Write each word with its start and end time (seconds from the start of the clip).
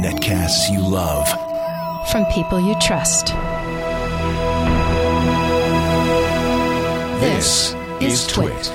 Netcasts 0.00 0.72
you 0.72 0.80
love. 0.80 1.28
From 2.08 2.24
people 2.32 2.58
you 2.58 2.74
trust. 2.80 3.26
This 7.20 7.74
is 8.00 8.26
Twit. 8.26 8.72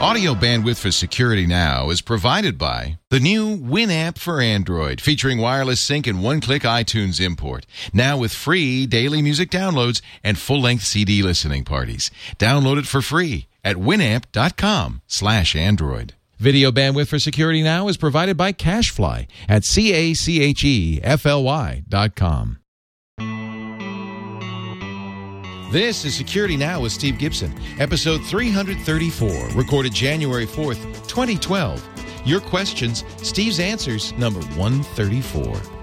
Audio 0.00 0.34
bandwidth 0.34 0.78
for 0.78 0.90
Security 0.90 1.46
Now 1.46 1.88
is 1.88 2.02
provided 2.02 2.58
by 2.58 2.98
the 3.08 3.18
new 3.18 3.56
Winamp 3.56 4.18
for 4.18 4.42
Android, 4.42 5.00
featuring 5.00 5.38
wireless 5.38 5.80
sync 5.80 6.06
and 6.06 6.22
one-click 6.22 6.64
iTunes 6.64 7.24
import. 7.24 7.64
Now 7.94 8.18
with 8.18 8.32
free 8.32 8.84
daily 8.84 9.22
music 9.22 9.50
downloads 9.50 10.02
and 10.22 10.38
full-length 10.38 10.84
CD 10.84 11.22
listening 11.22 11.64
parties. 11.64 12.10
Download 12.38 12.78
it 12.78 12.86
for 12.86 13.00
free 13.00 13.46
at 13.64 13.76
winamp.com 13.76 15.00
slash 15.06 15.56
Android. 15.56 16.12
Video 16.38 16.70
bandwidth 16.70 17.08
for 17.08 17.18
Security 17.18 17.62
Now 17.64 17.88
is 17.88 17.96
provided 17.96 18.36
by 18.36 18.52
CacheFly 18.52 19.26
at 19.48 19.64
C-A-C-H-E-F-L-Y 19.64 20.22
dot 21.88 22.14
com. 22.14 22.58
This 25.72 26.04
is 26.04 26.14
Security 26.14 26.56
Now 26.56 26.82
with 26.82 26.92
Steve 26.92 27.18
Gibson, 27.18 27.52
episode 27.80 28.24
334, 28.24 29.48
recorded 29.56 29.92
January 29.92 30.46
4th, 30.46 30.80
2012. 31.08 31.84
Your 32.24 32.40
questions, 32.40 33.02
Steve's 33.16 33.58
answers, 33.58 34.12
number 34.12 34.40
134. 34.56 35.77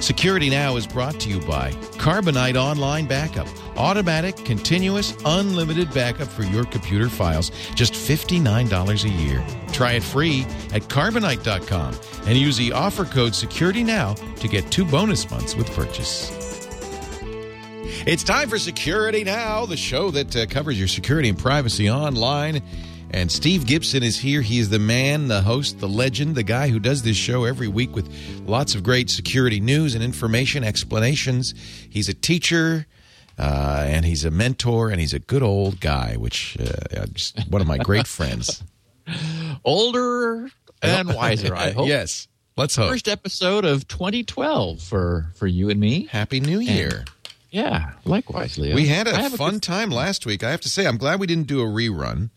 Security 0.00 0.48
Now 0.48 0.76
is 0.76 0.86
brought 0.86 1.18
to 1.20 1.28
you 1.28 1.40
by 1.40 1.72
Carbonite 1.98 2.54
Online 2.54 3.06
Backup. 3.06 3.48
Automatic, 3.76 4.36
continuous, 4.44 5.14
unlimited 5.24 5.92
backup 5.92 6.28
for 6.28 6.44
your 6.44 6.64
computer 6.64 7.08
files. 7.08 7.50
Just 7.74 7.94
$59 7.94 9.04
a 9.04 9.08
year. 9.08 9.44
Try 9.72 9.92
it 9.92 10.02
free 10.02 10.42
at 10.72 10.82
carbonite.com 10.82 11.94
and 12.26 12.38
use 12.38 12.56
the 12.56 12.72
offer 12.72 13.04
code 13.04 13.34
Security 13.34 13.82
Now 13.82 14.14
to 14.14 14.48
get 14.48 14.70
two 14.70 14.84
bonus 14.84 15.28
months 15.30 15.56
with 15.56 15.68
purchase. 15.72 16.30
It's 18.06 18.22
time 18.22 18.48
for 18.48 18.58
Security 18.58 19.24
Now, 19.24 19.66
the 19.66 19.76
show 19.76 20.10
that 20.12 20.34
uh, 20.36 20.46
covers 20.46 20.78
your 20.78 20.88
security 20.88 21.28
and 21.28 21.38
privacy 21.38 21.90
online. 21.90 22.62
And 23.10 23.32
Steve 23.32 23.66
Gibson 23.66 24.02
is 24.02 24.18
here. 24.18 24.42
He 24.42 24.58
is 24.58 24.68
the 24.68 24.78
man, 24.78 25.28
the 25.28 25.40
host, 25.40 25.78
the 25.80 25.88
legend, 25.88 26.34
the 26.34 26.42
guy 26.42 26.68
who 26.68 26.78
does 26.78 27.02
this 27.02 27.16
show 27.16 27.44
every 27.44 27.66
week 27.68 27.94
with 27.94 28.08
lots 28.46 28.74
of 28.74 28.82
great 28.82 29.08
security 29.08 29.60
news 29.60 29.94
and 29.94 30.04
information, 30.04 30.62
explanations. 30.62 31.54
He's 31.88 32.08
a 32.08 32.14
teacher. 32.14 32.86
Uh, 33.40 33.84
and 33.86 34.04
he's 34.04 34.24
a 34.24 34.32
mentor, 34.32 34.90
and 34.90 35.00
he's 35.00 35.14
a 35.14 35.20
good 35.20 35.44
old 35.44 35.78
guy, 35.78 36.16
which 36.16 36.56
uh, 36.58 37.06
just 37.12 37.38
one 37.48 37.60
of 37.62 37.68
my 37.68 37.78
great 37.78 38.06
friends. 38.18 38.64
Older 39.64 40.50
and 40.82 41.14
wiser, 41.14 41.54
I 41.54 41.70
hope. 41.76 41.86
yes, 41.86 42.26
let's 42.56 42.74
hope. 42.74 42.90
First 42.90 43.06
episode 43.06 43.64
of 43.64 43.86
2012 43.86 44.80
for 44.82 45.30
for 45.36 45.46
you 45.46 45.70
and 45.70 45.78
me. 45.78 46.06
Happy 46.10 46.40
New 46.40 46.58
Year. 46.58 47.04
Yeah, 47.52 47.92
likewise, 48.04 48.58
Leo. 48.58 48.74
We 48.74 48.86
had 48.88 49.06
a 49.06 49.30
fun 49.30 49.54
good- 49.54 49.62
time 49.62 49.90
last 49.90 50.26
week. 50.26 50.42
I 50.42 50.50
have 50.50 50.60
to 50.62 50.68
say, 50.68 50.84
I'm 50.86 50.96
glad 50.98 51.20
we 51.20 51.28
didn't 51.28 51.46
do 51.46 51.60
a 51.60 51.64
rerun. 51.64 52.30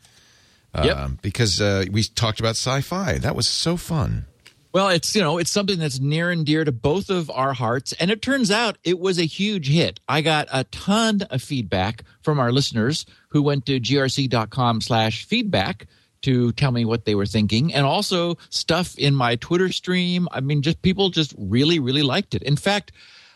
Yep. 0.75 0.97
Um, 0.97 1.19
because 1.22 1.59
uh, 1.59 1.86
we 1.91 2.03
talked 2.03 2.39
about 2.39 2.52
sci-fi. 2.52 3.17
That 3.17 3.36
was 3.36 3.47
so 3.47 3.75
fun. 3.75 4.27
Well, 4.73 4.88
it's 4.88 5.13
you 5.16 5.22
know 5.22 5.38
it's 5.38 5.52
something 5.52 5.80
that's 5.80 6.00
near 6.00 6.31
and 6.31 6.45
dear 6.45 6.63
to 6.63 6.72
both 6.72 7.09
of 7.09 7.30
our 7.30 7.52
hearts, 7.52 7.91
and 7.94 8.09
it 8.09 8.22
turns 8.22 8.50
out 8.50 8.78
it 8.86 9.00
was 9.00 9.19
a 9.19 9.25
huge 9.25 9.67
hit. 9.67 10.00
I 10.08 10.22
got 10.22 10.47
a 10.50 10.63
ton 10.66 11.23
of 11.23 11.41
feedback 11.41 12.05
from 12.22 12.39
our 12.39 12.53
listeners 12.53 13.05
who 13.30 13.44
went 13.44 13.66
to 13.66 13.81
grc.com/feedback 13.81 15.88
to 16.22 16.52
tell 16.53 16.72
me 16.72 16.85
what 16.85 17.03
they 17.03 17.16
were 17.16 17.25
thinking, 17.25 17.73
and 17.73 17.85
also 17.85 18.38
stuff 18.50 18.97
in 18.97 19.13
my 19.13 19.35
Twitter 19.35 19.73
stream. 19.73 20.30
I 20.31 20.39
mean, 20.39 20.61
just 20.61 20.81
people 20.81 21.09
just 21.09 21.35
really, 21.38 21.80
really 21.80 22.03
liked 22.03 22.33
it. 22.33 22.44
In 22.44 22.56
fact, 22.56 22.94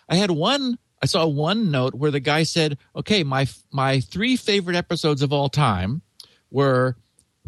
I 0.07 0.15
had 0.15 0.31
one. 0.31 0.77
I 1.01 1.07
saw 1.07 1.27
one 1.27 1.69
note 1.69 1.95
where 1.95 2.11
the 2.11 2.21
guy 2.21 2.43
said, 2.43 2.77
"Okay, 2.95 3.25
my 3.25 3.45
my 3.73 3.99
three 3.99 4.37
favorite 4.37 4.77
episodes 4.77 5.21
of 5.21 5.33
all 5.33 5.49
time 5.49 6.01
were 6.49 6.95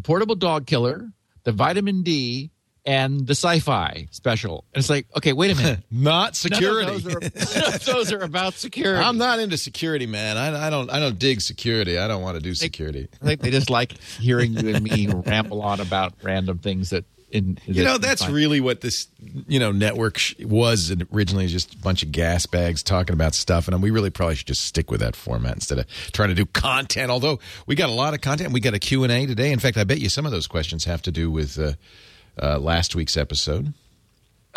Portable 0.02 0.34
Dog 0.34 0.66
Killer, 0.66 1.10
the 1.44 1.52
Vitamin 1.52 2.02
D." 2.02 2.50
And 2.86 3.26
the 3.26 3.32
sci-fi 3.34 4.08
special, 4.12 4.64
and 4.72 4.80
it's 4.80 4.88
like, 4.88 5.06
okay, 5.14 5.34
wait 5.34 5.50
a 5.50 5.54
minute. 5.54 5.80
Not 5.90 6.34
security. 6.36 6.98
Those 6.98 7.14
are, 7.14 7.78
those 7.92 8.12
are 8.14 8.22
about 8.22 8.54
security. 8.54 9.04
I'm 9.04 9.18
not 9.18 9.40
into 9.40 9.58
security, 9.58 10.06
man. 10.06 10.38
I, 10.38 10.68
I 10.68 10.70
don't. 10.70 10.88
I 10.88 10.98
don't 10.98 11.18
dig 11.18 11.42
security. 11.42 11.98
I 11.98 12.08
don't 12.08 12.22
want 12.22 12.36
to 12.36 12.40
do 12.42 12.54
security. 12.54 13.08
I 13.20 13.26
think 13.26 13.42
they 13.42 13.50
just 13.50 13.68
like 13.68 14.00
hearing 14.00 14.54
you 14.54 14.74
and 14.74 14.82
me 14.82 15.06
ramble 15.06 15.60
on 15.60 15.80
about 15.80 16.14
random 16.22 16.58
things 16.60 16.88
that. 16.90 17.04
In, 17.30 17.58
You 17.66 17.84
know, 17.84 17.98
that's 17.98 18.26
really 18.28 18.60
what 18.60 18.80
this 18.80 19.06
you 19.46 19.58
know 19.58 19.70
network 19.70 20.16
sh- 20.16 20.34
was 20.40 20.94
originally. 21.12 21.46
Just 21.46 21.74
a 21.74 21.78
bunch 21.78 22.02
of 22.02 22.10
gas 22.10 22.46
bags 22.46 22.82
talking 22.82 23.12
about 23.12 23.34
stuff, 23.34 23.68
and 23.68 23.82
we 23.82 23.90
really 23.90 24.08
probably 24.10 24.34
should 24.34 24.46
just 24.46 24.64
stick 24.64 24.90
with 24.90 25.00
that 25.00 25.14
format 25.14 25.54
instead 25.54 25.78
of 25.78 25.86
trying 26.12 26.30
to 26.30 26.34
do 26.34 26.46
content. 26.46 27.10
Although 27.10 27.38
we 27.66 27.74
got 27.74 27.90
a 27.90 27.92
lot 27.92 28.14
of 28.14 28.22
content, 28.22 28.52
we 28.52 28.60
got 28.60 28.72
a 28.72 28.78
Q 28.78 29.02
and 29.04 29.12
A 29.12 29.26
today. 29.26 29.52
In 29.52 29.58
fact, 29.58 29.76
I 29.76 29.84
bet 29.84 30.00
you 30.00 30.08
some 30.08 30.24
of 30.24 30.32
those 30.32 30.46
questions 30.46 30.86
have 30.86 31.02
to 31.02 31.10
do 31.10 31.30
with 31.30 31.58
uh, 31.58 31.72
uh, 32.42 32.58
last 32.58 32.94
week's 32.94 33.16
episode. 33.16 33.74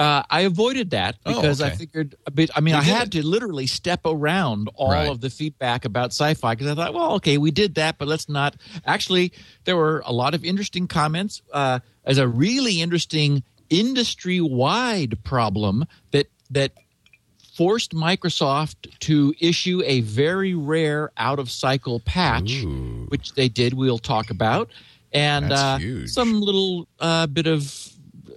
Uh, 0.01 0.23
I 0.29 0.41
avoided 0.41 0.89
that 0.91 1.15
Oh, 1.25 1.35
because 1.35 1.61
I 1.61 1.69
figured 1.69 2.15
a 2.25 2.31
bit. 2.31 2.49
I 2.55 2.59
mean, 2.61 2.73
You 2.73 2.79
I 2.81 2.83
had 2.83 3.07
it. 3.07 3.11
to 3.21 3.25
literally 3.25 3.67
step 3.67 4.01
around 4.05 4.69
all 4.75 4.91
Right. 4.91 5.07
of 5.09 5.21
the 5.21 5.29
feedback 5.29 5.85
about 5.85 6.07
sci-fi 6.11 6.55
because 6.55 6.67
I 6.71 6.75
thought, 6.75 6.93
well, 6.93 7.13
okay, 7.13 7.37
we 7.37 7.51
did 7.51 7.75
that, 7.75 7.97
but 7.99 8.07
let's 8.07 8.27
not. 8.27 8.55
Actually, 8.85 9.31
there 9.65 9.77
were 9.77 10.01
a 10.05 10.11
lot 10.13 10.33
of 10.33 10.43
interesting 10.43 10.87
comments. 10.87 11.41
Uh, 11.53 11.79
as 12.03 12.17
a 12.17 12.27
really 12.27 12.81
interesting 12.81 13.43
industry-wide 13.69 15.23
problem 15.23 15.85
that 16.11 16.27
that 16.49 16.71
forced 17.55 17.91
Microsoft 17.93 18.89
to 19.01 19.33
issue 19.39 19.81
a 19.85 20.01
very 20.01 20.53
rare 20.55 21.11
out-of-cycle 21.17 21.99
patch, 22.01 22.63
Ooh. 22.63 23.05
which 23.09 23.33
they 23.33 23.49
did. 23.49 23.73
We'll 23.73 23.99
talk 23.99 24.29
about. 24.31 24.69
And 25.13 25.51
uh, 25.51 25.77
some 26.07 26.41
little 26.41 26.87
uh, 26.99 27.27
bit 27.27 27.45
of 27.47 27.91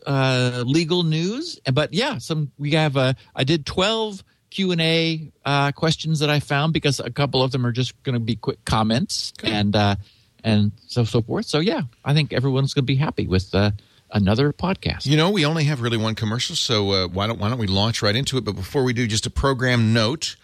uh, 0.06 0.62
legal 0.66 1.02
news. 1.02 1.58
But 1.72 1.92
yeah, 1.94 2.18
some 2.18 2.52
we 2.58 2.72
have. 2.72 2.96
Uh, 2.96 3.14
I 3.34 3.44
did 3.44 3.66
twelve 3.66 4.22
Q 4.50 4.70
and 4.72 4.80
A 4.80 5.32
uh, 5.44 5.72
questions 5.72 6.20
that 6.20 6.30
I 6.30 6.40
found 6.40 6.72
because 6.72 7.00
a 7.00 7.10
couple 7.10 7.42
of 7.42 7.50
them 7.50 7.66
are 7.66 7.72
just 7.72 8.00
going 8.04 8.14
to 8.14 8.20
be 8.20 8.36
quick 8.36 8.64
comments 8.64 9.32
and 9.42 9.74
uh, 9.74 9.96
and 10.44 10.72
so 10.86 11.04
so 11.04 11.22
forth. 11.22 11.46
So 11.46 11.58
yeah, 11.58 11.82
I 12.04 12.14
think 12.14 12.32
everyone's 12.32 12.72
going 12.72 12.84
to 12.84 12.86
be 12.86 12.96
happy 12.96 13.26
with 13.26 13.54
uh, 13.54 13.72
another 14.12 14.52
podcast. 14.52 15.06
You 15.06 15.16
know, 15.16 15.30
we 15.30 15.44
only 15.44 15.64
have 15.64 15.80
really 15.80 15.96
one 15.96 16.14
commercial, 16.14 16.54
so 16.54 16.90
uh, 16.92 17.08
why 17.08 17.26
don't 17.26 17.40
why 17.40 17.48
don't 17.48 17.58
we 17.58 17.66
launch 17.66 18.00
right 18.00 18.14
into 18.14 18.38
it? 18.38 18.44
But 18.44 18.54
before 18.54 18.84
we 18.84 18.92
do, 18.92 19.06
just 19.06 19.26
a 19.26 19.30
program 19.30 19.92
note. 19.92 20.36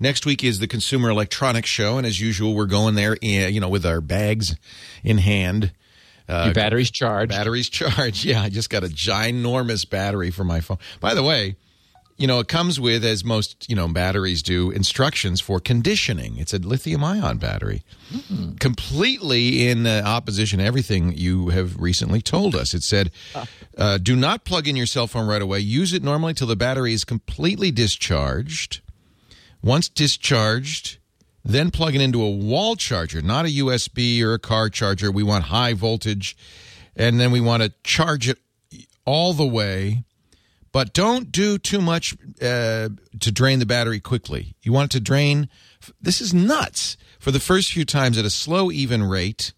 Next 0.00 0.26
week 0.26 0.42
is 0.42 0.58
the 0.58 0.66
Consumer 0.66 1.08
Electronics 1.08 1.68
Show, 1.68 1.98
and 1.98 2.06
as 2.06 2.20
usual, 2.20 2.54
we're 2.54 2.66
going 2.66 2.96
there, 2.96 3.16
eh, 3.22 3.46
you 3.46 3.60
know, 3.60 3.68
with 3.68 3.86
our 3.86 4.00
bags 4.00 4.56
in 5.04 5.18
hand. 5.18 5.72
Uh, 6.28 6.44
Your 6.46 6.54
battery's 6.54 6.90
charged. 6.90 7.30
Battery's 7.32 7.68
charged. 7.70 8.24
Yeah, 8.24 8.42
I 8.42 8.48
just 8.48 8.70
got 8.70 8.84
a 8.84 8.88
ginormous 8.88 9.88
battery 9.88 10.30
for 10.30 10.44
my 10.44 10.60
phone. 10.60 10.78
By 11.00 11.14
the 11.14 11.22
way, 11.22 11.56
you 12.16 12.26
know, 12.28 12.38
it 12.38 12.46
comes 12.48 12.78
with, 12.78 13.04
as 13.04 13.24
most, 13.24 13.68
you 13.68 13.74
know, 13.74 13.88
batteries 13.88 14.42
do, 14.42 14.70
instructions 14.70 15.40
for 15.40 15.58
conditioning. 15.58 16.36
It's 16.38 16.54
a 16.54 16.58
lithium 16.58 17.02
ion 17.02 17.38
battery. 17.38 17.82
Completely 18.60 19.66
in 19.68 19.86
uh, 19.86 20.02
opposition 20.06 20.60
to 20.60 20.64
everything 20.64 21.12
you 21.16 21.48
have 21.48 21.80
recently 21.80 22.22
told 22.22 22.54
us. 22.54 22.72
It 22.72 22.82
said, 22.84 23.10
uh, 23.76 23.98
do 23.98 24.14
not 24.14 24.44
plug 24.44 24.68
in 24.68 24.76
your 24.76 24.86
cell 24.86 25.08
phone 25.08 25.26
right 25.26 25.42
away. 25.42 25.58
Use 25.58 25.92
it 25.92 26.02
normally 26.04 26.34
till 26.34 26.46
the 26.46 26.56
battery 26.56 26.92
is 26.94 27.04
completely 27.04 27.70
discharged. 27.72 28.80
Once 29.60 29.88
discharged, 29.88 30.98
then 31.44 31.70
plug 31.70 31.94
it 31.94 32.00
into 32.00 32.22
a 32.22 32.30
wall 32.30 32.74
charger, 32.76 33.20
not 33.20 33.44
a 33.44 33.48
USB 33.48 34.22
or 34.22 34.32
a 34.34 34.38
car 34.38 34.70
charger. 34.70 35.10
We 35.10 35.22
want 35.22 35.44
high 35.44 35.74
voltage, 35.74 36.36
and 36.96 37.20
then 37.20 37.30
we 37.30 37.40
want 37.40 37.62
to 37.62 37.72
charge 37.82 38.28
it 38.28 38.38
all 39.04 39.32
the 39.34 39.46
way. 39.46 40.04
But 40.72 40.92
don't 40.92 41.30
do 41.30 41.56
too 41.58 41.80
much 41.80 42.16
uh, 42.42 42.88
to 43.20 43.30
drain 43.32 43.58
the 43.60 43.66
battery 43.66 44.00
quickly. 44.00 44.56
You 44.62 44.72
want 44.72 44.92
it 44.92 44.98
to 44.98 45.00
drain. 45.04 45.48
This 46.00 46.20
is 46.20 46.34
nuts. 46.34 46.96
For 47.20 47.30
the 47.30 47.38
first 47.40 47.72
few 47.72 47.84
times 47.84 48.18
at 48.18 48.24
a 48.24 48.30
slow, 48.30 48.70
even 48.72 49.02
rate. 49.04 49.52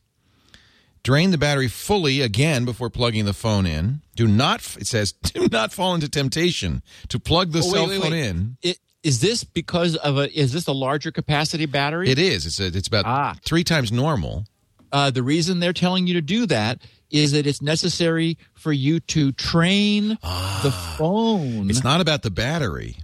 Drain 1.02 1.30
the 1.30 1.38
battery 1.38 1.68
fully 1.68 2.20
again 2.20 2.64
before 2.64 2.90
plugging 2.90 3.24
the 3.26 3.32
phone 3.32 3.64
in. 3.64 4.02
Do 4.16 4.26
not, 4.26 4.76
it 4.76 4.88
says, 4.88 5.12
do 5.22 5.48
not 5.50 5.72
fall 5.72 5.94
into 5.94 6.08
temptation 6.08 6.82
to 7.08 7.18
plug 7.20 7.52
the 7.52 7.60
Oh, 7.60 7.62
wait, 7.62 7.70
cell 7.72 7.88
wait, 7.88 8.02
phone 8.02 8.10
wait. 8.10 8.26
in. 8.26 8.56
It, 8.60 8.78
is 9.06 9.20
this 9.20 9.44
because 9.44 9.94
of 9.96 10.18
a? 10.18 10.26
Is 10.38 10.52
this 10.52 10.66
a 10.66 10.72
larger 10.72 11.10
capacity 11.12 11.66
battery? 11.66 12.08
It 12.10 12.18
is. 12.18 12.44
It's 12.46 12.58
a, 12.60 12.66
it's 12.66 12.88
about 12.88 13.04
Ah. 13.06 13.34
three 13.44 13.64
times 13.64 13.90
normal. 13.92 14.44
uh, 14.92 15.10
the 15.10 15.22
reason 15.22 15.60
they're 15.60 15.72
telling 15.72 16.06
you 16.06 16.14
to 16.14 16.20
do 16.22 16.46
that 16.46 16.80
is 17.10 17.32
that 17.32 17.46
it's 17.46 17.60
necessary 17.60 18.36
for 18.54 18.72
you 18.72 18.98
to 19.00 19.32
train 19.32 20.08
the 20.62 20.72
phone. 20.96 21.68
It's 21.70 21.84
not 21.84 22.00
about 22.00 22.22
the 22.22 22.30
battery. 22.30 22.96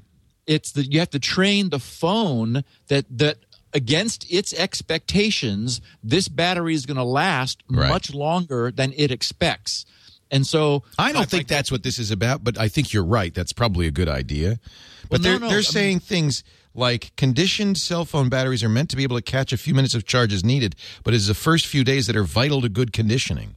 It's 0.46 0.72
that 0.72 0.93
you 0.93 0.99
have 1.00 1.10
to 1.10 1.19
train 1.20 1.70
the 1.70 1.78
phone 1.78 2.64
that 2.88 3.05
that 3.19 3.37
against 3.75 4.26
its 4.31 4.52
expectations, 4.55 5.81
this 6.02 6.28
battery 6.28 6.75
is 6.75 6.84
going 6.87 6.96
to 6.98 7.05
last 7.05 7.62
Right. 7.70 7.88
much 7.88 8.12
longer 8.14 8.70
than 8.70 8.93
it 8.96 9.10
expects. 9.10 9.84
And 10.32 10.44
so 10.46 10.82
I 10.99 11.12
don't 11.12 11.23
I- 11.23 11.26
think 11.26 11.46
that's 11.46 11.70
what 11.70 11.82
this 11.84 11.99
is 12.00 12.11
about, 12.11 12.43
but 12.43 12.58
I 12.58 12.67
think 12.67 12.93
you're 12.93 13.05
right. 13.05 13.32
That's 13.32 13.52
probably 13.52 13.87
a 13.87 13.90
good 13.93 14.08
idea. 14.08 14.58
But 15.02 15.11
Well, 15.11 15.20
they're 15.20 15.38
no, 15.38 15.46
they're 15.49 15.58
I 15.58 15.61
mean- 15.61 15.62
saying 15.64 16.00
things 16.00 16.43
like 16.75 17.12
conditioned 17.17 17.76
cell 17.76 18.06
phone 18.06 18.31
batteries 18.31 18.62
are 18.64 18.69
meant 18.70 18.88
to 18.90 18.96
be 18.96 19.02
able 19.02 19.17
to 19.17 19.23
catch 19.23 19.52
a 19.52 19.58
few 19.58 19.75
minutes 19.75 19.94
of 19.94 20.06
charge 20.06 20.32
as 20.32 20.43
needed, 20.43 20.75
but 21.05 21.12
it's 21.12 21.26
the 21.29 21.34
first 21.34 21.67
few 21.67 21.84
days 21.84 22.06
that 22.06 22.17
are 22.17 22.25
vital 22.25 22.62
to 22.62 22.70
good 22.70 22.94
conditioning, 22.94 23.56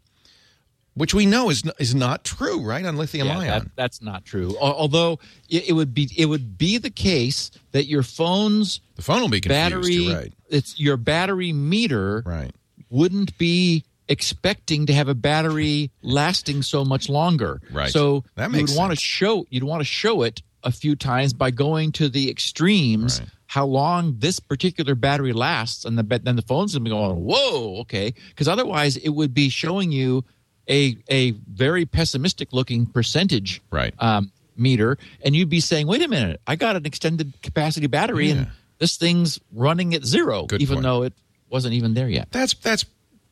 which 0.95 1.13
we 1.13 1.25
know 1.25 1.49
is 1.49 1.63
is 1.79 1.95
not 1.95 2.25
true, 2.25 2.61
right? 2.61 2.85
On 2.85 2.97
lithium 2.97 3.27
Yeah, 3.27 3.39
ion. 3.39 3.47
that, 3.63 3.67
that's 3.77 4.01
not 4.01 4.25
true. 4.25 4.57
Although 4.59 5.19
it, 5.49 5.69
it 5.69 5.73
would 5.73 5.93
be 5.93 6.09
it 6.17 6.25
would 6.25 6.57
be 6.57 6.77
the 6.77 6.89
case 6.89 7.51
that 7.71 7.85
your 7.85 8.03
phone's 8.03 8.81
the 8.97 9.01
phone 9.01 9.21
will 9.21 9.29
be 9.29 9.39
confused. 9.39 9.71
battery 9.71 10.13
right. 10.13 10.33
it's 10.49 10.77
your 10.77 10.97
battery 10.97 11.53
meter 11.53 12.21
Right. 12.25 12.51
wouldn't 12.89 13.37
be 13.37 13.85
expecting 14.07 14.85
to 14.85 14.93
have 14.93 15.07
a 15.07 15.15
battery 15.15 15.91
lasting 16.01 16.61
so 16.61 16.85
much 16.85 17.09
longer. 17.09 17.61
Right. 17.71 17.91
So 17.91 18.23
That 18.35 18.51
you 18.51 18.57
makes 18.57 18.71
would 18.71 18.77
want 18.79 18.91
to 18.91 18.95
show 18.99 19.45
you'd 19.49 19.63
want 19.63 19.81
to 19.81 19.85
show 19.85 20.21
it 20.21 20.41
a 20.63 20.71
few 20.71 20.95
times 20.95 21.33
by 21.33 21.51
going 21.51 21.91
to 21.93 22.09
the 22.09 22.29
extremes 22.29 23.19
Right. 23.19 23.29
how 23.47 23.65
long 23.65 24.15
this 24.19 24.39
particular 24.39 24.95
battery 24.95 25.33
lasts 25.33 25.85
and 25.85 25.97
the 25.97 26.03
then 26.23 26.35
the 26.35 26.41
phone's 26.41 26.73
gonna 26.73 26.83
be 26.83 26.89
going 26.89 27.15
whoa 27.23 27.79
okay 27.81 28.13
because 28.29 28.47
otherwise 28.47 28.97
it 28.97 29.09
would 29.09 29.33
be 29.33 29.49
showing 29.49 29.91
you 29.91 30.23
a 30.69 30.97
a 31.09 31.31
very 31.51 31.85
pessimistic 31.85 32.51
looking 32.53 32.85
percentage 32.87 33.61
Right. 33.71 33.93
um, 33.99 34.31
meter 34.57 34.97
and 35.23 35.35
you'd 35.35 35.49
be 35.49 35.59
saying 35.59 35.85
wait 35.87 36.01
a 36.01 36.07
minute 36.07 36.41
I 36.47 36.55
got 36.55 36.75
an 36.75 36.85
extended 36.85 37.33
capacity 37.43 37.87
battery 37.87 38.27
Yeah. 38.29 38.33
and 38.35 38.47
this 38.79 38.97
thing's 38.97 39.39
running 39.53 39.93
at 39.93 40.03
zero 40.05 40.45
Good 40.47 40.61
even 40.61 40.77
point. 40.77 40.83
though 40.83 41.03
it 41.03 41.13
wasn't 41.49 41.75
even 41.75 41.93
there 41.93 42.09
yet. 42.09 42.29
That's 42.31 42.55
that's 42.55 42.85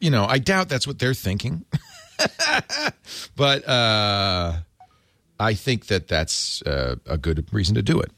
you 0.04 0.12
know 0.12 0.26
I 0.26 0.38
doubt 0.38 0.68
that's 0.68 0.86
what 0.86 1.00
they're 1.00 1.14
thinking, 1.14 1.66
but 3.36 3.68
uh, 3.68 4.54
I 5.40 5.54
think 5.54 5.88
that 5.88 6.10
that's 6.10 6.62
uh, 6.64 6.98
a 7.06 7.18
good 7.18 7.48
reason 7.54 7.76
to 7.76 7.82
do 7.82 8.02
it. 8.02 8.12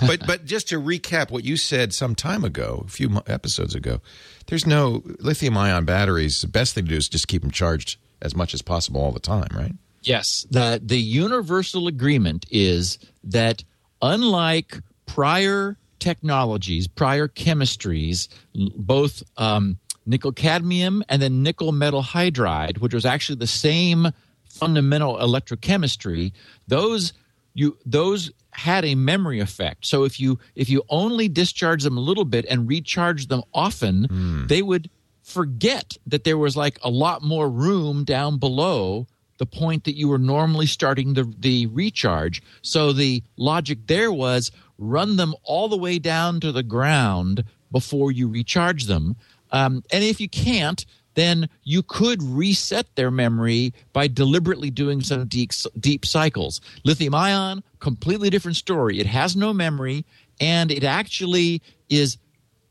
But 0.00 0.26
but 0.26 0.44
just 0.44 0.68
to 0.68 0.80
recap 0.80 1.30
what 1.30 1.44
you 1.44 1.56
said 1.56 1.92
some 1.92 2.14
time 2.14 2.44
ago, 2.44 2.84
a 2.86 2.90
few 2.90 3.22
episodes 3.26 3.74
ago, 3.74 4.00
there's 4.46 4.66
no 4.66 5.02
lithium 5.18 5.56
ion 5.56 5.84
batteries. 5.84 6.40
The 6.40 6.48
best 6.48 6.74
thing 6.74 6.84
to 6.84 6.90
do 6.90 6.96
is 6.96 7.08
just 7.08 7.26
keep 7.28 7.42
them 7.42 7.50
charged 7.50 7.98
as 8.22 8.36
much 8.36 8.54
as 8.54 8.62
possible 8.62 9.00
all 9.00 9.12
the 9.12 9.20
time, 9.20 9.48
right? 9.52 9.72
Yes, 10.02 10.46
the 10.50 10.80
the 10.82 10.98
universal 10.98 11.88
agreement 11.88 12.46
is 12.50 12.98
that 13.24 13.64
unlike 14.00 14.78
prior 15.06 15.76
technologies, 15.98 16.86
prior 16.86 17.26
chemistries, 17.26 18.28
both 18.54 19.22
um, 19.36 19.78
nickel 20.06 20.32
cadmium 20.32 21.02
and 21.08 21.20
then 21.20 21.42
nickel 21.42 21.72
metal 21.72 22.02
hydride, 22.02 22.78
which 22.78 22.94
was 22.94 23.04
actually 23.04 23.36
the 23.36 23.46
same 23.46 24.12
fundamental 24.48 25.16
electrochemistry, 25.16 26.32
those 26.66 27.12
you 27.54 27.76
those 27.84 28.30
had 28.52 28.84
a 28.84 28.94
memory 28.94 29.40
effect. 29.40 29.86
So 29.86 30.04
if 30.04 30.20
you 30.20 30.38
if 30.54 30.68
you 30.68 30.82
only 30.88 31.28
discharge 31.28 31.82
them 31.82 31.96
a 31.96 32.00
little 32.00 32.24
bit 32.24 32.46
and 32.48 32.68
recharge 32.68 33.26
them 33.26 33.42
often, 33.52 34.04
hmm. 34.04 34.46
they 34.46 34.62
would 34.62 34.90
forget 35.22 35.96
that 36.06 36.24
there 36.24 36.38
was 36.38 36.56
like 36.56 36.78
a 36.82 36.90
lot 36.90 37.22
more 37.22 37.50
room 37.50 38.04
down 38.04 38.38
below 38.38 39.06
the 39.38 39.46
point 39.46 39.84
that 39.84 39.96
you 39.96 40.08
were 40.08 40.18
normally 40.18 40.66
starting 40.66 41.14
the 41.14 41.24
the 41.38 41.66
recharge. 41.66 42.42
So 42.62 42.92
the 42.92 43.22
logic 43.36 43.86
there 43.86 44.12
was 44.12 44.50
run 44.78 45.16
them 45.16 45.34
all 45.42 45.68
the 45.68 45.76
way 45.76 45.98
down 45.98 46.40
to 46.40 46.52
the 46.52 46.62
ground 46.62 47.44
before 47.70 48.12
you 48.12 48.28
recharge 48.28 48.84
them. 48.84 49.16
Um, 49.52 49.82
and 49.92 50.02
if 50.04 50.20
you 50.20 50.28
can't, 50.28 50.84
then 51.14 51.48
you 51.64 51.82
could 51.82 52.22
reset 52.22 52.94
their 52.94 53.10
memory 53.10 53.72
by 53.92 54.06
deliberately 54.06 54.70
doing 54.70 55.00
some 55.02 55.26
deep, 55.26 55.52
deep 55.80 56.04
cycles. 56.04 56.60
Lithium 56.84 57.14
ion, 57.14 57.62
completely 57.80 58.30
different 58.30 58.56
story. 58.56 59.00
It 59.00 59.06
has 59.06 59.34
no 59.34 59.52
memory, 59.52 60.04
and 60.40 60.70
it 60.70 60.84
actually 60.84 61.62
is 61.88 62.18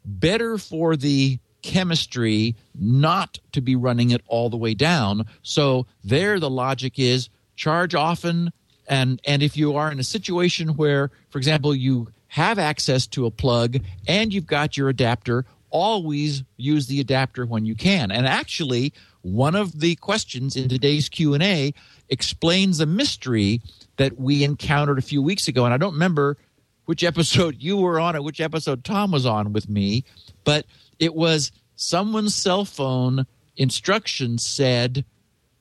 better 0.05 0.57
for 0.57 0.95
the 0.95 1.39
chemistry 1.63 2.55
not 2.79 3.39
to 3.51 3.61
be 3.61 3.75
running 3.75 4.11
it 4.11 4.21
all 4.27 4.51
the 4.51 4.57
way 4.57 4.75
down. 4.75 5.25
So 5.41 5.87
there 6.03 6.39
the 6.39 6.49
logic 6.49 6.99
is 6.99 7.29
charge 7.55 7.95
often 7.95 8.51
and 8.87 9.19
and 9.25 9.41
if 9.41 9.57
you 9.57 9.75
are 9.75 9.91
in 9.91 9.99
a 9.99 10.03
situation 10.03 10.75
where 10.75 11.09
for 11.29 11.37
example 11.39 11.73
you 11.73 12.09
have 12.27 12.59
access 12.59 13.07
to 13.07 13.25
a 13.25 13.31
plug 13.31 13.77
and 14.07 14.33
you've 14.33 14.45
got 14.45 14.77
your 14.77 14.89
adapter 14.89 15.45
always 15.75 16.43
use 16.55 16.87
the 16.87 17.01
adapter 17.01 17.45
when 17.45 17.65
you 17.65 17.75
can. 17.75 18.09
And 18.09 18.25
actually 18.25 18.93
one 19.23 19.55
of 19.55 19.81
the 19.81 19.95
questions 19.95 20.55
in 20.55 20.69
today's 20.69 21.09
q&a 21.09 21.73
explains 22.07 22.79
a 22.79 22.85
mystery 22.85 23.61
that 23.97 24.17
we 24.17 24.43
encountered 24.45 24.97
a 24.97 25.01
few 25.01 25.21
weeks 25.21 25.49
ago. 25.49 25.65
And 25.65 25.73
i 25.73 25.77
don't 25.77 25.93
remember 25.93 26.37
which 26.85 27.03
episode 27.03 27.55
you 27.59 27.75
were 27.77 27.99
on 27.99 28.15
or 28.15 28.21
which 28.21 28.39
episode 28.39 28.85
tom 28.85 29.11
was 29.11 29.25
on 29.25 29.51
with 29.51 29.67
me 29.67 30.05
but 30.45 30.65
it 30.99 31.13
was 31.13 31.51
someone's 31.75 32.33
cell 32.33 32.63
phone 32.63 33.25
instructions 33.57 34.45
said 34.45 35.03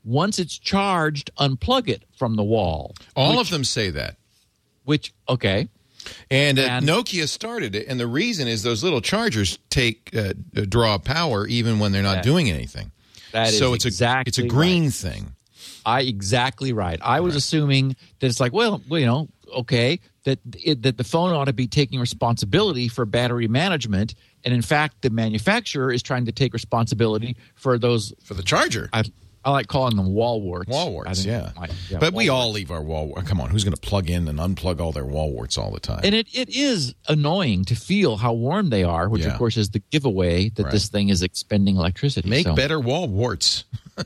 once 0.04 0.38
it's 0.38 0.58
charged 0.58 1.30
unplug 1.40 1.88
it 1.88 2.02
from 2.16 2.36
the 2.36 2.44
wall. 2.44 2.94
All 3.16 3.40
of 3.40 3.50
them 3.50 3.64
say 3.64 3.90
that. 3.90 4.16
which 4.84 5.12
okay 5.28 5.68
And, 6.30 6.58
uh, 6.58 6.62
And- 6.62 6.86
Nokia 6.88 7.28
started 7.28 7.74
it, 7.74 7.86
and 7.88 7.98
the 8.00 8.06
reason 8.06 8.48
is 8.48 8.62
those 8.62 8.82
little 8.82 9.00
chargers 9.00 9.58
take 9.70 10.10
uh, 10.16 10.32
draw 10.68 10.98
power 10.98 11.46
even 11.46 11.78
when 11.78 11.92
they're 11.92 12.02
not 12.02 12.16
That- 12.16 12.24
doing 12.24 12.50
anything. 12.50 12.90
that 13.32 13.48
is 13.48 13.58
so 13.58 13.74
it's 13.74 13.84
exactly 13.84 14.28
a 14.28 14.30
it's 14.30 14.38
a 14.38 14.42
right. 14.42 14.50
green 14.50 14.90
thing. 14.90 15.34
I 15.86 16.02
exactly 16.02 16.72
right. 16.72 16.98
I 17.02 17.20
was 17.20 17.36
assuming 17.36 17.96
that 18.20 18.26
it's 18.26 18.40
like, 18.40 18.52
well, 18.52 18.80
well, 18.88 18.98
you 19.00 19.06
know, 19.06 19.28
okay, 19.54 20.00
that 20.24 20.38
it, 20.62 20.82
that 20.82 20.96
the 20.96 21.04
phone 21.04 21.32
ought 21.34 21.44
to 21.46 21.52
be 21.52 21.66
taking 21.66 22.00
responsibility 22.00 22.88
for 22.88 23.04
battery 23.04 23.48
management, 23.48 24.14
and 24.44 24.54
in 24.54 24.62
fact, 24.62 25.02
the 25.02 25.10
manufacturer 25.10 25.92
is 25.92 26.02
trying 26.02 26.24
to 26.26 26.32
take 26.32 26.52
responsibility 26.54 27.36
for 27.54 27.78
those. 27.78 28.14
for 28.22 28.32
the 28.34 28.42
charger. 28.42 28.88
I, 28.92 29.04
I 29.44 29.50
like 29.50 29.66
calling 29.68 29.96
them 29.96 30.06
wall 30.14 30.40
warts. 30.40 30.70
Wall 30.70 30.90
warts, 30.90 31.24
yeah. 31.24 31.52
I- 31.56 31.68
yeah, 31.90 31.98
but 31.98 32.14
we 32.14 32.30
wall 32.30 32.40
all 32.42 32.50
leave 32.52 32.70
our 32.70 32.82
wall. 32.82 33.12
Come 33.26 33.40
on, 33.40 33.50
who's 33.50 33.62
going 33.64 33.74
to 33.74 33.80
plug 33.80 34.08
in 34.08 34.26
and 34.28 34.38
unplug 34.38 34.80
all 34.80 34.90
their 34.92 35.04
wall 35.04 35.30
warts 35.32 35.58
all 35.58 35.70
the 35.70 35.80
time? 35.80 36.00
And 36.02 36.14
it, 36.14 36.26
it 36.32 36.48
is 36.48 36.94
annoying 37.08 37.64
to 37.66 37.74
feel 37.76 38.16
how 38.16 38.32
warm 38.32 38.70
they 38.70 38.84
are, 38.84 39.08
which 39.08 39.22
Yeah. 39.22 39.32
of 39.32 39.38
course 39.38 39.56
is 39.56 39.70
the 39.70 39.80
giveaway 39.90 40.48
that 40.50 40.62
Right. 40.64 40.72
this 40.72 40.88
thing 40.88 41.10
is 41.10 41.22
expending 41.22 41.76
electricity. 41.76 42.28
Make 42.28 42.46
So- 42.46 42.54
better 42.54 42.80
wall 42.80 43.06
warts. 43.08 43.64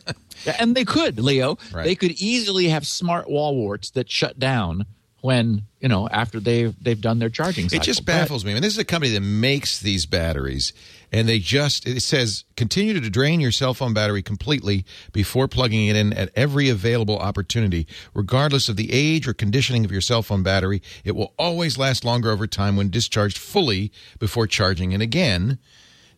And 0.61 0.75
they 0.76 0.85
could, 0.85 1.19
Leo. 1.19 1.58
Right. 1.73 1.84
They 1.84 1.94
could 1.96 2.12
easily 2.12 2.69
have 2.69 2.87
smart 2.87 3.29
wall 3.29 3.56
warts 3.56 3.91
that 3.91 4.08
shut 4.08 4.39
down 4.39 4.86
when 5.20 5.63
you 5.81 5.89
know 5.89 6.08
after 6.08 6.39
they've 6.39 6.72
they've 6.81 7.01
done 7.01 7.19
their 7.19 7.29
charging. 7.29 7.67
It 7.67 7.70
cycle. 7.70 7.84
just 7.84 8.01
But- 8.06 8.13
baffles 8.13 8.44
me. 8.44 8.53
I 8.53 8.55
mean, 8.55 8.63
this 8.63 8.72
is 8.72 8.79
a 8.79 8.84
company 8.84 9.13
that 9.15 9.20
makes 9.20 9.81
these 9.81 10.06
batteries, 10.06 10.72
and 11.12 11.29
they 11.29 11.38
just 11.38 11.86
it 11.86 12.03
says 12.03 12.44
continue 12.56 12.98
to 12.98 13.10
drain 13.10 13.41
your 13.41 13.53
cell 13.53 13.74
phone 13.74 13.94
battery 13.94 14.22
completely 14.22 14.84
before 15.12 15.48
plugging 15.48 15.86
it 15.86 15.96
in 15.96 16.12
at 16.12 16.31
every 16.34 16.69
available 16.69 17.19
opportunity, 17.19 17.86
regardless 18.15 18.69
of 18.69 18.77
the 18.77 18.93
age 18.93 19.27
or 19.27 19.34
conditioning 19.34 19.84
of 19.84 19.93
your 19.93 20.00
cell 20.00 20.22
phone 20.22 20.43
battery. 20.43 20.82
It 21.05 21.12
will 21.17 21.34
always 21.38 21.79
last 21.79 22.05
longer 22.05 22.31
over 22.31 22.46
time 22.46 22.77
when 22.77 22.91
discharged 22.91 23.38
fully 23.38 23.93
before 24.19 24.46
charging 24.46 24.93
it 24.93 25.00
again. 25.00 25.58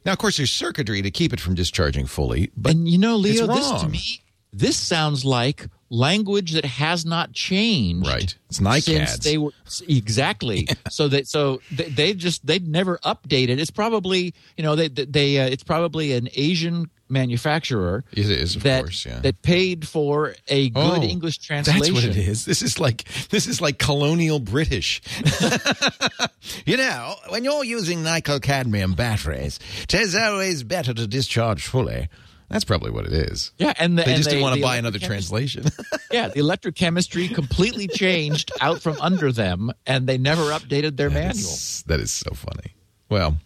Now, 0.04 0.12
of 0.12 0.18
course, 0.18 0.38
there's 0.38 0.52
circuitry 0.52 1.02
to 1.02 1.11
keep 1.11 1.32
it 1.32 1.40
from 1.40 1.54
discharging 1.54 2.06
fully, 2.06 2.50
but 2.56 2.73
and 2.73 2.88
you 2.88 2.99
know, 2.99 3.16
Leo, 3.16 3.47
this 3.47 3.82
to 3.82 3.88
me, 3.88 4.23
this 4.52 4.76
sounds 4.76 5.25
like 5.25 5.66
language 5.90 6.52
that 6.52 6.64
has 6.64 7.04
not 7.04 7.32
changed. 7.32 8.06
Right. 8.06 8.35
It's 8.49 8.56
Since 8.59 8.88
NICADs. 8.88 9.23
they 9.23 9.38
were 9.38 9.50
exactly 9.88 10.68
so 10.90 11.09
that 11.09 11.26
so 11.26 11.61
they, 11.70 11.88
they 11.88 12.14
just 12.14 12.47
they've 12.47 12.66
never 12.66 12.99
updated. 12.99 13.59
It's 13.59 13.70
probably 13.70 14.32
you 14.56 14.62
know 14.62 14.76
they 14.76 14.88
they 14.88 15.38
uh, 15.38 15.47
it's 15.47 15.64
probably 15.64 16.12
an 16.12 16.28
Asian 16.35 16.90
manufacturer 17.09 18.04
It 18.12 18.30
is, 18.30 18.54
of 18.54 18.62
that 18.62 18.85
course, 18.85 19.04
yeah. 19.04 19.18
that 19.18 19.42
paid 19.42 19.88
for 19.88 20.37
a 20.47 20.70
good 20.70 20.80
Oh, 20.80 21.02
English 21.02 21.38
translation. 21.38 21.80
That's 21.80 21.92
what 21.92 22.04
it 22.04 22.16
is. 22.16 22.44
This 22.44 22.62
is 22.62 22.78
like 22.78 23.04
this 23.30 23.49
is 23.49 23.61
like 23.61 23.78
colonial 23.78 24.38
British. 24.38 25.02
you 26.66 26.76
know, 26.76 27.14
when 27.30 27.42
you're 27.44 27.64
using 27.64 28.02
nickel 28.04 28.38
cadmium 28.38 28.94
batteries, 28.94 29.59
it 29.82 29.94
is 29.94 30.14
always 30.14 30.62
better 30.62 30.94
to 30.94 31.06
discharge 31.09 31.66
fully. 31.66 32.09
That's 32.50 32.64
probably 32.64 32.90
what 32.90 33.07
it 33.07 33.12
is. 33.12 33.52
Yeah, 33.59 33.73
and 33.78 33.97
the, 33.99 34.02
They 34.02 34.11
and 34.12 34.16
just 34.19 34.28
didn't 34.28 34.42
want 34.42 34.57
to 34.57 34.62
buy 34.62 34.76
another 34.76 34.99
translation. 34.99 35.64
Yeah, 36.12 36.26
the 36.26 36.40
electrochemistry 36.40 37.33
completely 37.33 37.87
changed 37.87 38.50
out 38.61 38.80
from 38.80 38.97
under 39.00 39.30
them, 39.30 39.71
and 39.87 40.09
they 40.09 40.19
never 40.19 40.42
updated 40.42 40.97
their 40.97 41.09
manual. 41.09 41.35
That's- 41.35 41.85
that 41.87 42.00
is 42.00 42.12
so 42.12 42.33
funny. 42.35 42.75
Well, 43.09 43.37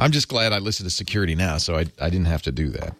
I'm 0.00 0.10
just 0.10 0.26
glad 0.26 0.52
I 0.52 0.58
listened 0.58 0.88
to 0.88 0.94
security 0.94 1.36
now, 1.36 1.58
so 1.58 1.76
I, 1.76 1.86
I 2.00 2.10
didn't 2.10 2.24
have 2.26 2.42
to 2.42 2.50
do 2.52 2.70
that. 2.70 2.96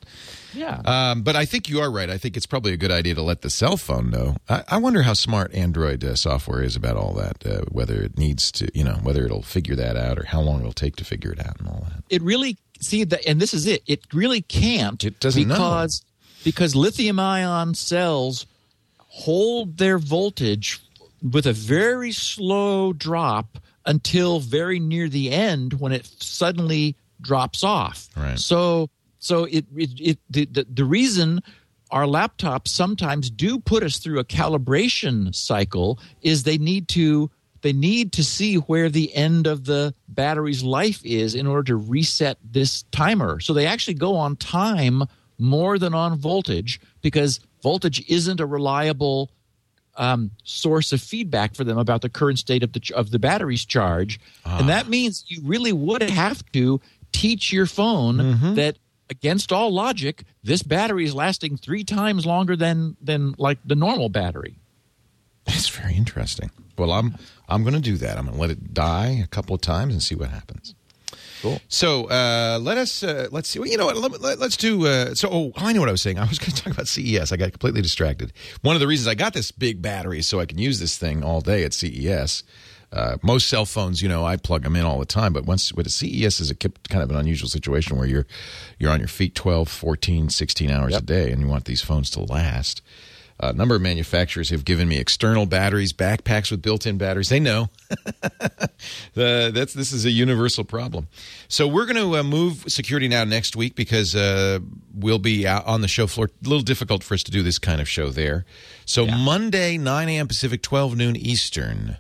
Yeah. 0.55 0.81
Um, 0.85 1.23
but 1.23 1.35
I 1.35 1.47
think 1.47 1.69
you 1.69 1.81
are 1.81 1.91
right. 1.91 2.11
I 2.11 2.17
think 2.19 2.37
it's 2.37 2.47
probably 2.47 2.73
a 2.73 2.77
good 2.77 2.93
idea 2.93 3.15
to 3.17 3.23
let 3.23 3.41
the 3.43 3.51
cell 3.51 3.77
phone 3.77 4.11
know. 4.11 4.37
I, 4.49 4.63
I 4.69 4.77
wonder 4.77 5.03
how 5.03 5.15
smart 5.15 5.53
Android 5.53 6.05
uh, 6.05 6.15
software 6.15 6.63
is 6.63 6.77
about 6.77 6.97
all 6.97 7.15
that. 7.15 7.45
Uh, 7.45 7.63
whether 7.73 8.03
it 8.03 8.17
needs 8.19 8.53
to, 8.53 8.69
you 8.73 8.85
know, 8.85 9.01
whether 9.03 9.25
it'll 9.25 9.43
figure 9.43 9.75
that 9.77 9.97
out 9.97 10.17
or 10.19 10.27
how 10.27 10.41
long 10.41 10.61
it'll 10.61 10.73
take 10.73 10.95
to 10.97 11.05
figure 11.05 11.33
it 11.33 11.41
out 11.45 11.59
and 11.59 11.69
all 11.69 11.87
that. 11.89 12.05
it 12.09 12.23
really 12.23 12.59
see 12.83 13.05
that 13.05 13.25
and 13.27 13.41
this 13.41 13.55
is 13.55 13.67
it 13.67 13.83
it 13.87 14.01
really 14.13 14.43
can't 14.43 15.03
It 15.05 15.21
doesn't 15.21 15.49
know. 15.49 15.55
because 15.55 16.03
because 16.45 16.75
lithium 16.75 17.19
ion 17.21 17.75
cells 17.75 18.47
hold 18.99 19.79
their 19.79 19.99
voltage 19.99 20.81
with 21.23 21.47
a 21.47 21.53
very 21.53 22.13
slow 22.13 22.93
drop 22.93 23.59
until 23.87 24.41
very 24.41 24.79
near 24.81 25.09
the 25.09 25.31
end 25.31 25.75
when 25.75 25.93
it 25.93 26.07
suddenly 26.19 26.97
drops 27.21 27.63
off 27.63 28.09
Right. 28.17 28.39
so 28.39 28.89
so 29.19 29.45
it 29.45 29.65
it, 29.77 29.91
it 30.01 30.19
the, 30.31 30.47
the 30.47 30.67
the 30.69 30.85
reason 30.85 31.41
our 31.91 32.05
laptops 32.07 32.69
sometimes 32.69 33.29
do 33.31 33.59
put 33.61 33.83
us 33.83 33.99
through 33.99 34.19
a 34.19 34.25
calibration 34.25 35.35
cycle 35.35 35.99
is 36.23 36.43
they 36.43 36.59
need 36.59 36.89
to 36.89 37.31
they 37.63 37.73
need 37.73 38.13
to 38.13 38.23
see 38.25 38.57
where 38.57 38.89
the 38.91 39.15
end 39.15 39.47
of 39.47 39.65
the 39.65 39.95
battery's 40.09 40.63
life 40.63 41.01
is 41.05 41.35
in 41.35 41.47
order 41.47 41.63
to 41.65 41.77
reset 41.77 42.37
this 42.45 42.83
timer 42.93 43.41
so 43.41 43.53
they 43.53 43.67
actually 43.67 43.95
go 43.95 44.15
on 44.17 44.37
time 44.37 45.03
more 45.39 45.79
than 45.79 45.95
on 45.95 46.19
voltage 46.19 46.81
because 47.01 47.41
voltage 47.63 48.05
isn't 48.09 48.41
a 48.41 48.47
reliable 48.47 49.31
um, 49.97 50.31
source 50.45 50.93
of 50.93 51.01
feedback 51.03 51.55
for 51.55 51.65
them 51.65 51.77
about 51.79 52.01
the 52.01 52.09
current 52.09 52.39
state 52.39 52.63
of 52.63 52.73
the 52.73 52.81
ch- 52.81 52.93
of 52.93 53.11
the 53.11 53.19
battery's 53.19 53.65
charge, 53.65 54.19
and 54.45 54.69
that 54.69 54.89
means 54.89 55.25
you 55.29 55.43
really 55.45 55.73
would 55.73 56.03
have 56.03 56.43
to 56.53 56.81
teach 57.13 57.53
your 57.53 57.67
phone 57.67 58.55
that 58.55 58.77
against 59.11 59.53
all 59.53 59.71
logic, 59.71 60.25
this 60.43 60.63
battery 60.63 61.05
is 61.05 61.15
lasting 61.15 61.59
three 61.59 61.85
times 61.85 62.25
longer 62.25 62.57
than 62.57 62.97
than 63.03 63.35
like 63.37 63.59
the 63.67 63.75
normal 63.77 64.09
battery. 64.09 64.57
That's 65.45 65.69
very 65.69 65.95
interesting. 65.95 66.51
Well, 66.77 66.93
I'm 66.93 67.17
I'm 67.49 67.63
going 67.63 67.75
to 67.75 67.81
do 67.81 67.97
that. 67.99 68.19
I'm 68.19 68.25
going 68.25 68.37
to 68.37 68.41
let 68.41 68.51
it 68.51 68.75
die 68.75 69.21
a 69.23 69.27
couple 69.27 69.55
of 69.55 69.61
times 69.61 69.93
and 69.93 70.03
see 70.03 70.15
what 70.15 70.31
happens. 70.31 70.75
Cool. 71.43 71.61
So 71.69 72.09
uh, 72.09 72.61
let 72.63 72.79
us 72.79 73.03
uh, 73.03 73.29
let's 73.33 73.49
see. 73.49 73.59
Well, 73.59 73.69
you 73.69 73.77
know 73.77 73.87
what? 73.87 73.97
Let, 73.97 74.21
let, 74.21 74.41
us 74.41 74.57
do. 74.57 74.87
Uh, 74.87 75.15
so 75.15 75.29
oh, 75.31 75.53
I 75.57 75.73
know 75.73 75.81
what 75.81 75.89
I 75.89 75.93
was 75.93 76.01
saying. 76.01 76.19
I 76.19 76.27
was 76.27 76.39
going 76.39 76.53
to 76.55 76.63
talk 76.63 76.73
about 76.73 76.87
CES. 76.87 77.33
I 77.33 77.37
got 77.37 77.51
completely 77.51 77.83
distracted. 77.83 78.33
One 78.63 78.77
of 78.77 78.81
the 78.81 78.87
reasons 78.87 79.09
I 79.09 79.15
got 79.15 79.35
this 79.35 79.51
big 79.51 79.83
battery 79.83 80.21
is 80.21 80.29
so 80.29 80.39
I 80.39 80.47
can 80.47 80.59
use 80.59 80.79
this 80.79 80.97
thing 80.97 81.25
all 81.25 81.41
day 81.41 81.65
at 81.65 81.75
CES. 81.75 82.45
Uh, 82.93 83.17
most 83.23 83.49
cell 83.49 83.65
phones, 83.65 84.03
you 84.03 84.09
know, 84.09 84.25
I 84.25 84.37
plug 84.37 84.65
them 84.65 84.77
in 84.77 84.85
all 84.85 84.99
the 84.99 85.07
time. 85.07 85.33
But 85.33 85.45
once 85.45 85.73
with 85.73 85.87
a 85.87 85.91
CES 85.91 86.41
is 86.41 86.51
a 86.51 86.55
kind 86.55 87.03
of 87.03 87.11
an 87.11 87.17
unusual 87.17 87.49
situation 87.49 87.97
where 87.97 88.07
you're 88.07 88.27
you're 88.79 88.93
on 88.93 89.01
your 89.01 89.09
feet 89.09 89.35
12, 89.35 89.69
14, 89.69 90.31
16 90.31 90.71
hours 90.71 90.95
a 90.95 91.01
day, 91.01 91.33
and 91.33 91.43
you 91.43 91.49
want 91.49 91.65
these 91.65 91.83
phones 91.83 92.09
to 92.11 92.21
last. 92.21 92.83
A 93.43 93.53
number 93.53 93.75
of 93.75 93.83
manufacturers 93.83 94.51
have 94.51 94.65
given 94.65 94.87
me 94.87 94.99
external 94.99 95.47
batteries, 95.47 95.93
backpacks 95.93 96.53
with 96.53 96.63
built-in 96.63 96.97
batteries. 96.97 97.29
They 97.29 97.41
know 97.41 97.71
the, 99.15 99.51
that's 99.53 99.75
this 99.75 99.91
is 99.91 100.05
a 100.05 100.13
universal 100.13 100.63
problem. 100.63 101.09
So 101.49 101.67
we're 101.67 101.87
going 101.87 101.97
to 101.97 102.19
uh, 102.19 102.23
move 102.23 102.65
security 102.69 103.09
now 103.09 103.25
next 103.25 103.57
week 103.57 103.75
because 103.75 104.15
uh, 104.15 104.61
we'll 104.95 105.19
be 105.19 105.45
out 105.45 105.67
on 105.67 105.81
the 105.81 105.89
show 105.89 106.07
floor. 106.07 106.27
A 106.27 106.49
little 106.49 106.63
difficult 106.63 107.03
for 107.03 107.15
us 107.15 107.25
to 107.25 107.33
do 107.33 107.43
this 107.43 107.59
kind 107.59 107.81
of 107.81 107.89
show 107.89 108.11
there. 108.11 108.45
So 108.85 109.07
Monday, 109.07 109.77
9 109.77 110.09
a.m. 110.09 110.29
Pacific, 110.29 110.63
12 110.63 110.97
noon 110.97 111.17
Eastern. 111.17 111.99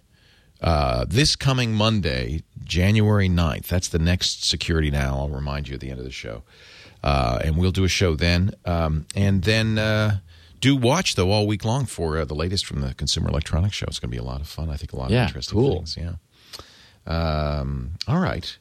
Uh, 0.60 1.04
this 1.08 1.34
coming 1.34 1.72
Monday, 1.74 2.42
January 2.62 3.28
9th. 3.28 3.66
That's 3.66 3.88
the 3.88 3.98
next 3.98 4.44
security 4.48 4.92
now. 4.92 5.16
I'll 5.16 5.28
remind 5.28 5.66
you 5.66 5.74
at 5.74 5.80
the 5.80 5.90
end 5.90 5.98
of 5.98 6.04
the 6.04 6.12
show. 6.12 6.44
Uh, 7.02 7.40
and 7.42 7.56
we'll 7.56 7.72
do 7.72 7.82
a 7.82 7.88
show 7.88 8.14
then. 8.14 8.54
Um, 8.64 9.06
and 9.16 9.42
then 9.42 9.76
uh, 9.76 10.18
do 10.62 10.74
watch, 10.74 11.14
though, 11.16 11.30
all 11.30 11.46
week 11.46 11.64
long 11.66 11.84
for 11.84 12.16
uh, 12.16 12.24
the 12.24 12.34
latest 12.34 12.64
from 12.64 12.80
the 12.80 12.94
Consumer 12.94 13.28
Electronics 13.28 13.74
Show. 13.76 13.84
It's 13.88 13.98
going 13.98 14.10
to 14.10 14.16
be 14.16 14.18
a 14.18 14.24
lot 14.24 14.40
of 14.40 14.48
fun. 14.48 14.70
I 14.70 14.76
think 14.76 14.94
a 14.94 14.96
lot 14.96 15.10
Yeah, 15.10 15.24
of 15.24 15.28
interesting 15.28 15.58
cool. 15.58 15.76
things. 15.76 15.98
Yeah. 15.98 16.14
Um, 17.06 17.92
all 18.08 18.18
right. 18.20 18.56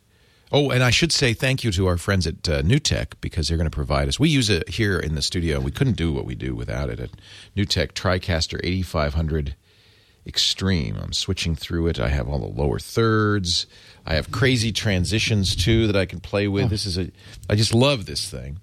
Oh, 0.51 0.69
and 0.69 0.83
I 0.83 0.89
should 0.89 1.13
say 1.13 1.33
thank 1.33 1.63
you 1.63 1.71
to 1.71 1.87
our 1.87 1.97
friends 1.97 2.27
at 2.27 2.49
uh, 2.49 2.61
NewTek 2.63 3.13
because 3.21 3.47
they're 3.47 3.55
going 3.57 3.69
to 3.69 3.75
provide 3.75 4.09
us. 4.09 4.19
We 4.19 4.27
use 4.29 4.49
it 4.49 4.67
here 4.67 4.99
in 4.99 5.15
the 5.15 5.21
studio. 5.21 5.61
We 5.61 5.71
couldn't 5.71 5.95
do 5.95 6.11
what 6.11 6.25
we 6.25 6.35
do 6.35 6.55
without 6.55 6.89
it 6.89 6.99
at 6.99 7.11
NewTek 7.55 7.93
TriCaster 7.93 8.59
8500 8.61 9.55
Extreme. 10.27 10.97
I'm 11.01 11.13
switching 11.13 11.55
through 11.55 11.87
it. 11.87 11.99
I 11.99 12.09
have 12.09 12.27
all 12.27 12.37
the 12.37 12.45
lower 12.61 12.77
thirds. 12.77 13.65
I 14.05 14.13
have 14.13 14.29
crazy 14.31 14.71
transitions 14.71 15.55
too 15.55 15.87
that 15.87 15.95
I 15.95 16.05
can 16.05 16.19
play 16.19 16.47
with. 16.47 16.69
This 16.69 16.85
is 16.85 16.95
a. 16.99 17.09
I 17.49 17.55
just 17.55 17.73
love 17.73 18.05
this 18.05 18.29
thing. 18.29 18.59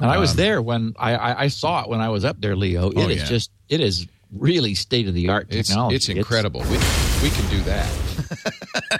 And 0.00 0.10
I 0.10 0.18
was 0.18 0.34
there 0.34 0.60
when 0.62 0.94
I, 0.98 1.14
I, 1.14 1.42
I 1.44 1.48
saw 1.48 1.82
it 1.82 1.88
when 1.88 2.00
I 2.00 2.08
was 2.08 2.24
up 2.24 2.40
there, 2.40 2.56
Leo. 2.56 2.90
It 2.90 2.96
is 2.96 2.96
Um, 2.96 3.04
Oh, 3.04 3.08
yeah. 3.10 3.24
just 3.24 3.50
it 3.68 3.80
is 3.80 4.06
really 4.36 4.74
state 4.74 5.06
of 5.08 5.14
the 5.14 5.28
art 5.28 5.46
It's 5.50 5.68
technology. 5.68 5.96
it's 5.96 6.08
incredible. 6.08 6.62
we 6.62 6.78
we 7.22 7.30
can 7.30 7.48
do 7.50 7.60
that. 7.64 7.88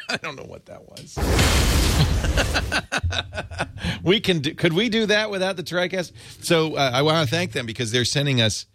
I 0.10 0.16
don't 0.18 0.36
know 0.36 0.44
what 0.44 0.66
that 0.66 0.82
was. 0.88 1.18
we 4.02 4.20
can 4.20 4.40
do. 4.40 4.54
Could 4.54 4.72
we 4.72 4.88
do 4.88 5.06
that 5.06 5.30
without 5.30 5.56
the 5.56 5.62
TriCast? 5.62 6.12
So 6.44 6.76
uh, 6.76 6.90
I 6.92 7.02
want 7.02 7.28
to 7.28 7.34
thank 7.34 7.52
them 7.52 7.66
because 7.66 7.92
they're 7.92 8.04
sending 8.04 8.40
us 8.40 8.66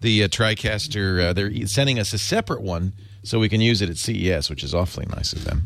the 0.00 0.24
uh, 0.24 0.28
TriCaster. 0.28 1.28
Uh, 1.28 1.32
they're 1.32 1.66
sending 1.66 1.98
us 1.98 2.12
a 2.12 2.18
separate 2.18 2.62
one 2.62 2.92
so 3.24 3.38
we 3.38 3.48
can 3.48 3.60
use 3.60 3.82
it 3.82 3.90
at 3.90 3.96
CES, 3.96 4.50
which 4.50 4.62
is 4.62 4.74
awfully 4.74 5.06
nice 5.06 5.32
of 5.32 5.44
them. 5.44 5.62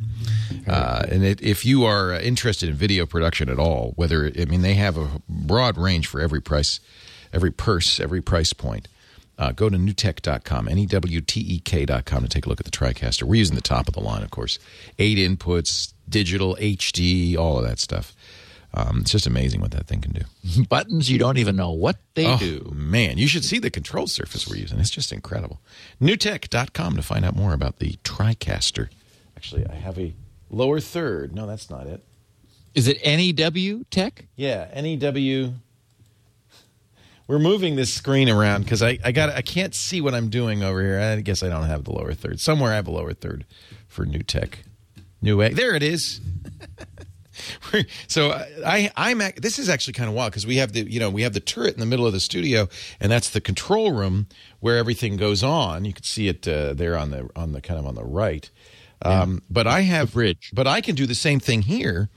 Uh, 0.66 1.04
and 1.10 1.24
it, 1.24 1.42
if 1.42 1.64
you 1.64 1.84
are 1.84 2.12
uh, 2.12 2.20
interested 2.20 2.68
in 2.68 2.74
video 2.74 3.04
production 3.04 3.48
at 3.48 3.58
all, 3.58 3.92
whether 3.96 4.30
I 4.38 4.44
mean 4.44 4.62
they 4.62 4.74
have 4.74 4.96
a 4.96 5.08
broad 5.28 5.76
range 5.76 6.06
for 6.06 6.20
every 6.20 6.40
price, 6.40 6.80
every 7.32 7.50
purse, 7.50 8.00
every 8.00 8.22
price 8.22 8.52
point. 8.52 8.88
Uh, 9.38 9.52
go 9.52 9.70
to 9.70 9.76
newtek.com, 9.76 10.66
N 10.66 10.78
E 10.78 10.86
W 10.86 11.20
T 11.20 11.40
E 11.40 11.60
K.com 11.60 12.22
to 12.22 12.28
take 12.28 12.46
a 12.46 12.48
look 12.48 12.58
at 12.58 12.66
the 12.66 12.72
TriCaster. 12.72 13.22
We're 13.22 13.36
using 13.36 13.54
the 13.54 13.62
top 13.62 13.86
of 13.86 13.94
the 13.94 14.00
line, 14.00 14.22
of 14.22 14.32
course. 14.32 14.58
Eight 14.98 15.16
inputs, 15.16 15.92
digital, 16.08 16.56
HD, 16.56 17.36
all 17.36 17.58
of 17.58 17.64
that 17.64 17.78
stuff. 17.78 18.14
Um, 18.74 18.98
it's 19.00 19.12
just 19.12 19.26
amazing 19.26 19.60
what 19.60 19.70
that 19.70 19.86
thing 19.86 20.00
can 20.00 20.12
do. 20.12 20.62
buttons 20.68 21.10
you 21.10 21.18
don't 21.18 21.38
even 21.38 21.56
know 21.56 21.70
what 21.70 21.96
they 22.14 22.26
oh, 22.26 22.38
do. 22.38 22.70
man, 22.74 23.18
you 23.18 23.26
should 23.26 23.44
see 23.44 23.58
the 23.58 23.70
control 23.70 24.06
surface 24.06 24.46
we're 24.46 24.56
using. 24.56 24.78
It's 24.78 24.90
just 24.90 25.10
incredible. 25.12 25.60
NewTek.com 26.00 26.96
to 26.96 27.02
find 27.02 27.24
out 27.24 27.34
more 27.34 27.54
about 27.54 27.78
the 27.78 27.98
TriCaster. 28.04 28.88
Actually, 29.36 29.66
I 29.66 29.74
have 29.74 29.98
a 29.98 30.14
lower 30.50 30.80
third. 30.80 31.34
No, 31.34 31.46
that's 31.46 31.70
not 31.70 31.86
it. 31.86 32.04
Is 32.74 32.88
it 32.88 32.98
NEW 33.04 33.84
Tech? 33.90 34.26
Yeah, 34.36 34.68
NEW. 34.80 35.54
We're 37.26 37.38
moving 37.38 37.76
this 37.76 37.92
screen 37.92 38.28
around 38.28 38.62
because 38.62 38.82
I, 38.82 38.98
I 39.04 39.12
got 39.12 39.30
I 39.30 39.42
can't 39.42 39.74
see 39.74 40.00
what 40.00 40.14
I'm 40.14 40.30
doing 40.30 40.62
over 40.62 40.80
here. 40.80 40.98
I 40.98 41.20
guess 41.20 41.42
I 41.42 41.48
don't 41.48 41.64
have 41.64 41.84
the 41.84 41.92
lower 41.92 42.14
third. 42.14 42.40
Somewhere 42.40 42.72
I 42.72 42.76
have 42.76 42.86
a 42.86 42.90
lower 42.90 43.12
third 43.12 43.44
for 43.86 44.06
NewTek. 44.06 44.54
New 45.20 45.42
A. 45.42 45.50
There 45.50 45.74
it 45.74 45.82
is. 45.82 46.20
so 48.06 48.30
I 48.64 48.90
I'm 48.96 49.18
this 49.36 49.58
is 49.58 49.68
actually 49.68 49.94
kind 49.94 50.08
of 50.08 50.14
wild 50.14 50.32
because 50.32 50.46
we 50.46 50.56
have 50.56 50.72
the 50.72 50.90
you 50.90 51.00
know 51.00 51.10
we 51.10 51.22
have 51.22 51.32
the 51.32 51.40
turret 51.40 51.74
in 51.74 51.80
the 51.80 51.86
middle 51.86 52.06
of 52.06 52.12
the 52.12 52.20
studio 52.20 52.68
and 53.00 53.10
that's 53.10 53.30
the 53.30 53.40
control 53.40 53.92
room 53.92 54.26
where 54.60 54.76
everything 54.76 55.16
goes 55.16 55.42
on. 55.42 55.84
You 55.84 55.92
can 55.92 56.04
see 56.04 56.28
it 56.28 56.46
uh, 56.46 56.74
there 56.74 56.96
on 56.96 57.10
the 57.10 57.28
on 57.36 57.52
the 57.52 57.60
kind 57.60 57.78
of 57.78 57.86
on 57.86 57.94
the 57.94 58.04
right. 58.04 58.50
Um, 59.02 59.42
but 59.48 59.66
I 59.66 59.82
have 59.82 60.12
bridge. 60.12 60.50
But 60.52 60.66
I 60.66 60.80
can 60.80 60.94
do 60.94 61.06
the 61.06 61.14
same 61.14 61.40
thing 61.40 61.62
here. 61.62 62.08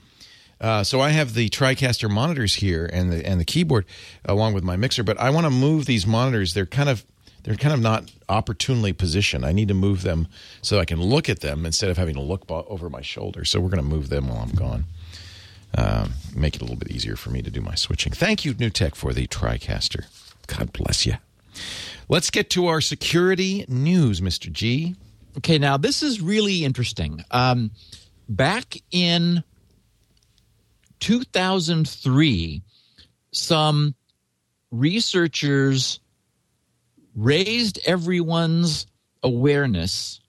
Uh, 0.60 0.84
so 0.84 1.00
I 1.00 1.10
have 1.10 1.34
the 1.34 1.48
TriCaster 1.48 2.08
monitors 2.08 2.54
here 2.54 2.88
and 2.92 3.10
the 3.10 3.26
and 3.26 3.40
the 3.40 3.44
keyboard 3.44 3.84
along 4.24 4.54
with 4.54 4.62
my 4.62 4.76
mixer. 4.76 5.02
But 5.02 5.18
I 5.18 5.30
want 5.30 5.44
to 5.46 5.50
move 5.50 5.86
these 5.86 6.06
monitors. 6.06 6.54
They're 6.54 6.66
kind 6.66 6.88
of 6.88 7.04
they're 7.42 7.56
kind 7.56 7.74
of 7.74 7.80
not 7.80 8.12
opportunely 8.28 8.92
positioned. 8.92 9.44
I 9.44 9.52
need 9.52 9.68
to 9.68 9.74
move 9.74 10.02
them 10.02 10.28
so 10.60 10.78
I 10.78 10.84
can 10.84 11.00
look 11.00 11.28
at 11.28 11.40
them 11.40 11.66
instead 11.66 11.90
of 11.90 11.96
having 11.96 12.14
to 12.14 12.20
look 12.20 12.44
over 12.48 12.88
my 12.88 13.02
shoulder. 13.02 13.44
So 13.44 13.58
we're 13.58 13.70
going 13.70 13.82
to 13.82 13.88
move 13.88 14.08
them 14.08 14.28
while 14.28 14.38
I'm 14.38 14.54
gone. 14.54 14.84
Um, 15.76 16.12
make 16.34 16.54
it 16.54 16.60
a 16.60 16.64
little 16.64 16.76
bit 16.78 16.90
easier 16.90 17.16
for 17.16 17.30
me 17.30 17.42
to 17.42 17.50
do 17.50 17.60
my 17.60 17.74
switching. 17.74 18.12
Thank 18.12 18.44
you, 18.44 18.54
NewTek, 18.54 18.94
for 18.94 19.12
the 19.12 19.26
TriCaster. 19.26 20.04
God 20.46 20.72
bless 20.72 21.06
you. 21.06 21.14
Let's 22.08 22.30
get 22.30 22.50
to 22.50 22.66
our 22.66 22.80
security 22.80 23.64
news, 23.68 24.20
Mr. 24.20 24.52
G. 24.52 24.94
Okay, 25.38 25.58
now 25.58 25.76
this 25.76 26.02
is 26.02 26.20
really 26.20 26.64
interesting. 26.64 27.24
Um, 27.30 27.70
back 28.28 28.76
in 28.90 29.42
2003, 31.00 32.62
some 33.32 33.94
researchers 34.70 36.00
raised 37.14 37.78
everyone's 37.86 38.86
awareness 39.22 40.20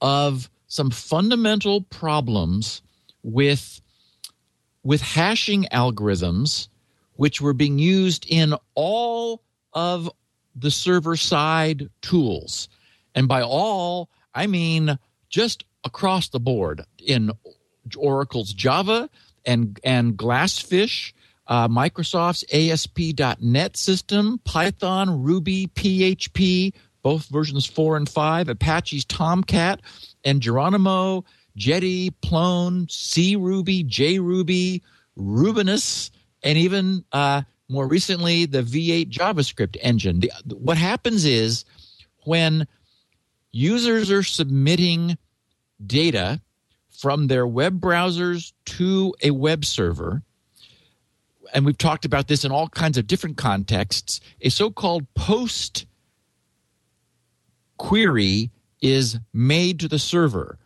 of 0.00 0.50
some 0.66 0.90
fundamental 0.90 1.82
problems 1.82 2.82
with 3.22 3.81
with 4.82 5.00
hashing 5.00 5.66
algorithms 5.72 6.68
which 7.16 7.40
were 7.40 7.52
being 7.52 7.78
used 7.78 8.26
in 8.28 8.54
all 8.74 9.42
of 9.72 10.10
the 10.56 10.70
server 10.70 11.16
side 11.16 11.88
tools. 12.00 12.68
And 13.14 13.28
by 13.28 13.42
all 13.42 14.08
i 14.34 14.46
mean 14.46 14.98
just 15.28 15.64
across 15.84 16.28
the 16.28 16.40
board 16.40 16.84
in 16.98 17.30
oracle's 17.96 18.52
java 18.52 19.10
and 19.44 19.78
and 19.84 20.16
glassfish 20.16 21.12
uh, 21.48 21.68
Microsoft's 21.68 22.44
ASP.NET 22.52 23.76
system, 23.76 24.40
Python, 24.44 25.22
Ruby, 25.22 25.66
PHP, 25.74 26.72
both 27.02 27.26
versions 27.26 27.66
four 27.66 27.96
and 27.96 28.08
five, 28.08 28.48
Apache's 28.48 29.04
Tomcat, 29.04 29.80
and 30.24 30.40
Geronimo, 30.40 31.24
Jetty, 31.56 32.10
Plone, 32.10 32.86
CRuby, 32.86 33.86
J. 33.86 34.18
Ruby, 34.18 34.82
Rubinius, 35.16 36.10
and 36.42 36.58
even 36.58 37.04
uh, 37.12 37.42
more 37.68 37.86
recently 37.86 38.46
the 38.46 38.62
V8 38.62 39.10
JavaScript 39.10 39.76
engine. 39.80 40.20
The, 40.20 40.30
what 40.54 40.76
happens 40.76 41.24
is 41.24 41.64
when 42.24 42.66
users 43.50 44.10
are 44.10 44.22
submitting 44.22 45.18
data 45.84 46.40
from 46.90 47.26
their 47.26 47.46
web 47.46 47.80
browsers 47.80 48.52
to 48.64 49.14
a 49.22 49.30
web 49.30 49.64
server, 49.64 50.22
and 51.52 51.66
we've 51.66 51.78
talked 51.78 52.04
about 52.04 52.28
this 52.28 52.44
in 52.44 52.52
all 52.52 52.68
kinds 52.68 52.96
of 52.96 53.06
different 53.06 53.36
contexts, 53.36 54.20
a 54.40 54.48
so 54.48 54.70
called 54.70 55.06
post 55.14 55.86
query 57.76 58.50
is 58.80 59.18
made 59.32 59.80
to 59.80 59.88
the 59.88 59.98
server 59.98 60.58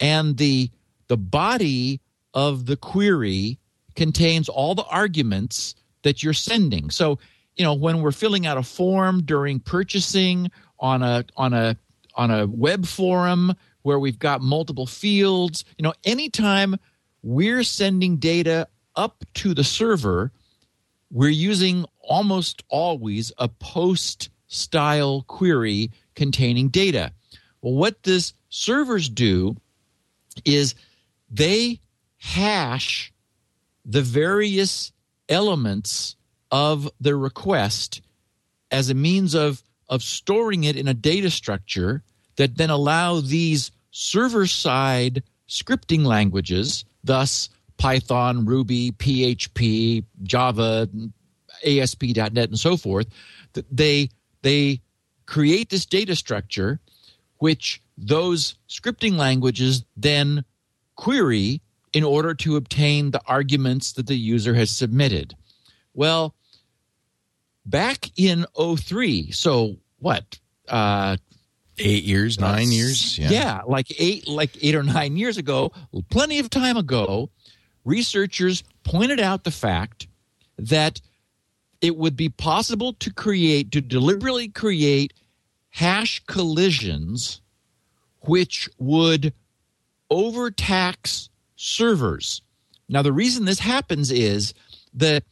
and 0.00 0.36
the 0.36 0.70
the 1.08 1.16
body 1.16 2.00
of 2.32 2.66
the 2.66 2.76
query 2.76 3.58
contains 3.94 4.48
all 4.48 4.74
the 4.74 4.84
arguments 4.84 5.74
that 6.02 6.22
you're 6.22 6.32
sending. 6.32 6.90
So 6.90 7.18
you 7.56 7.64
know 7.64 7.74
when 7.74 8.00
we're 8.00 8.12
filling 8.12 8.46
out 8.46 8.58
a 8.58 8.62
form 8.62 9.22
during 9.22 9.60
purchasing 9.60 10.50
on 10.78 11.02
a 11.02 11.24
on 11.36 11.52
a 11.52 11.76
on 12.14 12.30
a 12.30 12.46
web 12.46 12.86
forum 12.86 13.54
where 13.82 13.98
we've 13.98 14.18
got 14.18 14.40
multiple 14.40 14.86
fields 14.86 15.64
you 15.78 15.82
know 15.82 15.92
anytime 16.04 16.76
we're 17.22 17.62
sending 17.62 18.16
data 18.16 18.68
up 18.96 19.24
to 19.34 19.54
the 19.54 19.64
server 19.64 20.32
we're 21.10 21.28
using 21.30 21.84
almost 22.00 22.64
always 22.68 23.32
a 23.38 23.48
post 23.48 24.30
style 24.48 25.22
query 25.22 25.90
containing 26.14 26.68
data. 26.68 27.12
Well 27.62 27.74
what 27.74 28.02
this 28.02 28.34
servers 28.48 29.08
do 29.08 29.56
is 30.44 30.74
they 31.30 31.80
hash 32.18 33.12
the 33.84 34.02
various 34.02 34.92
elements 35.28 36.16
of 36.50 36.88
the 37.00 37.16
request 37.16 38.00
as 38.70 38.90
a 38.90 38.94
means 38.94 39.34
of 39.34 39.62
of 39.88 40.02
storing 40.02 40.64
it 40.64 40.76
in 40.76 40.88
a 40.88 40.94
data 40.94 41.30
structure 41.30 42.02
that 42.36 42.56
then 42.56 42.70
allow 42.70 43.20
these 43.20 43.70
server 43.90 44.46
side 44.46 45.22
scripting 45.48 46.04
languages 46.04 46.84
thus 47.02 47.48
python 47.76 48.44
ruby 48.44 48.92
php 48.92 50.04
java 50.22 50.88
asp.net 51.64 52.48
and 52.48 52.58
so 52.58 52.76
forth 52.76 53.06
they 53.70 54.08
they 54.42 54.80
create 55.26 55.70
this 55.70 55.86
data 55.86 56.16
structure 56.16 56.80
which 57.38 57.80
those 57.96 58.56
scripting 58.68 59.16
languages 59.16 59.84
then 59.96 60.44
query 60.96 61.60
in 61.92 62.04
order 62.04 62.34
to 62.34 62.56
obtain 62.56 63.10
the 63.10 63.20
arguments 63.26 63.92
that 63.92 64.06
the 64.06 64.16
user 64.16 64.54
has 64.54 64.70
submitted. 64.70 65.34
Well, 65.94 66.34
back 67.64 68.10
in 68.16 68.46
03, 68.56 69.30
so 69.30 69.76
what? 69.98 70.38
Uh, 70.68 71.16
eight 71.78 72.04
years, 72.04 72.38
nine 72.38 72.72
years, 72.72 73.18
yeah. 73.18 73.30
yeah, 73.30 73.60
like 73.66 73.86
eight, 73.98 74.26
like 74.26 74.56
eight 74.62 74.74
or 74.74 74.82
nine 74.82 75.16
years 75.16 75.36
ago, 75.36 75.72
plenty 76.10 76.38
of 76.38 76.50
time 76.50 76.76
ago, 76.76 77.30
researchers 77.84 78.64
pointed 78.82 79.20
out 79.20 79.44
the 79.44 79.50
fact 79.50 80.08
that 80.58 81.00
it 81.80 81.96
would 81.96 82.16
be 82.16 82.28
possible 82.28 82.94
to 82.94 83.12
create, 83.12 83.70
to 83.72 83.80
deliberately 83.80 84.48
create 84.48 85.12
hash 85.70 86.22
collisions 86.26 87.40
which 88.26 88.68
would 88.78 89.32
overtax 90.10 91.28
servers. 91.56 92.42
Now, 92.88 93.02
the 93.02 93.12
reason 93.12 93.44
this 93.44 93.58
happens 93.60 94.10
is 94.10 94.54
that 94.94 95.24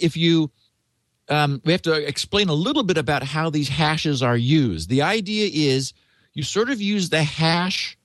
if 0.00 0.16
you 0.16 0.50
um, 1.28 1.60
we 1.64 1.72
have 1.72 1.82
to 1.82 1.92
explain 2.06 2.48
a 2.48 2.54
little 2.54 2.84
bit 2.84 2.98
about 2.98 3.24
how 3.24 3.50
these 3.50 3.68
hashes 3.68 4.22
are 4.22 4.36
used. 4.36 4.88
The 4.88 5.02
idea 5.02 5.50
is 5.52 5.92
you 6.34 6.42
sort 6.42 6.70
of 6.70 6.80
use 6.80 7.08
the 7.08 7.24
hash, 7.24 7.98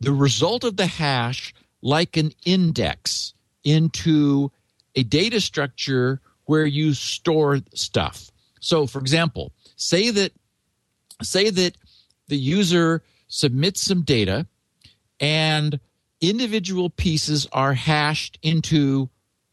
the 0.00 0.12
result 0.12 0.62
of 0.62 0.76
the 0.76 0.86
hash, 0.86 1.52
like 1.80 2.16
an 2.16 2.32
index 2.44 3.34
into 3.64 4.52
a 4.94 5.02
data 5.02 5.40
structure 5.40 6.20
where 6.44 6.66
you 6.66 6.94
store 6.94 7.60
stuff. 7.74 8.30
So, 8.60 8.86
for 8.86 9.00
example, 9.00 9.52
say 9.76 10.10
that 10.10 10.32
say 11.22 11.50
that 11.50 11.76
the 12.32 12.38
user 12.38 13.02
submits 13.28 13.82
some 13.82 14.00
data 14.00 14.46
and 15.20 15.78
individual 16.22 16.88
pieces 16.88 17.46
are 17.52 17.74
hashed 17.74 18.38
into 18.40 19.10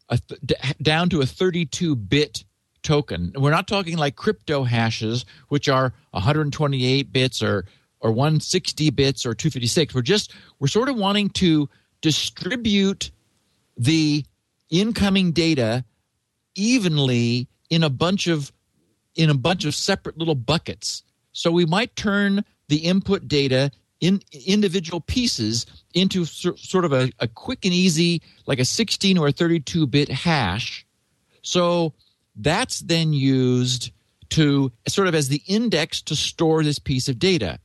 a 0.08 0.16
th- 0.16 0.78
down 0.80 1.10
to 1.10 1.20
a 1.20 1.26
32 1.26 1.94
bit 1.94 2.42
token. 2.82 3.34
We're 3.36 3.50
not 3.50 3.68
talking 3.68 3.98
like 3.98 4.16
crypto 4.16 4.64
hashes, 4.64 5.26
which 5.48 5.68
are 5.68 5.92
128 6.12 7.12
bits 7.12 7.42
or 7.42 7.66
or 8.00 8.12
160 8.12 8.88
bits 8.88 9.26
or 9.26 9.34
256. 9.34 9.94
We're 9.94 10.00
just 10.00 10.32
we're 10.58 10.66
sort 10.68 10.88
of 10.88 10.96
wanting 10.96 11.28
to 11.30 11.68
distribute 12.00 13.10
the 13.76 14.24
incoming 14.70 15.32
data 15.32 15.84
evenly 16.54 17.46
in 17.68 17.84
a 17.84 17.90
bunch 17.90 18.26
of 18.26 18.50
in 19.16 19.28
a 19.28 19.34
bunch 19.34 19.66
of 19.66 19.74
separate 19.74 20.16
little 20.16 20.34
buckets. 20.34 21.02
So 21.32 21.50
we 21.50 21.66
might 21.66 21.94
turn 21.94 22.42
the 22.70 22.78
input 22.78 23.28
data 23.28 23.70
in 24.00 24.22
individual 24.46 25.00
pieces 25.00 25.66
into 25.92 26.24
sort 26.24 26.84
of 26.84 26.92
a, 26.92 27.10
a 27.18 27.28
quick 27.28 27.64
and 27.64 27.74
easy, 27.74 28.22
like 28.46 28.58
a 28.58 28.64
16 28.64 29.18
or 29.18 29.28
a 29.28 29.32
32 29.32 29.86
bit 29.86 30.08
hash. 30.08 30.86
So 31.42 31.92
that's 32.36 32.80
then 32.80 33.12
used 33.12 33.92
to 34.30 34.72
sort 34.88 35.08
of 35.08 35.14
as 35.14 35.28
the 35.28 35.42
index 35.46 36.00
to 36.02 36.16
store 36.16 36.62
this 36.62 36.78
piece 36.78 37.08
of 37.08 37.18
data. 37.18 37.58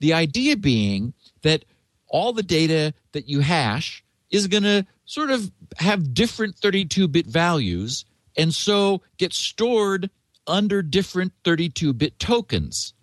The 0.00 0.14
idea 0.14 0.56
being 0.56 1.12
that 1.42 1.64
all 2.08 2.32
the 2.32 2.42
data 2.42 2.94
that 3.12 3.28
you 3.28 3.40
hash 3.40 4.04
is 4.30 4.46
going 4.46 4.62
to 4.62 4.86
sort 5.04 5.30
of 5.30 5.50
have 5.78 6.14
different 6.14 6.56
32 6.56 7.08
bit 7.08 7.26
values 7.26 8.04
and 8.36 8.54
so 8.54 9.02
get 9.18 9.32
stored 9.32 10.08
under 10.46 10.82
different 10.82 11.32
32 11.44 11.92
bit 11.92 12.18
tokens. 12.18 12.94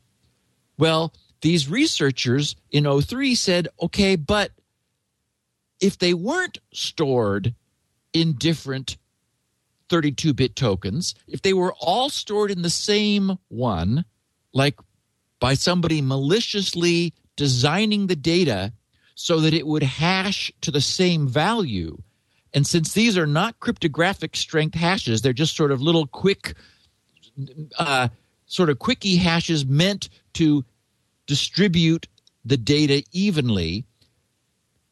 Well, 0.77 1.13
these 1.41 1.69
researchers 1.69 2.55
in 2.71 3.01
03 3.01 3.35
said, 3.35 3.67
okay, 3.81 4.15
but 4.15 4.51
if 5.79 5.97
they 5.97 6.13
weren't 6.13 6.57
stored 6.73 7.53
in 8.13 8.33
different 8.33 8.97
32 9.89 10.33
bit 10.33 10.55
tokens, 10.55 11.15
if 11.27 11.41
they 11.41 11.53
were 11.53 11.73
all 11.79 12.09
stored 12.09 12.51
in 12.51 12.61
the 12.61 12.69
same 12.69 13.37
one, 13.47 14.05
like 14.53 14.79
by 15.39 15.53
somebody 15.53 16.01
maliciously 16.01 17.13
designing 17.35 18.07
the 18.07 18.15
data 18.15 18.73
so 19.15 19.39
that 19.39 19.53
it 19.53 19.65
would 19.65 19.83
hash 19.83 20.51
to 20.61 20.71
the 20.71 20.81
same 20.81 21.27
value, 21.27 21.97
and 22.53 22.65
since 22.65 22.93
these 22.93 23.17
are 23.17 23.27
not 23.27 23.59
cryptographic 23.59 24.35
strength 24.35 24.75
hashes, 24.75 25.21
they're 25.21 25.33
just 25.33 25.55
sort 25.55 25.71
of 25.71 25.81
little 25.81 26.07
quick, 26.07 26.55
uh, 27.77 28.09
sort 28.47 28.69
of 28.69 28.79
quickie 28.79 29.17
hashes 29.17 29.65
meant 29.65 30.09
to 30.33 30.65
distribute 31.29 32.07
the 32.43 32.57
data 32.57 33.03
evenly, 33.11 33.85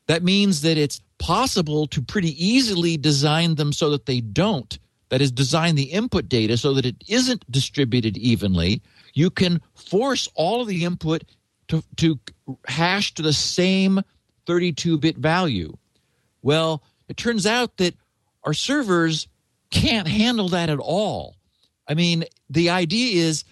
that 0.06 0.23
means 0.23 0.62
that 0.62 0.78
it's 0.78 1.02
possible 1.17 1.88
to 1.88 2.00
pretty 2.00 2.32
easily 2.38 2.95
design 2.95 3.56
them 3.56 3.73
so 3.73 3.89
that 3.89 4.06
they 4.06 4.21
don't. 4.21 4.78
That 5.10 5.19
is, 5.19 5.32
design 5.32 5.73
the 5.73 5.91
input 5.91 6.30
data 6.30 6.56
so 6.56 6.76
that 6.76 6.86
it 6.86 7.04
isn't 7.08 7.50
distributed 7.52 8.17
evenly. 8.17 8.84
You 9.15 9.32
can 9.32 9.62
force 9.73 10.30
all 10.36 10.62
of 10.62 10.67
the 10.67 10.86
input 10.86 11.23
to, 11.69 11.84
to 11.95 12.19
hash 12.67 13.15
to 13.15 13.23
the 13.23 13.34
same 13.34 14.02
32 14.45 15.00
bit 15.00 15.17
value. 15.17 15.76
Well, 16.43 16.84
it 17.10 17.17
turns 17.17 17.47
out 17.47 17.78
that 17.78 17.95
our 18.43 18.54
servers 18.54 19.28
can't 19.71 20.08
handle 20.08 20.50
that 20.50 20.69
at 20.69 20.80
all. 20.80 21.36
I 21.88 21.95
mean, 21.95 22.26
the 22.47 22.69
idea 22.69 23.26
is 23.26 23.43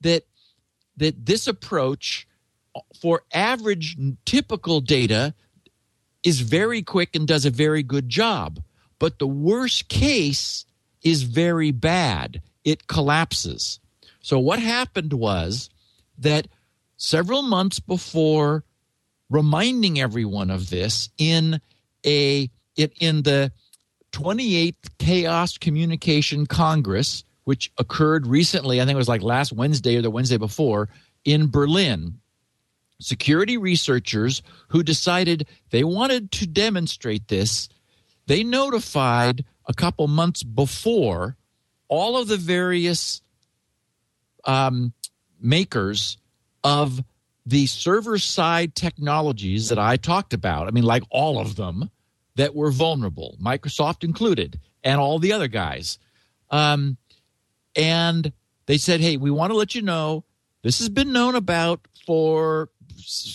that 0.00 0.24
that 1.00 1.26
this 1.26 1.46
approach 1.46 2.26
for 3.00 3.22
average 3.32 3.96
typical 4.24 4.80
data 4.80 5.34
is 6.22 6.40
very 6.40 6.82
quick 6.82 7.14
and 7.14 7.26
does 7.26 7.44
a 7.44 7.50
very 7.50 7.82
good 7.82 8.08
job. 8.08 8.60
But 8.98 9.18
the 9.18 9.26
worst 9.26 9.88
case 9.88 10.66
is 11.02 11.22
very 11.22 11.70
bad. 11.70 12.42
It 12.64 12.86
collapses. 12.86 13.80
So 14.20 14.38
what 14.38 14.58
happened 14.58 15.14
was 15.14 15.70
that 16.18 16.46
several 16.96 17.42
months 17.42 17.80
before 17.80 18.64
reminding 19.30 19.98
everyone 19.98 20.50
of 20.50 20.68
this 20.68 21.08
in 21.16 21.60
a 22.04 22.50
it 22.76 22.92
in 23.00 23.22
the 23.22 23.52
28th 24.12 24.74
Chaos 24.98 25.56
Communication 25.56 26.46
Congress, 26.46 27.24
which 27.44 27.72
occurred 27.78 28.26
recently, 28.26 28.80
I 28.80 28.84
think 28.84 28.94
it 28.94 28.98
was 28.98 29.08
like 29.08 29.22
last 29.22 29.52
Wednesday 29.52 29.96
or 29.96 30.02
the 30.02 30.10
Wednesday 30.10 30.36
before, 30.36 30.88
in 31.24 31.50
Berlin. 31.50 32.18
Security 33.00 33.56
researchers 33.56 34.42
who 34.68 34.82
decided 34.82 35.48
they 35.70 35.82
wanted 35.82 36.30
to 36.32 36.46
demonstrate 36.46 37.28
this, 37.28 37.68
they 38.26 38.44
notified 38.44 39.44
a 39.66 39.74
couple 39.74 40.06
months 40.06 40.42
before 40.42 41.36
all 41.88 42.16
of 42.16 42.28
the 42.28 42.36
various 42.36 43.22
um, 44.44 44.92
makers 45.40 46.18
of 46.62 47.02
the 47.46 47.66
server 47.66 48.18
side 48.18 48.74
technologies 48.74 49.70
that 49.70 49.78
I 49.78 49.96
talked 49.96 50.34
about. 50.34 50.68
I 50.68 50.70
mean, 50.70 50.84
like 50.84 51.02
all 51.10 51.40
of 51.40 51.56
them 51.56 51.90
that 52.36 52.54
were 52.54 52.70
vulnerable, 52.70 53.36
Microsoft 53.42 54.04
included, 54.04 54.60
and 54.84 55.00
all 55.00 55.18
the 55.18 55.32
other 55.32 55.48
guys. 55.48 55.98
Um, 56.50 56.96
and 57.74 58.32
they 58.66 58.78
said, 58.78 59.00
"Hey, 59.00 59.16
we 59.16 59.30
want 59.30 59.52
to 59.52 59.56
let 59.56 59.74
you 59.74 59.82
know 59.82 60.24
this 60.62 60.78
has 60.78 60.88
been 60.88 61.12
known 61.12 61.34
about 61.34 61.80
for 62.06 62.68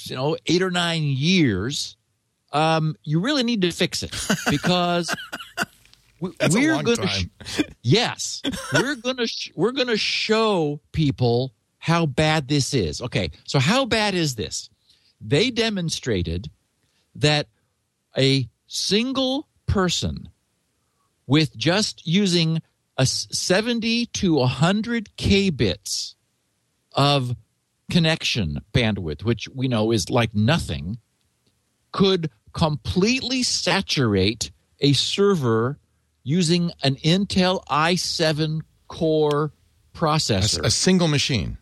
you 0.10 0.16
know 0.16 0.38
eight 0.48 0.62
or 0.62 0.72
nine 0.72 1.04
years. 1.04 1.96
Um, 2.54 2.96
you 3.04 3.20
really 3.20 3.44
need 3.44 3.62
to 3.62 3.72
fix 3.72 4.04
it 4.04 4.14
because." 4.50 5.14
we- 6.22 6.32
That's 6.40 6.56
a 6.56 6.60
we're 6.60 6.76
long 6.76 6.84
gonna 6.86 7.06
time. 7.08 7.30
yes 7.84 8.42
we're 8.74 8.96
gonna 8.96 9.28
sh- 9.28 9.52
we're 9.56 9.74
gonna 9.74 9.98
show 9.98 10.80
people 10.94 11.54
how 11.78 12.06
bad 12.06 12.48
this 12.48 12.74
is 12.74 13.02
okay 13.02 13.30
so 13.44 13.60
how 13.60 13.84
bad 13.86 14.16
is 14.16 14.36
this 14.36 14.70
they 15.20 15.50
demonstrated 15.52 16.50
that 17.16 17.48
a 18.18 18.48
single 18.68 19.48
person 19.68 20.30
with 21.28 21.56
just 21.58 22.08
using 22.08 22.62
a 22.98 23.06
70 23.06 24.06
to 24.08 24.36
100 24.36 25.18
k 25.18 25.50
bits 25.50 26.16
of 26.94 27.36
connection 27.92 28.60
bandwidth 28.74 29.24
which 29.24 29.48
we 29.54 29.68
know 29.68 29.92
is 29.92 30.10
like 30.10 30.34
nothing 30.34 30.98
could 31.92 32.30
completely 32.54 33.44
saturate 33.44 34.52
a 34.80 34.94
server 34.94 35.78
using 36.24 36.72
an 36.84 36.96
Intel 36.96 37.64
i7 37.68 38.62
core 38.88 39.46
A, 39.94 39.98
processor. 39.98 40.64
a 40.64 40.72
single 40.72 41.08
machine. 41.08 41.58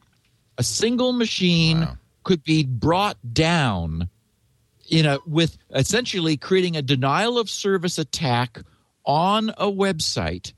A 0.58 0.64
single 0.64 1.12
machine 1.14 1.82
Wow. 1.82 1.98
could 2.24 2.44
be 2.44 2.64
brought 2.64 3.18
down 3.34 4.10
in 4.90 5.06
a 5.06 5.20
with 5.28 5.58
essentially 5.76 6.38
creating 6.38 6.78
a 6.78 6.82
denial 6.82 7.38
of 7.38 7.50
service 7.50 7.98
attack 7.98 8.60
on 9.06 9.50
a 9.58 9.66
website 9.70 10.54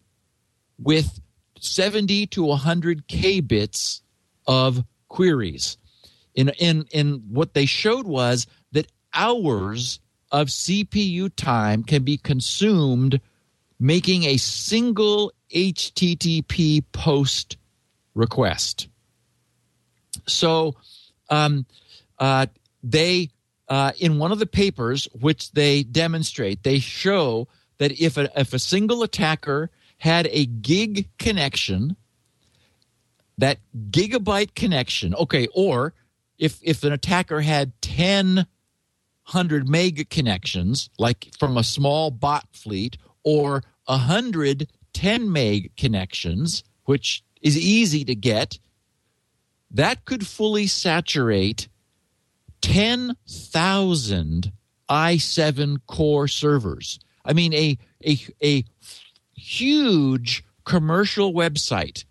with 0.78 1.19
70 1.60 2.28
to 2.28 2.43
100 2.43 3.08
k 3.08 3.39
bits 3.39 4.01
of 4.47 4.84
queries. 5.08 5.78
In 6.34 6.50
in 6.60 6.86
in 6.91 7.24
what 7.30 7.54
they 7.54 7.65
showed 7.65 8.06
was 8.06 8.48
that 8.72 8.91
hours 9.13 10.00
of 10.32 10.48
CPU 10.48 11.34
time 11.36 11.84
can 11.84 12.04
be 12.04 12.18
consumed 12.18 13.22
making 13.80 14.24
a 14.24 14.38
single 14.38 15.32
HTTP 15.54 16.84
post 16.91 17.58
request. 18.13 18.88
So, 20.28 20.76
um, 21.30 21.65
uh, 22.20 22.48
they 22.84 23.30
uh, 23.68 23.91
in 24.00 24.20
one 24.20 24.32
of 24.32 24.39
the 24.39 24.46
papers 24.46 25.08
which 25.20 25.52
they 25.52 25.84
demonstrate, 25.84 26.63
they 26.63 26.80
show 26.80 27.48
that 27.78 28.00
if 28.00 28.18
a, 28.18 28.30
if 28.39 28.54
a 28.54 28.60
single 28.60 29.04
attacker 29.04 29.70
had 29.98 30.28
a 30.32 30.46
gig 30.46 31.10
connection, 31.18 31.96
that 33.38 33.60
gigabyte 33.89 34.56
connection, 34.56 35.13
okay, 35.15 35.48
or 35.54 35.93
if 36.38 36.60
if 36.62 36.84
an 36.84 36.93
attacker 36.93 37.41
had 37.41 37.74
ten 37.82 38.45
hundred 39.24 39.67
meg 39.67 40.10
connections, 40.10 40.89
like 41.00 41.28
from 41.38 41.58
a 41.58 41.63
small 41.63 42.12
bot 42.12 42.48
fleet, 42.54 42.98
or 43.24 43.63
a 43.88 43.98
hundred 43.98 44.67
10 44.95 45.30
meg 45.30 45.76
connections, 45.76 46.63
which 46.86 47.21
is 47.41 47.58
easy 47.58 48.06
to 48.06 48.15
get, 48.15 48.58
that 49.69 50.06
could 50.06 50.26
fully 50.26 50.65
saturate 50.65 51.67
10,000 52.62 54.52
i7 54.89 55.80
core 55.88 56.28
servers. 56.28 57.00
I 57.26 57.34
mean, 57.34 57.54
a, 57.54 57.78
a, 58.06 58.17
a 58.41 58.63
huge 59.34 60.45
commercial 60.63 61.34
website 61.34 62.06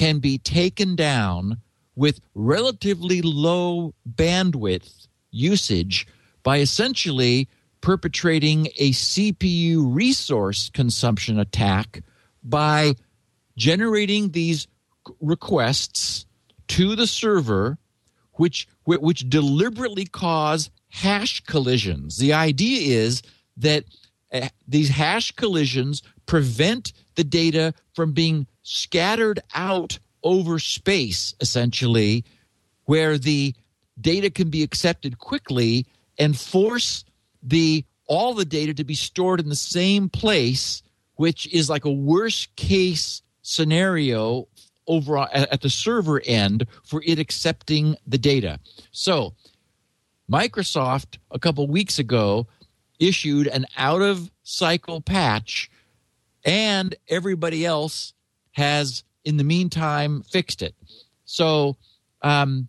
can 0.00 0.18
be 0.18 0.38
taken 0.38 0.96
down 0.96 1.58
with 1.94 2.22
relatively 2.34 3.20
low 3.20 3.92
bandwidth 4.10 5.08
usage 5.30 6.06
by 6.42 6.56
essentially 6.56 7.46
perpetrating 7.82 8.68
a 8.78 8.92
CPU 8.92 9.94
resource 9.94 10.70
consumption 10.70 11.38
attack 11.38 12.02
by 12.42 12.94
generating 13.58 14.30
these 14.30 14.66
requests 15.20 16.24
to 16.68 16.96
the 16.96 17.06
server 17.06 17.76
which 18.32 18.66
which 18.86 19.28
deliberately 19.28 20.06
cause 20.06 20.70
hash 20.88 21.40
collisions. 21.40 22.16
The 22.16 22.32
idea 22.32 22.96
is 23.02 23.20
that 23.58 23.84
uh, 24.32 24.48
these 24.66 24.88
hash 24.88 25.32
collisions 25.32 26.02
prevent 26.24 26.94
the 27.20 27.24
data 27.24 27.74
from 27.92 28.12
being 28.12 28.46
scattered 28.62 29.40
out 29.54 29.98
over 30.22 30.58
space 30.58 31.34
essentially 31.42 32.24
where 32.86 33.18
the 33.18 33.54
data 34.00 34.30
can 34.30 34.48
be 34.48 34.62
accepted 34.62 35.18
quickly 35.18 35.86
and 36.18 36.38
force 36.38 37.04
the 37.42 37.84
all 38.06 38.32
the 38.32 38.46
data 38.46 38.72
to 38.72 38.84
be 38.84 38.94
stored 38.94 39.38
in 39.38 39.50
the 39.50 39.54
same 39.54 40.08
place 40.08 40.82
which 41.16 41.46
is 41.52 41.68
like 41.68 41.84
a 41.84 41.92
worst 41.92 42.56
case 42.56 43.20
scenario 43.42 44.48
over 44.86 45.18
uh, 45.18 45.28
at 45.34 45.52
at 45.52 45.60
the 45.60 45.68
server 45.68 46.22
end 46.24 46.66
for 46.84 47.02
it 47.04 47.18
accepting 47.18 47.96
the 48.06 48.16
data. 48.16 48.58
So 48.92 49.34
microsoft 50.32 51.18
a 51.30 51.38
couple 51.38 51.66
weeks 51.66 51.98
ago 51.98 52.46
issued 52.98 53.46
an 53.46 53.66
out 53.76 54.00
of 54.00 54.30
cycle 54.42 55.02
patch 55.02 55.70
and 56.44 56.94
everybody 57.08 57.64
else 57.64 58.12
has 58.52 59.04
in 59.24 59.36
the 59.36 59.44
meantime 59.44 60.22
fixed 60.22 60.62
it. 60.62 60.74
So 61.24 61.76
um, 62.22 62.68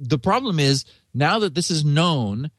the 0.00 0.18
problem 0.18 0.58
is 0.58 0.84
now 1.12 1.38
that 1.40 1.54
this 1.54 1.70
is 1.70 1.84
known 1.84 2.50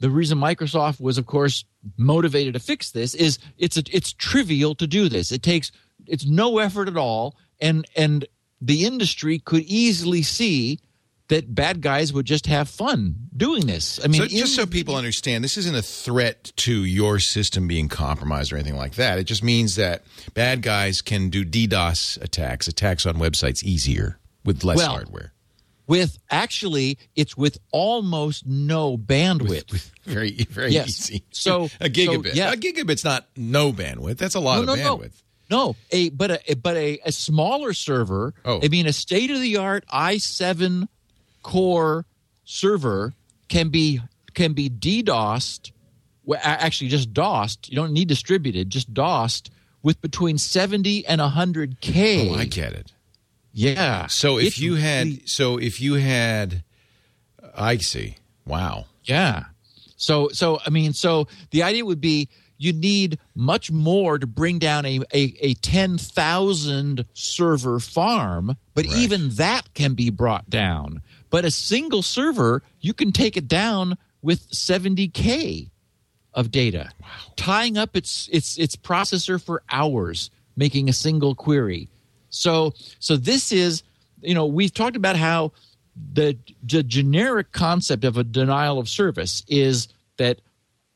the 0.00 0.10
reason 0.10 0.38
microsoft 0.38 1.00
was 1.00 1.18
of 1.18 1.26
course 1.26 1.64
motivated 1.96 2.54
to 2.54 2.60
fix 2.60 2.92
this 2.92 3.14
is 3.14 3.38
it's 3.56 3.76
a, 3.76 3.82
it's 3.90 4.12
trivial 4.12 4.74
to 4.76 4.86
do 4.86 5.08
this. 5.08 5.32
It 5.32 5.42
takes 5.42 5.72
it's 6.06 6.26
no 6.26 6.58
effort 6.58 6.88
at 6.88 6.96
all 6.96 7.36
and 7.60 7.86
and 7.96 8.26
the 8.60 8.84
industry 8.84 9.38
could 9.38 9.62
easily 9.62 10.22
see 10.22 10.80
that 11.28 11.54
bad 11.54 11.80
guys 11.82 12.12
would 12.12 12.26
just 12.26 12.46
have 12.46 12.68
fun 12.68 13.14
doing 13.36 13.66
this 13.66 14.00
i 14.04 14.08
mean 14.08 14.22
so 14.22 14.26
just 14.28 14.56
so 14.56 14.66
people 14.66 14.96
understand, 14.96 15.44
this 15.44 15.56
isn't 15.56 15.76
a 15.76 15.82
threat 15.82 16.52
to 16.56 16.84
your 16.84 17.18
system 17.18 17.68
being 17.68 17.88
compromised 17.88 18.52
or 18.52 18.56
anything 18.56 18.76
like 18.76 18.94
that. 18.96 19.18
It 19.18 19.24
just 19.24 19.42
means 19.44 19.76
that 19.76 20.02
bad 20.34 20.62
guys 20.62 21.02
can 21.02 21.28
do 21.30 21.44
DDoS 21.44 22.20
attacks, 22.22 22.66
attacks 22.68 23.06
on 23.06 23.14
websites 23.16 23.62
easier 23.62 24.18
with 24.44 24.64
less 24.64 24.78
Well, 24.78 24.90
hardware. 24.90 25.32
with 25.86 26.18
actually 26.30 26.98
it's 27.14 27.36
with 27.36 27.58
almost 27.72 28.46
no 28.46 28.96
bandwidth 28.98 29.90
Very, 30.04 30.32
very 30.50 30.72
Yes. 30.72 30.88
easy. 31.10 31.24
So- 31.30 31.64
a 31.80 31.88
gigabit. 31.88 32.28
so, 32.30 32.34
yeah. 32.34 32.52
A 32.52 32.56
gigabit's 32.56 33.04
not 33.04 33.26
no 33.36 33.72
bandwidth. 33.72 34.16
That's 34.16 34.34
a 34.34 34.40
lot 34.40 34.64
no, 34.64 34.72
of 34.72 34.78
no, 34.78 34.96
bandwidth. 34.96 35.22
No, 35.50 35.66
no, 35.66 35.76
a 35.92 36.08
but 36.10 36.42
a 36.48 36.54
but 36.56 36.76
a, 36.76 36.98
a 37.06 37.12
smaller 37.12 37.72
server. 37.72 38.34
Oh. 38.44 38.60
I 38.62 38.68
mean, 38.68 38.86
a 38.86 38.92
state 38.92 39.30
of 39.30 39.40
the 39.40 39.56
art 39.58 39.84
i7 39.92 40.88
core 41.48 42.04
server 42.44 43.14
can 43.48 43.68
be 43.70 44.00
can 44.34 44.52
be 44.52 44.68
DDoSed. 44.68 45.72
Actually, 46.42 46.88
just 46.90 47.12
DOSed. 47.14 47.70
You 47.70 47.76
don't 47.76 47.92
need 47.92 48.06
distributed. 48.08 48.68
Just 48.70 48.92
DOSed 48.92 49.50
with 49.82 50.00
between 50.02 50.36
70 50.36 51.06
and 51.06 51.20
100 51.20 51.80
k. 51.80 52.28
Oh, 52.30 52.34
I 52.34 52.44
get 52.44 52.72
it. 52.74 52.92
yeah. 53.52 54.06
So 54.08 54.38
if 54.38 54.58
you 54.58 54.74
had, 54.74 55.26
so 55.28 55.56
if 55.56 55.80
you 55.80 55.94
had, 55.94 56.62
I 57.56 57.78
see. 57.78 58.16
Wow. 58.46 58.84
Yeah. 59.04 59.44
So 59.96 60.28
so 60.32 60.60
I 60.66 60.70
mean 60.70 60.92
so 60.92 61.26
the 61.50 61.62
idea 61.62 61.84
would 61.84 62.00
be 62.00 62.28
you 62.58 62.72
need 62.72 63.18
much 63.34 63.70
more 63.70 64.18
to 64.18 64.26
bring 64.26 64.58
down 64.58 64.84
a 64.84 65.00
a, 65.14 65.34
a 65.40 65.54
ten 65.54 65.96
thousand 65.98 67.04
server 67.14 67.80
farm, 67.80 68.56
but 68.74 68.84
Right. 68.86 68.96
even 68.96 69.30
that 69.36 69.72
can 69.74 69.94
be 69.94 70.10
brought 70.10 70.48
down. 70.50 71.02
But 71.30 71.44
a 71.44 71.50
single 71.50 72.02
server, 72.02 72.62
you 72.80 72.94
can 72.94 73.12
take 73.12 73.36
it 73.36 73.48
down 73.48 73.96
with 74.22 74.52
seventy 74.52 75.08
k 75.08 75.70
of 76.34 76.50
data, 76.50 76.90
tying 77.36 77.76
up 77.76 77.96
its 77.96 78.28
its 78.32 78.56
its 78.58 78.76
processor 78.76 79.42
for 79.42 79.62
hours, 79.70 80.30
making 80.56 80.88
a 80.88 80.92
single 80.92 81.34
query. 81.34 81.88
So 82.30 82.74
so 82.98 83.16
this 83.16 83.52
is 83.52 83.82
you 84.22 84.34
know 84.34 84.46
we've 84.46 84.72
talked 84.72 84.96
about 84.96 85.16
how 85.16 85.52
the, 86.12 86.36
the 86.62 86.82
generic 86.82 87.52
concept 87.52 88.04
of 88.04 88.16
a 88.16 88.24
denial 88.24 88.78
of 88.78 88.88
service 88.88 89.42
is 89.48 89.88
that 90.16 90.40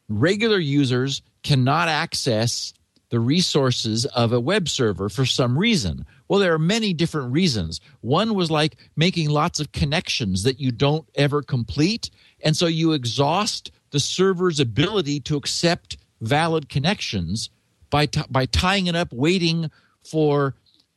regular 0.09 0.59
users 0.59 1.23
cannot 1.43 1.89
access 1.89 2.73
the 3.11 3.21
resources 3.21 4.07
of 4.07 4.33
a 4.33 4.41
web 4.41 4.69
server 4.69 5.09
for 5.09 5.27
some 5.27 5.59
reason. 5.59 6.07
Well, 6.33 6.41
there 6.41 6.55
are 6.55 6.59
many 6.59 6.95
different 6.95 7.31
reasons. 7.31 7.83
One 8.01 8.35
was 8.35 8.51
like 8.51 8.79
making 8.97 9.29
lots 9.29 9.61
of 9.61 9.71
connections 9.73 10.45
that 10.45 10.59
you 10.59 10.73
don't 10.73 11.07
ever 11.15 11.43
complete. 11.43 12.09
And 12.43 12.57
so 12.57 12.65
you 12.65 12.93
exhaust 12.93 13.71
the 13.91 14.01
server's 14.01 14.59
ability 14.59 15.21
to 15.21 15.37
accept 15.37 15.99
valid 16.23 16.71
connections 16.71 17.51
by, 17.91 18.07
t- 18.07 18.23
by 18.31 18.47
tying 18.47 18.87
it 18.87 18.97
up, 18.97 19.13
waiting 19.13 19.71
for, 20.03 20.55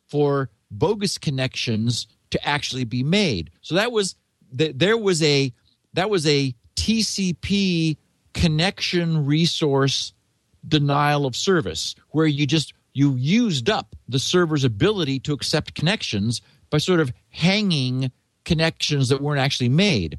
for 0.07 0.51
bogus 0.71 1.17
connections 1.17 2.07
to 2.29 2.47
actually 2.47 2.85
be 2.85 3.03
made. 3.03 3.51
So 3.59 3.75
that 3.75 3.91
was, 3.91 4.15
there 4.53 4.97
was 4.97 5.21
a, 5.21 5.51
that 5.95 6.09
was 6.09 6.25
a 6.27 6.55
TCP 6.77 7.97
connection 8.33 9.25
resource 9.25 10.13
denial 10.65 11.25
of 11.25 11.35
service 11.35 11.93
where 12.11 12.25
you 12.25 12.47
just 12.47 12.73
you 12.95 13.13
used 13.15 13.69
up 13.69 13.95
the 14.07 14.17
server's 14.17 14.63
ability 14.63 15.19
to 15.19 15.33
accept 15.33 15.75
connections 15.75 16.41
by 16.69 16.77
sort 16.79 17.01
of 17.01 17.13
hanging 17.29 18.09
connections 18.45 19.09
that 19.09 19.21
weren't 19.21 19.41
actually 19.41 19.69
made. 19.69 20.17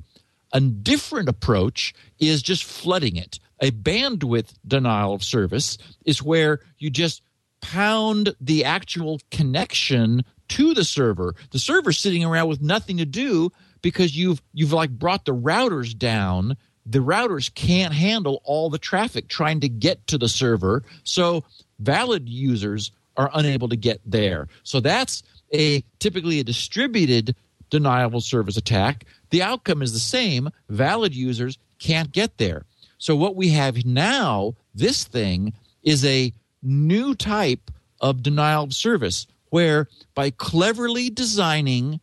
A 0.53 0.61
different 0.61 1.29
approach 1.29 1.95
is 2.21 2.43
just 2.43 2.65
flooding 2.65 3.17
it. 3.17 3.41
A 3.61 3.71
bandwidth 3.71 4.53
denial 4.67 5.15
of 5.15 5.25
service 5.25 5.79
is 6.05 6.23
where 6.23 6.61
you 6.79 6.91
just 6.91 7.23
pound 7.63 8.37
the 8.41 8.65
actual 8.65 9.21
connection 9.31 10.23
to 10.49 10.75
the 10.75 10.85
server. 10.85 11.35
The 11.53 11.59
server's 11.59 11.99
sitting 11.99 12.25
around 12.25 12.49
with 12.49 12.61
nothing 12.61 12.99
to 12.99 13.07
do 13.07 13.51
because 13.81 14.15
you've 14.17 14.43
you've 14.53 14.75
like 14.75 14.91
brought 14.91 15.25
the 15.25 15.35
routers 15.35 15.97
down. 15.97 16.59
The 16.85 16.99
routers 16.99 17.53
can't 17.53 17.95
handle 17.95 18.43
all 18.45 18.69
the 18.69 18.79
traffic 18.79 19.29
trying 19.29 19.61
to 19.61 19.69
get 19.69 20.07
to 20.09 20.19
the 20.19 20.29
server. 20.29 20.85
So 21.05 21.43
valid 21.79 22.29
users 22.29 22.93
are 23.17 23.31
unable 23.35 23.69
to 23.69 23.77
get 23.77 24.01
there. 24.05 24.49
So 24.63 24.81
that's 24.81 25.23
a 25.53 25.83
typically 25.99 26.41
a 26.41 26.45
distributed 26.45 27.35
denial 27.71 28.17
of 28.17 28.23
service 28.23 28.57
attack. 28.57 29.05
The 29.31 29.43
outcome 29.43 29.83
is 29.83 29.93
the 29.93 29.99
same. 29.99 30.51
Valid 30.69 31.15
users 31.15 31.59
can't 31.79 32.13
get 32.13 32.39
there. 32.39 32.65
So 32.99 33.17
what 33.17 33.37
we 33.37 33.49
have 33.51 33.85
now, 33.85 34.55
this 34.75 35.05
thing 35.05 35.53
is 35.83 36.05
a 36.05 36.33
new 36.63 37.15
type 37.15 37.71
of 38.01 38.23
denial 38.23 38.65
of 38.65 38.75
service 38.75 39.27
where 39.51 39.89
by 40.15 40.31
cleverly 40.31 41.11
designing 41.11 42.01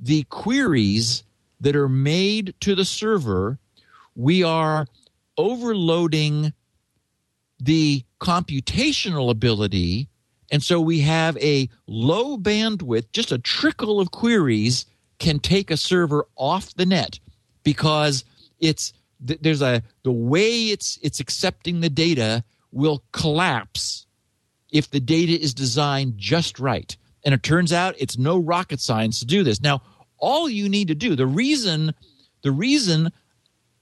the 0.00 0.24
queries 0.24 1.24
that 1.60 1.76
are 1.76 1.88
made 1.88 2.54
to 2.60 2.74
the 2.74 2.84
server 2.84 3.58
we 4.14 4.42
are 4.42 4.86
overloading 5.36 6.52
the 7.58 8.04
computational 8.24 9.30
ability. 9.30 10.08
And 10.50 10.62
so 10.62 10.80
we 10.80 11.00
have 11.00 11.36
a 11.38 11.68
low 11.86 12.38
bandwidth, 12.38 13.12
just 13.12 13.32
a 13.32 13.38
trickle 13.38 14.00
of 14.00 14.10
queries 14.10 14.86
can 15.18 15.38
take 15.38 15.70
a 15.70 15.76
server 15.76 16.26
off 16.34 16.74
the 16.74 16.86
net 16.86 17.20
because 17.62 18.24
it's 18.58 18.92
there's 19.20 19.62
a 19.62 19.82
the 20.02 20.12
way 20.12 20.70
it's 20.70 20.98
it's 21.02 21.20
accepting 21.20 21.80
the 21.80 21.90
data 21.90 22.42
will 22.72 23.04
collapse 23.12 24.06
if 24.72 24.90
the 24.90 25.00
data 25.00 25.38
is 25.40 25.54
designed 25.54 26.14
just 26.16 26.58
right. 26.58 26.96
And 27.24 27.34
it 27.34 27.42
turns 27.42 27.72
out 27.72 27.94
it's 27.98 28.18
no 28.18 28.38
rocket 28.38 28.80
science 28.80 29.20
to 29.20 29.26
do 29.26 29.44
this. 29.44 29.60
Now, 29.60 29.82
all 30.18 30.48
you 30.48 30.68
need 30.68 30.88
to 30.88 30.94
do, 30.94 31.14
the 31.14 31.26
reason 31.26 31.94
the 32.42 32.52
reason 32.52 33.12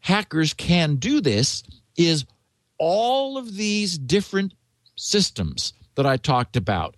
hackers 0.00 0.52
can 0.52 0.96
do 0.96 1.20
this 1.20 1.62
is 1.96 2.24
all 2.84 3.38
of 3.38 3.54
these 3.54 3.96
different 3.96 4.54
systems 4.96 5.72
that 5.94 6.04
I 6.04 6.16
talked 6.16 6.56
about 6.56 6.96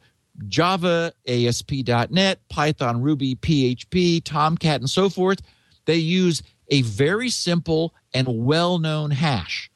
Java, 0.48 1.12
ASP.NET, 1.28 2.48
Python, 2.48 3.02
Ruby, 3.02 3.34
PHP, 3.34 4.24
Tomcat, 4.24 4.80
and 4.80 4.88
so 4.88 5.10
forth 5.10 5.42
they 5.84 5.96
use 5.96 6.42
a 6.70 6.80
very 6.80 7.28
simple 7.28 7.94
and 8.14 8.26
well 8.46 8.78
known 8.78 9.10
hash. 9.10 9.70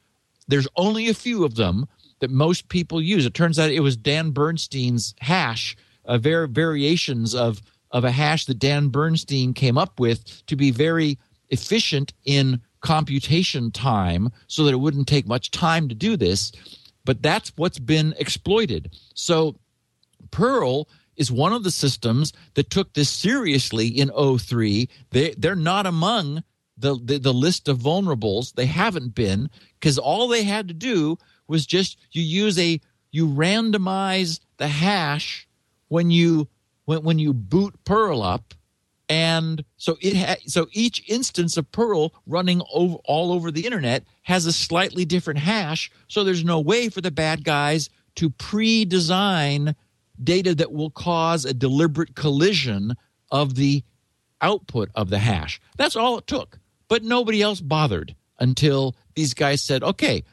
There's 0.49 0.67
only 0.77 1.11
a 1.11 1.15
few 1.15 1.45
of 1.45 1.57
them 1.57 1.87
that 2.21 2.31
most 2.31 2.71
people 2.71 3.03
use. 3.03 3.27
It 3.27 3.35
turns 3.35 3.59
out 3.59 3.71
it 3.71 3.81
was 3.81 3.99
Dan 3.99 4.31
Bernstein's 4.31 5.15
hash, 5.21 5.77
uh, 6.07 6.17
var- 6.17 6.47
variations 6.47 7.35
of, 7.35 7.61
of 7.91 8.05
a 8.05 8.11
hash 8.11 8.47
that 8.47 8.59
Dan 8.59 8.89
Bernstein 8.89 9.53
came 9.53 9.77
up 9.77 10.01
with 10.01 10.47
to 10.47 10.57
be 10.57 10.71
very 10.71 11.19
efficient 11.51 12.15
in 12.25 12.63
computation 12.81 13.71
time 13.71 14.31
so 14.47 14.65
that 14.65 14.73
it 14.73 14.81
wouldn't 14.81 15.09
take 15.09 15.27
much 15.27 15.51
time 15.51 15.89
to 15.89 15.95
do 15.95 16.17
this. 16.17 16.53
But 17.05 17.23
that's 17.23 17.53
what's 17.57 17.79
been 17.79 18.15
exploited. 18.19 18.95
So 19.15 19.57
Perl 20.31 20.89
is 21.17 21.33
one 21.33 21.53
of 21.53 21.65
the 21.65 21.71
systems 21.71 22.33
that 22.55 22.71
took 22.71 22.95
this 22.95 23.11
seriously 23.11 23.89
in 23.89 24.11
03. 24.11 24.89
They, 25.11 25.35
they're 25.37 25.57
not 25.57 25.87
among 25.87 26.45
the, 26.77 26.99
the, 27.03 27.19
the 27.19 27.35
list 27.35 27.69
of 27.69 27.79
vulnerables. 27.79 28.55
They 28.55 28.67
haven't 28.67 29.15
been 29.15 29.51
because 29.79 29.99
all 29.99 30.29
they 30.29 30.45
had 30.45 30.69
to 30.69 30.75
do 30.75 31.19
was 31.47 31.67
just 31.67 31.99
you 32.13 32.23
use 32.23 32.59
a 32.59 32.81
you 33.11 33.27
randomize 33.27 34.41
the 34.59 34.69
hash 34.69 35.49
when 35.89 36.11
you 36.11 36.49
when, 36.85 37.03
when 37.03 37.19
you 37.19 37.33
boot 37.33 37.75
Perl 37.85 38.23
up 38.23 38.55
and 39.09 39.65
so 39.77 39.97
it 40.01 40.17
ha- 40.17 40.43
so 40.47 40.69
each 40.73 41.03
instance 41.09 41.57
of 41.57 41.71
Perl 41.73 42.13
running 42.27 42.61
over, 42.73 42.97
all 43.05 43.33
over 43.33 43.51
the 43.51 43.65
internet 43.65 44.05
has 44.23 44.45
a 44.47 44.53
slightly 44.53 45.05
different 45.05 45.41
hash. 45.41 45.91
So 46.09 46.25
there's 46.25 46.45
no 46.45 46.61
way 46.61 46.89
for 46.89 47.01
the 47.01 47.11
bad 47.11 47.45
guys 47.45 47.89
to 48.17 48.31
pre-design 48.31 49.75
data 50.23 50.55
that 50.57 50.73
will 50.73 50.91
cause 50.91 51.45
a 51.45 51.55
deliberate 51.55 52.15
collision 52.15 52.95
of 53.31 53.55
the 53.55 53.83
output 54.41 54.91
of 54.95 55.09
the 55.11 55.19
hash. 55.19 55.61
That's 55.77 55.97
all 55.97 56.19
it 56.19 56.27
took. 56.27 56.59
But 56.89 57.03
nobody 57.03 57.41
else 57.43 57.61
bothered 57.61 58.15
until 58.39 58.95
these 59.15 59.35
guys 59.35 59.63
said, 59.63 59.83
"Okay, 59.83 60.25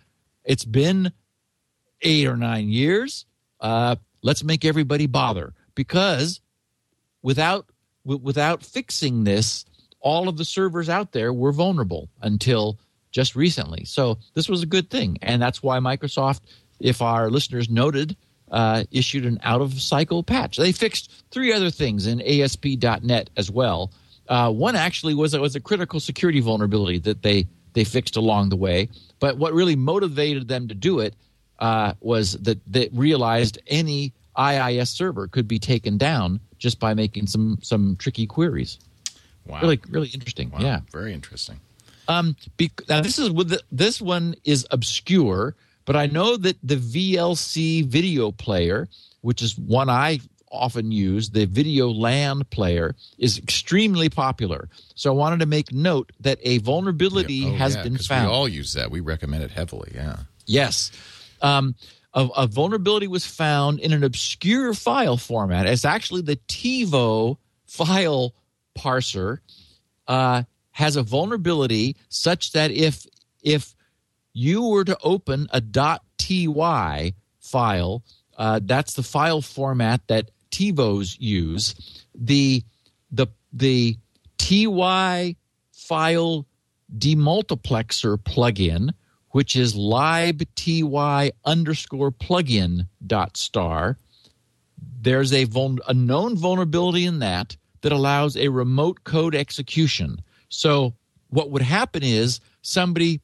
it's 0.44 0.66
been 0.66 1.12
eight 2.02 2.28
or 2.28 2.38
nine 2.38 2.70
years. 2.70 3.26
Uh, 3.60 3.96
let's 4.22 4.44
make 4.44 4.66
everybody 4.66 5.08
bother." 5.08 5.54
Because 5.76 6.42
without 7.22 7.68
w- 8.06 8.22
without 8.22 8.64
fixing 8.64 9.24
this, 9.24 9.66
all 10.00 10.28
of 10.28 10.38
the 10.38 10.46
servers 10.46 10.90
out 10.90 11.12
there 11.12 11.34
were 11.34 11.52
vulnerable 11.52 12.10
until 12.22 12.80
just 13.12 13.36
recently. 13.36 13.86
So 13.86 14.18
this 14.34 14.48
was 14.50 14.62
a 14.62 14.68
good 14.68 14.90
thing, 14.90 15.18
and 15.22 15.42
that's 15.42 15.64
why 15.64 15.80
Microsoft, 15.80 16.42
if 16.80 17.02
our 17.02 17.30
listeners 17.30 17.70
noted, 17.70 18.16
uh, 18.52 18.84
issued 18.92 19.26
an 19.26 19.40
out 19.44 19.62
of 19.62 19.74
cycle 19.82 20.24
patch. 20.24 20.58
They 20.58 20.72
fixed 20.72 21.12
three 21.32 21.52
other 21.52 21.72
things 21.72 22.08
in 22.08 22.22
ASP.NET 22.22 23.30
as 23.36 23.50
well. 23.50 23.92
Uh, 24.28 24.52
one 24.52 24.76
actually 24.76 25.14
was 25.14 25.38
was 25.38 25.56
a 25.56 25.60
critical 25.60 26.00
security 26.00 26.40
vulnerability 26.40 27.00
that 27.00 27.22
they 27.22 27.48
they 27.74 27.84
fixed 27.84 28.16
along 28.16 28.50
the 28.50 28.56
way. 28.56 28.90
But 29.20 29.38
what 29.38 29.54
really 29.54 29.76
motivated 29.76 30.48
them 30.48 30.68
to 30.68 30.76
do 30.76 31.00
it 31.00 31.16
uh, 31.60 31.94
was 32.00 32.34
that 32.34 32.60
they 32.66 32.90
realized 32.92 33.60
any 33.68 34.14
IIS 34.38 34.90
server 34.90 35.28
could 35.28 35.48
be 35.48 35.60
taken 35.60 35.98
down 35.98 36.40
just 36.66 36.80
by 36.80 36.96
making 36.96 37.28
some 37.28 37.60
some 37.62 37.96
tricky 37.98 38.26
queries. 38.26 38.80
Wow. 39.46 39.62
Really, 39.62 39.80
really 39.88 40.08
interesting. 40.08 40.50
Wow. 40.50 40.62
Yeah. 40.62 40.80
Very 40.92 41.14
interesting. 41.14 41.60
Um, 42.08 42.36
be, 42.58 42.72
now 42.90 43.02
this 43.02 43.20
is 43.20 43.30
with 43.30 43.56
this 43.72 44.02
one 44.02 44.34
is 44.46 44.66
obscure, 44.72 45.54
but 45.86 45.96
I 45.96 46.08
know 46.08 46.38
that 46.38 46.58
the 46.64 46.78
VLC 46.78 47.86
video 47.86 48.32
player, 48.32 48.88
which 49.22 49.44
is 49.44 49.56
one 49.60 49.92
I 49.92 50.22
often 50.52 50.92
use, 50.92 51.30
the 51.30 51.46
VideoLAN 51.46 52.50
player, 52.50 52.96
is 53.20 53.38
extremely 53.38 54.10
popular. 54.10 54.68
So 54.96 55.12
I 55.12 55.16
wanted 55.16 55.42
to 55.42 55.46
make 55.46 55.72
note 55.72 56.12
that 56.22 56.40
a 56.42 56.58
vulnerability 56.60 57.36
Yeah. 57.36 57.50
Oh, 57.50 57.56
has 57.58 57.76
yeah, 57.76 57.84
been 57.84 57.98
found. 58.00 58.28
We 58.28 58.34
all 58.34 58.48
use 58.48 58.74
that. 58.74 58.90
We 58.90 59.02
recommend 59.02 59.44
it 59.44 59.52
heavily. 59.52 59.92
Yeah. 59.94 60.18
Yes. 60.48 60.92
Um, 61.46 61.76
a, 62.14 62.28
a 62.38 62.48
vulnerability 62.48 63.08
was 63.08 63.26
found 63.26 63.80
in 63.80 63.94
an 63.94 64.04
obscure 64.04 64.74
file 64.74 65.18
format. 65.18 65.68
It's 65.68 65.86
actually 65.86 66.22
the 66.22 66.38
TiVo 66.48 67.38
file 67.66 68.34
parser 68.78 69.40
uh, 70.08 70.44
has 70.72 70.96
a 70.96 71.04
vulnerability 71.04 71.96
such 72.10 72.54
that 72.54 72.72
if 72.72 73.06
if 73.44 73.76
you 74.34 74.64
were 74.64 74.84
to 74.86 74.98
open 75.04 75.48
a 75.52 75.62
.ty 75.62 77.14
file, 77.40 78.04
uh, 78.38 78.60
that's 78.64 78.94
the 78.94 79.04
file 79.04 79.42
format 79.42 80.02
that 80.08 80.32
TiVos 80.52 81.18
use. 81.20 81.76
The 82.16 82.64
the 83.12 83.28
the 83.54 83.98
TY 84.38 85.36
file 85.72 86.46
demultiplexer 86.98 88.18
plugin, 88.18 88.94
which 89.36 89.58
is 89.58 89.76
libty 89.76 91.30
underscore 91.44 92.10
plugin 92.10 92.88
dot 93.06 93.36
star. 93.36 93.98
There's 95.02 95.34
a, 95.34 95.44
vul- 95.44 95.80
a 95.90 95.94
known 95.94 96.38
vulnerability 96.38 97.06
in 97.06 97.20
that 97.20 97.58
that 97.82 97.92
allows 97.92 98.38
a 98.38 98.48
remote 98.48 99.04
code 99.04 99.36
execution. 99.36 100.22
So 100.48 100.94
what 101.32 101.52
would 101.52 101.64
happen 101.64 102.02
is 102.02 102.40
somebody 102.62 103.20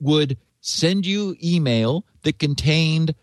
would 0.00 0.38
send 0.62 1.04
you 1.04 1.36
email 1.44 2.06
that 2.22 2.38
contained 2.38 3.14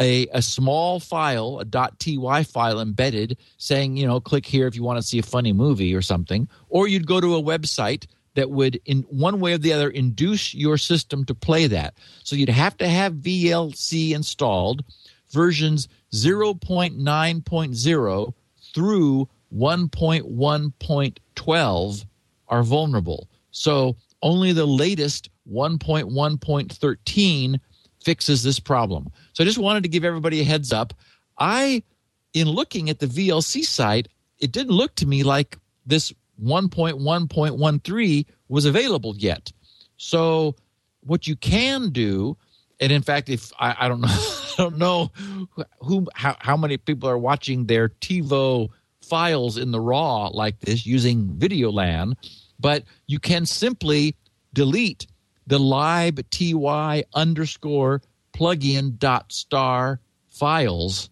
a, 0.00 0.26
a 0.28 0.40
small 0.40 1.00
file, 1.00 1.58
a 1.60 1.66
.ty 1.66 2.44
file 2.44 2.80
embedded, 2.80 3.36
saying, 3.58 3.98
you 3.98 4.06
know, 4.06 4.20
click 4.20 4.46
here 4.46 4.66
if 4.66 4.74
you 4.74 4.82
want 4.82 4.96
to 4.96 5.06
see 5.06 5.18
a 5.18 5.22
funny 5.22 5.52
movie 5.52 5.94
or 5.94 6.00
something, 6.00 6.48
or 6.70 6.88
you'd 6.88 7.06
go 7.06 7.20
to 7.20 7.36
a 7.36 7.42
website 7.42 8.06
that 8.34 8.50
would, 8.50 8.80
in 8.84 9.02
one 9.02 9.38
way 9.40 9.54
or 9.54 9.58
the 9.58 9.72
other, 9.72 9.90
induce 9.90 10.54
your 10.54 10.76
system 10.76 11.24
to 11.26 11.34
play 11.34 11.66
that. 11.68 11.94
So 12.22 12.36
you'd 12.36 12.48
have 12.48 12.76
to 12.78 12.88
have 12.88 13.14
VLC 13.14 14.12
installed, 14.12 14.84
versions 15.30 15.88
0.9.0 16.12 18.34
through 18.74 19.28
1.1.12 19.56 22.06
are 22.48 22.62
vulnerable. 22.62 23.28
So 23.50 23.96
only 24.22 24.52
the 24.52 24.66
latest 24.66 25.30
1.1.13 25.50 27.60
fixes 28.02 28.42
this 28.42 28.60
problem. 28.60 29.10
So 29.32 29.44
I 29.44 29.46
just 29.46 29.56
wanted 29.58 29.84
to 29.84 29.88
give 29.88 30.04
everybody 30.04 30.40
a 30.40 30.44
heads 30.44 30.72
up. 30.72 30.92
I, 31.38 31.84
in 32.32 32.48
looking 32.48 32.90
at 32.90 32.98
the 32.98 33.06
VLC 33.06 33.64
site, 33.64 34.08
it 34.38 34.50
didn't 34.52 34.72
look 34.72 34.94
to 34.96 35.06
me 35.06 35.22
like 35.22 35.56
this 35.86 36.12
1.1.13 36.42 38.26
was 38.48 38.64
available 38.64 39.14
yet. 39.16 39.52
So 39.96 40.56
what 41.00 41.26
you 41.26 41.36
can 41.36 41.90
do, 41.90 42.36
and 42.80 42.90
in 42.92 43.02
fact, 43.02 43.28
if 43.28 43.52
I, 43.58 43.76
I 43.80 43.88
don't 43.88 44.00
know, 44.00 44.08
I 44.58 44.62
don't 44.62 44.78
know 44.78 45.10
who 45.80 46.06
how, 46.14 46.36
how 46.38 46.56
many 46.56 46.76
people 46.76 47.08
are 47.08 47.18
watching 47.18 47.66
their 47.66 47.88
TiVo 47.88 48.68
files 49.02 49.58
in 49.58 49.70
the 49.70 49.80
raw 49.80 50.28
like 50.28 50.60
this 50.60 50.86
using 50.86 51.28
VideoLAN, 51.36 52.14
but 52.58 52.84
you 53.06 53.18
can 53.18 53.46
simply 53.46 54.16
delete 54.52 55.06
the 55.46 55.58
libty 55.58 57.04
underscore 57.14 58.00
plugin 58.32 58.98
dot 58.98 59.32
star 59.32 60.00
files 60.28 61.10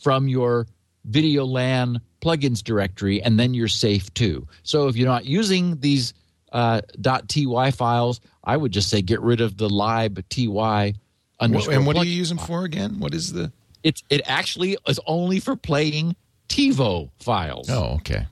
from 0.00 0.28
your 0.28 0.66
VideoLAN 1.08 2.00
plugins 2.20 2.62
directory, 2.62 3.22
and 3.22 3.38
then 3.38 3.54
you're 3.54 3.68
safe 3.68 4.12
too. 4.14 4.46
So 4.62 4.88
if 4.88 4.96
you're 4.96 5.08
not 5.08 5.24
using 5.24 5.78
these 5.80 6.14
uh, 6.52 6.80
.ty 7.02 7.70
files, 7.70 8.20
I 8.44 8.56
would 8.56 8.72
just 8.72 8.88
say 8.90 9.02
get 9.02 9.20
rid 9.20 9.40
of 9.40 9.56
the 9.56 9.68
libty 9.68 10.94
underscore. 11.38 11.74
and 11.74 11.86
what 11.86 11.96
are 11.96 12.00
plugin 12.00 12.06
you 12.06 12.12
using 12.12 12.36
file. 12.38 12.46
for 12.46 12.64
again? 12.64 12.98
What 12.98 13.14
is 13.14 13.32
the? 13.32 13.52
It's 13.82 14.02
it 14.10 14.20
actually 14.26 14.76
is 14.86 15.00
only 15.06 15.40
for 15.40 15.56
playing 15.56 16.16
TiVo 16.48 17.10
files. 17.20 17.68
Oh, 17.70 17.94
okay. 17.96 18.26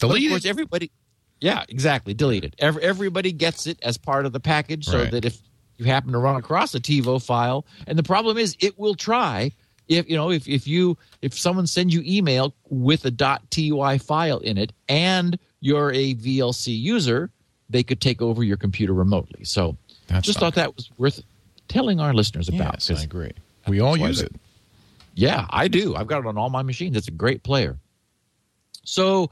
But 0.00 0.06
of 0.06 0.12
Delete 0.16 0.30
course, 0.30 0.46
everybody. 0.46 0.90
Yeah, 1.40 1.64
exactly. 1.68 2.14
Delete 2.14 2.44
it. 2.44 2.54
Every, 2.58 2.82
everybody 2.82 3.32
gets 3.32 3.66
it 3.66 3.78
as 3.82 3.98
part 3.98 4.24
of 4.24 4.32
the 4.32 4.40
package, 4.40 4.86
so 4.86 5.00
Right. 5.02 5.10
that 5.10 5.24
if 5.24 5.42
you 5.76 5.84
happen 5.86 6.12
to 6.12 6.18
run 6.18 6.36
across 6.36 6.74
a 6.74 6.80
TiVo 6.80 7.22
file, 7.24 7.66
and 7.86 7.98
the 7.98 8.02
problem 8.02 8.38
is, 8.38 8.56
it 8.60 8.78
will 8.78 8.94
try. 8.94 9.52
If 9.88 10.08
you 10.08 10.16
know, 10.16 10.30
if 10.30 10.48
if 10.48 10.66
you 10.66 10.96
if 11.22 11.38
someone 11.38 11.66
sends 11.66 11.92
you 11.94 12.02
email 12.06 12.54
with 12.70 13.04
a 13.04 13.10
.ty 13.10 13.98
file 13.98 14.38
in 14.38 14.56
it, 14.58 14.72
and 14.88 15.38
you're 15.60 15.92
a 15.92 16.14
VLC 16.14 16.78
user, 16.78 17.30
they 17.68 17.82
could 17.82 18.00
take 18.00 18.22
over 18.22 18.42
your 18.42 18.56
computer 18.56 18.92
remotely. 18.92 19.44
So, 19.44 19.76
That's 20.08 20.26
just 20.26 20.40
not 20.40 20.46
thought 20.46 20.54
that 20.56 20.76
was 20.76 20.90
worth 20.98 21.22
telling 21.68 22.00
our 22.00 22.12
listeners 22.14 22.48
about. 22.48 22.88
Yes, 22.88 23.00
I 23.00 23.02
agree. 23.02 23.32
We 23.66 23.80
all 23.80 23.96
use 23.96 24.20
it. 24.20 24.32
yeah, 25.14 25.46
I 25.50 25.68
do. 25.68 25.94
I've 25.96 26.06
got 26.06 26.20
it 26.20 26.26
on 26.26 26.36
all 26.36 26.50
my 26.50 26.62
machines. 26.62 26.96
It's 26.96 27.08
a 27.08 27.12
great 27.12 27.42
player. 27.42 27.78
So, 28.84 29.30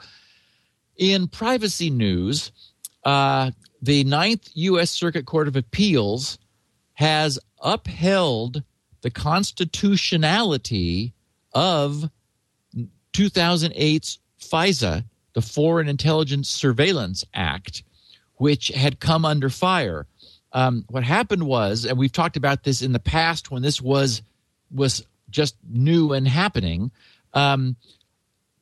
in 0.96 1.28
privacy 1.28 1.90
news, 1.90 2.52
uh, 3.04 3.50
the 3.82 4.04
Ninth 4.04 4.48
U.S. 4.54 4.90
Circuit 4.90 5.26
Court 5.26 5.48
of 5.48 5.56
Appeals 5.56 6.38
has 6.94 7.38
upheld 7.62 8.62
the 9.02 9.10
constitutionality 9.10 11.12
of 11.52 12.10
2008's 13.12 14.18
FISA, 14.40 15.04
the 15.34 15.42
Foreign 15.42 15.88
Intelligence 15.88 16.48
Surveillance 16.48 17.24
Act, 17.34 17.82
which 18.36 18.68
had 18.68 19.00
come 19.00 19.24
under 19.24 19.50
fire. 19.50 20.06
Um, 20.52 20.84
what 20.88 21.04
happened 21.04 21.44
was, 21.44 21.84
and 21.84 21.98
we've 21.98 22.12
talked 22.12 22.36
about 22.36 22.64
this 22.64 22.82
in 22.82 22.92
the 22.92 22.98
past 22.98 23.50
when 23.50 23.62
this 23.62 23.80
was 23.80 24.22
was 24.70 25.04
just 25.30 25.56
new 25.68 26.12
and 26.12 26.26
happening. 26.26 26.90
Um, 27.34 27.76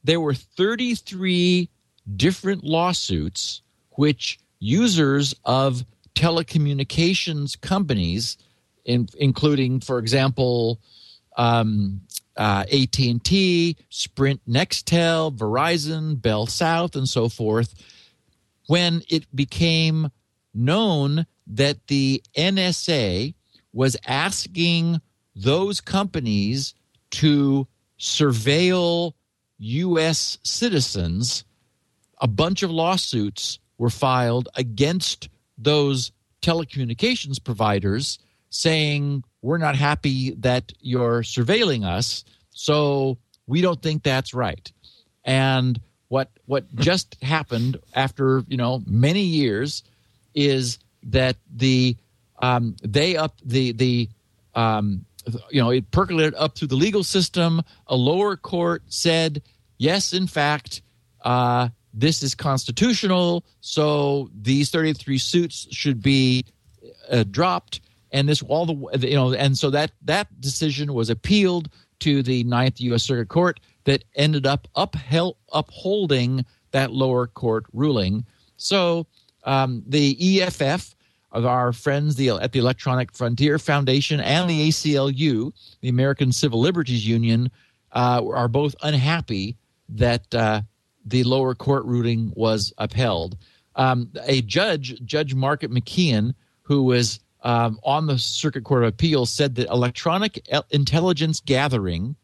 there 0.03 0.21
were 0.21 0.35
33 0.35 1.69
different 2.17 2.65
lawsuits 2.65 3.63
which 3.91 4.39
users 4.59 5.35
of 5.45 5.85
telecommunications 6.15 7.61
companies, 7.61 8.37
in, 8.85 9.09
including, 9.19 9.81
for 9.81 9.99
example, 9.99 10.81
um, 11.37 12.03
uh, 12.37 12.65
AT&T, 12.73 13.77
Sprint, 13.89 14.41
Nextel, 14.49 15.37
Verizon, 15.37 16.21
Bell 16.21 16.47
South, 16.47 16.97
and 16.97 17.09
so 17.09 17.29
forth, 17.29 17.75
when 18.67 19.03
it 19.09 19.25
became 19.35 20.11
known 20.55 21.27
that 21.47 21.87
the 21.89 22.23
NSA 22.37 23.35
was 23.73 23.97
asking 24.07 25.01
those 25.35 25.81
companies 25.81 26.75
to 27.11 27.67
surveil 27.99 29.13
U.S. 29.59 30.39
citizens, 30.43 31.45
a 32.21 32.29
bunch 32.29 32.63
of 32.63 32.71
lawsuits 32.71 33.59
were 33.79 33.91
filed 33.91 34.49
against 34.55 35.29
those 35.59 36.13
telecommunications 36.43 37.43
providers 37.43 38.19
saying, 38.51 39.25
We're 39.43 39.59
not 39.59 39.77
happy 39.77 40.33
that 40.41 40.73
you're 40.81 41.23
surveilling 41.23 41.85
us, 41.85 42.25
so 42.51 43.19
we 43.47 43.61
don't 43.63 43.81
think 43.81 44.03
that's 44.03 44.35
right. 44.35 44.71
And 45.25 45.81
what 46.09 46.31
what 46.47 46.75
just 46.75 47.17
happened 47.23 47.79
after 47.95 48.45
you 48.49 48.57
know 48.57 48.83
many 48.87 49.23
years 49.23 49.83
is 50.35 50.79
that 51.05 51.37
the 51.55 51.97
um, 52.41 52.77
they 52.83 53.17
up 53.17 53.37
the 53.45 53.73
the 53.73 54.09
um, 54.55 55.07
you 55.51 55.63
know 55.63 55.71
it 55.71 55.91
percolated 55.91 56.35
up 56.35 56.57
through 56.57 56.69
the 56.69 56.77
legal 56.77 57.05
system. 57.05 57.63
A 57.87 57.97
lower 57.97 58.37
court 58.37 58.83
said 58.89 59.43
yes, 59.79 60.13
in 60.13 60.27
fact, 60.27 60.83
uh, 61.25 61.69
this 61.95 62.23
is 62.23 62.35
constitutional. 62.35 63.45
So 63.61 64.31
these 64.39 64.71
thirty 64.71 64.93
three 64.93 65.19
suits 65.19 65.67
should 65.71 66.03
be 66.03 66.45
uh, 67.11 67.25
dropped, 67.31 67.81
and 68.13 68.29
this 68.29 68.43
all 68.43 68.67
the 68.67 69.07
you 69.07 69.15
know, 69.15 69.33
and 69.33 69.57
so 69.57 69.71
that 69.71 69.93
that 70.03 70.41
decision 70.41 70.93
was 70.95 71.11
appealed 71.11 71.71
to 72.01 72.23
the 72.23 72.45
Ninth 72.45 72.81
U.S. 72.81 73.05
Circuit 73.05 73.29
Court 73.29 73.61
that 73.85 74.05
ended 74.15 74.47
up 74.47 74.69
upheld, 74.75 75.37
upholding 75.53 76.45
that 76.73 76.93
lower 76.93 77.27
court 77.27 77.65
ruling. 77.73 78.25
So 78.57 79.07
um, 79.45 79.83
the 79.87 80.41
EFF 80.43 80.95
of 81.33 81.47
our 81.47 81.73
friends 81.73 82.17
the, 82.17 82.31
at 82.31 82.53
the 82.53 82.59
Electronic 82.59 83.15
Frontier 83.15 83.59
Foundation 83.59 84.21
and 84.21 84.51
the 84.51 84.69
ACLU, 84.69 85.53
the 85.81 85.89
American 85.89 86.33
Civil 86.33 86.61
Liberties 86.61 87.07
Union, 87.07 87.51
uh, 87.93 88.23
are 88.33 88.49
both 88.49 88.75
unhappy 88.83 89.57
that 89.89 90.35
uh, 90.35 90.63
the 91.05 91.25
lower 91.25 91.55
court 91.55 91.85
ruling 91.85 92.33
was 92.35 92.73
upheld. 92.79 93.37
Um, 93.77 94.11
a 94.25 94.43
judge, 94.43 95.01
Judge 95.05 95.35
Margaret 95.35 95.71
McKeon, 95.71 96.35
who 96.63 96.83
was 96.83 97.21
um, 97.43 97.79
on 97.83 98.07
the 98.07 98.19
Circuit 98.19 98.65
Court 98.65 98.85
of 98.85 98.89
Appeals, 98.89 99.31
said 99.31 99.55
that 99.55 99.69
electronic 99.69 100.47
intelligence 100.71 101.41
gathering 101.41 102.17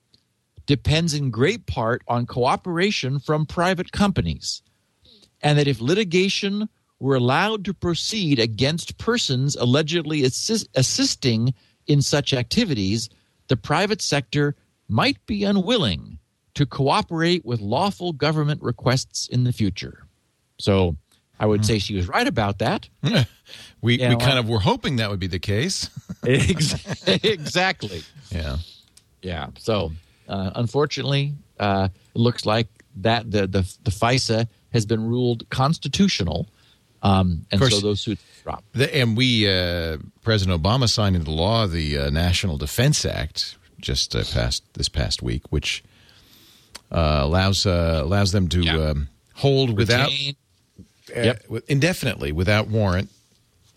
depends 0.67 1.15
in 1.15 1.31
great 1.31 1.67
part 1.67 2.03
on 2.09 2.27
cooperation 2.27 3.19
from 3.19 3.47
private 3.47 3.93
companies, 3.93 4.63
and 5.41 5.59
that 5.59 5.69
if 5.69 5.81
litigation 5.81 6.69
were 6.99 7.15
allowed 7.15 7.65
to 7.65 7.75
proceed 7.75 8.39
against 8.39 8.99
persons 8.99 9.55
allegedly 9.57 10.25
assist- 10.25 10.69
assisting 10.75 11.55
in 11.87 12.03
such 12.03 12.33
activities, 12.33 13.09
the 13.49 13.57
private 13.57 14.03
sector 14.03 14.57
might 14.89 15.25
be 15.27 15.45
unwilling 15.45 16.19
to 16.55 16.67
cooperate 16.67 17.45
with 17.45 17.61
lawful 17.61 18.13
government 18.13 18.63
requests 18.63 19.29
in 19.29 19.45
the 19.45 19.53
future. 19.53 20.07
So 20.59 20.97
I 21.39 21.47
would 21.47 21.65
say 21.67 21.79
she 21.79 21.95
was 21.95 22.09
right 22.09 22.27
about 22.27 22.59
that. 22.61 22.89
we 23.83 23.99
Yeah, 23.99 24.11
we 24.11 24.17
kind 24.17 24.39
of 24.39 24.49
were 24.49 24.59
hoping 24.61 24.97
that 24.97 25.11
would 25.11 25.21
be 25.21 25.27
the 25.27 25.39
case. 25.39 25.91
Exactly. 26.27 28.03
yeah. 28.31 28.57
Yeah. 29.23 29.49
So, 29.59 29.93
uh, 30.29 30.51
unfortunately, 30.55 31.35
uh, 31.59 31.89
it 32.15 32.19
looks 32.19 32.47
like 32.47 32.69
that 32.97 33.31
the, 33.31 33.47
the 33.47 33.63
the 33.85 33.91
FISA 33.91 34.49
has 34.73 34.87
been 34.87 35.07
ruled 35.09 35.49
constitutional, 35.51 36.47
Um, 37.03 37.47
and 37.51 37.61
course. 37.61 37.75
so 37.75 37.81
those 37.81 38.01
suits 38.01 38.23
drop. 38.43 38.65
The, 38.73 38.95
and 38.95 39.17
we, 39.17 39.49
uh, 39.49 39.99
President 40.23 40.61
Obama 40.63 40.89
signed 40.89 41.17
into 41.17 41.31
law 41.31 41.67
the 41.67 41.99
uh, 41.99 42.11
National 42.11 42.57
Defense 42.59 43.05
Act 43.05 43.57
just 43.81 44.15
uh, 44.17 44.25
passed 44.33 44.63
this 44.75 44.89
past 44.89 45.23
week, 45.23 45.43
which 45.51 45.85
uh, 46.91 47.21
allows 47.23 47.67
uh, 47.67 48.01
allows 48.03 48.33
them 48.33 48.49
to 48.49 48.61
Yeah. 48.63 48.91
um, 48.91 49.09
hold 49.35 49.77
without 49.77 50.11
Retain- 50.11 50.31
uh, 50.35 50.46
Yep. 51.15 51.49
with- 51.49 51.71
indefinitely 51.71 52.33
without 52.33 52.69
warrant. 52.69 53.11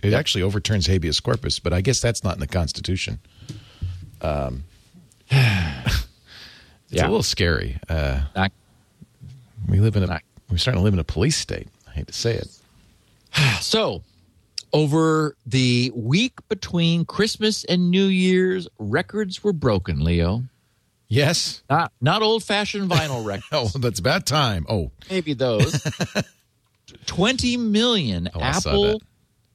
It 0.01 0.13
actually 0.13 0.43
overturns 0.43 0.87
habeas 0.87 1.19
corpus, 1.19 1.59
but 1.59 1.73
I 1.73 1.81
guess 1.81 1.99
that's 1.99 2.23
not 2.23 2.33
in 2.35 2.39
the 2.39 2.47
Constitution. 2.47 3.19
Um, 4.21 4.63
it's 5.29 6.05
Yeah. 6.89 7.03
a 7.03 7.09
little 7.09 7.21
scary. 7.23 7.77
Uh, 7.89 8.21
Not- 8.35 8.51
we 9.67 9.79
live 9.79 9.95
in 9.95 10.03
a 10.03 10.07
Not- 10.07 10.23
we're 10.49 10.57
starting 10.57 10.79
to 10.79 10.83
live 10.83 10.93
in 10.93 10.99
a 10.99 11.03
police 11.03 11.37
state. 11.37 11.67
I 11.87 11.91
hate 11.91 12.07
to 12.07 12.13
say 12.13 12.35
it. 12.35 12.47
So, 13.61 14.03
over 14.73 15.35
the 15.45 15.91
week 15.95 16.33
between 16.47 17.05
Christmas 17.05 17.63
and 17.65 17.91
New 17.91 18.05
Year's, 18.05 18.67
records 18.79 19.43
were 19.43 19.53
broken, 19.53 20.03
Leo. 20.03 20.43
Yes. 21.07 21.61
Not 21.69 21.91
not 22.01 22.21
old 22.21 22.43
fashioned 22.43 22.89
vinyl 22.89 23.25
records. 23.25 23.47
Oh, 23.51 23.67
that's 23.79 23.99
about 23.99 24.25
time. 24.25 24.65
Oh, 24.69 24.91
Maybe 25.09 25.33
those. 25.33 25.81
20 27.05 27.57
million 27.57 28.29
Oh, 28.33 28.41
Apple 28.41 29.01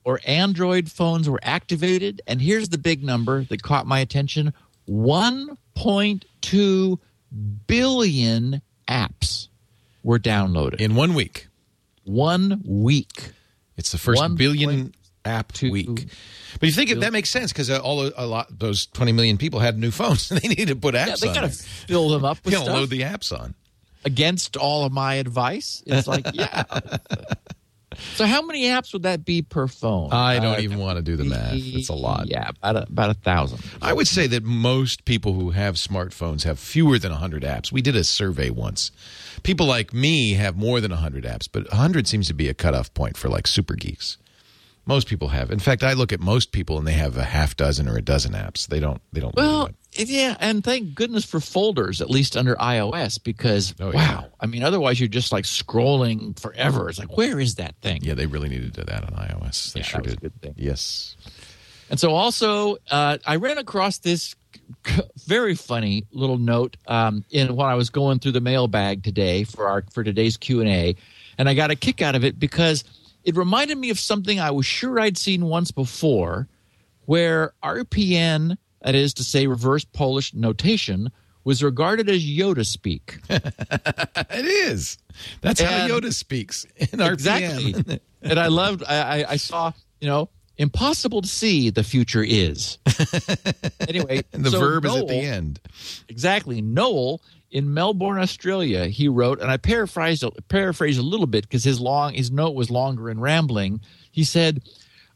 or 0.05 0.21
Android 0.27 0.91
phones 0.91 1.29
were 1.29 1.41
activated. 1.43 2.21
And 2.27 2.41
here's 2.41 2.69
the 2.69 2.79
big 2.79 3.03
number 3.03 3.45
that 3.45 3.63
caught 3.63 3.87
my 3.87 4.01
attention 4.01 4.53
1.2 4.89 6.99
billion 7.67 8.63
apps 8.89 9.49
were 10.03 10.19
downloaded. 10.19 10.81
in 10.81 10.95
one 10.95 11.15
week. 11.15 11.49
one 12.05 12.63
week. 12.65 13.31
It's 13.77 13.91
the 13.91 13.99
first 13.99 14.21
One 14.21 14.37
billion 14.37 14.95
app 15.25 15.53
week. 15.63 16.07
But 16.61 16.67
you 16.69 16.73
think 16.73 16.91
it, 16.91 17.01
that 17.01 17.13
makes 17.13 17.31
sense 17.31 17.53
because 17.53 17.71
uh, 17.71 17.81
all 17.81 18.09
a 18.17 18.27
lot 18.27 18.57
those 18.57 18.87
twenty 18.87 19.13
million 19.13 19.39
people 19.39 19.59
had 19.59 19.77
new 19.79 19.91
phones 19.91 20.31
and 20.31 20.41
they 20.41 20.49
needed 20.49 20.69
to 20.69 20.77
put 20.77 20.95
apps 20.95 21.07
Yeah, 21.07 21.15
they 21.21 21.35
got 21.35 21.41
to 21.41 21.49
fill 21.49 22.11
them 22.11 22.25
up 22.25 22.37
You 22.45 22.51
with 22.51 22.55
gotta 22.55 22.65
stuff 22.67 22.77
load 22.77 22.91
the 22.91 23.01
apps 23.01 23.37
on. 23.37 23.55
Against 24.05 24.57
all 24.57 24.85
of 24.85 24.93
my 24.93 25.15
advice. 25.15 25.83
It's 25.87 26.07
like, 26.07 26.27
yeah. 26.33 26.65
so 28.15 28.27
how 28.27 28.43
many 28.43 28.65
apps 28.65 28.93
would 28.93 29.05
that 29.05 29.25
be 29.25 29.43
per 29.43 29.67
phone? 29.67 30.11
I 30.13 30.39
don't 30.41 30.57
Uh, 30.59 30.63
even 30.63 30.79
want 30.79 30.97
to 30.97 31.03
do 31.03 31.17
the 31.17 31.25
math. 31.25 31.53
It's 31.55 31.89
a 31.89 31.95
lot. 31.95 32.27
Yeah, 32.29 32.51
about 32.51 32.77
a, 32.77 32.83
about 32.83 33.11
a 33.11 33.15
thousand. 33.15 33.61
I 33.81 33.93
would 33.93 34.09
say 34.09 34.27
that 34.27 34.43
most 34.43 35.05
people 35.05 35.35
who 35.35 35.51
have 35.51 35.77
smartphones 35.77 36.43
have 36.45 36.59
fewer 36.59 36.99
than 36.99 37.13
100 37.13 37.43
apps. 37.45 37.71
We 37.73 37.83
did 37.83 37.97
a 37.97 38.05
survey 38.05 38.51
once. 38.51 38.91
People 39.43 39.67
like 39.67 39.93
me 39.93 40.35
have 40.35 40.57
more 40.57 40.81
than 40.81 40.91
100 40.91 41.25
apps, 41.25 41.49
but 41.51 41.69
100 41.71 42.07
seems 42.07 42.27
to 42.29 42.35
be 42.35 42.49
a 42.49 42.55
cutoff 42.55 42.93
point 42.95 43.17
for 43.17 43.29
like 43.29 43.47
super 43.47 43.75
geeks. 43.75 44.17
Most 44.87 45.09
people 45.09 45.29
have. 45.29 45.51
In 45.51 45.59
fact, 45.59 45.83
I 45.83 45.95
look 45.95 46.13
at 46.13 46.21
most 46.21 46.53
people 46.53 46.77
and 46.79 46.87
they 46.87 46.93
have 46.93 47.17
a 47.17 47.25
half 47.25 47.57
dozen 47.57 47.89
or 47.89 47.97
a 47.97 48.03
dozen 48.03 48.33
apps. 48.33 48.67
They 48.67 48.81
don't. 48.81 49.01
They 49.13 49.21
don't. 49.21 49.35
Well, 49.35 49.71
yeah, 49.93 50.37
and 50.41 50.63
thank 50.63 50.95
goodness 50.95 51.25
for 51.25 51.41
folders, 51.41 52.01
at 52.03 52.11
least 52.11 52.37
under 52.37 52.55
iOS, 52.57 53.23
because 53.23 53.75
Oh, 53.81 53.93
yeah. 53.93 53.97
wow, 54.17 54.27
I 54.41 54.47
mean, 54.47 54.63
otherwise 54.65 54.99
you're 55.01 55.09
just 55.09 55.31
like 55.33 55.45
scrolling 55.45 56.39
forever. 56.39 56.89
It's 56.91 56.99
like, 56.99 57.17
where 57.17 57.39
is 57.41 57.55
that 57.55 57.75
thing? 57.81 58.01
yeah, 58.03 58.15
they 58.15 58.27
really 58.27 58.49
needed 58.49 58.75
to 58.75 58.81
do 58.81 58.87
that 58.93 59.05
on 59.05 59.11
iOS. 59.11 59.73
They 59.73 59.81
Yeah, 59.81 59.87
sure 59.87 60.01
did. 60.03 60.15
a 60.15 60.17
good 60.17 60.41
thing. 60.43 60.55
Yes. 60.57 61.17
And 61.91 62.01
so 62.01 62.11
also, 62.13 62.77
uh, 62.91 63.19
I 63.27 63.37
ran 63.37 63.57
across 63.59 63.99
this 63.99 64.35
very 65.27 65.55
funny 65.55 66.07
little 66.13 66.39
note 66.39 66.77
um, 66.89 67.25
in 67.31 67.55
when 67.57 67.69
I 67.69 67.75
was 67.75 67.91
going 67.91 68.19
through 68.19 68.33
the 68.33 68.41
mailbag 68.41 69.03
today 69.03 69.45
for 69.45 69.69
our 69.69 69.85
for 69.93 70.03
today's 70.05 70.37
Q 70.37 70.61
and 70.61 70.69
A, 70.69 70.97
and 71.39 71.49
I 71.49 71.55
got 71.55 71.71
a 71.71 71.77
kick 71.77 72.03
out 72.03 72.15
of 72.15 72.25
it 72.25 72.39
because 72.39 72.85
it 73.25 73.37
reminded 73.37 73.79
me 73.79 73.91
of 73.91 73.99
something 73.99 74.39
I 74.39 74.51
was 74.51 74.67
sure 74.67 75.01
I'd 75.01 75.19
seen 75.19 75.47
once 75.47 75.71
before, 75.71 76.49
where 77.07 77.55
RPN, 77.63 78.57
that 78.83 78.95
is 78.95 79.15
to 79.15 79.25
say, 79.25 79.47
reverse 79.47 79.85
Polish 79.85 80.35
notation, 80.35 81.11
was 81.45 81.63
regarded 81.63 82.09
as 82.09 82.25
Yoda 82.25 82.67
speak. 82.67 83.19
It 84.31 84.47
is. 84.47 84.99
That's 85.43 85.61
how 85.61 85.87
Yoda 85.87 86.13
speaks 86.13 86.65
in 86.77 86.87
RPN. 86.87 87.13
Exactly. 87.13 88.01
and 88.23 88.39
I 88.39 88.49
loved. 88.49 88.83
I, 88.87 89.25
I, 89.29 89.37
saw. 89.37 89.73
You 90.01 90.09
know, 90.09 90.29
impossible 90.57 91.23
to 91.23 91.29
see. 91.29 91.71
The 91.71 91.85
future 91.85 92.23
is. 92.23 92.79
anyway, 93.89 94.23
And 94.33 94.45
the 94.45 94.51
so 94.51 94.59
verb 94.61 94.87
is 94.87 94.97
at 94.97 95.09
the 95.09 95.15
end. 95.15 95.61
Exactly. 96.09 96.63
Noel 96.63 97.21
in 97.55 97.73
Melbourne, 97.73 98.19
Australia, 98.19 98.87
he 98.87 99.07
wrote, 99.07 99.41
and 99.41 99.49
I 99.49 99.57
paraphrased 99.59 100.25
paraphrased 100.49 100.99
a 100.99 101.03
little 101.03 101.29
bit 101.29 101.45
because 101.45 101.63
his 101.63 101.81
long 101.81 102.13
his 102.13 102.33
note 102.33 102.57
was 102.57 102.69
longer 102.69 103.09
and 103.09 103.23
rambling. 103.23 103.81
He 104.11 104.25
said, 104.25 104.61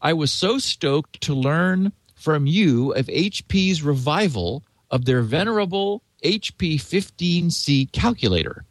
"I 0.00 0.12
was 0.12 0.30
so 0.30 0.58
stoked 0.58 1.20
to 1.22 1.34
learn 1.34 1.92
from 2.14 2.46
you 2.46 2.92
of 2.92 3.08
HP's 3.08 3.82
revival 3.82 4.62
of 4.88 5.04
their 5.04 5.20
venerable 5.20 6.02
HP 6.24 6.78
15C 6.78 7.90
calculator." 7.92 8.64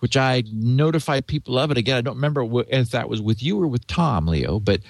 Which 0.00 0.16
I 0.16 0.42
notified 0.52 1.28
people 1.28 1.60
of 1.60 1.70
it 1.70 1.78
again. 1.78 1.96
I 1.96 2.00
don't 2.00 2.16
remember 2.16 2.44
if 2.68 2.90
that 2.90 3.08
was 3.08 3.22
with 3.22 3.40
you 3.40 3.62
or 3.62 3.68
with 3.68 3.86
Tom, 3.86 4.26
Leo, 4.26 4.58
but 4.58 4.80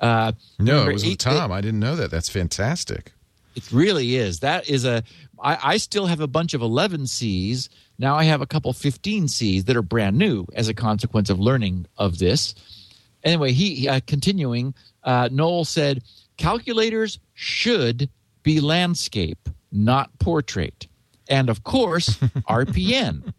uh, 0.00 0.30
No, 0.60 0.88
it 0.88 0.92
was 0.92 1.04
with 1.04 1.18
Tom. 1.18 1.50
I 1.50 1.60
didn't 1.60 1.80
know 1.80 1.96
that. 1.96 2.12
That's 2.12 2.28
fantastic. 2.28 3.10
it 3.56 3.72
really 3.72 4.14
is. 4.14 4.38
That 4.40 4.68
is 4.68 4.84
a. 4.84 5.02
I, 5.42 5.72
I 5.72 5.76
still 5.76 6.06
have 6.06 6.20
a 6.20 6.26
bunch 6.26 6.54
of 6.54 6.60
11Cs. 6.60 7.68
Now 7.98 8.16
I 8.16 8.24
have 8.24 8.40
a 8.40 8.46
couple 8.46 8.72
15Cs 8.72 9.64
that 9.66 9.76
are 9.76 9.82
brand 9.82 10.16
new 10.16 10.46
as 10.54 10.68
a 10.68 10.74
consequence 10.74 11.30
of 11.30 11.38
learning 11.38 11.86
of 11.96 12.18
this. 12.18 12.54
Anyway, 13.22 13.52
he 13.52 13.88
uh, 13.88 14.00
continuing. 14.06 14.74
Uh, 15.02 15.28
Noel 15.30 15.64
said, 15.64 16.02
"Calculators 16.36 17.18
should 17.34 18.08
be 18.42 18.60
landscape, 18.60 19.48
not 19.70 20.10
portrait, 20.18 20.86
and 21.28 21.50
of 21.50 21.62
course 21.62 22.08
RPN." 22.48 23.34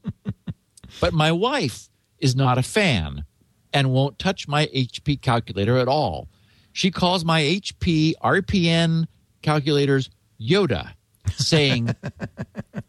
but 0.99 1.13
my 1.13 1.31
wife 1.31 1.89
is 2.19 2.35
not 2.35 2.57
a 2.57 2.63
fan 2.63 3.25
and 3.73 3.91
won't 3.91 4.19
touch 4.19 4.47
my 4.47 4.67
HP 4.67 5.21
calculator 5.21 5.77
at 5.77 5.87
all. 5.87 6.27
She 6.73 6.91
calls 6.91 7.25
my 7.25 7.41
HP 7.41 8.13
RPN 8.23 9.07
calculators 9.41 10.09
Yoda, 10.39 10.93
saying, 11.29 11.95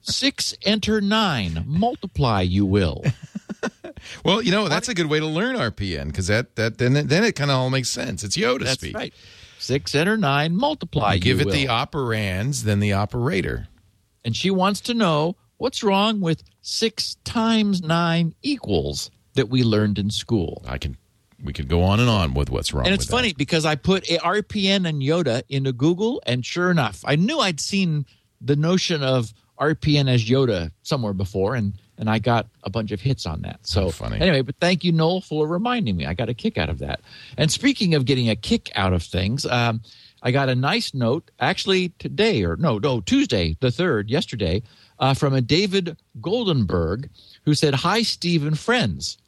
Six 0.01 0.55
enter 0.65 1.01
nine, 1.01 1.65
multiply 1.67 2.43
you 2.43 2.67
will. 2.67 3.03
Well, 4.25 4.43
you 4.43 4.51
know 4.51 4.69
that's 4.69 4.89
a 4.89 4.95
good 4.95 5.07
way 5.07 5.21
to 5.21 5.27
learn 5.27 5.55
RPN 5.55 6.07
because 6.09 6.27
that 6.27 6.57
that 6.57 6.79
then 6.79 6.97
it- 6.97 7.09
then 7.09 7.23
it 7.23 7.37
kind 7.37 7.53
of 7.53 7.57
all 7.59 7.71
makes 7.71 7.89
sense. 7.89 8.25
It's 8.25 8.37
Yoda 8.37 8.65
That's 8.65 8.81
speak. 8.81 8.97
right. 8.97 9.15
Six 9.61 9.95
enter 9.95 10.17
nine, 10.17 10.57
multiply 10.57 11.19
Give 11.19 11.41
you 11.41 11.49
it 11.49 11.53
the 11.53 11.67
operands, 11.67 12.63
then 12.65 12.81
the 12.81 12.93
operator. 12.95 13.69
and 14.25 14.35
she 14.35 14.51
wants 14.51 14.81
to 14.83 14.95
know 14.95 15.37
what's 15.59 15.85
wrong 15.85 16.21
with 16.21 16.43
six 16.63 17.15
times 17.23 17.81
nine 17.81 18.35
equals 18.43 19.09
that 19.35 19.49
we 19.49 19.63
learned 19.63 20.01
in 20.01 20.11
school. 20.11 20.65
I 20.67 20.79
can 20.79 20.97
we 21.45 21.53
could 21.53 21.69
go 21.69 21.85
on 21.85 22.01
and 22.01 22.09
on 22.11 22.35
with 22.35 22.51
what's 22.51 22.73
wrong. 22.75 22.87
And 22.87 22.95
it's 22.95 23.03
with 23.05 23.11
that. 23.11 23.17
funny 23.17 23.33
because 23.35 23.65
I 23.65 23.77
put 23.77 24.09
a 24.11 24.19
RPN 24.19 24.89
and 24.89 25.01
Yoda 25.01 25.43
into 25.49 25.73
Google, 25.73 26.21
and 26.27 26.45
sure 26.45 26.73
enough, 26.73 27.05
I 27.07 27.15
knew 27.15 27.39
I'd 27.39 27.61
seen 27.61 28.05
the 28.45 28.57
notion 28.57 29.03
of 29.03 29.33
RPN 29.61 30.09
as 30.09 30.25
Yoda 30.29 30.71
somewhere 30.83 31.13
before, 31.13 31.55
and 31.55 31.75
and 31.99 32.11
I 32.11 32.19
got 32.19 32.49
a 32.65 32.71
bunch 32.71 32.91
of 32.91 33.01
hits 33.01 33.27
on 33.27 33.43
that. 33.43 33.61
So 33.63 33.85
How 33.85 33.91
funny. 33.91 34.21
anyway, 34.21 34.41
but 34.43 34.57
thank 34.61 34.83
you, 34.83 34.91
Noel, 34.91 35.21
for 35.21 35.47
reminding 35.47 35.97
me. 35.97 36.07
I 36.07 36.15
got 36.15 36.29
a 36.29 36.35
kick 36.35 36.59
out 36.59 36.69
of 36.69 36.81
that. 36.81 37.01
And 37.37 37.51
speaking 37.51 37.95
of 37.95 38.07
getting 38.07 38.29
a 38.29 38.35
kick 38.35 38.73
out 38.75 38.93
of 38.93 39.03
things, 39.05 39.47
um, 39.47 39.83
I 40.23 40.33
got 40.33 40.49
a 40.49 40.55
nice 40.57 40.95
note 40.95 41.31
actually 41.39 41.91
today, 42.01 42.43
or 42.45 42.57
no, 42.57 42.79
no, 42.79 43.01
Tuesday, 43.01 43.57
the 43.61 43.71
third, 43.71 44.11
yesterday, 44.11 44.63
uh, 44.99 45.15
from 45.15 45.33
a 45.35 45.41
David 45.41 45.97
Goldenberg 46.21 47.09
who 47.45 47.55
said, 47.55 47.75
"Hi, 47.75 48.03
Steve 48.03 48.45
and 48.47 48.59
friends." 48.59 49.19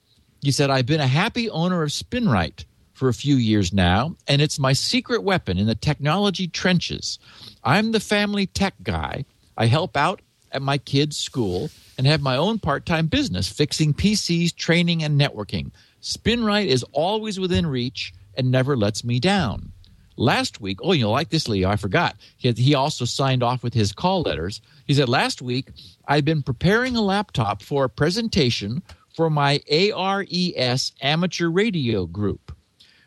He 0.43 0.51
said, 0.51 0.69
I've 0.69 0.85
been 0.85 1.01
a 1.01 1.07
happy 1.07 1.49
owner 1.49 1.83
of 1.83 1.89
SpinRite 1.89 2.67
for 2.95 3.09
a 3.09 3.15
few 3.15 3.37
years 3.37 3.73
now, 3.73 4.17
and 4.27 4.41
it's 4.41 4.59
my 4.59 4.73
secret 4.73 5.23
weapon 5.23 5.59
in 5.59 5.67
the 5.67 5.75
technology 5.75 6.49
trenches. 6.49 7.19
I'm 7.63 7.93
the 7.93 8.01
family 8.01 8.47
tech 8.47 8.75
guy. 8.83 9.25
I 9.57 9.67
help 9.67 9.97
out 9.97 10.23
at 10.53 10.63
my 10.63 10.79
kids' 10.79 11.17
school 11.17 11.71
and 11.99 12.07
have 12.07 12.23
my 12.23 12.37
own 12.37 12.59
part 12.59 12.87
time 12.87 13.09
business 13.09 13.49
fixing 13.49 13.93
PCs, 13.93 14.55
training, 14.55 15.03
and 15.03 15.21
networking. 15.21 15.71
SpinRite 16.01 16.67
is 16.67 16.85
always 16.93 17.39
within 17.41 17.67
reach 17.67 18.15
and 18.37 18.51
never 18.51 18.77
lets 18.77 19.05
me 19.05 19.21
down. 19.21 19.73
Last 20.17 20.61
week, 20.61 20.79
oh, 20.83 20.93
you'll 20.93 21.11
like 21.11 21.31
this, 21.31 21.49
Leo. 21.49 21.69
I 21.69 21.77
forgot. 21.77 22.17
He, 22.37 22.47
had, 22.47 22.59
he 22.59 22.75
also 22.75 23.05
signed 23.05 23.43
off 23.43 23.65
with 23.65 23.75
his 23.75 23.93
call 23.93 24.23
letters. 24.23 24.61
He 24.87 24.95
said, 24.95 25.09
Last 25.09 25.43
week, 25.43 25.71
I'd 26.07 26.25
been 26.25 26.43
preparing 26.43 26.95
a 26.95 27.03
laptop 27.03 27.63
for 27.63 27.85
a 27.85 27.89
presentation 27.89 28.83
for 29.17 29.29
my 29.29 29.61
ARES 29.71 30.93
amateur 31.01 31.49
radio 31.49 32.07
group. 32.07 32.54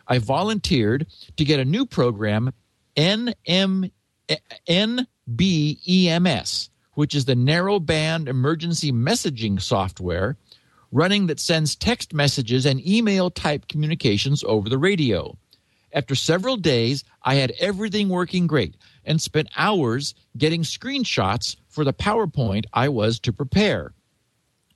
I 0.08 0.20
volunteered 0.20 1.08
to 1.36 1.46
get 1.46 1.60
a 1.60 1.66
new 1.66 1.86
program, 1.86 2.54
NM, 2.96 3.92
NBEMS, 4.68 6.70
which 6.94 7.16
is 7.16 7.26
the 7.26 7.36
Narrowband 7.36 8.28
Emergency 8.28 8.92
Messaging 8.92 9.62
Software, 9.62 10.38
running 10.92 11.28
that 11.28 11.40
sends 11.40 11.76
text 11.76 12.14
messages 12.14 12.66
and 12.66 12.86
email 12.88 13.30
type 13.30 13.68
communications 13.68 14.44
over 14.44 14.70
the 14.70 14.78
radio. 14.78 15.38
After 15.94 16.16
several 16.16 16.58
days, 16.58 17.04
I 17.24 17.36
had 17.36 17.54
everything 17.60 18.10
working 18.10 18.48
great 18.48 18.76
and 19.06 19.22
spent 19.22 19.50
hours 19.56 20.16
getting 20.38 20.64
screenshots 20.64 21.56
for 21.70 21.84
the 21.84 21.94
PowerPoint 21.94 22.66
I 22.74 22.90
was 22.90 23.20
to 23.22 23.34
prepare. 23.34 23.94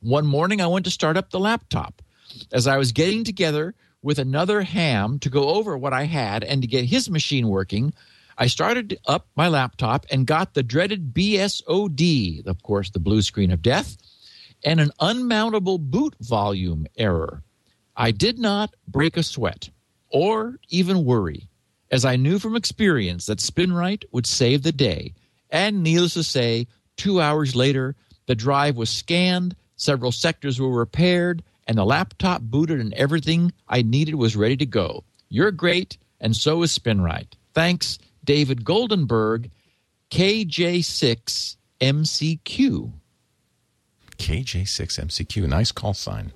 One 0.02 0.26
morning, 0.26 0.62
I 0.62 0.68
went 0.68 0.86
to 0.86 0.92
start 0.92 1.18
up 1.18 1.30
the 1.30 1.40
laptop. 1.40 2.02
As 2.52 2.66
I 2.66 2.78
was 2.78 2.92
getting 2.92 3.24
together 3.24 3.76
with 4.02 4.20
another 4.20 4.62
ham 4.62 5.20
to 5.20 5.30
go 5.30 5.50
over 5.50 5.78
what 5.78 5.94
I 5.94 6.04
had 6.04 6.44
and 6.44 6.62
to 6.62 6.68
get 6.68 6.86
his 6.86 7.10
machine 7.10 7.48
working, 7.48 7.94
I 8.38 8.48
started 8.48 9.00
up 9.06 9.28
my 9.36 9.48
laptop 9.48 10.06
and 10.12 10.26
got 10.26 10.54
the 10.54 10.64
dreaded 10.64 11.14
BSOD, 11.14 12.48
of 12.48 12.64
course, 12.64 12.90
the 12.90 13.00
blue 13.00 13.22
screen 13.22 13.52
of 13.52 13.62
death, 13.62 13.98
and 14.64 14.80
an 14.80 14.92
unmountable 15.00 15.78
boot 15.80 16.16
volume 16.20 16.88
error. 16.98 17.44
I 17.96 18.12
did 18.12 18.40
not 18.40 18.76
break 18.88 19.18
a 19.18 19.24
sweat 19.24 19.70
or 20.10 20.60
even 20.70 21.06
worry, 21.06 21.48
as 21.92 22.06
I 22.06 22.16
knew 22.16 22.40
from 22.40 22.56
experience 22.56 23.26
that 23.26 23.40
SpinRite 23.40 24.06
would 24.12 24.26
save 24.26 24.64
the 24.64 24.72
day. 24.72 25.14
And 25.50 25.84
needless 25.84 26.14
to 26.16 26.24
say, 26.24 26.68
two 26.98 27.22
hours 27.22 27.56
later, 27.56 27.96
the 28.26 28.36
drive 28.36 28.78
was 28.78 28.90
scanned, 28.90 29.56
several 29.76 30.12
sectors 30.12 30.60
were 30.60 30.70
repaired, 30.70 31.44
and 31.72 31.78
the 31.78 31.86
laptop 31.86 32.42
booted, 32.42 32.82
and 32.82 32.94
everything 32.96 33.54
I 33.70 33.82
needed 33.82 34.16
was 34.16 34.36
ready 34.36 34.58
to 34.58 34.66
go. 34.66 35.06
You're 35.30 35.52
great, 35.52 35.98
and 36.20 36.36
so 36.36 36.64
is 36.64 36.78
SpinRite. 36.78 37.32
Thanks, 37.54 37.98
David 38.26 38.66
Goldenberg, 38.66 39.50
KJ6MCQ. 40.10 42.92
KJ6MCQ. 44.18 45.48
Nice 45.48 45.72
call 45.72 45.94
sign. 45.94 46.34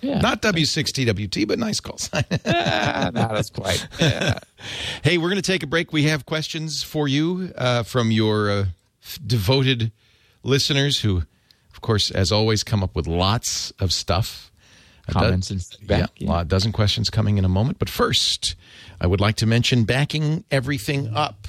Yeah. 0.00 0.22
Not 0.22 0.40
W6TWT, 0.40 1.46
but 1.46 1.58
nice 1.58 1.80
call 1.80 1.98
sign. 1.98 2.24
Ah, 2.46 3.10
not 3.12 3.36
as 3.36 3.50
quite. 3.50 3.86
Yeah. 4.00 4.38
hey, 5.02 5.18
we're 5.18 5.28
going 5.28 5.36
to 5.36 5.42
take 5.42 5.62
a 5.62 5.66
break. 5.66 5.92
We 5.92 6.04
have 6.04 6.24
questions 6.24 6.82
for 6.82 7.08
you 7.08 7.52
uh, 7.58 7.82
from 7.82 8.10
your 8.10 8.50
uh, 8.50 8.64
f- 9.02 9.18
devoted 9.26 9.92
listeners 10.42 11.00
who, 11.00 11.24
of 11.74 11.82
course, 11.82 12.10
as 12.10 12.32
always, 12.32 12.64
come 12.64 12.82
up 12.82 12.96
with 12.96 13.06
lots 13.06 13.70
of 13.72 13.92
stuff. 13.92 14.46
Comments 15.12 15.50
and 15.50 15.62
feedback, 15.64 16.10
Yeah, 16.16 16.28
yeah. 16.28 16.40
a 16.40 16.44
dozen 16.44 16.72
questions 16.72 17.10
coming 17.10 17.38
in 17.38 17.44
a 17.44 17.48
moment. 17.48 17.78
But 17.78 17.88
first, 17.88 18.54
I 19.00 19.06
would 19.06 19.20
like 19.20 19.36
to 19.36 19.46
mention 19.46 19.84
backing 19.84 20.44
everything 20.50 21.14
up. 21.14 21.48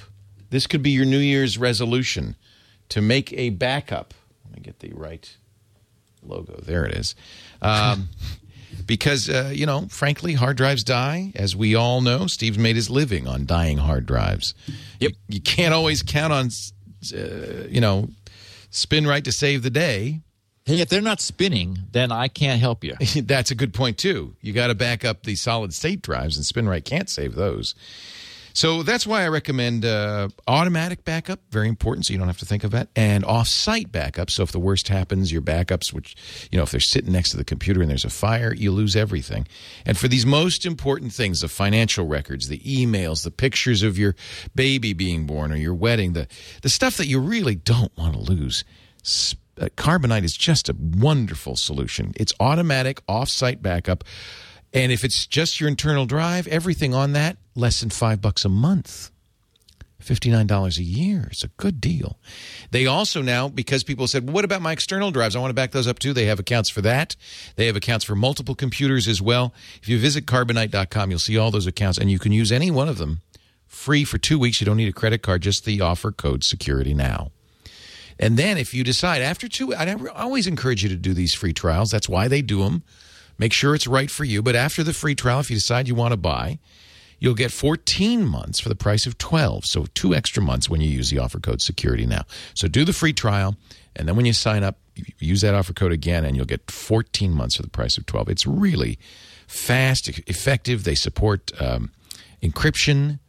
This 0.50 0.66
could 0.68 0.82
be 0.82 0.92
your 0.92 1.06
New 1.06 1.20
Year's 1.20 1.58
resolution 1.58 2.36
to 2.90 3.02
make 3.02 3.32
a 3.34 3.50
backup. 3.52 4.14
Let 4.46 4.56
me 4.56 4.62
get 4.64 4.80
the 4.80 4.92
right 4.94 5.30
logo. 6.24 6.60
There 6.62 6.86
it 6.86 6.96
is. 6.96 7.16
Um, 7.62 8.10
because, 8.86 9.30
uh, 9.30 9.52
you 9.54 9.66
know, 9.66 9.88
frankly, 9.90 10.34
hard 10.34 10.58
drives 10.58 10.84
die. 10.84 11.32
As 11.36 11.56
we 11.56 11.76
all 11.76 12.02
know, 12.02 12.28
Steve's 12.28 12.58
made 12.58 12.76
his 12.76 12.90
living 12.90 13.28
on 13.28 13.46
dying 13.46 13.78
hard 13.78 14.06
drives. 14.06 14.54
Yep. 15.00 15.12
You, 15.12 15.36
you 15.36 15.42
can't 15.42 15.74
always 15.74 16.02
count 16.02 16.34
on, 16.34 16.50
uh, 17.16 17.68
you 17.70 17.82
know, 17.82 18.10
SpinRite 18.72 19.24
to 19.26 19.32
save 19.32 19.64
the 19.64 19.70
day. 19.70 20.22
Hey, 20.70 20.82
if 20.82 20.90
they're 20.90 21.02
not 21.02 21.20
spinning, 21.20 21.80
then 21.94 22.12
I 22.12 22.28
can't 22.28 22.62
help 22.62 22.84
you. 22.84 22.94
That's 23.16 23.50
a 23.50 23.56
good 23.56 23.74
point 23.74 23.98
too. 23.98 24.36
You 24.40 24.54
got 24.54 24.68
to 24.68 24.76
back 24.76 25.04
up 25.04 25.24
the 25.24 25.34
solid 25.34 25.74
state 25.74 26.04
drives, 26.04 26.38
and 26.38 26.46
SpinRite 26.46 26.86
can't 26.86 27.10
save 27.10 27.34
those. 27.34 27.74
So 28.54 28.84
that's 28.84 29.08
why 29.08 29.24
I 29.24 29.30
recommend 29.30 29.84
uh, 29.84 30.30
automatic 30.48 31.06
backup, 31.06 31.40
very 31.50 31.70
important, 31.70 32.06
so 32.06 32.14
you 32.14 32.20
don't 32.20 32.28
have 32.28 32.38
to 32.40 32.46
think 32.46 32.64
of 32.64 32.70
that, 32.72 32.90
and 32.96 33.26
off-site 33.26 33.92
backup. 33.92 34.30
So 34.30 34.44
if 34.44 34.52
the 34.52 34.60
worst 34.60 34.90
happens, 34.90 35.32
your 35.32 35.42
backups, 35.42 35.92
which 35.92 36.16
you 36.52 36.58
know, 36.58 36.64
if 36.64 36.72
they're 36.72 36.80
sitting 36.80 37.14
next 37.14 37.32
to 37.32 37.38
the 37.38 37.44
computer 37.44 37.82
and 37.82 37.90
there's 37.90 38.06
a 38.06 38.10
fire, 38.12 38.54
you 38.54 38.72
lose 38.72 38.96
everything. 38.96 39.48
And 39.88 39.98
for 39.98 40.08
these 40.08 40.26
most 40.26 40.68
important 40.68 41.14
things, 41.14 41.42
the 41.42 41.48
financial 41.48 42.06
records, 42.06 42.48
the 42.48 42.60
emails, 42.60 43.24
the 43.24 43.32
pictures 43.32 43.82
of 43.82 43.98
your 43.98 44.16
baby 44.54 44.94
being 44.94 45.26
born 45.26 45.52
or 45.52 45.56
your 45.56 45.74
wedding, 45.74 46.14
the 46.14 46.28
the 46.62 46.70
stuff 46.70 46.98
that 46.98 47.08
you 47.08 47.20
really 47.20 47.56
don't 47.56 47.96
want 47.98 48.14
to 48.14 48.20
lose. 48.20 48.64
Uh, 49.60 49.66
Carbonite 49.76 50.24
is 50.24 50.36
just 50.38 50.70
a 50.70 50.76
wonderful 50.80 51.56
solution. 51.56 52.14
It's 52.16 52.34
automatic 52.40 53.02
off-site 53.08 53.62
backup. 53.62 54.04
And 54.74 54.92
if 54.92 55.04
it's 55.04 55.26
just 55.26 55.60
your 55.60 55.68
internal 55.68 56.06
drive, 56.06 56.48
everything 56.48 56.94
on 56.94 57.14
that, 57.14 57.38
less 57.56 57.80
than 57.80 57.90
five 57.90 58.22
bucks 58.22 58.46
a 58.46 58.50
month. 58.50 59.12
$59 60.04 60.78
a 60.78 60.84
year. 60.84 61.28
It's 61.30 61.44
a 61.44 61.50
good 61.50 61.82
deal. 61.82 62.18
They 62.72 62.86
also 62.86 63.22
now, 63.22 63.50
because 63.50 63.84
people 63.84 64.08
said, 64.08 64.26
well, 64.26 64.34
what 64.34 64.46
about 64.46 64.62
my 64.62 64.72
external 64.72 65.12
drives? 65.12 65.36
I 65.36 65.40
want 65.40 65.50
to 65.50 65.56
back 65.56 65.72
those 65.72 65.88
up 65.88 66.00
too. 66.00 66.14
They 66.14 66.26
have 66.26 66.40
accounts 66.40 66.70
for 66.70 66.82
that. 66.82 67.16
They 67.58 67.66
have 67.68 67.76
accounts 67.76 68.06
for 68.06 68.16
multiple 68.16 68.56
computers 68.56 69.08
as 69.08 69.22
well. 69.22 69.54
If 69.82 69.90
you 69.90 70.00
visit 70.00 70.26
carbonite.com, 70.26 71.10
you'll 71.10 71.20
see 71.20 71.38
all 71.38 71.52
those 71.52 71.68
accounts 71.68 71.98
and 71.98 72.10
you 72.10 72.18
can 72.18 72.32
use 72.32 72.52
any 72.52 72.72
one 72.72 72.88
of 72.88 72.98
them 72.98 73.22
free 73.68 74.04
for 74.04 74.18
two 74.18 74.40
weeks. 74.40 74.62
You 74.62 74.66
don't 74.66 74.78
need 74.78 74.90
a 74.90 74.94
credit 74.94 75.22
card, 75.22 75.42
just 75.42 75.66
the 75.66 75.82
offer 75.82 76.12
code 76.12 76.44
security 76.44 76.94
now. 76.94 77.32
And 78.20 78.36
then 78.36 78.58
if 78.58 78.74
you 78.74 78.84
decide 78.84 79.22
after 79.22 79.48
two, 79.48 79.74
I 79.74 79.96
always 80.14 80.46
encourage 80.46 80.84
you 80.84 80.90
to 80.90 80.96
do 80.96 81.14
these 81.14 81.34
free 81.34 81.54
trials. 81.54 81.90
That's 81.90 82.10
why 82.10 82.28
they 82.28 82.42
do 82.42 82.64
them. 82.64 82.84
Make 83.38 83.54
sure 83.54 83.74
it's 83.74 83.88
right 83.88 84.12
for 84.12 84.26
you. 84.26 84.42
But 84.42 84.56
after 84.56 84.84
the 84.84 84.94
free 84.94 85.16
trial, 85.16 85.40
if 85.40 85.50
you 85.50 85.56
decide 85.56 85.88
you 85.88 85.96
want 85.96 86.12
to 86.12 86.18
buy, 86.18 86.60
you'll 87.20 87.34
get 87.34 87.52
14 87.52 88.26
months 88.28 88.60
for 88.60 88.68
the 88.68 88.76
price 88.76 89.06
of 89.06 89.18
12. 89.18 89.66
So 89.66 89.86
two 89.94 90.14
extra 90.14 90.44
months 90.44 90.70
when 90.70 90.82
you 90.82 90.90
use 90.90 91.10
the 91.10 91.20
offer 91.20 91.40
code 91.40 91.62
security 91.62 92.06
now. 92.06 92.24
So 92.54 92.68
do 92.68 92.84
the 92.84 92.92
free 92.92 93.14
trial. 93.14 93.56
And 93.96 94.08
then 94.08 94.18
when 94.18 94.26
you 94.26 94.34
sign 94.34 94.64
up, 94.64 94.78
use 95.20 95.40
that 95.42 95.56
offer 95.56 95.72
code 95.72 95.94
again 95.94 96.26
and 96.26 96.36
you'll 96.36 96.46
get 96.46 96.70
14 96.70 97.32
months 97.32 97.56
for 97.56 97.62
the 97.62 97.70
price 97.70 97.98
of 97.98 98.06
12. 98.06 98.28
It's 98.30 98.46
really 98.46 99.00
fast, 99.48 100.10
effective. 100.28 100.84
They 100.84 100.96
support 100.96 101.54
um, 101.62 101.92
encryption. 102.44 103.20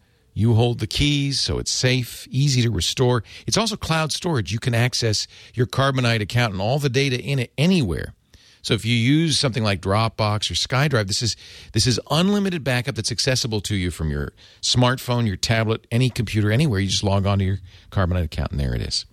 You 0.41 0.55
hold 0.55 0.79
the 0.79 0.87
keys, 0.87 1.39
so 1.39 1.59
it's 1.59 1.71
safe, 1.71 2.27
easy 2.31 2.63
to 2.63 2.71
restore. 2.71 3.23
It's 3.47 3.59
also 3.59 3.77
cloud 3.77 4.11
storage. 4.11 4.53
You 4.53 4.59
can 4.59 4.75
access 4.75 5.27
your 5.53 5.67
Carbonite 5.67 6.23
account 6.23 6.55
and 6.55 6.63
all 6.63 6.79
the 6.79 6.89
data 6.89 7.21
in 7.21 7.39
it 7.39 7.53
anywhere. 7.59 8.15
So 8.63 8.73
if 8.73 8.87
you 8.87 8.95
use 8.95 9.39
something 9.39 9.63
like 9.63 9.83
Dropbox 9.83 10.51
or 10.51 10.55
SkyDrive, 10.55 11.09
this 11.09 11.21
is 11.21 11.37
this 11.75 11.87
is 11.87 12.01
unlimited 12.11 12.65
backup 12.65 12.95
that's 12.95 13.13
accessible 13.13 13.61
to 13.61 13.77
you 13.77 13.91
from 13.91 14.09
your 14.09 14.33
smartphone, 14.63 15.27
your 15.27 15.37
tablet, 15.37 15.87
any 15.91 16.09
computer, 16.09 16.51
anywhere. 16.51 16.81
You 16.81 16.89
just 16.89 17.05
log 17.05 17.27
on 17.27 17.41
to 17.41 17.45
your 17.45 17.59
Carbonite 17.91 18.25
account 18.25 18.53
and 18.53 18.61
there 18.61 18.75
it 18.75 18.81
is. 18.81 19.05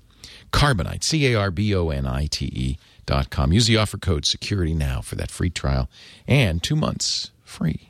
Carbonite, 0.53 1.03
C 1.03 1.27
A 1.33 1.35
R 1.37 1.51
B 1.51 1.75
O 1.75 1.89
N 1.89 2.05
I 2.05 2.27
T 2.27 2.45
E 2.45 2.77
dot 3.05 3.29
com. 3.29 3.51
Use 3.51 3.67
the 3.67 3.75
offer 3.75 3.97
code 3.97 4.25
security 4.25 4.73
now 4.73 5.01
for 5.01 5.15
that 5.15 5.31
free 5.31 5.49
trial 5.49 5.89
and 6.25 6.63
two 6.63 6.77
months 6.77 7.31
free. 7.43 7.86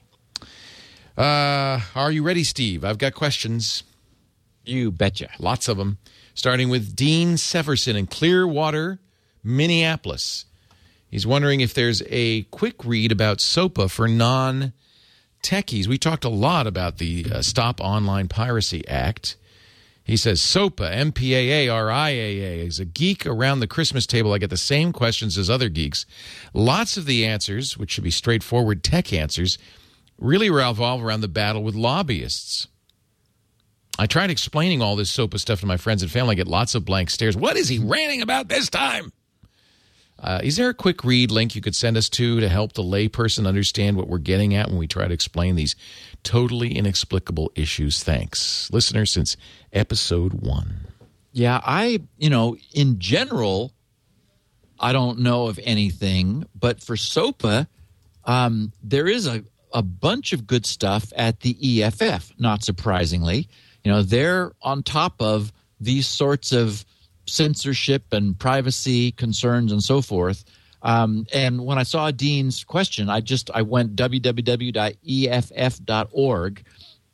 Uh, 1.17 1.81
are 1.95 2.11
you 2.11 2.21
ready, 2.21 2.43
Steve? 2.43 2.85
I've 2.85 2.99
got 2.99 3.15
questions. 3.15 3.81
You 4.65 4.91
betcha. 4.91 5.29
Lots 5.39 5.67
of 5.67 5.77
them. 5.77 5.97
Starting 6.35 6.69
with 6.69 6.95
Dean 6.95 7.33
Severson 7.33 7.95
in 7.95 8.05
Clearwater, 8.05 8.99
Minneapolis. 9.43 10.45
He's 11.09 11.25
wondering 11.25 11.61
if 11.61 11.73
there's 11.73 12.03
a 12.09 12.43
quick 12.43 12.85
read 12.85 13.11
about 13.11 13.41
SOPA 13.41 13.89
for 13.89 14.07
non 14.07 14.73
techies. 15.41 15.87
We 15.87 15.97
talked 15.97 16.23
a 16.23 16.29
lot 16.29 16.67
about 16.67 16.99
the 16.99 17.25
uh, 17.33 17.41
Stop 17.41 17.81
Online 17.81 18.27
Piracy 18.27 18.87
Act. 18.87 19.37
He 20.03 20.17
says 20.17 20.41
SOPA, 20.41 20.83
MPAA, 20.83 21.67
RIAA. 21.67 22.67
As 22.67 22.79
a 22.79 22.85
geek 22.85 23.25
around 23.25 23.59
the 23.59 23.67
Christmas 23.67 24.05
table, 24.05 24.33
I 24.33 24.37
get 24.37 24.51
the 24.51 24.57
same 24.57 24.93
questions 24.93 25.37
as 25.37 25.49
other 25.49 25.69
geeks. 25.69 26.05
Lots 26.53 26.95
of 26.95 27.05
the 27.05 27.25
answers, 27.25 27.77
which 27.77 27.91
should 27.91 28.03
be 28.03 28.11
straightforward 28.11 28.83
tech 28.83 29.11
answers, 29.11 29.57
really 30.17 30.49
revolve 30.49 31.03
around 31.03 31.21
the 31.21 31.27
battle 31.27 31.63
with 31.63 31.75
lobbyists. 31.75 32.67
I 33.99 34.05
tried 34.05 34.29
explaining 34.29 34.81
all 34.81 34.95
this 34.95 35.09
SOPA 35.09 35.39
stuff 35.39 35.61
to 35.61 35.65
my 35.65 35.77
friends 35.77 36.03
and 36.03 36.11
family. 36.11 36.33
I 36.33 36.35
get 36.35 36.47
lots 36.47 36.75
of 36.75 36.85
blank 36.85 37.09
stares. 37.09 37.35
What 37.35 37.57
is 37.57 37.67
he 37.67 37.79
ranting 37.79 38.21
about 38.21 38.47
this 38.47 38.69
time? 38.69 39.11
Uh, 40.19 40.39
is 40.43 40.55
there 40.55 40.69
a 40.69 40.73
quick 40.73 41.03
read 41.03 41.29
link 41.29 41.55
you 41.55 41.61
could 41.61 41.75
send 41.75 41.95
us 41.95 42.09
to 42.09 42.39
to 42.39 42.49
help 42.49 42.73
the 42.73 42.83
layperson 42.83 43.47
understand 43.47 43.97
what 43.97 44.07
we're 44.07 44.17
getting 44.17 44.55
at 44.55 44.67
when 44.67 44.77
we 44.77 44.87
try 44.87 45.07
to 45.07 45.13
explain 45.13 45.55
these 45.55 45.75
totally 46.23 46.75
inexplicable 46.75 47.51
issues? 47.55 48.03
Thanks. 48.03 48.71
Listener, 48.71 49.05
since 49.05 49.37
episode 49.71 50.33
one. 50.33 50.87
Yeah, 51.33 51.61
I, 51.63 52.01
you 52.17 52.31
know, 52.31 52.57
in 52.73 52.97
general, 52.97 53.71
I 54.79 54.91
don't 54.91 55.19
know 55.19 55.47
of 55.47 55.59
anything, 55.63 56.45
but 56.55 56.81
for 56.81 56.95
SOPA, 56.95 57.67
um, 58.25 58.73
there 58.83 59.07
is 59.07 59.27
a, 59.27 59.43
a 59.77 59.83
bunch 59.83 60.33
of 60.33 60.47
good 60.47 60.65
stuff 60.65 61.13
at 61.15 61.41
the 61.41 61.83
EFF, 61.83 62.33
not 62.39 62.63
surprisingly. 62.63 63.47
You 63.83 63.91
know, 63.91 64.01
they're 64.01 64.53
on 64.63 64.81
top 64.81 65.21
of 65.21 65.53
these 65.79 66.07
sorts 66.07 66.51
of 66.51 66.83
censorship 67.27 68.11
and 68.11 68.39
privacy 68.39 69.11
concerns 69.11 69.71
and 69.71 69.83
so 69.83 70.01
forth. 70.01 70.43
Um, 70.81 71.27
and 71.31 71.63
when 71.63 71.77
I 71.77 71.83
saw 71.83 72.09
Dean's 72.09 72.63
question, 72.63 73.07
I 73.07 73.21
just 73.21 73.51
I 73.53 73.61
went 73.61 73.95
www.eff.org 73.95 74.95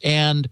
and 0.03 0.49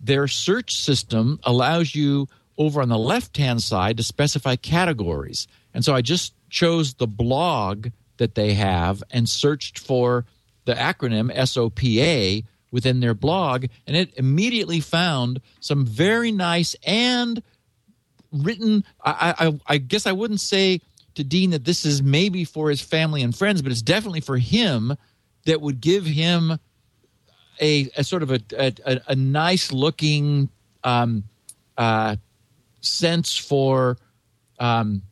their 0.00 0.28
search 0.28 0.74
system 0.78 1.38
allows 1.42 1.94
you 1.94 2.28
over 2.56 2.80
on 2.80 2.88
the 2.88 2.96
left 2.98 3.36
hand 3.36 3.62
side 3.62 3.98
to 3.98 4.02
specify 4.02 4.56
categories. 4.56 5.48
And 5.74 5.84
so 5.84 5.94
I 5.94 6.00
just 6.00 6.32
chose 6.48 6.94
the 6.94 7.06
blog 7.06 7.88
that 8.16 8.36
they 8.36 8.54
have 8.54 9.02
and 9.10 9.28
searched 9.28 9.78
for 9.78 10.24
the 10.66 10.74
acronym 10.74 11.32
SOPA 11.32 12.46
within 12.70 13.00
their 13.00 13.14
blog, 13.14 13.66
and 13.86 13.96
it 13.96 14.12
immediately 14.16 14.80
found 14.80 15.40
some 15.60 15.86
very 15.86 16.30
nice 16.30 16.76
and 16.86 17.42
written. 18.30 18.84
I, 19.02 19.34
I, 19.38 19.74
I 19.74 19.78
guess 19.78 20.06
I 20.06 20.12
wouldn't 20.12 20.40
say 20.40 20.80
to 21.14 21.24
Dean 21.24 21.50
that 21.50 21.64
this 21.64 21.86
is 21.86 22.02
maybe 22.02 22.44
for 22.44 22.68
his 22.68 22.82
family 22.82 23.22
and 23.22 23.34
friends, 23.34 23.62
but 23.62 23.72
it's 23.72 23.82
definitely 23.82 24.20
for 24.20 24.36
him 24.36 24.96
that 25.46 25.60
would 25.60 25.80
give 25.80 26.04
him 26.04 26.58
a, 27.60 27.90
a 27.96 28.04
sort 28.04 28.22
of 28.22 28.30
a, 28.32 28.40
a, 28.58 29.00
a 29.08 29.14
nice 29.14 29.72
looking 29.72 30.50
um, 30.84 31.24
uh, 31.78 32.16
sense 32.80 33.36
for 33.36 33.96
um, 34.58 35.02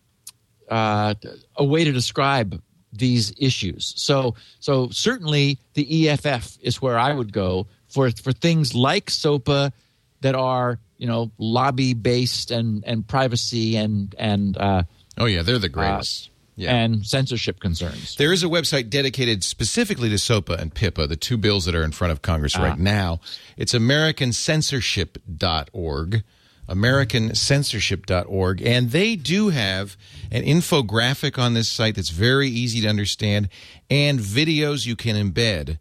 uh, 0.68 1.14
a 1.56 1.64
way 1.64 1.84
to 1.84 1.92
describe 1.92 2.60
these 2.96 3.32
issues. 3.38 3.92
So, 3.96 4.34
so 4.60 4.88
certainly 4.90 5.58
the 5.74 6.08
EFF 6.08 6.56
is 6.60 6.80
where 6.80 6.98
I 6.98 7.12
would 7.12 7.32
go 7.32 7.66
for 7.88 8.10
for 8.10 8.32
things 8.32 8.74
like 8.74 9.10
SOPA 9.10 9.72
that 10.20 10.34
are 10.34 10.78
you 10.96 11.06
know 11.06 11.30
lobby 11.38 11.94
based 11.94 12.50
and 12.50 12.82
and 12.86 13.06
privacy 13.06 13.76
and 13.76 14.14
and 14.18 14.56
uh, 14.56 14.82
Oh 15.18 15.26
yeah, 15.26 15.42
they're 15.42 15.58
the 15.58 15.68
greatest. 15.68 16.30
yeah. 16.56 16.74
and 16.74 17.06
censorship 17.06 17.60
concerns. 17.60 18.16
There 18.16 18.32
is 18.32 18.42
a 18.42 18.46
website 18.48 18.88
dedicated 18.90 19.44
specifically 19.44 20.08
to 20.08 20.18
SOPA 20.18 20.54
and 20.60 20.74
PIPA, 20.74 21.08
the 21.08 21.16
two 21.16 21.36
bills 21.36 21.64
that 21.66 21.74
are 21.74 21.84
in 21.84 21.92
front 21.92 22.12
of 22.12 22.22
Congress 22.22 22.58
right 22.58 22.78
now. 22.78 23.20
It's 23.56 23.74
AmericanCensorship.org. 23.74 26.22
AmericanCensorship.org. 26.68 28.62
And 28.62 28.90
they 28.90 29.16
do 29.16 29.48
have 29.50 29.96
an 30.30 30.42
infographic 30.44 31.38
on 31.38 31.54
this 31.54 31.68
site 31.70 31.94
that's 31.96 32.10
very 32.10 32.48
easy 32.48 32.80
to 32.82 32.88
understand 32.88 33.48
and 33.90 34.18
videos 34.18 34.86
you 34.86 34.96
can 34.96 35.16
embed 35.16 35.78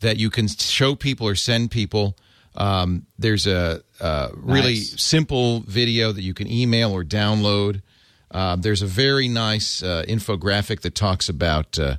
that 0.00 0.16
you 0.18 0.30
can 0.30 0.46
show 0.48 0.94
people 0.94 1.26
or 1.26 1.34
send 1.34 1.70
people. 1.70 2.16
Um, 2.54 3.06
there's 3.18 3.46
a, 3.46 3.82
a 4.00 4.30
really 4.34 4.74
Nice. 4.74 5.02
simple 5.02 5.60
video 5.60 6.12
that 6.12 6.22
you 6.22 6.34
can 6.34 6.50
email 6.50 6.92
or 6.92 7.02
download. 7.04 7.82
Uh, 8.30 8.56
there's 8.56 8.82
a 8.82 8.86
very 8.86 9.28
nice 9.28 9.82
uh, 9.82 10.04
infographic 10.08 10.80
that 10.80 10.94
talks 10.94 11.28
about 11.28 11.78
uh, 11.78 11.96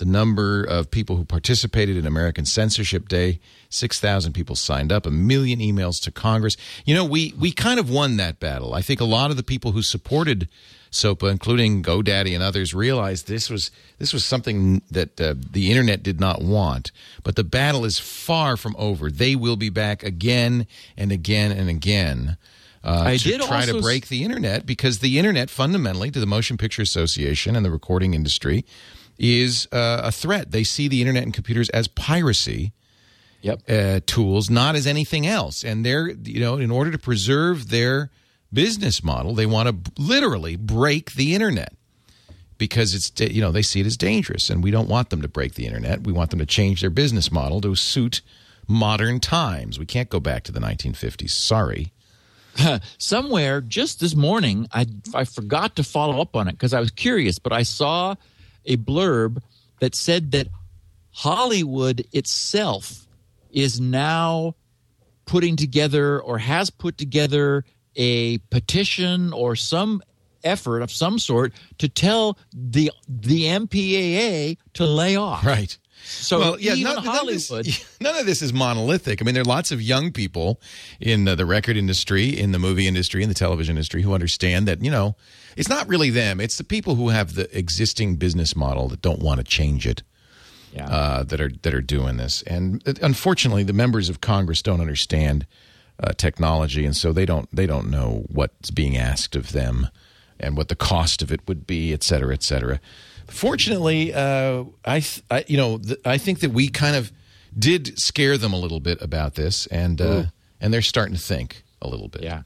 the 0.00 0.06
number 0.06 0.64
of 0.64 0.90
people 0.90 1.16
who 1.16 1.26
participated 1.26 1.94
in 1.94 2.06
American 2.06 2.46
Censorship 2.46 3.06
Day. 3.06 3.38
6,000 3.68 4.32
people 4.32 4.56
signed 4.56 4.90
up, 4.90 5.04
a 5.06 5.10
million 5.10 5.60
emails 5.60 6.02
to 6.02 6.10
Congress. 6.10 6.56
You 6.86 6.94
know, 6.94 7.04
we, 7.04 7.34
we 7.38 7.52
kind 7.52 7.78
of 7.78 7.88
won 7.88 8.16
that 8.16 8.40
battle. 8.40 8.74
I 8.74 8.80
think 8.80 9.00
a 9.00 9.04
lot 9.04 9.30
of 9.30 9.36
the 9.36 9.42
people 9.42 9.72
who 9.72 9.82
supported 9.82 10.48
SOPA, 10.90 11.28
including 11.28 11.82
GoDaddy 11.82 12.34
and 12.34 12.42
others, 12.42 12.74
realized 12.74 13.28
this 13.28 13.50
was 13.50 13.70
this 13.98 14.12
was 14.12 14.24
something 14.24 14.80
that 14.90 15.20
uh, 15.20 15.34
the 15.38 15.70
internet 15.70 16.02
did 16.02 16.18
not 16.18 16.40
want. 16.42 16.90
But 17.22 17.36
the 17.36 17.44
battle 17.44 17.84
is 17.84 17.98
far 17.98 18.56
from 18.56 18.74
over. 18.78 19.10
They 19.10 19.36
will 19.36 19.56
be 19.56 19.68
back 19.68 20.02
again 20.02 20.66
and 20.96 21.12
again 21.12 21.52
and 21.52 21.68
again 21.68 22.38
uh, 22.82 23.02
I 23.06 23.16
to 23.18 23.24
did 23.24 23.42
try 23.42 23.66
to 23.66 23.80
break 23.80 24.08
the 24.08 24.24
internet 24.24 24.64
because 24.64 25.00
the 25.00 25.18
internet, 25.18 25.50
fundamentally, 25.50 26.10
to 26.10 26.20
the 26.20 26.26
Motion 26.26 26.56
Picture 26.56 26.82
Association 26.82 27.54
and 27.54 27.64
the 27.64 27.70
recording 27.70 28.14
industry, 28.14 28.64
is 29.20 29.68
uh, 29.70 30.00
a 30.04 30.10
threat. 30.10 30.50
They 30.50 30.64
see 30.64 30.88
the 30.88 31.00
internet 31.00 31.22
and 31.22 31.32
computers 31.34 31.68
as 31.70 31.86
piracy 31.86 32.72
Yep. 33.42 33.70
uh, 33.70 34.00
tools, 34.06 34.50
not 34.50 34.74
as 34.76 34.86
anything 34.86 35.26
else. 35.26 35.62
And 35.64 35.84
they're, 35.84 36.08
you 36.10 36.40
know, 36.40 36.56
in 36.58 36.70
order 36.70 36.90
to 36.90 36.98
preserve 36.98 37.70
their 37.70 38.10
business 38.52 39.02
model, 39.02 39.34
they 39.34 39.46
want 39.46 39.66
to 39.68 39.72
b- 39.72 39.90
literally 39.96 40.56
break 40.56 41.12
the 41.12 41.34
internet 41.34 41.72
because 42.58 42.94
it's, 42.94 43.10
you 43.18 43.40
know, 43.40 43.50
they 43.50 43.62
see 43.62 43.80
it 43.80 43.86
as 43.86 43.96
dangerous. 43.96 44.50
And 44.50 44.62
we 44.62 44.70
don't 44.70 44.88
want 44.90 45.08
them 45.08 45.22
to 45.22 45.28
break 45.28 45.54
the 45.54 45.64
internet. 45.66 46.02
We 46.02 46.12
want 46.12 46.28
them 46.30 46.38
to 46.40 46.44
change 46.46 46.82
their 46.82 46.90
business 46.90 47.32
model 47.32 47.62
to 47.62 47.74
suit 47.74 48.20
modern 48.68 49.20
times. 49.20 49.78
We 49.78 49.86
can't 49.86 50.10
go 50.10 50.20
back 50.20 50.44
to 50.44 50.52
the 50.52 50.60
1950s. 50.60 51.30
Sorry. 51.30 51.92
somewhere 52.98 53.60
just 53.60 54.00
this 54.00 54.16
morning 54.16 54.66
i 54.72 54.84
i 55.14 55.22
forgot 55.24 55.76
to 55.76 55.84
follow 55.84 56.20
up 56.20 56.34
on 56.34 56.48
it 56.48 56.52
because 56.52 56.74
i 56.74 56.80
was 56.80 56.90
curious 56.90 57.38
but 57.38 57.52
i 57.52 57.62
saw 57.62 58.12
a 58.64 58.76
blurb 58.76 59.42
that 59.80 59.94
said 59.94 60.32
that 60.32 60.48
hollywood 61.12 62.04
itself 62.12 63.06
is 63.50 63.80
now 63.80 64.54
putting 65.26 65.56
together 65.56 66.20
or 66.20 66.38
has 66.38 66.70
put 66.70 66.98
together 66.98 67.64
a 67.96 68.38
petition 68.50 69.32
or 69.32 69.56
some 69.56 70.02
effort 70.44 70.80
of 70.82 70.90
some 70.90 71.18
sort 71.18 71.52
to 71.78 71.88
tell 71.88 72.38
the 72.52 72.90
the 73.08 73.44
MPAA 73.44 74.56
to 74.74 74.86
lay 74.86 75.16
off. 75.16 75.44
Right. 75.44 75.76
So 76.02 76.38
well, 76.38 76.60
yeah, 76.60 76.74
none, 76.74 76.82
none 76.82 76.98
of 76.98 77.26
this- 77.26 77.48
Hollywood. 77.48 77.68
none 78.00 78.16
of 78.16 78.26
this 78.26 78.40
is 78.40 78.52
monolithic. 78.52 79.20
I 79.20 79.24
mean, 79.24 79.34
there 79.34 79.42
are 79.42 79.44
lots 79.44 79.70
of 79.70 79.82
young 79.82 80.12
people 80.12 80.60
in 80.98 81.28
uh, 81.28 81.34
the 81.34 81.44
record 81.44 81.76
industry, 81.76 82.28
in 82.28 82.52
the 82.52 82.58
movie 82.58 82.86
industry, 82.86 83.22
in 83.22 83.28
the 83.28 83.34
television 83.34 83.76
industry 83.76 84.02
who 84.02 84.14
understand 84.14 84.66
that, 84.66 84.82
you 84.82 84.90
know, 84.90 85.14
it's 85.56 85.68
not 85.68 85.88
really 85.88 86.10
them. 86.10 86.40
It's 86.40 86.56
the 86.58 86.64
people 86.64 86.94
who 86.94 87.08
have 87.10 87.34
the 87.34 87.48
existing 87.56 88.16
business 88.16 88.54
model 88.56 88.88
that 88.88 89.02
don't 89.02 89.20
want 89.20 89.38
to 89.38 89.44
change 89.44 89.86
it 89.86 90.02
Yeah. 90.74 90.86
uh, 90.88 91.22
that 91.24 91.40
are 91.40 91.50
that 91.62 91.74
are 91.74 91.80
doing 91.82 92.16
this. 92.16 92.42
And 92.42 92.82
uh, 92.86 92.94
unfortunately, 93.02 93.64
the 93.64 93.72
members 93.72 94.08
of 94.08 94.20
Congress 94.20 94.62
don't 94.62 94.80
understand 94.80 95.46
uh, 96.02 96.12
technology, 96.16 96.86
and 96.86 96.96
so 96.96 97.12
they 97.12 97.26
don't 97.26 97.48
they 97.54 97.66
don't 97.66 97.90
know 97.90 98.24
what's 98.28 98.70
being 98.70 98.96
asked 98.96 99.36
of 99.36 99.52
them 99.52 99.88
and 100.38 100.56
what 100.56 100.68
the 100.68 100.76
cost 100.76 101.22
of 101.22 101.30
it 101.32 101.40
would 101.46 101.66
be, 101.66 101.92
et 101.92 102.02
cetera, 102.02 102.32
et 102.32 102.42
cetera. 102.42 102.80
Fortunately, 103.26 104.12
uh, 104.12 104.64
I, 104.84 105.00
th- 105.00 105.22
I 105.30 105.44
you 105.46 105.56
know 105.56 105.78
th- 105.78 106.00
I 106.04 106.18
think 106.18 106.40
that 106.40 106.50
we 106.52 106.68
kind 106.68 106.96
of 106.96 107.12
did 107.58 107.98
scare 107.98 108.36
them 108.38 108.52
a 108.52 108.58
little 108.58 108.80
bit 108.80 109.00
about 109.02 109.34
this, 109.34 109.66
and 109.68 110.00
uh, 110.00 110.24
and 110.60 110.72
they're 110.74 110.82
starting 110.82 111.14
to 111.14 111.20
think 111.20 111.62
a 111.82 111.88
little 111.88 112.08
bit. 112.08 112.22
yeah. 112.22 112.42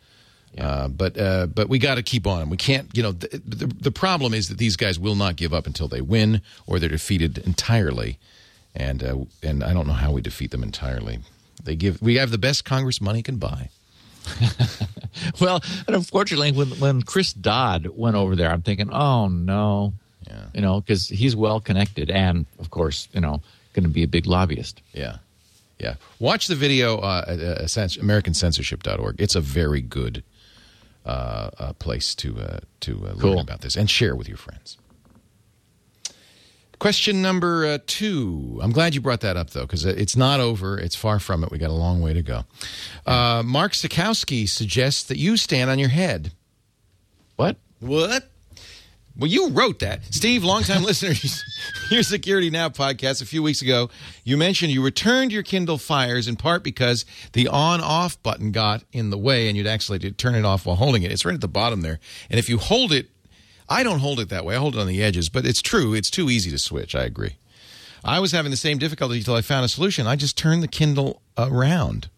Uh, 0.59 0.87
but 0.89 1.19
uh, 1.19 1.47
but 1.47 1.69
we 1.69 1.79
got 1.81 1.97
to 1.97 2.03
keep 2.03 2.27
on. 2.27 2.49
We 2.49 2.57
can't, 2.57 2.89
you 2.97 3.03
know. 3.03 3.13
The, 3.13 3.41
the, 3.45 3.67
the 3.67 3.91
problem 3.91 4.33
is 4.35 4.49
that 4.49 4.59
these 4.59 4.77
guys 4.77 4.99
will 5.01 5.17
not 5.17 5.35
give 5.37 5.53
up 5.53 5.67
until 5.67 5.89
they 5.89 6.01
win 6.01 6.43
or 6.67 6.79
they're 6.79 6.89
defeated 6.89 7.39
entirely, 7.39 8.19
and 8.75 9.03
uh, 9.03 9.17
and 9.43 9.65
I 9.65 9.73
don't 9.75 9.87
know 9.89 9.95
how 9.95 10.13
we 10.13 10.21
defeat 10.21 10.53
them 10.53 10.63
entirely. 10.63 11.19
They 11.65 11.75
give. 11.75 12.01
We 12.01 12.17
have 12.17 12.31
the 12.31 12.39
best 12.39 12.65
Congress 12.65 13.01
money 13.01 13.23
can 13.23 13.37
buy. 13.37 13.71
Well, 15.41 15.63
and 15.87 15.95
unfortunately, 15.97 16.51
when 16.53 16.69
when 16.81 17.03
Chris 17.03 17.33
Dodd 17.33 17.87
went 17.95 18.17
over 18.17 18.35
there, 18.37 18.51
I'm 18.51 18.63
thinking, 18.63 18.91
oh 18.93 19.29
no, 19.29 19.93
Yeah. 20.27 20.47
you 20.55 20.61
know, 20.61 20.81
because 20.81 21.09
he's 21.09 21.37
well 21.37 21.61
connected 21.61 22.11
and, 22.11 22.47
of 22.59 22.71
course, 22.71 23.09
you 23.13 23.21
know, 23.21 23.41
going 23.75 23.85
to 23.85 23.89
be 23.89 24.03
a 24.03 24.09
big 24.09 24.27
lobbyist. 24.27 24.83
Yeah, 24.93 25.19
yeah. 25.79 25.95
Watch 26.19 26.49
the 26.49 26.57
video 26.57 26.99
uh, 26.99 27.25
at 27.29 27.39
uh, 27.41 27.63
AmericanCensorship.org. 27.65 29.17
It's 29.21 29.35
a 29.37 29.41
very 29.41 29.81
good 29.81 30.25
uh, 31.05 31.51
uh, 31.59 31.73
place 31.75 32.15
to 32.17 32.39
uh, 32.39 32.59
to 32.81 32.97
uh, 33.05 33.09
learn 33.11 33.19
Cool. 33.19 33.41
about 33.41 33.61
this 33.61 33.77
and 33.77 33.89
share 33.91 34.15
with 34.17 34.29
your 34.29 34.39
friends. 34.39 34.79
Question 36.81 37.23
number 37.23 37.65
uh, 37.65 37.79
two. 37.87 38.59
I'm 38.63 38.73
glad 38.73 38.95
you 38.95 39.01
brought 39.01 39.21
that 39.21 39.37
up, 39.37 39.51
though, 39.51 39.63
because 39.63 39.85
it's 39.85 40.17
not 40.17 40.41
over. 40.41 40.77
It's 40.79 40.97
far 40.97 41.19
from 41.19 41.43
it. 41.45 41.51
We 41.51 41.57
got 41.57 41.71
a 41.71 41.73
long 41.73 42.03
way 42.03 42.13
to 42.13 42.21
go. 42.23 42.45
Uh, 43.07 43.43
Mark 43.45 43.73
Sikowski 43.73 44.49
suggests 44.49 45.05
that 45.05 45.17
you 45.17 45.37
stand 45.37 45.71
on 45.71 45.79
your 45.79 45.89
head. 45.89 46.33
What? 47.37 47.57
What? 47.81 48.29
Well, 49.17 49.31
you 49.31 49.51
wrote 49.51 49.79
that. 49.79 50.01
Steve, 50.13 50.43
longtime 50.43 50.83
listeners, 50.85 51.43
your 51.89 52.03
Security 52.03 52.51
Now 52.51 52.69
podcast 52.69 53.23
a 53.23 53.27
few 53.27 53.43
weeks 53.45 53.63
ago, 53.63 53.89
you 54.25 54.37
mentioned 54.37 54.73
you 54.73 54.83
returned 54.83 55.31
your 55.33 55.45
Kindle 55.45 55.79
Fires 55.79 56.27
in 56.27 56.35
part 56.35 56.65
because 56.65 57.05
the 57.33 57.47
on 57.47 57.81
off 57.81 58.21
button 58.25 58.51
got 58.51 58.83
in 58.93 59.11
the 59.11 59.19
way 59.19 59.47
and 59.49 59.57
you'd 59.57 59.69
actually 59.69 60.01
to 60.01 60.11
turn 60.11 60.35
it 60.35 60.45
off 60.45 60.67
while 60.67 60.77
holding 60.77 61.05
it. 61.05 61.13
It's 61.13 61.25
right 61.25 61.35
at 61.35 61.41
the 61.41 61.47
bottom 61.49 61.83
there. 61.83 62.01
And 62.29 62.39
if 62.41 62.49
you 62.49 62.59
hold 62.59 62.91
it, 62.91 63.09
I 63.69 63.83
don't 63.85 64.01
hold 64.01 64.19
it 64.19 64.31
that 64.31 64.45
way. 64.45 64.57
I 64.57 64.59
hold 64.59 64.75
it 64.75 64.81
on 64.81 64.89
the 64.89 65.03
edges, 65.03 65.29
but 65.29 65.47
it's 65.47 65.63
true. 65.63 65.95
It's 65.95 66.11
too 66.11 66.29
easy 66.29 66.51
to 66.51 66.59
switch. 66.59 66.95
I 66.97 67.05
agree. 67.05 67.37
I 68.05 68.19
was 68.19 68.33
having 68.33 68.51
the 68.51 68.57
same 68.57 68.79
difficulty 68.79 69.19
until 69.19 69.35
I 69.37 69.41
found 69.43 69.65
a 69.65 69.69
solution. 69.69 70.07
I 70.09 70.17
just 70.17 70.37
turned 70.37 70.63
the 70.63 70.69
Kindle 70.69 71.23
around 71.39 72.09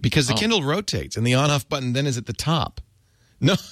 because 0.00 0.26
the 0.28 0.32
Oh. 0.34 0.36
Kindle 0.38 0.62
rotates 0.62 1.16
and 1.16 1.26
the 1.26 1.34
on 1.34 1.50
off 1.50 1.68
button 1.68 1.92
then 1.92 2.06
is 2.06 2.16
at 2.16 2.24
the 2.26 2.32
top. 2.32 2.80
No. 3.40 3.54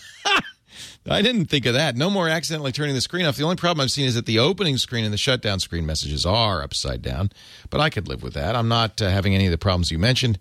I 1.09 1.23
didn't 1.23 1.47
think 1.47 1.67
of 1.67 1.75
that. 1.75 1.97
No 1.97 2.11
more 2.11 2.29
accidentally 2.29 2.73
turning 2.73 2.95
the 2.95 3.01
screen 3.01 3.27
off. 3.27 3.37
The 3.37 3.45
only 3.45 3.57
problem 3.57 3.83
I've 3.83 3.91
seen 3.91 4.07
is 4.07 4.15
that 4.15 4.27
the 4.27 4.39
opening 4.39 4.77
screen 4.77 5.05
and 5.05 5.13
the 5.13 5.19
shutdown 5.19 5.61
screen 5.61 5.87
messages 5.87 6.27
are 6.27 6.63
upside 6.63 7.03
down, 7.03 7.31
but 7.71 7.81
I 7.81 7.91
could 7.91 8.09
live 8.09 8.23
with 8.23 8.35
that. 8.35 8.57
I'm 8.57 8.69
not 8.69 9.01
uh, 9.01 9.11
having 9.11 9.35
any 9.35 9.47
of 9.47 9.51
the 9.51 9.59
problems 9.59 9.91
you 9.91 9.99
mentioned, 9.99 10.39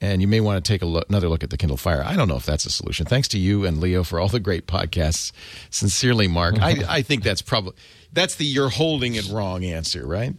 and 0.00 0.22
you 0.22 0.28
may 0.28 0.40
want 0.40 0.64
to 0.64 0.72
take 0.72 0.82
a 0.82 0.86
look, 0.86 1.08
another 1.08 1.28
look 1.28 1.42
at 1.42 1.50
the 1.50 1.56
Kindle 1.56 1.76
Fire. 1.76 2.02
I 2.04 2.16
don't 2.16 2.28
know 2.28 2.36
if 2.36 2.46
that's 2.46 2.64
a 2.66 2.70
solution. 2.70 3.06
Thanks 3.06 3.28
to 3.28 3.38
you 3.38 3.64
and 3.64 3.78
Leo 3.78 4.04
for 4.04 4.20
all 4.20 4.28
the 4.28 4.40
great 4.40 4.66
podcasts. 4.66 5.32
Sincerely, 5.70 6.28
Mark. 6.28 6.60
I, 6.60 6.84
I 6.88 7.02
think 7.02 7.22
that's 7.22 7.42
probably 7.42 7.74
that's 8.12 8.36
the 8.36 8.44
you're 8.44 8.70
holding 8.70 9.14
it 9.14 9.28
wrong 9.28 9.64
answer, 9.64 10.06
right? 10.06 10.34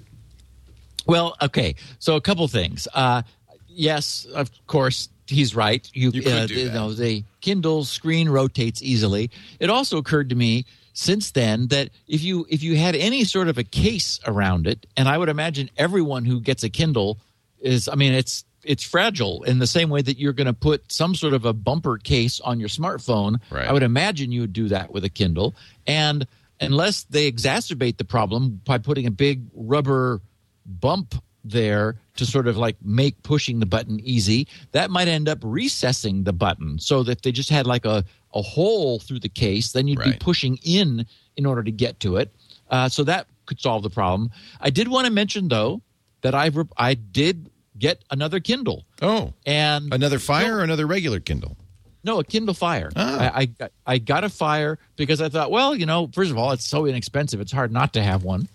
Well, 1.06 1.36
okay. 1.42 1.76
So 2.00 2.16
a 2.16 2.22
couple 2.22 2.48
things. 2.48 2.88
Uh, 2.94 3.24
yes, 3.68 4.26
of 4.26 4.52
course, 4.68 5.10
he's 5.30 5.56
right. 5.56 5.90
You, 5.94 6.12
You 6.12 6.30
uh, 6.30 6.48
you 6.50 6.72
know, 6.72 6.94
the 6.94 7.24
Kindle 7.42 7.86
screen 7.86 8.30
rotates 8.30 8.82
easily. 8.82 9.32
It 9.60 9.70
also 9.70 9.98
occurred 9.98 10.30
to 10.30 10.36
me 10.36 10.66
since 10.94 11.32
then 11.32 11.68
that 11.68 11.90
if 12.08 12.22
you 12.24 12.46
if 12.50 12.64
you 12.64 12.76
had 12.76 12.96
any 12.96 13.24
sort 13.24 13.48
of 13.48 13.58
a 13.58 13.64
case 13.64 14.20
around 14.26 14.68
it, 14.68 14.86
and 14.98 15.08
I 15.08 15.18
would 15.18 15.30
imagine 15.30 15.70
everyone 15.78 16.26
who 16.26 16.42
gets 16.42 16.64
a 16.64 16.70
Kindle 16.70 17.20
is, 17.60 17.88
I 17.88 17.96
mean, 17.96 18.14
it's 18.14 18.44
it's 18.64 18.84
fragile 18.84 19.44
in 19.44 19.60
the 19.60 19.68
same 19.68 19.90
way 19.90 20.02
that 20.02 20.18
you're 20.18 20.34
going 20.34 20.48
to 20.48 20.54
put 20.54 20.92
some 20.92 21.16
sort 21.16 21.34
of 21.34 21.46
a 21.46 21.54
bumper 21.54 21.98
case 21.98 22.42
on 22.42 22.60
your 22.60 22.70
smartphone. 22.70 23.40
Right. 23.50 23.68
I 23.68 23.72
would 23.72 23.84
imagine 23.84 24.32
you 24.32 24.42
would 24.42 24.54
do 24.54 24.68
that 24.70 24.92
with 24.92 25.06
a 25.06 25.10
Kindle, 25.10 25.56
and 25.88 26.28
unless 26.60 27.04
they 27.04 27.32
exacerbate 27.32 27.98
the 27.98 28.06
problem 28.06 28.62
by 28.66 28.78
putting 28.78 29.06
a 29.06 29.12
big 29.12 29.44
rubber 29.54 30.22
bump 30.66 31.16
there 31.44 31.96
to 32.18 32.26
sort 32.26 32.48
of 32.48 32.58
like 32.58 32.76
make 32.84 33.22
pushing 33.24 33.60
the 33.60 33.66
button 33.66 34.00
easy, 34.04 34.48
that 34.72 34.90
might 34.92 35.08
end 35.08 35.30
up 35.30 35.40
recessing 35.42 36.24
the 36.24 36.34
button 36.34 36.80
so 36.80 37.04
that 37.04 37.22
they 37.22 37.32
just 37.32 37.50
had 37.50 37.66
like 37.66 37.86
a, 37.86 38.04
a 38.34 38.42
hole 38.42 39.00
through 39.00 39.20
the 39.20 39.30
case, 39.30 39.72
then 39.72 39.88
you'd 39.88 40.00
be 40.04 40.14
pushing 40.20 40.58
in 40.64 41.06
in 41.38 41.46
order 41.46 41.64
to 41.64 41.72
get 41.72 42.00
to 42.02 42.18
it. 42.18 42.34
Uh, 42.70 42.88
so 42.90 43.04
that 43.04 43.28
could 43.46 43.60
solve 43.60 43.82
the 43.84 43.90
problem. 43.90 44.30
I 44.60 44.70
did 44.70 44.88
want 44.88 45.06
to 45.08 45.12
mention 45.12 45.48
though 45.48 45.82
that 46.22 46.36
I 46.36 46.48
re- 46.48 46.66
I 46.78 46.94
did 46.96 47.50
get 47.78 48.04
another 48.12 48.40
Kindle 48.42 48.86
Oh, 49.02 49.34
and 49.46 49.94
another 49.94 50.20
Fire 50.20 50.58
or 50.58 50.64
another 50.64 50.86
regular 50.86 51.20
Kindle? 51.22 51.56
no, 52.04 52.20
a 52.20 52.24
Kindle 52.24 52.54
Fire. 52.54 52.92
Ah. 52.96 53.32
I, 53.34 53.50
I 53.62 53.70
I 53.86 53.98
got 53.98 54.24
a 54.24 54.30
Fire 54.30 54.78
because 54.98 55.22
I 55.22 55.30
thought, 55.30 55.50
well, 55.52 55.74
you 55.76 55.86
know, 55.86 56.10
first 56.14 56.30
of 56.32 56.38
all, 56.38 56.52
it's 56.52 56.66
so 56.68 56.86
inexpensive; 56.86 57.40
it's 57.42 57.52
hard 57.52 57.72
not 57.72 57.94
to 57.94 58.04
have 58.04 58.24
one, 58.24 58.48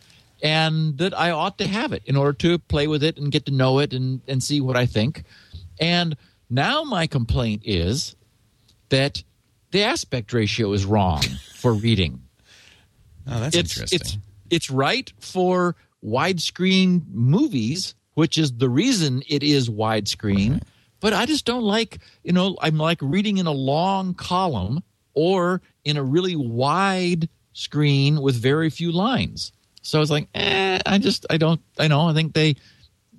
and 0.45 0.99
that 0.99 1.19
I 1.19 1.31
ought 1.31 1.59
to 1.59 1.67
have 1.67 1.93
it 1.93 2.03
in 2.05 2.15
order 2.17 2.35
to 2.35 2.59
play 2.59 2.87
with 2.87 3.03
it 3.03 3.17
and 3.17 3.33
get 3.33 3.47
to 3.47 3.53
know 3.53 3.81
it 3.81 3.93
and 3.93 4.21
and 4.29 4.41
see 4.41 4.61
what 4.61 4.77
I 4.77 4.87
think. 4.87 5.25
And 5.81 6.17
now 6.49 6.85
my 6.85 7.09
complaint 7.09 7.63
is 7.65 8.15
that 8.91 9.25
the 9.73 9.83
aspect 9.83 10.33
ratio 10.33 10.73
is 10.73 10.85
wrong 10.85 11.23
for 11.57 11.73
reading 11.87 12.21
Oh, 13.27 13.41
that's 13.41 13.57
it's 13.57 13.73
interesting. 13.73 13.99
it's 14.01 14.19
it's 14.51 14.71
right 14.71 15.11
for 15.19 15.75
widescreen 16.05 17.03
movies, 17.11 17.95
which 18.13 18.37
is 18.37 18.53
the 18.53 18.69
reason 18.69 19.23
it 19.27 19.43
is 19.43 19.71
widescreen. 19.71 20.63
But 21.01 21.15
I 21.15 21.25
just 21.27 21.47
don't 21.47 21.63
like, 21.63 21.99
you 22.23 22.33
know, 22.33 22.57
I'm 22.61 22.77
like 22.77 22.99
reading 23.01 23.39
in 23.39 23.47
a 23.47 23.53
long 23.53 24.13
column 24.15 24.83
or 25.15 25.63
in 25.85 25.97
a 25.97 26.03
really 26.03 26.37
wide 26.37 27.29
screen 27.55 28.21
with 28.21 28.37
very 28.37 28.69
few 28.69 28.93
lines. 28.93 29.53
So 29.87 30.01
it's 30.01 30.11
like, 30.11 30.29
eh, 30.35 30.79
I 30.87 30.97
just, 30.99 31.27
I 31.29 31.37
don't, 31.37 31.61
I 31.79 31.89
know, 31.89 32.09
I 32.09 32.15
think 32.15 32.33
they, 32.33 32.57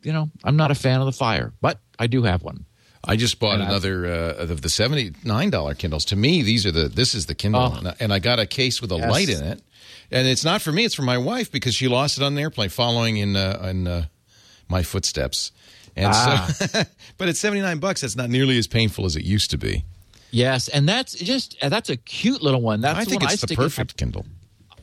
you 0.04 0.12
know, 0.12 0.30
I'm 0.44 0.58
not 0.58 0.72
a 0.72 0.76
fan 0.76 1.00
of 1.00 1.06
the 1.06 1.12
fire, 1.12 1.54
but 1.62 1.80
I 2.00 2.08
do 2.08 2.24
have 2.24 2.42
one. 2.44 2.66
I 3.08 3.16
just 3.18 3.40
bought 3.40 3.60
And 3.60 3.64
another 3.70 4.08
uh, 4.08 4.44
of 4.52 4.64
the 4.64 4.70
seventy 4.70 5.12
nine 5.24 5.52
dollar 5.52 5.76
Kindles. 5.76 6.06
To 6.06 6.16
me, 6.16 6.42
these 6.42 6.66
are 6.66 6.72
the 6.72 6.88
this 6.90 7.14
is 7.14 7.28
the 7.28 7.36
Kindle, 7.36 7.72
Oh. 7.74 7.78
and 7.78 7.88
I- 7.90 7.96
and 8.00 8.12
I 8.12 8.18
got 8.18 8.40
a 8.40 8.48
case 8.48 8.82
with 8.82 8.92
a 8.92 8.98
Yes. 8.98 9.12
light 9.12 9.30
in 9.30 9.44
it. 9.44 9.62
And 10.12 10.28
it's 10.28 10.44
not 10.44 10.60
for 10.64 10.72
me; 10.72 10.86
it's 10.86 10.96
for 10.96 11.04
my 11.04 11.18
wife 11.20 11.52
because 11.52 11.76
she 11.76 11.88
lost 11.88 12.18
it 12.18 12.24
on 12.24 12.34
the 12.34 12.42
airplane, 12.42 12.70
following 12.70 13.18
in 13.18 13.36
uh, 13.36 13.70
in 13.70 13.86
uh, 13.88 14.06
my 14.70 14.82
footsteps. 14.82 15.52
And 15.96 16.08
Ah. 16.08 16.48
so, 16.52 16.82
but 17.20 17.28
at 17.30 17.38
seventy 17.38 17.62
nine 17.62 17.78
bucks, 17.78 18.02
that's 18.02 18.16
not 18.16 18.32
nearly 18.32 18.58
as 18.58 18.66
painful 18.66 19.06
as 19.06 19.16
it 19.16 19.24
used 19.24 19.52
to 19.52 19.58
be. 19.60 19.86
Yes, 20.32 20.68
and 20.68 20.90
that's 20.90 21.14
just 21.14 21.58
that's 21.62 21.92
a 21.92 21.98
cute 21.98 22.42
little 22.42 22.62
one. 22.64 22.82
That's 22.82 22.98
I 22.98 23.06
think 23.06 23.22
it's 23.22 23.34
the 23.34 23.38
stick 23.48 23.52
in 23.52 23.64
perfect 23.64 23.98
Kindle. 23.98 24.26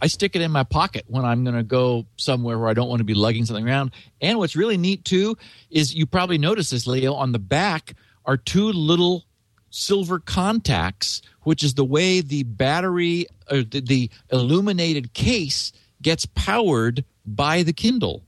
I 0.03 0.09
stick 0.09 0.35
it 0.35 0.43
in 0.43 0.51
my 0.51 0.65
pocket 0.65 1.05
when 1.07 1.25
I'm 1.25 1.45
going 1.45 1.55
to 1.55 1.63
go 1.63 2.07
somewhere 2.17 2.59
where 2.59 2.69
I 2.69 2.75
don't 2.75 2.89
want 2.89 2.99
to 2.99 3.05
be 3.05 3.15
lugging 3.15 3.47
something 3.47 3.69
around. 3.69 3.93
And 4.21 4.37
what's 4.37 4.57
really 4.57 4.77
neat 4.77 5.05
too 5.05 5.39
is 5.71 5.95
you 5.95 6.07
probably 6.07 6.39
noticed 6.39 6.73
this, 6.73 6.89
Leo, 6.89 7.15
on 7.15 7.31
the 7.31 7.39
back 7.39 7.95
are 8.25 8.37
two 8.37 8.73
little 8.73 9.25
silver 9.71 10.19
contacts, 10.19 11.23
which 11.43 11.63
is 11.63 11.75
the 11.75 11.85
way 11.85 12.21
the 12.21 12.43
battery 12.43 13.27
or 13.49 13.63
the, 13.63 13.81
the 13.81 14.11
illuminated 14.33 15.15
case 15.15 15.73
gets 16.03 16.27
powered 16.27 17.05
by 17.25 17.63
the 17.63 17.73
Kindle. 17.73 18.25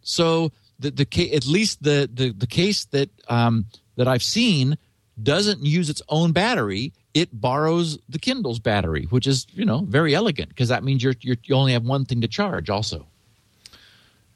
So 0.00 0.52
the 0.78 0.90
the 0.90 1.34
at 1.34 1.46
least 1.46 1.82
the 1.82 2.08
the, 2.12 2.32
the 2.32 2.46
case 2.46 2.86
that 2.86 3.10
um, 3.28 3.66
that 3.96 4.08
I've 4.08 4.22
seen 4.22 4.78
doesn't 5.22 5.64
use 5.64 5.90
its 5.90 6.02
own 6.08 6.32
battery. 6.32 6.94
It 7.14 7.28
borrows 7.38 7.98
the 8.08 8.18
Kindle's 8.18 8.58
battery, 8.58 9.04
which 9.04 9.26
is 9.26 9.46
you 9.52 9.64
know 9.64 9.80
very 9.86 10.14
elegant 10.14 10.48
because 10.48 10.68
that 10.68 10.82
means 10.84 11.02
you're, 11.02 11.14
you're 11.20 11.36
you 11.44 11.54
only 11.54 11.72
have 11.72 11.84
one 11.84 12.04
thing 12.04 12.20
to 12.22 12.28
charge. 12.28 12.70
Also, 12.70 13.06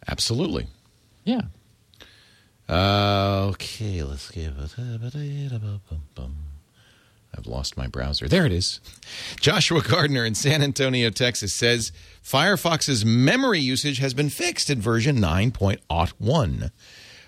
Absolutely. 0.09 0.66
yeah. 1.24 1.43
Uh, 2.68 3.47
okay, 3.51 4.03
let's 4.03 4.31
give 4.31 4.55
it. 4.59 4.74
I've 7.39 7.47
lost 7.47 7.77
my 7.77 7.87
browser. 7.87 8.29
There 8.29 8.47
it 8.47 8.53
is. 8.53 8.81
Joshua 9.41 9.83
Gardner 9.83 10.24
in 10.24 10.35
San 10.35 10.62
Antonio, 10.62 11.11
Texas 11.11 11.53
says 11.53 11.93
Firefox's 12.22 13.05
memory 13.05 13.61
usage 13.61 13.99
has 13.99 14.14
been 14.14 14.31
fixed 14.31 14.70
in 14.70 14.81
version 14.81 15.18
9.01. 15.18 16.70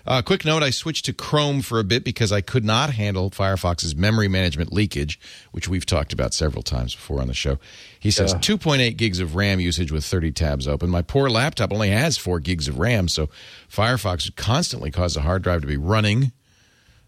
Uh, 0.05 0.21
quick 0.21 0.45
note 0.45 0.63
I 0.63 0.69
switched 0.69 1.05
to 1.05 1.13
Chrome 1.13 1.61
for 1.61 1.79
a 1.79 1.83
bit 1.83 2.03
because 2.03 2.31
I 2.31 2.41
could 2.41 2.63
not 2.63 2.91
handle 2.91 3.29
Firefox's 3.29 3.95
memory 3.95 4.27
management 4.27 4.71
leakage, 4.73 5.19
which 5.51 5.67
we've 5.67 5.85
talked 5.85 6.13
about 6.13 6.33
several 6.33 6.63
times 6.63 6.95
before 6.95 7.21
on 7.21 7.27
the 7.27 7.33
show. 7.33 7.59
He 7.99 8.11
says 8.11 8.33
2.8 8.35 8.95
gigs 8.97 9.19
of 9.19 9.35
RAM 9.35 9.59
usage 9.59 9.91
with 9.91 10.05
30 10.05 10.31
tabs 10.31 10.67
open. 10.67 10.89
My 10.89 11.01
poor 11.01 11.29
laptop 11.29 11.71
only 11.73 11.89
has 11.89 12.17
4 12.17 12.39
gigs 12.39 12.67
of 12.67 12.79
RAM, 12.79 13.07
so 13.07 13.29
Firefox 13.69 14.25
would 14.25 14.35
constantly 14.35 14.89
cause 14.91 15.13
the 15.15 15.21
hard 15.21 15.43
drive 15.43 15.61
to 15.61 15.67
be 15.67 15.77
running 15.77 16.31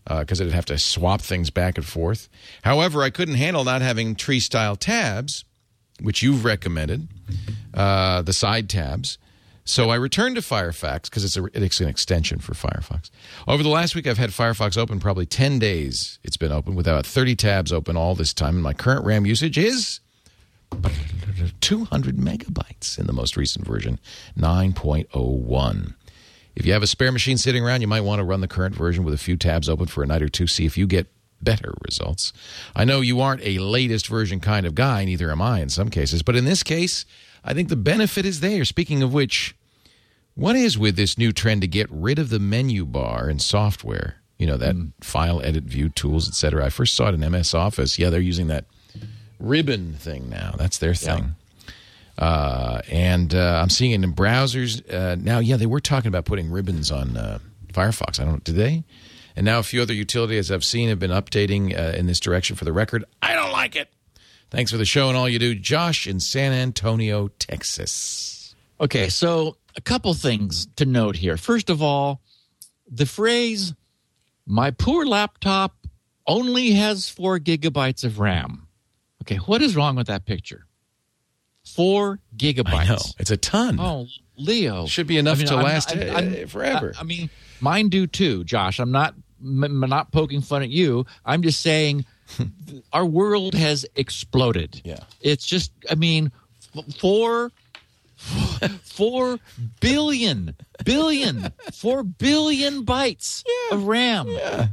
because 0.08 0.42
it'd 0.42 0.54
have 0.54 0.66
to 0.66 0.78
swap 0.78 1.22
things 1.22 1.50
back 1.50 1.78
and 1.78 1.86
forth. 1.86 2.28
However, 2.64 3.04
I 3.04 3.10
couldn't 3.10 3.36
handle 3.36 3.64
not 3.64 3.82
having 3.82 4.16
tree 4.16 4.40
style 4.40 4.76
tabs, 4.76 5.46
which 6.02 6.22
you've 6.22 6.44
recommended, 6.44 7.08
uh, 7.74 8.22
the 8.22 8.34
side 8.34 8.70
tabs. 8.70 9.18
So 9.72 9.90
I 9.90 9.96
returned 9.96 10.36
to 10.36 10.42
Firefox 10.42 11.04
because 11.04 11.24
it's, 11.24 11.38
it's 11.54 11.80
an 11.80 11.88
extension 11.88 12.40
for 12.40 12.54
Firefox. 12.54 13.10
Over 13.48 13.64
the 13.64 13.70
last 13.70 13.96
week, 13.96 14.06
I've 14.06 14.18
had 14.18 14.32
Firefox 14.32 14.78
open 14.78 15.00
probably 15.00 15.26
10 15.26 15.60
days. 15.60 16.20
It's 16.26 16.36
been 16.36 16.52
open 16.52 16.76
with 16.76 16.88
about 16.88 17.06
30 17.06 17.38
tabs 17.38 17.72
open 17.72 17.96
all 17.96 18.14
this 18.14 18.34
time. 18.34 18.56
And 18.56 18.64
my 18.64 18.74
current 18.74 19.06
RAM 19.06 19.26
usage 19.26 19.58
is 19.58 20.02
200 21.62 22.18
megabytes 22.18 23.00
in 23.00 23.08
the 23.08 23.14
most 23.14 23.38
recent 23.38 23.66
version, 23.66 23.98
9.01. 24.38 25.94
If 26.54 26.66
you 26.66 26.74
have 26.74 26.84
a 26.84 26.88
spare 26.88 27.14
machine 27.14 27.38
sitting 27.38 27.64
around, 27.64 27.80
you 27.80 27.88
might 27.88 28.02
want 28.02 28.20
to 28.20 28.26
run 28.26 28.42
the 28.42 28.50
current 28.50 28.76
version 28.76 29.06
with 29.06 29.14
a 29.14 29.18
few 29.18 29.38
tabs 29.38 29.70
open 29.70 29.86
for 29.86 30.04
a 30.04 30.06
night 30.06 30.22
or 30.22 30.28
two, 30.28 30.48
see 30.48 30.66
if 30.66 30.78
you 30.78 30.86
get 30.86 31.08
better 31.42 31.74
results. 31.86 32.34
I 32.76 32.84
know 32.84 33.00
you 33.00 33.22
aren't 33.22 33.42
a 33.46 33.60
latest 33.60 34.08
version 34.08 34.42
kind 34.42 34.66
of 34.66 34.76
guy, 34.76 35.06
neither 35.06 35.32
am 35.32 35.42
I 35.42 35.62
in 35.62 35.70
some 35.70 35.90
cases, 35.90 36.24
but 36.24 36.36
in 36.36 36.44
this 36.44 36.62
case, 36.62 37.06
I 37.42 37.54
think 37.54 37.70
the 37.70 37.78
benefit 37.78 38.26
is 38.26 38.42
there. 38.42 38.66
Speaking 38.66 39.02
of 39.02 39.14
which, 39.14 39.56
what 40.36 40.56
is 40.56 40.78
with 40.78 40.96
this 40.96 41.18
new 41.18 41.32
trend 41.32 41.62
to 41.62 41.68
get 41.68 41.88
rid 41.92 42.20
of 42.20 42.30
the 42.30 42.40
menu 42.40 42.86
bar 42.86 43.30
in 43.30 43.40
software? 43.40 44.16
You 44.38 44.48
know, 44.48 44.58
that 44.58 44.76
file, 45.02 45.42
edit, 45.42 45.66
view, 45.66 45.90
tools, 45.90 46.28
etc. 46.28 46.66
I 46.66 46.70
first 46.70 46.96
saw 46.96 47.10
it 47.10 47.14
in 47.14 47.32
MS 47.32 47.54
Office. 47.54 48.00
Yeah, 48.00 48.10
they're 48.10 48.20
using 48.20 48.48
that 48.48 48.66
ribbon 49.40 49.94
thing 49.94 50.30
now. 50.30 50.56
That's 50.58 50.80
their 50.80 50.96
thing. 50.96 51.36
Uh, 52.18 52.82
and 52.90 53.34
uh, 53.34 53.60
I'm 53.62 53.70
seeing 53.70 53.92
it 53.92 54.04
in 54.04 54.14
browsers 54.14 54.82
uh, 54.94 55.16
now. 55.16 55.40
Yeah, 55.40 55.58
they 55.58 55.66
were 55.66 55.80
talking 55.80 56.08
about 56.08 56.26
putting 56.26 56.50
ribbons 56.50 56.92
on 56.92 57.18
uh, 57.18 57.40
Firefox. 57.74 58.20
I 58.20 58.26
don't 58.26 58.34
know. 58.34 58.40
Did 58.44 58.56
they? 58.56 58.84
And 59.36 59.46
now 59.46 59.60
a 59.60 59.64
few 59.64 59.82
other 59.82 59.94
utilities 59.94 60.52
I've 60.52 60.64
seen 60.64 60.90
have 60.90 61.00
been 61.00 61.12
updating 61.12 61.78
uh, 61.78 61.96
in 61.98 62.06
this 62.06 62.20
direction. 62.20 62.56
For 62.56 62.66
the 62.66 62.74
record, 62.74 63.06
I 63.22 63.34
don't 63.34 63.52
like 63.52 63.76
it. 63.76 63.90
Thanks 64.50 64.72
for 64.72 64.78
the 64.78 64.86
show 64.86 65.08
and 65.08 65.18
all 65.18 65.30
you 65.30 65.40
do, 65.40 65.56
Josh 65.56 66.08
in 66.08 66.20
San 66.20 66.52
Antonio, 66.52 67.30
Texas. 67.40 68.54
Okay, 68.82 69.08
so 69.10 69.56
a 69.76 69.82
couple 69.82 70.14
things 70.14 70.68
to 70.76 70.86
note 70.86 71.16
here. 71.18 71.38
First 71.38 71.70
of 71.70 71.82
all, 71.82 72.22
the 72.90 73.06
phrase 73.06 73.74
"my 74.46 74.72
poor 74.72 75.06
laptop 75.06 75.76
only 76.28 76.72
has 76.72 77.10
four 77.10 77.40
gigabytes 77.40 78.04
of 78.04 78.20
RAM." 78.20 78.68
Okay, 79.24 79.38
what 79.38 79.62
is 79.62 79.76
wrong 79.76 79.96
with 79.96 80.08
that 80.08 80.26
picture? 80.26 80.66
Four 81.66 82.20
gigabytes. 82.36 82.74
I 82.74 82.86
know 82.86 82.98
it's 83.20 83.32
a 83.32 83.38
ton. 83.38 83.80
Oh, 83.80 84.08
Leo, 84.36 84.88
Should 84.88 85.08
be 85.08 85.18
enough 85.18 85.40
to 85.44 85.54
I'm- 85.56 85.64
last, 85.64 85.96
I'm- 85.96 86.10
uh, 86.10 86.14
I'm- 86.38 86.48
forever. 86.48 86.94
I, 86.98 87.02
I 87.02 87.04
mean, 87.04 87.30
mine 87.60 87.90
do 87.90 88.08
too, 88.08 88.44
Josh. 88.44 88.80
I'm 88.80 88.92
not 88.92 89.14
m- 89.40 89.64
m- 89.64 89.90
not 89.90 90.12
poking 90.12 90.42
fun 90.42 90.64
at 90.64 90.70
you. 90.70 91.06
I'm 91.24 91.44
just 91.44 91.62
saying 91.62 92.06
our 92.94 93.06
world 93.06 93.54
has 93.54 93.86
exploded. 93.96 94.82
Yeah. 94.84 95.00
it's 95.22 95.46
just. 95.46 95.72
I 95.90 95.96
mean, 95.96 96.32
f- 96.76 96.96
four. 96.98 97.52
Four 98.84 99.40
billion, 99.80 100.56
billion, 100.86 101.52
four 101.74 102.04
billion 102.04 102.86
bytes 102.86 103.44
of 103.72 103.86
RAM. 103.86 104.28
Yeah. 104.28 104.68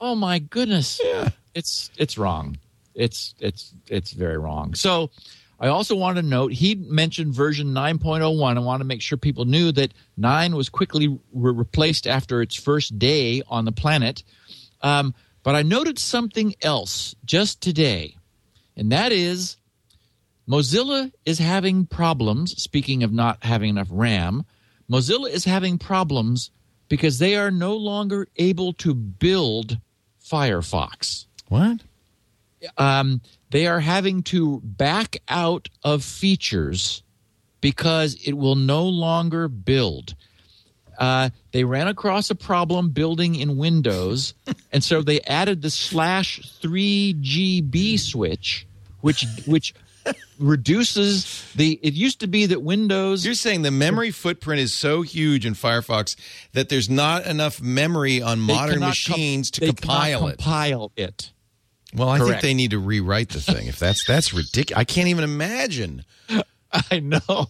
Oh 0.00 0.14
my 0.14 0.38
goodness. 0.38 1.00
Yeah. 1.02 1.30
It's 1.54 1.90
it's 1.96 2.18
wrong. 2.18 2.58
It's 2.94 3.34
it's 3.40 3.72
it's 3.88 4.12
very 4.12 4.36
wrong. 4.36 4.74
So 4.74 5.10
I 5.58 5.68
also 5.68 5.94
want 5.94 6.16
to 6.16 6.22
note 6.22 6.52
he 6.52 6.74
mentioned 6.74 7.34
version 7.34 7.68
9.01. 7.68 8.56
I 8.56 8.60
want 8.60 8.80
to 8.80 8.86
make 8.86 9.02
sure 9.02 9.18
people 9.18 9.44
knew 9.44 9.72
that 9.72 9.92
9 10.16 10.56
was 10.56 10.68
quickly 10.68 11.08
re- 11.08 11.18
replaced 11.52 12.06
after 12.06 12.40
its 12.40 12.54
first 12.54 12.98
day 12.98 13.42
on 13.48 13.66
the 13.66 13.72
planet. 13.72 14.22
Um, 14.82 15.14
but 15.42 15.54
I 15.54 15.62
noted 15.62 15.98
something 15.98 16.54
else 16.62 17.14
just 17.24 17.60
today, 17.60 18.16
and 18.76 18.92
that 18.92 19.12
is 19.12 19.56
Mozilla 20.50 21.12
is 21.24 21.38
having 21.38 21.86
problems. 21.86 22.60
Speaking 22.60 23.04
of 23.04 23.12
not 23.12 23.44
having 23.44 23.70
enough 23.70 23.88
RAM, 23.90 24.44
Mozilla 24.90 25.30
is 25.30 25.44
having 25.44 25.78
problems 25.78 26.50
because 26.88 27.18
they 27.18 27.36
are 27.36 27.52
no 27.52 27.76
longer 27.76 28.26
able 28.36 28.72
to 28.74 28.92
build 28.92 29.78
Firefox. 30.20 31.26
What? 31.48 31.82
Um, 32.76 33.20
they 33.50 33.68
are 33.68 33.78
having 33.78 34.24
to 34.24 34.60
back 34.64 35.18
out 35.28 35.68
of 35.84 36.02
features 36.02 37.04
because 37.60 38.16
it 38.26 38.32
will 38.32 38.56
no 38.56 38.84
longer 38.84 39.46
build. 39.46 40.14
Uh, 40.98 41.30
they 41.52 41.62
ran 41.64 41.86
across 41.86 42.28
a 42.28 42.34
problem 42.34 42.90
building 42.90 43.36
in 43.36 43.56
Windows, 43.56 44.34
and 44.72 44.82
so 44.82 45.00
they 45.00 45.20
added 45.22 45.62
the 45.62 45.70
slash 45.70 46.40
three 46.60 47.14
GB 47.20 47.98
switch, 47.98 48.66
which 49.00 49.24
which 49.46 49.72
reduces 50.38 51.44
the. 51.54 51.78
It 51.82 51.94
used 51.94 52.20
to 52.20 52.26
be 52.26 52.46
that 52.46 52.62
Windows. 52.62 53.24
You're 53.24 53.34
saying 53.34 53.62
the 53.62 53.70
memory 53.70 54.10
footprint 54.10 54.60
is 54.60 54.72
so 54.74 55.02
huge 55.02 55.46
in 55.46 55.54
Firefox 55.54 56.16
that 56.52 56.68
there's 56.68 56.88
not 56.90 57.26
enough 57.26 57.60
memory 57.60 58.22
on 58.22 58.40
modern 58.40 58.74
cannot 58.74 58.80
com- 58.80 58.88
machines 58.88 59.50
to 59.52 59.66
compile 59.66 60.28
it. 60.28 60.38
Compile 60.38 60.92
it. 60.96 61.32
Well, 61.94 62.08
I 62.08 62.18
think 62.18 62.40
they 62.40 62.54
need 62.54 62.70
to 62.70 62.78
rewrite 62.78 63.30
the 63.30 63.40
thing. 63.40 63.66
If 63.66 63.78
that's 63.78 64.04
that's 64.06 64.32
ridiculous, 64.32 64.80
I 64.80 64.84
can't 64.84 65.08
even 65.08 65.24
imagine. 65.24 66.04
I 66.90 67.00
know. 67.00 67.46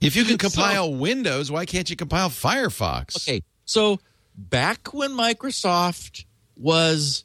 If 0.00 0.16
you 0.16 0.24
can 0.24 0.38
compile 0.38 0.92
Windows, 0.92 1.50
why 1.50 1.64
can't 1.64 1.88
you 1.88 1.96
compile 1.96 2.28
Firefox? 2.28 3.16
Okay, 3.28 3.42
so 3.64 4.00
back 4.36 4.92
when 4.92 5.12
Microsoft 5.12 6.24
was 6.56 7.24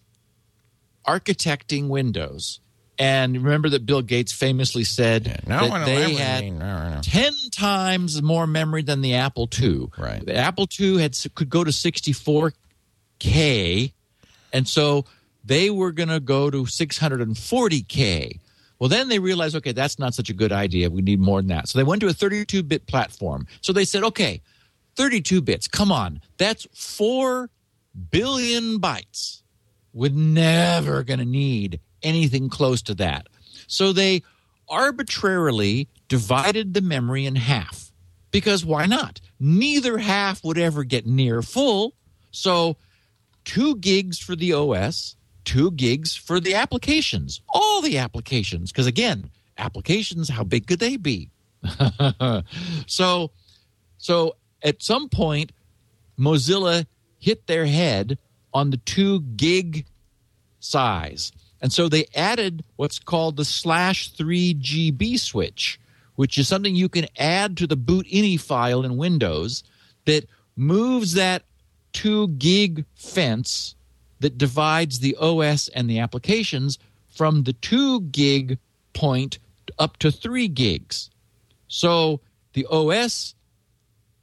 architecting 1.07 1.87
Windows, 1.87 2.59
and 2.99 3.35
remember 3.35 3.69
that 3.69 3.85
Bill 3.85 4.01
Gates 4.01 4.33
famously 4.33 4.83
said 4.83 5.43
No 5.47 5.69
that 5.69 5.85
they 5.85 6.13
had 6.13 6.43
no, 6.43 6.95
no. 6.95 6.99
10 7.01 7.33
times 7.51 8.21
more 8.21 8.45
memory 8.45 8.83
than 8.83 8.99
the 9.01 9.15
Apple 9.15 9.49
II. 9.59 9.87
Right. 9.97 10.23
The 10.25 10.35
Apple 10.35 10.67
II 10.77 11.01
had 11.01 11.17
could 11.33 11.49
go 11.49 11.63
to 11.63 11.71
64K, 11.71 13.93
and 14.51 14.67
so 14.67 15.05
they 15.45 15.69
were 15.69 15.93
going 15.93 16.09
to 16.09 16.19
go 16.19 16.49
to 16.49 16.63
640K. 16.63 18.39
Well, 18.79 18.89
then 18.89 19.07
they 19.09 19.19
realized, 19.19 19.55
okay, 19.55 19.71
that's 19.71 19.97
not 19.97 20.13
such 20.13 20.29
a 20.29 20.33
good 20.33 20.51
idea. 20.51 20.89
We 20.89 21.01
need 21.01 21.19
more 21.19 21.39
than 21.39 21.47
that. 21.47 21.69
So 21.69 21.79
they 21.79 21.83
went 21.83 22.01
to 22.01 22.07
a 22.07 22.13
32 22.13 22.63
bit 22.63 22.85
platform. 22.85 23.47
So 23.61 23.73
they 23.73 23.85
said, 23.85 24.03
okay, 24.03 24.41
32 24.95 25.41
bits, 25.41 25.67
come 25.67 25.91
on. 25.91 26.21
That's 26.37 26.67
4 26.73 27.49
billion 28.11 28.79
bytes. 28.79 29.41
We're 29.93 30.11
never 30.11 31.03
going 31.03 31.19
to 31.19 31.25
need 31.25 31.79
anything 32.03 32.49
close 32.49 32.81
to 32.83 32.95
that. 32.95 33.27
So 33.67 33.93
they 33.93 34.23
arbitrarily 34.67 35.87
divided 36.07 36.73
the 36.73 36.81
memory 36.81 37.25
in 37.25 37.35
half. 37.35 37.91
Because 38.31 38.63
why 38.63 38.85
not? 38.85 39.21
Neither 39.39 39.97
half 39.97 40.43
would 40.43 40.57
ever 40.57 40.83
get 40.83 41.05
near 41.05 41.41
full. 41.41 41.95
So 42.31 42.77
two 43.43 43.75
gigs 43.77 44.19
for 44.19 44.35
the 44.35 44.53
OS, 44.53 45.15
two 45.45 45.71
gigs 45.71 46.15
for 46.15 46.39
the 46.39 46.53
applications, 46.53 47.41
all 47.49 47.81
the 47.81 47.97
applications. 47.97 48.71
Because 48.71 48.85
again, 48.85 49.31
applications, 49.57 50.29
how 50.29 50.43
big 50.43 50.67
could 50.67 50.79
they 50.79 50.97
be? 50.97 51.29
so, 52.87 53.31
so 53.97 54.35
at 54.61 54.83
some 54.83 55.09
point, 55.09 55.51
Mozilla 56.17 56.85
hit 57.17 57.47
their 57.47 57.65
head 57.65 58.17
on 58.53 58.69
the 58.69 58.77
two 58.77 59.21
gig 59.21 59.85
size. 60.59 61.31
And 61.61 61.73
so 61.73 61.89
they 61.89 62.05
added 62.15 62.63
what's 62.77 62.99
called 62.99 63.37
the 63.37 63.45
slash 63.45 64.11
3 64.11 64.55
GB 64.55 65.19
switch, 65.19 65.79
which 66.15 66.37
is 66.37 66.47
something 66.47 66.75
you 66.75 66.89
can 66.89 67.07
add 67.17 67.57
to 67.57 67.67
the 67.67 67.75
boot 67.75 68.05
ini 68.07 68.39
file 68.39 68.83
in 68.83 68.97
Windows 68.97 69.63
that 70.05 70.25
moves 70.55 71.13
that 71.13 71.43
2 71.93 72.29
gig 72.29 72.85
fence 72.95 73.75
that 74.19 74.37
divides 74.37 74.99
the 74.99 75.15
OS 75.19 75.67
and 75.69 75.89
the 75.89 75.99
applications 75.99 76.77
from 77.09 77.43
the 77.43 77.53
2 77.53 78.01
gig 78.01 78.57
point 78.93 79.39
up 79.77 79.97
to 79.97 80.11
3 80.11 80.47
gigs. 80.47 81.09
So 81.67 82.21
the 82.53 82.65
OS 82.69 83.35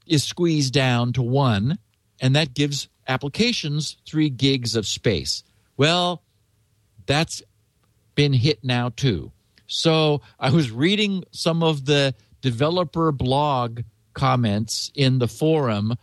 is 0.06 0.24
squeezed 0.24 0.72
down 0.72 1.12
to 1.14 1.22
1 1.22 1.78
and 2.20 2.36
that 2.36 2.54
gives 2.54 2.88
applications 3.08 3.96
3 4.06 4.30
gigs 4.30 4.76
of 4.76 4.86
space. 4.86 5.44
Well, 5.76 6.22
that's 7.06 7.42
been 8.14 8.32
hit 8.32 8.62
now 8.62 8.90
too. 8.90 9.32
So 9.66 10.20
I 10.38 10.50
was 10.50 10.70
reading 10.70 11.24
some 11.32 11.62
of 11.62 11.84
the 11.86 12.14
developer 12.40 13.10
blog 13.12 13.80
comments 14.14 14.90
in 14.94 15.18
the 15.18 15.28
forum 15.28 15.94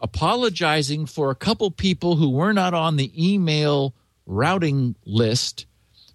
apologizing 0.00 1.06
for 1.06 1.30
a 1.30 1.34
couple 1.34 1.70
people 1.70 2.16
who 2.16 2.30
were 2.30 2.52
not 2.52 2.72
on 2.74 2.96
the 2.96 3.10
email 3.32 3.94
routing 4.26 4.94
list 5.04 5.66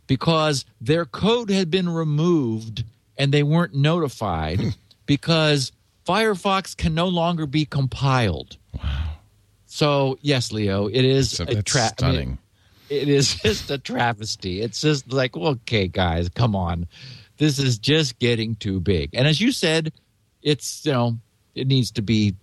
because 0.07 0.65
their 0.79 1.05
code 1.05 1.49
had 1.49 1.69
been 1.69 1.89
removed 1.89 2.83
and 3.17 3.31
they 3.33 3.43
weren't 3.43 3.73
notified 3.75 4.59
because 5.05 5.71
Firefox 6.07 6.75
can 6.75 6.93
no 6.93 7.07
longer 7.07 7.45
be 7.45 7.65
compiled. 7.65 8.57
Wow. 8.73 9.09
So, 9.65 10.17
yes, 10.21 10.51
Leo, 10.51 10.87
it 10.87 11.03
is 11.03 11.31
So 11.31 11.43
a 11.45 11.61
trap. 11.61 11.97
tra- 11.97 12.07
I 12.07 12.11
mean, 12.11 12.15
stunning. 12.15 12.37
It 13.01 13.09
is 13.09 13.35
just 13.43 13.69
a 13.71 13.77
travesty. 13.77 14.61
It's 14.61 14.81
just 14.81 15.11
like, 15.11 15.35
okay, 15.35 15.87
guys, 15.87 16.29
come 16.29 16.55
on. 16.55 16.87
This 17.37 17.59
is 17.59 17.77
just 17.77 18.19
getting 18.19 18.55
too 18.55 18.79
big. 18.79 19.09
And 19.13 19.27
as 19.27 19.41
you 19.41 19.51
said, 19.51 19.91
it's, 20.41 20.85
you 20.85 20.91
know, 20.91 21.17
it 21.55 21.67
needs 21.67 21.91
to 21.91 22.01
be 22.01 22.35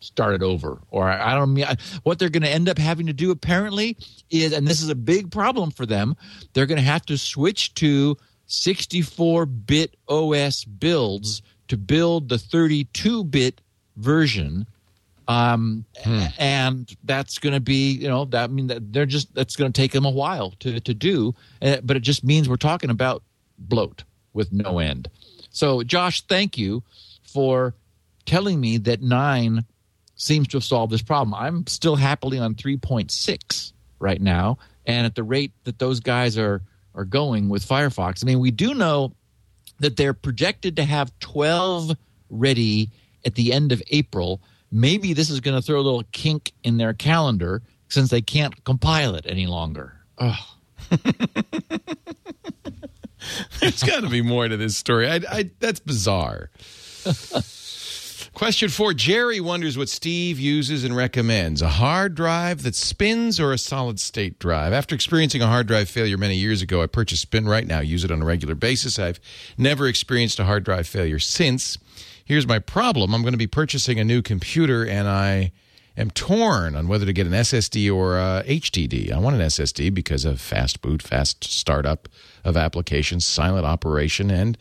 started 0.00 0.42
over. 0.42 0.80
Or 0.90 1.08
I 1.08 1.34
don't 1.34 1.54
mean 1.54 1.66
what 2.04 2.18
they're 2.18 2.28
going 2.28 2.42
to 2.42 2.48
end 2.48 2.68
up 2.68 2.78
having 2.78 3.06
to 3.06 3.12
do 3.12 3.30
apparently 3.30 3.96
is, 4.30 4.52
and 4.52 4.66
this 4.66 4.82
is 4.82 4.88
a 4.88 4.94
big 4.94 5.30
problem 5.30 5.70
for 5.70 5.86
them, 5.86 6.16
they're 6.52 6.66
going 6.66 6.78
to 6.78 6.84
have 6.84 7.04
to 7.06 7.18
switch 7.18 7.74
to 7.74 8.16
64 8.46 9.46
bit 9.46 9.96
OS 10.08 10.64
builds 10.64 11.42
to 11.68 11.76
build 11.76 12.28
the 12.28 12.38
32 12.38 13.24
bit 13.24 13.60
version 13.96 14.66
um 15.28 15.84
and 16.38 16.94
that's 17.04 17.38
going 17.38 17.52
to 17.52 17.60
be 17.60 17.92
you 17.92 18.08
know 18.08 18.24
that 18.26 18.44
I 18.44 18.46
mean 18.46 18.68
that 18.68 18.92
they're 18.92 19.06
just 19.06 19.34
that's 19.34 19.56
going 19.56 19.72
to 19.72 19.80
take 19.80 19.92
them 19.92 20.04
a 20.04 20.10
while 20.10 20.52
to 20.60 20.80
to 20.80 20.94
do 20.94 21.34
uh, 21.62 21.78
but 21.82 21.96
it 21.96 22.00
just 22.00 22.24
means 22.24 22.48
we're 22.48 22.56
talking 22.56 22.90
about 22.90 23.22
bloat 23.58 24.04
with 24.32 24.52
no 24.52 24.78
end. 24.78 25.08
So 25.50 25.82
josh 25.82 26.22
thank 26.22 26.56
you 26.56 26.82
for 27.24 27.74
telling 28.24 28.60
me 28.60 28.76
that 28.78 29.02
9 29.02 29.64
seems 30.16 30.48
to 30.48 30.56
have 30.56 30.64
solved 30.64 30.92
this 30.92 31.02
problem. 31.02 31.34
I'm 31.34 31.66
still 31.66 31.96
happily 31.96 32.38
on 32.38 32.54
3.6 32.54 33.72
right 33.98 34.20
now 34.20 34.58
and 34.86 35.06
at 35.06 35.14
the 35.14 35.22
rate 35.22 35.52
that 35.64 35.78
those 35.78 36.00
guys 36.00 36.38
are 36.38 36.62
are 36.94 37.04
going 37.04 37.48
with 37.48 37.66
firefox. 37.66 38.22
I 38.22 38.26
mean 38.26 38.38
we 38.38 38.50
do 38.50 38.74
know 38.74 39.12
that 39.80 39.96
they're 39.96 40.14
projected 40.14 40.76
to 40.76 40.84
have 40.84 41.12
12 41.18 41.96
ready 42.30 42.90
at 43.24 43.34
the 43.34 43.52
end 43.52 43.72
of 43.72 43.82
April. 43.90 44.40
Maybe 44.70 45.12
this 45.12 45.30
is 45.30 45.40
going 45.40 45.56
to 45.56 45.62
throw 45.62 45.80
a 45.80 45.82
little 45.82 46.04
kink 46.12 46.52
in 46.62 46.76
their 46.76 46.92
calendar 46.92 47.62
since 47.88 48.10
they 48.10 48.20
can't 48.20 48.64
compile 48.64 49.14
it 49.14 49.24
any 49.28 49.46
longer. 49.46 49.94
Ugh. 50.18 50.36
There's 53.60 53.82
got 53.82 54.02
to 54.02 54.08
be 54.08 54.22
more 54.22 54.48
to 54.48 54.56
this 54.56 54.76
story. 54.76 55.08
I, 55.08 55.20
I, 55.30 55.50
that's 55.60 55.80
bizarre. 55.80 56.50
Question 58.36 58.68
four 58.68 58.92
Jerry 58.92 59.40
wonders 59.40 59.78
what 59.78 59.88
Steve 59.88 60.38
uses 60.38 60.84
and 60.84 60.94
recommends 60.94 61.62
a 61.62 61.70
hard 61.70 62.14
drive 62.14 62.64
that 62.64 62.74
spins 62.74 63.40
or 63.40 63.50
a 63.50 63.56
solid 63.56 63.98
state 63.98 64.38
drive. 64.38 64.74
After 64.74 64.94
experiencing 64.94 65.40
a 65.40 65.46
hard 65.46 65.66
drive 65.66 65.88
failure 65.88 66.18
many 66.18 66.36
years 66.36 66.60
ago, 66.60 66.82
I 66.82 66.86
purchased 66.86 67.30
SpinRite 67.30 67.66
now, 67.66 67.80
use 67.80 68.04
it 68.04 68.10
on 68.10 68.20
a 68.20 68.26
regular 68.26 68.54
basis. 68.54 68.98
I've 68.98 69.20
never 69.56 69.86
experienced 69.86 70.38
a 70.38 70.44
hard 70.44 70.64
drive 70.64 70.86
failure 70.86 71.18
since. 71.18 71.78
Here's 72.26 72.48
my 72.48 72.58
problem 72.58 73.14
I'm 73.14 73.22
going 73.22 73.34
to 73.34 73.38
be 73.38 73.46
purchasing 73.46 74.00
a 74.00 74.04
new 74.04 74.20
computer 74.20 74.84
and 74.84 75.06
I 75.06 75.52
am 75.96 76.10
torn 76.10 76.74
on 76.74 76.88
whether 76.88 77.06
to 77.06 77.12
get 77.12 77.28
an 77.28 77.32
SSD 77.32 77.88
or 77.94 78.18
a 78.18 78.42
HDD. 78.44 79.12
I 79.12 79.18
want 79.18 79.36
an 79.36 79.42
SSD 79.42 79.94
because 79.94 80.24
of 80.24 80.40
fast 80.40 80.82
boot, 80.82 81.02
fast 81.02 81.44
startup 81.44 82.08
of 82.42 82.56
applications, 82.56 83.24
silent 83.24 83.64
operation, 83.64 84.32
and 84.32 84.58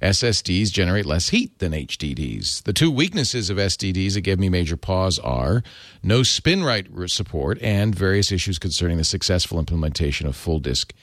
SSDs 0.00 0.70
generate 0.70 1.06
less 1.06 1.30
heat 1.30 1.58
than 1.58 1.72
HDDs. 1.72 2.62
The 2.62 2.72
two 2.72 2.88
weaknesses 2.88 3.50
of 3.50 3.56
SSDs 3.56 4.14
that 4.14 4.20
gave 4.20 4.38
me 4.38 4.48
major 4.48 4.76
pause 4.76 5.18
are 5.18 5.64
no 6.04 6.20
SpinRite 6.20 7.10
support 7.10 7.60
and 7.60 7.96
various 7.96 8.30
issues 8.30 8.60
concerning 8.60 8.96
the 8.96 9.02
successful 9.02 9.58
implementation 9.58 10.28
of 10.28 10.36
full 10.36 10.60
disk 10.60 10.94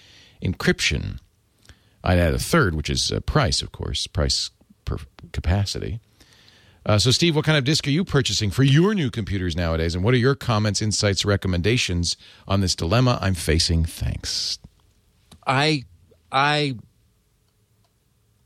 encryption. 0.42 1.20
I'd 2.06 2.20
add 2.20 2.34
a 2.34 2.40
third, 2.40 2.74
which 2.74 2.90
is 2.90 3.12
uh, 3.12 3.20
price, 3.20 3.62
of 3.62 3.74
course, 3.74 4.08
price 4.08 4.52
per 4.86 4.98
capacity. 5.34 6.00
Uh, 6.86 7.00
so, 7.00 7.10
Steve, 7.10 7.36
what 7.36 7.46
kind 7.46 7.58
of 7.58 7.64
disk 7.64 7.88
are 7.88 7.92
you 7.92 8.06
purchasing 8.06 8.52
for 8.52 8.64
your 8.64 8.94
new 8.94 9.10
computers 9.10 9.56
nowadays? 9.56 9.96
And 9.96 10.04
what 10.04 10.14
are 10.14 10.18
your 10.18 10.36
comments, 10.36 10.82
insights, 10.82 11.26
recommendations 11.26 12.16
on 12.48 12.62
this 12.62 12.76
dilemma 12.76 13.18
I'm 13.22 13.34
facing? 13.34 13.86
Thanks. 13.86 14.60
I 15.48 15.86
I 16.32 16.76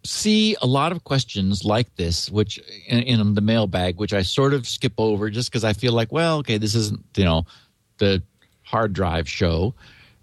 see 0.05 0.55
a 0.61 0.65
lot 0.65 0.93
of 0.93 1.03
questions 1.03 1.65
like 1.65 1.93
this, 1.97 2.31
which 2.31 2.59
in, 2.87 2.99
in 2.99 3.33
the 3.33 3.41
mailbag, 3.41 3.97
which 3.97 4.13
I 4.13 4.21
sort 4.21 4.53
of 4.53 4.67
skip 4.67 4.93
over 4.97 5.29
just 5.29 5.51
because 5.51 5.65
I 5.65 5.73
feel 5.73 5.91
like, 5.91 6.11
well, 6.11 6.37
okay, 6.37 6.57
this 6.57 6.75
isn't 6.75 7.03
you 7.15 7.25
know 7.25 7.43
the 7.97 8.23
hard 8.63 8.93
drive 8.93 9.27
show, 9.27 9.73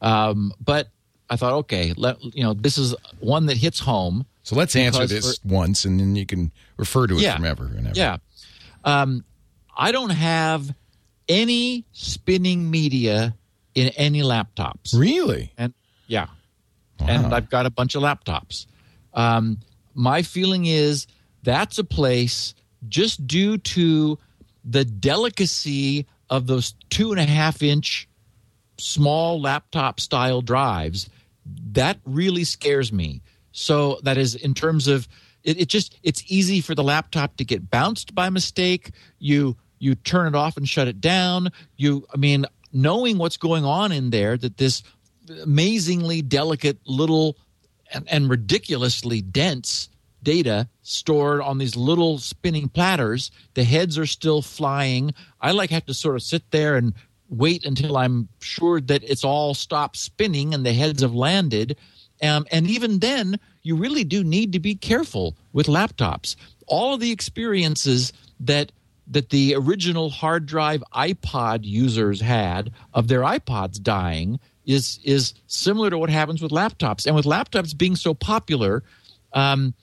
um, 0.00 0.54
but 0.64 0.88
I 1.28 1.36
thought, 1.36 1.52
okay, 1.52 1.92
let, 1.96 2.22
you 2.22 2.42
know, 2.44 2.54
this 2.54 2.78
is 2.78 2.94
one 3.20 3.46
that 3.46 3.56
hits 3.56 3.80
home. 3.80 4.24
So 4.46 4.54
let's 4.54 4.76
answer 4.76 5.08
this 5.08 5.38
for- 5.38 5.48
once, 5.48 5.84
and 5.84 5.98
then 5.98 6.14
you 6.14 6.24
can 6.24 6.52
refer 6.76 7.08
to 7.08 7.16
it 7.16 7.20
Yeah. 7.22 7.34
from 7.34 7.46
ever 7.46 7.66
and 7.66 7.88
ever. 7.88 7.96
Yeah. 7.98 8.18
Um, 8.84 9.24
I 9.76 9.90
don't 9.90 10.10
have 10.10 10.72
any 11.28 11.84
spinning 11.90 12.70
media 12.70 13.34
in 13.74 13.88
any 13.96 14.22
laptops. 14.22 14.94
Really? 14.96 15.52
And 15.58 15.74
yeah. 16.06 16.28
And 17.00 17.34
I've 17.34 17.50
got 17.50 17.66
a 17.66 17.70
bunch 17.70 17.96
of 17.96 18.02
laptops. 18.04 18.66
Um, 19.14 19.58
my 19.94 20.22
feeling 20.22 20.66
is 20.66 21.08
that's 21.42 21.78
a 21.78 21.84
place 21.84 22.54
just 22.88 23.26
due 23.26 23.58
to 23.58 24.16
the 24.64 24.84
delicacy 24.84 26.06
of 26.30 26.46
those 26.46 26.74
two 26.88 27.10
and 27.10 27.20
a 27.20 27.24
half 27.26 27.64
inch 27.64 28.08
small 28.78 29.40
laptop 29.40 29.98
style 29.98 30.40
drives 30.40 31.10
that 31.72 31.98
really 32.04 32.44
scares 32.44 32.92
me 32.92 33.22
so 33.56 33.98
that 34.02 34.18
is 34.18 34.34
in 34.34 34.52
terms 34.54 34.86
of 34.86 35.08
it, 35.42 35.60
it 35.60 35.68
just 35.68 35.98
it's 36.02 36.22
easy 36.26 36.60
for 36.60 36.74
the 36.74 36.82
laptop 36.82 37.36
to 37.36 37.44
get 37.44 37.70
bounced 37.70 38.14
by 38.14 38.28
mistake 38.28 38.90
you 39.18 39.56
you 39.78 39.94
turn 39.94 40.26
it 40.26 40.34
off 40.34 40.56
and 40.56 40.68
shut 40.68 40.88
it 40.88 41.00
down 41.00 41.50
you 41.76 42.06
i 42.12 42.16
mean 42.16 42.44
knowing 42.72 43.16
what's 43.16 43.36
going 43.36 43.64
on 43.64 43.92
in 43.92 44.10
there 44.10 44.36
that 44.36 44.58
this 44.58 44.82
amazingly 45.42 46.20
delicate 46.20 46.78
little 46.86 47.36
and, 47.92 48.06
and 48.08 48.28
ridiculously 48.28 49.22
dense 49.22 49.88
data 50.22 50.68
stored 50.82 51.40
on 51.40 51.58
these 51.58 51.76
little 51.76 52.18
spinning 52.18 52.68
platters. 52.68 53.30
The 53.54 53.62
heads 53.62 53.96
are 53.96 54.06
still 54.06 54.42
flying. 54.42 55.14
I 55.40 55.52
like 55.52 55.70
have 55.70 55.86
to 55.86 55.94
sort 55.94 56.16
of 56.16 56.22
sit 56.22 56.50
there 56.50 56.76
and 56.76 56.94
wait 57.28 57.64
until 57.64 57.96
I'm 57.96 58.28
sure 58.40 58.80
that 58.80 59.04
it's 59.04 59.24
all 59.24 59.54
stopped 59.54 59.96
spinning 59.96 60.52
and 60.52 60.66
the 60.66 60.72
heads 60.72 61.02
have 61.02 61.14
landed. 61.14 61.76
Um, 62.22 62.46
and 62.50 62.66
even 62.68 62.98
then, 63.00 63.38
you 63.62 63.76
really 63.76 64.04
do 64.04 64.24
need 64.24 64.52
to 64.52 64.60
be 64.60 64.74
careful 64.74 65.36
with 65.52 65.66
laptops. 65.66 66.36
All 66.66 66.94
of 66.94 67.00
the 67.00 67.10
experiences 67.10 68.12
that 68.40 68.72
that 69.08 69.30
the 69.30 69.54
original 69.54 70.10
hard 70.10 70.46
drive 70.46 70.82
iPod 70.92 71.60
users 71.62 72.20
had 72.20 72.72
of 72.92 73.06
their 73.06 73.20
iPods 73.20 73.80
dying 73.80 74.40
is 74.64 74.98
is 75.04 75.34
similar 75.46 75.90
to 75.90 75.98
what 75.98 76.10
happens 76.10 76.42
with 76.42 76.50
laptops. 76.52 77.06
And 77.06 77.14
with 77.14 77.24
laptops 77.24 77.76
being 77.76 77.96
so 77.96 78.14
popular, 78.14 78.82
um, 79.32 79.74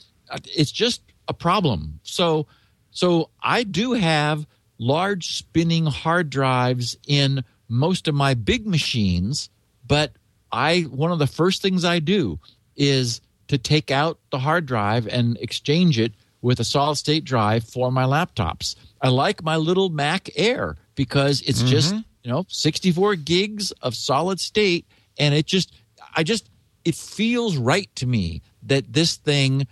it's 0.56 0.72
just 0.72 1.02
a 1.28 1.34
problem. 1.34 2.00
So 2.04 2.48
so 2.92 3.30
I 3.42 3.64
do 3.64 3.94
have 3.94 4.46
large 4.78 5.38
spinning 5.38 5.86
hard 5.86 6.30
drives 6.30 6.98
in 7.08 7.44
most 7.70 8.08
of 8.08 8.16
my 8.16 8.34
big 8.34 8.68
machines, 8.68 9.50
but 9.88 10.12
I 10.54 10.82
one 10.82 11.12
of 11.12 11.20
the 11.20 11.28
first 11.28 11.62
things 11.62 11.84
I 11.84 12.00
do 12.00 12.40
is 12.78 13.20
to 13.48 13.58
take 13.58 13.92
out 13.92 14.20
the 14.32 14.40
hard 14.40 14.66
drive 14.66 15.08
and 15.08 15.38
exchange 15.42 16.00
it 16.00 16.14
with 16.42 16.60
a 16.60 16.64
solid 16.64 16.96
state 16.96 17.26
drive 17.26 17.64
for 17.64 17.92
my 17.92 18.04
laptops. 18.04 18.76
I 19.02 19.10
like 19.10 19.44
my 19.44 19.58
little 19.58 19.90
Mac 19.90 20.30
Air 20.36 20.78
because 20.96 21.42
it's 21.42 21.60
mm-hmm. 21.60 21.68
just, 21.70 21.96
you 22.24 22.32
know, 22.32 22.46
64 22.48 23.16
gigs 23.16 23.72
of 23.82 23.96
solid 23.96 24.40
state 24.40 24.86
and 25.18 25.34
it 25.34 25.46
just 25.46 25.74
I 26.16 26.24
just 26.24 26.50
it 26.86 26.96
feels 26.96 27.58
right 27.58 27.94
to 27.96 28.06
me 28.06 28.42
that 28.64 28.94
this 28.94 29.16
thing 29.16 29.68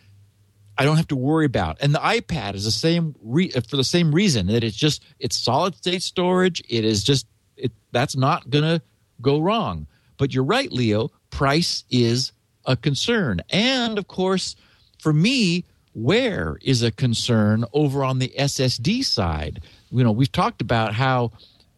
I 0.78 0.86
don't 0.86 0.98
have 0.98 1.10
to 1.10 1.16
worry 1.16 1.46
about. 1.46 1.78
And 1.82 1.94
the 1.94 2.00
iPad 2.00 2.56
is 2.56 2.64
the 2.64 2.72
same 2.72 3.16
re- 3.22 3.52
for 3.52 3.78
the 3.78 3.84
same 3.84 4.16
reason 4.16 4.48
that 4.48 4.64
it's 4.64 4.76
just 4.76 5.04
it's 5.20 5.38
solid 5.38 5.76
state 5.76 6.02
storage. 6.02 6.64
It 6.68 6.86
is 6.86 7.04
just 7.04 7.28
it 7.56 7.72
that's 7.92 8.16
not 8.16 8.50
going 8.50 8.64
to 8.64 8.82
go 9.22 9.40
wrong. 9.40 9.86
But 10.22 10.36
you're 10.36 10.44
right, 10.44 10.72
Leo. 10.72 11.10
Price 11.32 11.84
is 11.90 12.32
a 12.66 12.78
concern, 12.78 13.42
and 13.50 13.98
of 13.98 14.08
course, 14.08 14.56
for 15.00 15.12
me, 15.12 15.66
wear 15.96 16.60
is 16.62 16.84
a 16.84 16.92
concern 16.92 17.66
over 17.74 18.04
on 18.04 18.20
the 18.20 18.32
SSD 18.38 19.04
side. 19.04 19.64
You 19.90 20.04
know, 20.04 20.12
we've 20.12 20.32
talked 20.32 20.62
about 20.62 20.94
how 20.94 21.32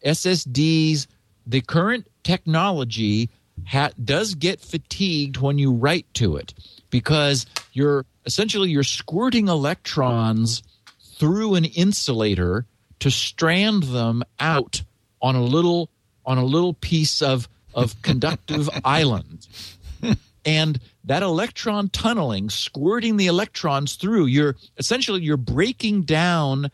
SSDs, 0.06 1.08
the 1.48 1.62
current 1.62 2.06
technology, 2.26 3.30
ha- 3.66 3.92
does 4.04 4.36
get 4.36 4.60
fatigued 4.60 5.38
when 5.38 5.58
you 5.58 5.72
write 5.72 6.14
to 6.16 6.36
it 6.36 6.54
because 6.90 7.46
you're 7.72 8.06
essentially 8.26 8.72
you're 8.72 8.84
squirting 8.84 9.48
electrons 9.48 10.64
through 11.18 11.56
an 11.56 11.64
insulator 11.64 12.66
to 13.00 13.10
strand 13.10 13.84
them 13.84 14.22
out 14.38 14.84
on 15.22 15.38
a 15.38 15.44
little 15.44 15.90
on 16.26 16.38
a 16.38 16.44
little 16.44 16.74
piece 16.74 17.22
of 17.22 17.48
of 17.74 18.02
conductive 18.02 18.70
island 18.86 19.48
and 20.46 20.80
that 21.06 21.24
electron 21.24 21.90
tunneling 21.90 22.50
squirting 22.50 23.18
the 23.18 23.28
electrons 23.28 23.96
through 23.96 24.26
you're 24.26 24.56
essentially 24.78 25.22
you're 25.22 25.38
breaking 25.38 26.02
down 26.04 26.70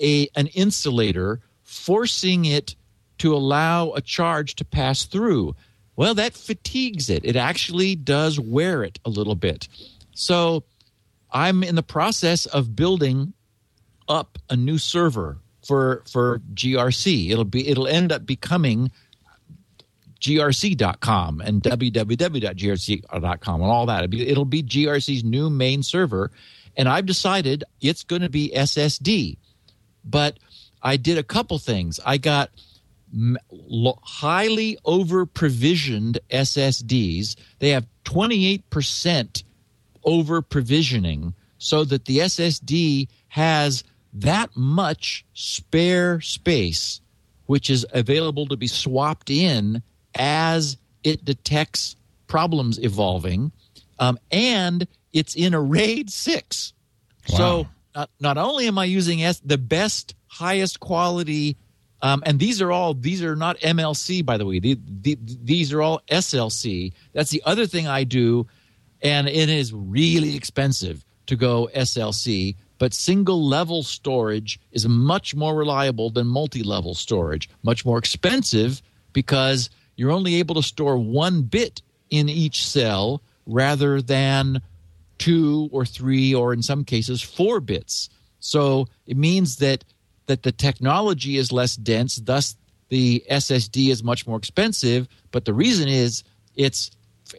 a 0.00 0.28
an 0.34 0.48
insulator 0.48 1.40
forcing 1.62 2.44
it 2.44 2.74
to 3.18 3.34
allow 3.34 3.92
a 3.92 4.00
charge 4.00 4.56
to 4.56 4.64
pass 4.64 5.04
through. 5.04 5.54
Well 5.96 6.14
that 6.14 6.34
fatigues 6.34 7.08
it. 7.08 7.24
It 7.24 7.36
actually 7.36 7.94
does 7.94 8.40
wear 8.40 8.82
it 8.82 8.98
a 9.04 9.10
little 9.10 9.36
bit. 9.36 9.68
So 10.14 10.64
i'm 11.30 11.62
in 11.62 11.74
the 11.74 11.82
process 11.82 12.46
of 12.46 12.76
building 12.76 13.32
up 14.08 14.38
a 14.50 14.56
new 14.56 14.76
server 14.76 15.38
for 15.64 16.02
for 16.10 16.40
grc 16.52 17.30
it'll 17.30 17.44
be 17.44 17.66
it'll 17.68 17.86
end 17.86 18.12
up 18.12 18.26
becoming 18.26 18.90
grc.com 20.22 21.40
and 21.40 21.62
www.grc.com 21.62 23.60
and 23.60 23.70
all 23.70 23.86
that. 23.86 24.04
It'll 24.04 24.08
be, 24.08 24.28
it'll 24.28 24.44
be 24.44 24.62
GRC's 24.62 25.24
new 25.24 25.50
main 25.50 25.82
server. 25.82 26.30
And 26.76 26.88
I've 26.88 27.06
decided 27.06 27.64
it's 27.80 28.04
going 28.04 28.22
to 28.22 28.30
be 28.30 28.52
SSD. 28.54 29.36
But 30.04 30.38
I 30.82 30.96
did 30.96 31.18
a 31.18 31.22
couple 31.22 31.58
things. 31.58 32.00
I 32.04 32.18
got 32.18 32.50
highly 34.02 34.78
over 34.84 35.26
provisioned 35.26 36.18
SSDs. 36.30 37.36
They 37.58 37.70
have 37.70 37.86
28% 38.04 39.42
over 40.04 40.40
provisioning 40.40 41.34
so 41.58 41.84
that 41.84 42.06
the 42.06 42.18
SSD 42.18 43.08
has 43.28 43.84
that 44.14 44.50
much 44.56 45.24
spare 45.34 46.20
space, 46.20 47.00
which 47.46 47.70
is 47.70 47.86
available 47.92 48.46
to 48.46 48.56
be 48.56 48.66
swapped 48.66 49.30
in 49.30 49.82
as 50.14 50.76
it 51.04 51.24
detects 51.24 51.96
problems 52.26 52.78
evolving. 52.78 53.52
Um, 53.98 54.18
and 54.30 54.86
it's 55.12 55.34
in 55.34 55.54
a 55.54 55.60
RAID 55.60 56.10
6. 56.10 56.72
So 57.26 57.66
not, 57.94 58.10
not 58.20 58.38
only 58.38 58.66
am 58.66 58.78
I 58.78 58.84
using 58.84 59.22
S, 59.22 59.40
the 59.44 59.58
best, 59.58 60.14
highest 60.26 60.80
quality, 60.80 61.56
um, 62.00 62.22
and 62.26 62.38
these 62.38 62.60
are 62.60 62.72
all, 62.72 62.94
these 62.94 63.22
are 63.22 63.36
not 63.36 63.58
MLC, 63.58 64.24
by 64.24 64.36
the 64.36 64.44
way. 64.44 64.58
The, 64.58 64.78
the, 65.02 65.18
these 65.20 65.72
are 65.72 65.82
all 65.82 66.00
SLC. 66.10 66.92
That's 67.12 67.30
the 67.30 67.42
other 67.46 67.66
thing 67.66 67.86
I 67.86 68.04
do. 68.04 68.46
And 69.02 69.28
it 69.28 69.48
is 69.48 69.72
really 69.72 70.36
expensive 70.36 71.04
to 71.26 71.36
go 71.36 71.68
SLC, 71.74 72.56
but 72.78 72.92
single 72.92 73.46
level 73.46 73.82
storage 73.82 74.58
is 74.72 74.88
much 74.88 75.34
more 75.34 75.54
reliable 75.54 76.10
than 76.10 76.26
multi 76.26 76.62
level 76.62 76.94
storage, 76.94 77.48
much 77.62 77.84
more 77.84 77.98
expensive 77.98 78.82
because 79.12 79.70
you're 79.96 80.10
only 80.10 80.36
able 80.36 80.54
to 80.56 80.62
store 80.62 80.96
one 80.96 81.42
bit 81.42 81.82
in 82.10 82.28
each 82.28 82.66
cell 82.66 83.22
rather 83.46 84.00
than 84.00 84.60
two 85.18 85.68
or 85.72 85.84
three 85.84 86.34
or 86.34 86.52
in 86.52 86.62
some 86.62 86.84
cases 86.84 87.22
four 87.22 87.60
bits. 87.60 88.08
So 88.40 88.88
it 89.06 89.16
means 89.16 89.56
that 89.56 89.84
that 90.26 90.42
the 90.42 90.52
technology 90.52 91.36
is 91.36 91.52
less 91.52 91.76
dense 91.76 92.16
thus 92.16 92.56
the 92.88 93.24
ssd 93.28 93.90
is 93.90 94.04
much 94.04 94.26
more 94.26 94.38
expensive 94.38 95.08
but 95.30 95.44
the 95.44 95.52
reason 95.52 95.88
is 95.88 96.22
it's 96.54 96.90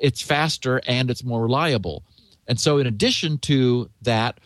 it's 0.01 0.21
faster 0.21 0.81
and 0.87 1.11
it's 1.11 1.23
more 1.23 1.41
reliable. 1.41 2.03
And 2.47 2.59
so 2.59 2.77
in 2.77 2.87
addition 2.87 3.37
to 3.39 3.89
that 4.01 4.39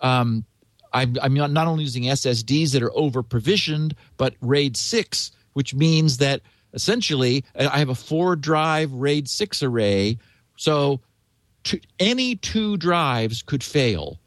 um, 0.00 0.44
I'm, 0.92 1.16
I'm 1.20 1.34
not 1.34 1.66
only 1.66 1.84
using 1.84 2.04
ssds 2.04 2.72
that 2.72 2.82
are 2.82 2.96
over 2.96 3.22
provisioned 3.22 3.94
but 4.16 4.34
raid 4.40 4.76
6 4.76 5.30
which 5.52 5.74
means 5.74 6.18
that 6.18 6.40
essentially 6.74 7.44
i 7.58 7.78
have 7.78 7.88
a 7.88 7.94
four 7.94 8.36
drive 8.36 8.92
raid 8.92 9.28
6 9.28 9.62
array 9.62 10.18
so 10.56 11.00
to, 11.64 11.80
any 11.98 12.36
two 12.36 12.76
drives 12.76 13.42
could 13.42 13.64
fail 13.64 14.18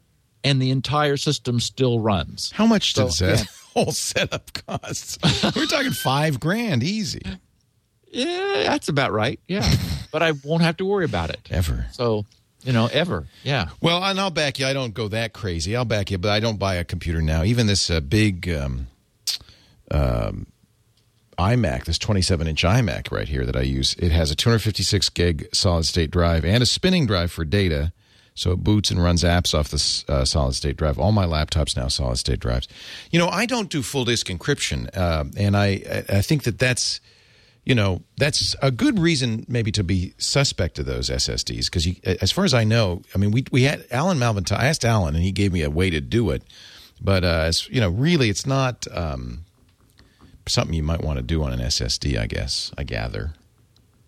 and 0.44 0.60
the 0.60 0.70
entire 0.70 1.16
system 1.16 1.60
still 1.60 2.00
runs. 2.00 2.50
How 2.52 2.66
much 2.66 2.94
So, 2.94 3.06
does 3.06 3.18
that 3.18 3.38
yeah. 3.38 3.44
whole 3.74 3.92
setup 3.92 4.52
cost? 4.66 5.18
We're 5.56 5.66
talking 5.66 5.90
five 5.90 6.40
grand 6.40 6.82
easy. 6.82 7.22
Yeah, 8.10 8.64
that's 8.66 8.88
about 8.88 9.12
right. 9.12 9.38
Yeah. 9.46 9.68
but 10.12 10.22
I 10.22 10.32
won't 10.44 10.62
have 10.62 10.76
to 10.78 10.84
worry 10.84 11.04
about 11.04 11.30
it. 11.30 11.48
Ever. 11.50 11.86
So 11.92 12.24
you 12.64 12.72
know, 12.72 12.86
ever. 12.86 13.26
Yeah. 13.44 13.68
Well, 13.80 14.02
and 14.02 14.18
I'll 14.18 14.30
back 14.30 14.58
you. 14.58 14.66
I 14.66 14.72
don't 14.72 14.92
go 14.92 15.08
that 15.08 15.32
crazy. 15.32 15.76
I'll 15.76 15.84
back 15.84 16.10
you, 16.10 16.18
but 16.18 16.30
I 16.30 16.40
don't 16.40 16.58
buy 16.58 16.74
a 16.74 16.84
computer 16.84 17.22
now. 17.22 17.44
Even 17.44 17.66
this 17.66 17.88
uh, 17.88 18.00
big 18.00 18.48
um, 18.48 18.88
um, 19.90 20.46
iMac, 21.38 21.84
this 21.84 21.98
27 21.98 22.48
inch 22.48 22.64
iMac 22.64 23.12
right 23.12 23.28
here 23.28 23.46
that 23.46 23.56
I 23.56 23.62
use, 23.62 23.94
it 23.94 24.10
has 24.10 24.30
a 24.30 24.36
256 24.36 25.08
gig 25.10 25.48
solid 25.52 25.84
state 25.84 26.10
drive 26.10 26.44
and 26.44 26.62
a 26.62 26.66
spinning 26.66 27.06
drive 27.06 27.30
for 27.30 27.44
data. 27.44 27.92
So 28.34 28.52
it 28.52 28.62
boots 28.62 28.92
and 28.92 29.02
runs 29.02 29.24
apps 29.24 29.52
off 29.52 29.68
the 29.68 30.12
uh, 30.12 30.24
solid 30.24 30.54
state 30.54 30.76
drive. 30.76 30.96
All 30.96 31.10
my 31.10 31.26
laptops 31.26 31.76
now 31.76 31.88
solid 31.88 32.18
state 32.18 32.38
drives. 32.38 32.68
You 33.10 33.18
know, 33.18 33.28
I 33.28 33.46
don't 33.46 33.68
do 33.68 33.82
full 33.82 34.04
disk 34.04 34.28
encryption, 34.28 34.96
uh, 34.96 35.24
and 35.36 35.56
I 35.56 36.04
I 36.08 36.22
think 36.22 36.44
that 36.44 36.56
that's 36.56 37.00
you 37.64 37.74
know 37.74 38.02
that's 38.16 38.54
a 38.62 38.70
good 38.70 39.00
reason 39.00 39.44
maybe 39.48 39.72
to 39.72 39.82
be 39.82 40.14
suspect 40.18 40.78
of 40.78 40.86
those 40.86 41.10
SSDs 41.10 41.64
because 41.64 41.88
as 42.22 42.30
far 42.30 42.44
as 42.44 42.54
I 42.54 42.62
know, 42.62 43.02
I 43.12 43.18
mean 43.18 43.32
we 43.32 43.44
we 43.50 43.64
had 43.64 43.84
Alan 43.90 44.18
Malventano. 44.18 44.58
I 44.58 44.66
asked 44.66 44.84
Alan 44.84 45.16
and 45.16 45.24
he 45.24 45.32
gave 45.32 45.52
me 45.52 45.62
a 45.62 45.70
way 45.70 45.90
to 45.90 46.00
do 46.00 46.30
it, 46.30 46.44
but 47.00 47.24
uh, 47.24 47.42
as 47.46 47.68
you 47.68 47.80
know, 47.80 47.90
really 47.90 48.30
it's 48.30 48.46
not 48.46 48.86
um, 48.92 49.46
something 50.48 50.74
you 50.74 50.82
might 50.82 51.02
want 51.02 51.18
to 51.18 51.22
do 51.22 51.42
on 51.42 51.52
an 51.52 51.60
SSD. 51.60 52.18
I 52.18 52.26
guess 52.26 52.72
I 52.76 52.84
gather. 52.84 53.32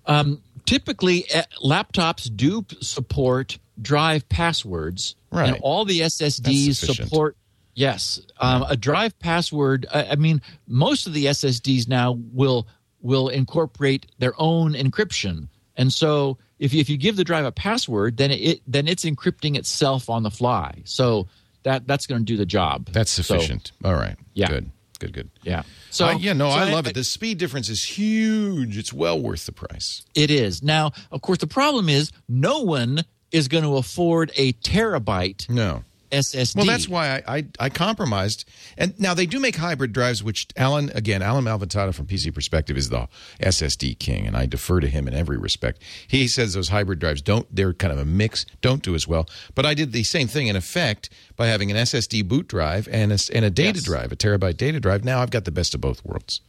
Um, 0.07 0.43
typically, 0.67 1.31
uh, 1.33 1.43
laptops 1.63 2.35
do 2.35 2.65
support 2.81 3.59
drive 3.81 4.29
passwords, 4.29 5.15
right. 5.31 5.49
and 5.49 5.59
all 5.63 5.85
the 5.85 6.01
SSDs 6.01 6.75
support. 6.75 7.37
Yes, 7.75 8.21
um, 8.39 8.65
a 8.69 8.77
drive 8.77 9.19
password. 9.19 9.87
I, 9.93 10.07
I 10.07 10.17
mean, 10.17 10.43
most 10.67 11.07
of 11.07 11.13
the 11.13 11.27
SSDs 11.27 11.89
now 11.89 12.19
will 12.33 12.67
will 13.01 13.29
incorporate 13.29 14.07
their 14.19 14.35
own 14.39 14.75
encryption, 14.75 15.49
and 15.77 15.93
so 15.93 16.39
if 16.59 16.75
you, 16.75 16.81
if 16.81 16.91
you 16.91 16.99
give 16.99 17.17
the 17.17 17.25
drive 17.25 17.45
a 17.45 17.53
password, 17.53 18.19
then 18.19 18.31
it 18.31 18.61
then 18.67 18.87
it's 18.87 19.05
encrypting 19.05 19.57
itself 19.57 20.11
on 20.11 20.23
the 20.23 20.31
fly. 20.31 20.83
So 20.85 21.29
that 21.63 21.87
that's 21.87 22.07
going 22.07 22.21
to 22.21 22.25
do 22.25 22.37
the 22.37 22.47
job. 22.47 22.87
That's 22.93 23.11
sufficient. 23.11 23.73
So, 23.83 23.89
All 23.89 23.95
right. 23.95 24.17
Yeah. 24.35 24.49
Good. 24.49 24.71
Good. 25.01 25.13
Good. 25.13 25.31
Yeah. 25.43 25.63
So 25.91 26.07
uh, 26.07 26.13
yeah, 26.19 26.35
no, 26.35 26.49
so 26.51 26.57
I 26.57 26.71
love 26.71 26.87
it. 26.87 26.95
The 26.95 27.03
speed 27.03 27.39
difference 27.39 27.69
is 27.69 27.83
huge. 27.83 28.79
It's 28.79 28.93
well 28.93 29.21
worth 29.21 29.47
the 29.47 29.53
price. 29.53 30.05
It 30.15 30.31
is. 30.31 30.63
Now, 30.63 30.93
of 31.11 31.23
course, 31.23 31.39
the 31.39 31.49
problem 31.49 31.89
is 31.89 32.13
no 32.29 32.61
one 32.61 33.03
is 33.33 33.49
going 33.49 33.65
to 33.65 33.77
afford 33.77 34.31
a 34.37 34.53
terabyte 34.55 35.49
no 35.49 35.83
SSD. 36.11 36.57
Well, 36.57 36.67
that's 36.67 36.89
why 36.89 37.23
I, 37.27 37.37
I, 37.37 37.45
I 37.59 37.69
compromised. 37.69 38.45
And 38.77 38.99
now 38.99 39.15
they 39.15 39.27
do 39.27 39.39
make 39.39 39.57
hybrid 39.57 39.93
drives, 39.93 40.23
which 40.23 40.47
Alan 40.57 40.91
again, 40.95 41.23
Alan 41.23 41.45
Malventano 41.45 41.95
from 41.95 42.07
PC 42.07 42.35
Perspective 42.35 42.77
is 42.77 42.89
the 42.89 43.09
SSD 43.41 43.99
king, 43.99 44.27
and 44.27 44.37
I 44.37 44.47
defer 44.47 44.81
to 44.81 44.89
him 44.89 45.07
in 45.09 45.15
every 45.15 45.39
respect. 45.39 45.83
He 46.09 46.27
says 46.29 46.55
those 46.55 46.69
hybrid 46.69 46.99
drives 46.99 47.23
don't 47.23 47.47
they're 47.55 47.73
kind 47.73 47.93
of 47.93 47.99
a 47.99 48.05
mix, 48.05 48.45
don't 48.61 48.83
do 48.83 48.95
as 48.95 49.07
well. 49.07 49.29
But 49.55 49.67
I 49.67 49.75
did 49.75 49.93
the 49.93 50.03
same 50.05 50.27
thing 50.29 50.49
in 50.49 50.57
effect 50.57 51.11
by 51.37 51.47
having 51.47 51.71
an 51.71 51.77
SSD 51.77 52.27
boot 52.27 52.49
drive 52.49 52.89
and 52.91 53.13
a, 53.13 53.19
and 53.33 53.45
a 53.45 53.51
data 53.51 53.79
Yes. 53.79 53.85
drive, 53.85 54.11
a 54.13 54.17
terabyte 54.17 54.57
data 54.57 54.81
drive. 54.81 55.05
Now 55.05 55.21
I've 55.21 55.31
got 55.31 55.45
the 55.45 55.53
best 55.53 55.75
of 55.75 55.81
both 55.81 56.05
worlds. 56.05 56.41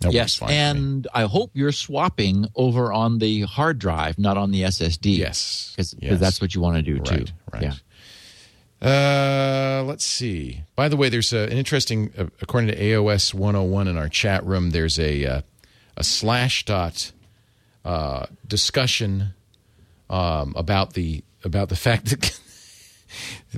That 0.00 0.12
yes, 0.14 0.36
fine 0.36 0.48
for 0.48 0.52
me. 0.52 0.58
and 0.58 1.08
I 1.12 1.24
hope 1.24 1.50
you're 1.52 1.72
swapping 1.72 2.46
over 2.54 2.90
on 2.90 3.18
the 3.18 3.42
hard 3.42 3.78
drive, 3.78 4.18
not 4.18 4.38
on 4.38 4.50
the 4.50 4.62
SSD. 4.62 5.18
Yes. 5.18 5.72
because 5.76 5.94
Yes. 5.98 6.18
that's 6.18 6.40
what 6.40 6.54
you 6.54 6.62
want 6.62 6.76
to 6.76 6.82
do 6.82 7.00
too. 7.00 7.14
Right, 7.16 7.32
right. 7.52 7.62
Yeah. 7.64 7.74
Uh, 8.82 9.82
let's 9.86 10.04
see. 10.06 10.62
By 10.74 10.88
the 10.88 10.96
way, 10.96 11.08
there's 11.10 11.32
a, 11.32 11.40
an 11.40 11.52
interesting, 11.58 12.12
uh, 12.16 12.26
according 12.40 12.68
to 12.70 12.76
AOS 12.80 13.34
101 13.34 13.88
in 13.88 13.98
our 13.98 14.08
chat 14.08 14.44
room, 14.46 14.70
there's 14.70 14.98
a 14.98 15.26
uh, 15.26 15.40
a 15.96 16.04
slash 16.04 16.64
dot 16.64 17.12
uh, 17.84 18.26
discussion 18.46 19.34
um, 20.08 20.54
about 20.56 20.94
the 20.94 21.22
about 21.44 21.68
the 21.68 21.76
fact 21.76 22.06
that 22.06 22.20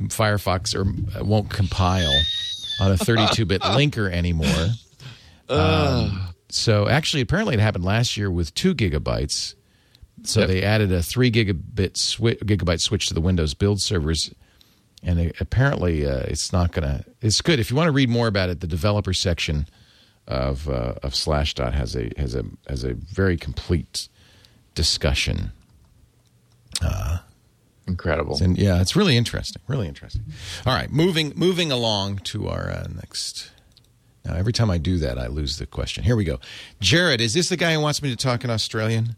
Firefox 0.08 0.74
or 0.74 1.22
won't 1.24 1.50
compile 1.50 2.12
on 2.80 2.90
a 2.90 2.94
32-bit 2.94 3.60
linker 3.62 4.10
anymore. 4.10 4.68
Um, 5.48 6.28
so 6.48 6.88
actually, 6.88 7.20
apparently, 7.22 7.54
it 7.54 7.60
happened 7.60 7.84
last 7.84 8.16
year 8.16 8.30
with 8.30 8.54
two 8.54 8.74
gigabytes. 8.74 9.54
So 10.24 10.40
Yep. 10.40 10.48
they 10.48 10.62
added 10.62 10.92
a 10.92 11.02
three 11.02 11.30
gigabit 11.30 11.92
swi- 11.94 12.38
gigabyte 12.38 12.80
switch 12.80 13.06
to 13.08 13.14
the 13.14 13.20
Windows 13.20 13.54
build 13.54 13.80
servers, 13.80 14.32
and 15.02 15.18
it, 15.18 15.36
apparently 15.40 16.06
uh, 16.06 16.20
it's 16.20 16.52
not 16.52 16.72
going 16.72 16.88
to. 16.88 17.04
It's 17.20 17.40
good 17.40 17.58
if 17.58 17.70
you 17.70 17.76
want 17.76 17.88
to 17.88 17.92
read 17.92 18.08
more 18.08 18.26
about 18.26 18.48
it. 18.48 18.60
The 18.60 18.66
developer 18.66 19.12
section 19.12 19.66
of 20.26 20.68
uh, 20.68 20.94
of 21.02 21.12
Slashdot 21.12 21.72
has 21.72 21.96
a 21.96 22.10
has 22.16 22.34
a 22.34 22.44
has 22.68 22.84
a 22.84 22.94
very 22.94 23.36
complete 23.36 24.08
discussion. 24.74 25.52
Incredible. 27.86 28.38
And 28.40 28.56
yeah, 28.56 28.80
it's 28.80 28.94
really 28.94 29.16
interesting. 29.16 29.60
Really 29.66 29.88
interesting. 29.88 30.22
All 30.64 30.74
right, 30.74 30.90
moving 30.90 31.32
moving 31.36 31.72
along 31.72 32.18
to 32.18 32.48
our 32.48 32.70
uh, 32.70 32.86
next. 32.94 33.50
Now, 34.24 34.34
every 34.34 34.52
time 34.52 34.70
I 34.70 34.78
do 34.78 34.98
that, 34.98 35.18
I 35.18 35.26
lose 35.26 35.58
the 35.58 35.66
question. 35.66 36.04
Here 36.04 36.14
we 36.14 36.24
go. 36.24 36.38
Jared, 36.80 37.20
is 37.20 37.34
this 37.34 37.48
the 37.48 37.56
guy 37.56 37.74
who 37.74 37.80
wants 37.80 38.00
me 38.00 38.10
to 38.10 38.16
talk 38.16 38.44
in 38.44 38.50
Australian? 38.50 39.16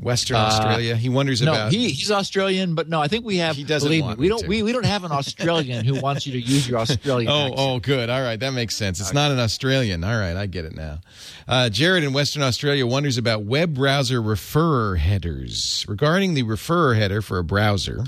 Western 0.00 0.36
Australia. 0.36 0.94
He 0.96 1.08
wonders 1.08 1.42
Uh, 1.42 1.46
no, 1.46 1.52
about. 1.52 1.72
he, 1.72 1.88
he's 1.90 2.10
Australian, 2.10 2.74
but 2.76 2.88
no, 2.88 3.00
I 3.00 3.08
think 3.08 3.24
we 3.24 3.38
have. 3.38 3.56
He 3.56 3.64
doesn't 3.64 3.88
believe 3.88 4.04
want 4.04 4.18
me, 4.18 4.22
we 4.22 4.28
don't. 4.28 4.42
to. 4.42 4.46
We, 4.46 4.62
we 4.62 4.70
don't 4.72 4.86
have 4.86 5.02
an 5.04 5.10
Australian 5.12 5.84
who 5.84 6.00
wants 6.00 6.26
you 6.26 6.32
to 6.34 6.40
use 6.40 6.68
your 6.68 6.78
Australian. 6.78 7.30
Oh, 7.32 7.40
accent. 7.40 7.54
oh, 7.58 7.78
good. 7.80 8.08
All 8.10 8.22
right, 8.22 8.38
that 8.38 8.52
makes 8.52 8.76
sense. 8.76 9.00
It's 9.00 9.12
not 9.12 9.30
an 9.32 9.38
Australian. 9.40 10.04
All 10.04 10.16
right, 10.16 10.36
I 10.36 10.46
get 10.46 10.64
it 10.64 10.74
now. 10.76 11.00
Uh, 11.48 11.68
Jared 11.68 12.04
in 12.04 12.12
Western 12.12 12.42
Australia 12.42 12.86
wonders 12.86 13.18
about 13.18 13.42
web 13.42 13.74
browser 13.74 14.20
referrer 14.22 14.98
headers. 14.98 15.84
Regarding 15.88 16.34
the 16.34 16.44
referrer 16.44 16.96
header 16.96 17.20
for 17.20 17.38
a 17.38 17.44
browser, 17.44 18.04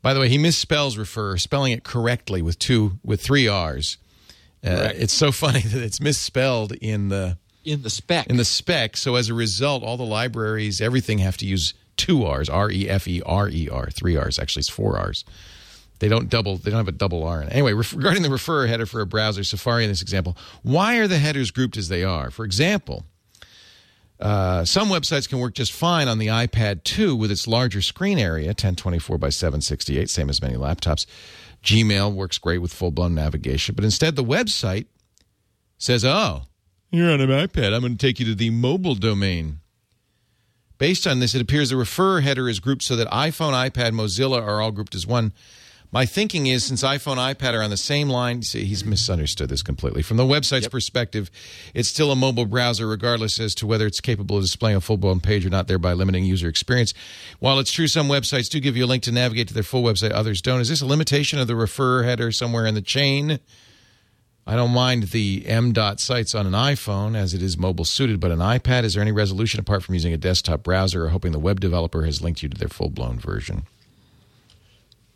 by 0.00 0.14
the 0.14 0.20
way, 0.20 0.28
he 0.28 0.38
misspells 0.38 0.96
referrer, 0.96 1.40
spelling 1.40 1.72
it 1.72 1.84
correctly 1.84 2.40
with 2.42 2.58
two 2.58 2.98
with 3.04 3.20
three 3.20 3.48
R's. 3.48 3.98
Uh, 4.64 4.90
it's 4.94 5.12
so 5.12 5.32
funny 5.32 5.60
that 5.60 5.82
it's 5.82 6.00
misspelled 6.00 6.72
in 6.80 7.08
the 7.08 7.36
in 7.64 7.82
the 7.82 7.90
spec. 7.90 8.26
in 8.28 8.36
the 8.36 8.44
spec. 8.44 8.96
So 8.96 9.14
as 9.16 9.28
a 9.28 9.34
result, 9.34 9.82
all 9.82 9.96
the 9.96 10.04
libraries, 10.04 10.80
everything 10.80 11.18
have 11.18 11.36
to 11.38 11.46
use 11.46 11.74
two 11.96 12.24
R's, 12.24 12.48
R 12.48 12.70
E 12.70 12.88
F 12.88 13.06
E 13.06 13.22
R 13.24 13.48
E 13.48 13.68
R, 13.70 13.90
three 13.90 14.16
R's. 14.16 14.38
Actually, 14.38 14.60
it's 14.60 14.68
four 14.68 14.98
R's. 14.98 15.24
They 15.98 16.08
don't 16.08 16.28
double. 16.28 16.56
They 16.56 16.70
don't 16.70 16.78
have 16.78 16.88
a 16.88 16.92
double 16.92 17.22
R 17.22 17.42
in 17.42 17.48
it. 17.48 17.52
Anyway, 17.52 17.74
regarding 17.74 18.22
the 18.22 18.28
referrer 18.28 18.68
header 18.68 18.86
for 18.86 19.00
a 19.00 19.06
browser, 19.06 19.44
Safari 19.44 19.84
in 19.84 19.90
this 19.90 20.02
example, 20.02 20.36
why 20.62 20.96
are 20.96 21.06
the 21.06 21.18
headers 21.18 21.52
grouped 21.52 21.76
as 21.76 21.88
they 21.88 22.02
are? 22.02 22.30
For 22.30 22.44
example, 22.44 23.04
uh, 24.18 24.64
some 24.64 24.88
websites 24.88 25.28
can 25.28 25.38
work 25.38 25.54
just 25.54 25.72
fine 25.72 26.08
on 26.08 26.18
the 26.18 26.26
iPad 26.26 26.82
2 26.84 27.14
with 27.14 27.30
its 27.30 27.46
larger 27.46 27.80
screen 27.82 28.18
area, 28.18 28.48
1024 28.48 29.18
by 29.18 29.28
768, 29.28 30.10
same 30.10 30.28
as 30.28 30.42
many 30.42 30.54
laptops. 30.54 31.06
Gmail 31.62 32.12
works 32.12 32.38
great 32.38 32.58
with 32.58 32.72
full 32.74 32.90
blown 32.90 33.14
navigation, 33.14 33.74
but 33.76 33.84
instead 33.84 34.16
the 34.16 34.24
website 34.24 34.86
says, 35.78 36.04
"Oh, 36.04 36.42
you're 36.92 37.10
on 37.10 37.20
an 37.20 37.30
iPad. 37.30 37.74
I'm 37.74 37.80
going 37.80 37.96
to 37.96 38.06
take 38.06 38.20
you 38.20 38.26
to 38.26 38.34
the 38.34 38.50
mobile 38.50 38.94
domain." 38.94 39.58
Based 40.78 41.06
on 41.06 41.20
this, 41.20 41.34
it 41.34 41.40
appears 41.40 41.70
the 41.70 41.76
referrer 41.76 42.22
header 42.22 42.48
is 42.48 42.58
grouped 42.58 42.82
so 42.82 42.96
that 42.96 43.08
iPhone, 43.08 43.52
iPad, 43.52 43.92
Mozilla 43.92 44.42
are 44.42 44.60
all 44.60 44.72
grouped 44.72 44.96
as 44.96 45.06
one. 45.06 45.32
My 45.94 46.06
thinking 46.06 46.46
is 46.46 46.64
since 46.64 46.82
iPhone, 46.82 47.18
iPad 47.18 47.52
are 47.52 47.62
on 47.62 47.68
the 47.68 47.76
same 47.76 48.08
line, 48.08 48.42
see, 48.42 48.64
he's 48.64 48.82
misunderstood 48.82 49.50
this 49.50 49.62
completely. 49.62 50.00
From 50.00 50.16
the 50.16 50.24
website's 50.24 50.66
perspective, 50.66 51.30
it's 51.74 51.88
still 51.90 52.10
a 52.10 52.16
mobile 52.16 52.46
browser, 52.46 52.88
regardless 52.88 53.38
as 53.38 53.54
to 53.56 53.66
whether 53.66 53.86
it's 53.86 54.00
capable 54.00 54.38
of 54.38 54.42
displaying 54.42 54.76
a 54.76 54.80
full 54.80 54.96
blown 54.96 55.20
page 55.20 55.44
or 55.44 55.50
not, 55.50 55.68
thereby 55.68 55.92
limiting 55.92 56.24
user 56.24 56.48
experience. 56.48 56.94
While 57.40 57.58
it's 57.58 57.70
true 57.70 57.88
some 57.88 58.08
websites 58.08 58.48
do 58.48 58.58
give 58.58 58.74
you 58.74 58.84
a 58.84 58.86
link 58.86 59.02
to 59.02 59.12
navigate 59.12 59.48
to 59.48 59.54
their 59.54 59.62
full 59.62 59.82
website, 59.82 60.12
others 60.12 60.40
don't. 60.40 60.62
Is 60.62 60.70
this 60.70 60.80
a 60.80 60.86
limitation 60.86 61.38
of 61.38 61.46
the 61.46 61.52
referrer 61.52 62.06
header 62.06 62.32
somewhere 62.32 62.64
in 62.64 62.74
the 62.74 62.80
chain? 62.80 63.38
I 64.46 64.56
don't 64.56 64.72
mind 64.72 65.04
the 65.04 65.44
M 65.46 65.72
dot 65.72 66.00
sites 66.00 66.34
on 66.34 66.46
an 66.46 66.52
iPhone 66.52 67.16
as 67.16 67.32
it 67.32 67.42
is 67.42 67.56
mobile 67.56 67.84
suited, 67.84 68.18
but 68.18 68.32
an 68.32 68.40
iPad, 68.40 68.82
is 68.82 68.94
there 68.94 69.02
any 69.02 69.12
resolution 69.12 69.60
apart 69.60 69.84
from 69.84 69.94
using 69.94 70.12
a 70.12 70.16
desktop 70.16 70.64
browser 70.64 71.04
or 71.04 71.08
hoping 71.10 71.32
the 71.32 71.38
web 71.38 71.60
developer 71.60 72.04
has 72.04 72.20
linked 72.20 72.42
you 72.42 72.48
to 72.48 72.58
their 72.58 72.68
full 72.68 72.90
blown 72.90 73.18
version? 73.18 73.62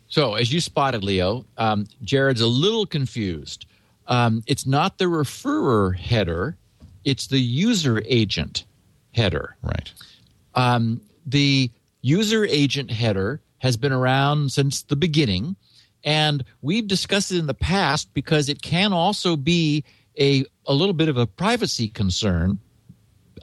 So, 0.07 0.35
as 0.35 0.53
you 0.53 0.61
spotted, 0.61 1.03
Leo, 1.03 1.45
um, 1.57 1.87
Jared's 2.03 2.39
a 2.39 2.47
little 2.47 2.85
confused. 2.85 3.65
Um, 4.07 4.43
it's 4.47 4.65
not 4.65 4.97
the 4.97 5.05
referrer 5.05 5.95
header; 5.97 6.55
it's 7.03 7.27
the 7.27 7.39
user 7.39 8.01
agent 8.05 8.63
header. 9.13 9.57
Right. 9.61 9.91
Um, 10.55 11.01
the 11.25 11.69
user 12.01 12.45
agent 12.45 12.91
header 12.91 13.41
has 13.57 13.75
been 13.75 13.91
around 13.91 14.53
since 14.53 14.83
the 14.83 14.95
beginning, 14.95 15.57
and 16.07 16.45
we've 16.61 16.87
discussed 16.87 17.33
it 17.33 17.37
in 17.37 17.47
the 17.47 17.53
past 17.53 18.13
because 18.13 18.47
it 18.47 18.61
can 18.61 18.93
also 18.93 19.35
be 19.35 19.83
a 20.17 20.45
a 20.65 20.73
little 20.73 20.93
bit 20.93 21.09
of 21.09 21.17
a 21.17 21.27
privacy 21.27 21.89
concern. 21.89 22.59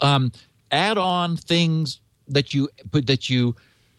Um, 0.00 0.32
add 0.72 0.96
on 0.96 1.36
things 1.36 2.00
that 2.26 2.54
you 2.54 2.70
put 2.90 3.06
that 3.06 3.28
you 3.28 3.54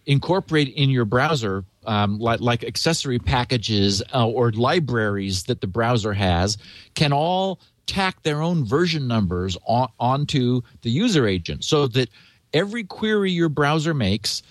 incorporate 0.07 0.69
in 0.69 0.89
your 0.89 1.05
browser, 1.05 1.63
um, 1.85 2.17
like 2.17 2.41
like 2.41 2.63
accessory 2.63 3.19
packages 3.19 4.01
uh, 4.15 4.27
or 4.27 4.51
libraries 4.51 5.43
that 5.43 5.61
the 5.61 5.67
browser 5.67 6.13
has, 6.13 6.57
can 6.95 7.13
all 7.13 7.59
tack 7.85 8.23
their 8.23 8.41
own 8.41 8.65
version 8.65 9.07
numbers 9.07 9.55
on, 9.67 9.89
onto 9.99 10.61
the 10.81 10.89
user 10.89 11.27
agent, 11.27 11.63
so 11.63 11.85
that 11.85 12.09
every 12.51 12.83
query 12.83 13.31
your 13.31 13.49
browser 13.49 13.93
makes 13.93 14.41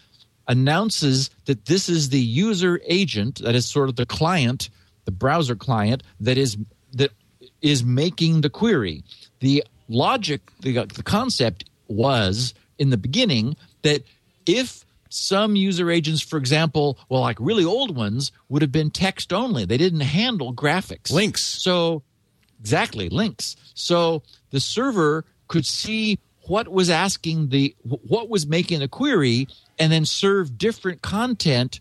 announces 0.49 1.31
that 1.47 1.67
this 1.67 1.89
is 1.89 2.11
the 2.11 2.21
user 2.21 2.81
agent, 2.87 3.41
that 3.43 3.55
is 3.55 3.67
sort 3.67 3.89
of 3.89 3.97
the 3.97 4.07
client, 4.07 4.71
the 5.05 5.11
browser 5.11 5.57
client 5.57 6.03
that 6.21 6.39
is 6.39 6.57
that 6.93 7.11
is 7.61 7.85
making 7.85 8.41
the 8.41 8.51
query. 8.51 9.03
The 9.41 9.65
logic, 9.89 10.43
the, 10.61 10.85
the 10.85 11.03
concept 11.03 11.65
was 11.89 12.55
in 12.79 12.91
the 12.91 12.97
beginning 12.97 13.57
that 13.83 14.03
if 14.47 14.85
some 15.09 15.57
user 15.57 15.91
agents, 15.91 16.21
for 16.21 16.39
example, 16.39 16.99
well, 17.09 17.21
like 17.21 17.37
really 17.41 17.65
old 17.65 17.95
ones, 17.97 18.33
would 18.49 18.63
have 18.63 18.73
been 18.73 18.91
text 18.91 19.33
only. 19.33 19.65
They 19.65 19.77
didn't 19.77 20.01
handle 20.01 20.53
graphics. 20.53 21.13
Links. 21.13 21.43
So, 21.45 22.03
exactly, 22.61 23.09
links. 23.09 23.57
So 23.75 24.23
the 24.51 24.61
server 24.61 25.25
could 25.47 25.67
see 25.67 26.19
what 26.47 26.69
was 26.69 26.91
asking 26.91 27.49
the, 27.49 27.75
what 27.83 28.29
was 28.29 28.47
making 28.47 28.81
the 28.81 28.89
query 28.89 29.49
and 29.79 29.93
then 29.93 30.05
serve 30.05 30.59
different 30.59 31.03
content 31.03 31.81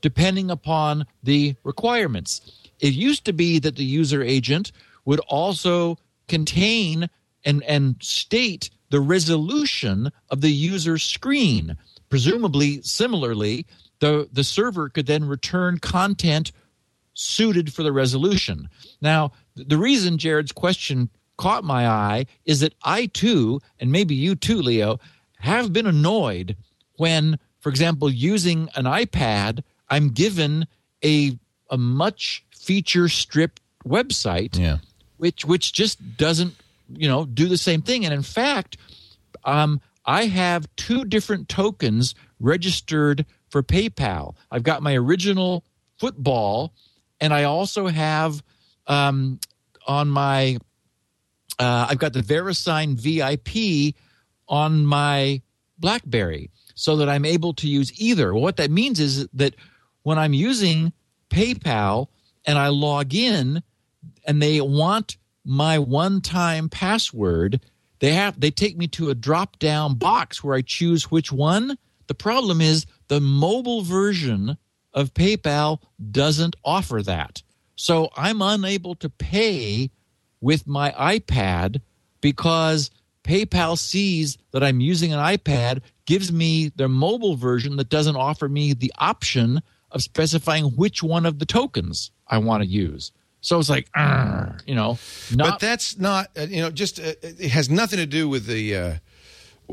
depending 0.00 0.50
upon 0.50 1.06
the 1.22 1.54
requirements. 1.64 2.40
It 2.80 2.94
used 2.94 3.24
to 3.26 3.32
be 3.32 3.58
that 3.58 3.76
the 3.76 3.84
user 3.84 4.22
agent 4.22 4.72
would 5.04 5.20
also 5.28 5.98
contain 6.28 7.10
and, 7.44 7.62
and 7.64 7.96
state 8.00 8.70
the 8.90 9.00
resolution 9.00 10.10
of 10.30 10.40
the 10.40 10.50
user 10.50 10.98
screen. 10.98 11.76
Presumably, 12.08 12.82
similarly, 12.82 13.66
the, 14.00 14.28
the 14.32 14.44
server 14.44 14.88
could 14.88 15.06
then 15.06 15.24
return 15.24 15.78
content 15.78 16.52
suited 17.14 17.72
for 17.72 17.82
the 17.82 17.92
resolution. 17.92 18.68
Now, 19.00 19.32
the 19.54 19.78
reason 19.78 20.18
Jared's 20.18 20.52
question 20.52 21.10
caught 21.40 21.64
my 21.64 21.86
eye 21.88 22.26
is 22.44 22.60
that 22.60 22.74
I 22.84 23.06
too, 23.06 23.60
and 23.80 23.90
maybe 23.90 24.14
you 24.14 24.34
too, 24.34 24.60
Leo, 24.60 25.00
have 25.38 25.72
been 25.72 25.86
annoyed 25.86 26.54
when, 26.96 27.38
for 27.60 27.70
example, 27.70 28.10
using 28.10 28.68
an 28.74 28.84
iPad, 28.84 29.62
I'm 29.88 30.10
given 30.10 30.66
a 31.04 31.38
a 31.70 31.78
much 31.78 32.44
feature 32.54 33.08
stripped 33.08 33.60
website, 33.86 34.58
Yeah. 34.58 34.78
which 35.16 35.44
which 35.44 35.72
just 35.72 35.96
doesn't 36.16 36.54
you 36.94 37.08
know 37.08 37.24
do 37.24 37.48
the 37.48 37.56
same 37.58 37.80
thing. 37.82 38.04
And 38.04 38.12
in 38.12 38.22
fact, 38.22 38.76
um, 39.44 39.80
I 40.04 40.26
have 40.26 40.68
two 40.76 41.04
different 41.04 41.48
tokens 41.48 42.14
registered 42.38 43.24
for 43.48 43.62
PayPal. 43.62 44.34
I've 44.50 44.62
got 44.62 44.82
my 44.82 44.94
original 44.94 45.64
football, 45.98 46.72
and 47.20 47.32
I 47.32 47.44
also 47.44 47.86
have 47.86 48.42
um, 48.86 49.38
on 49.86 50.08
my 50.08 50.58
uh, 51.60 51.86
I've 51.90 51.98
got 51.98 52.14
the 52.14 52.22
VeriSign 52.22 52.94
VIP 52.96 53.94
on 54.48 54.84
my 54.84 55.42
BlackBerry, 55.78 56.50
so 56.74 56.96
that 56.96 57.08
I'm 57.08 57.24
able 57.24 57.52
to 57.54 57.68
use 57.68 57.92
either. 58.00 58.32
Well, 58.32 58.42
what 58.42 58.56
that 58.56 58.70
means 58.70 58.98
is 58.98 59.28
that 59.34 59.54
when 60.02 60.18
I'm 60.18 60.32
using 60.32 60.92
PayPal 61.28 62.08
and 62.46 62.58
I 62.58 62.68
log 62.68 63.14
in, 63.14 63.62
and 64.26 64.42
they 64.42 64.60
want 64.60 65.18
my 65.44 65.78
one-time 65.78 66.68
password, 66.70 67.60
they 67.98 68.12
have 68.12 68.40
they 68.40 68.50
take 68.50 68.76
me 68.76 68.86
to 68.88 69.10
a 69.10 69.14
drop-down 69.14 69.94
box 69.96 70.42
where 70.42 70.56
I 70.56 70.62
choose 70.62 71.10
which 71.10 71.30
one. 71.30 71.76
The 72.06 72.14
problem 72.14 72.60
is 72.60 72.86
the 73.08 73.20
mobile 73.20 73.82
version 73.82 74.56
of 74.94 75.14
PayPal 75.14 75.80
doesn't 76.10 76.56
offer 76.64 77.02
that. 77.02 77.42
So 77.76 78.10
I'm 78.16 78.42
unable 78.42 78.94
to 78.96 79.08
pay 79.10 79.90
with 80.40 80.66
my 80.66 80.90
iPad 80.92 81.80
because 82.20 82.90
PayPal 83.24 83.78
sees 83.78 84.38
that 84.52 84.62
I'm 84.62 84.80
using 84.80 85.12
an 85.12 85.18
iPad, 85.18 85.82
gives 86.06 86.32
me 86.32 86.70
their 86.76 86.88
mobile 86.88 87.36
version 87.36 87.76
that 87.76 87.88
doesn't 87.88 88.16
offer 88.16 88.48
me 88.48 88.72
the 88.72 88.92
option 88.98 89.62
of 89.90 90.02
specifying 90.02 90.64
which 90.76 91.02
one 91.02 91.26
of 91.26 91.38
the 91.38 91.46
tokens 91.46 92.10
I 92.26 92.38
want 92.38 92.62
to 92.62 92.68
use. 92.68 93.12
So 93.42 93.58
it's 93.58 93.70
like, 93.70 93.88
you 94.66 94.74
know, 94.74 94.98
not 95.34 95.52
but 95.52 95.60
that's 95.60 95.98
not 95.98 96.30
uh, 96.36 96.42
you 96.42 96.60
know 96.60 96.70
just 96.70 97.00
uh, 97.00 97.14
it 97.22 97.50
has 97.50 97.70
nothing 97.70 97.98
to 97.98 98.06
do 98.06 98.28
with 98.28 98.46
the 98.46 98.76
uh, 98.76 98.94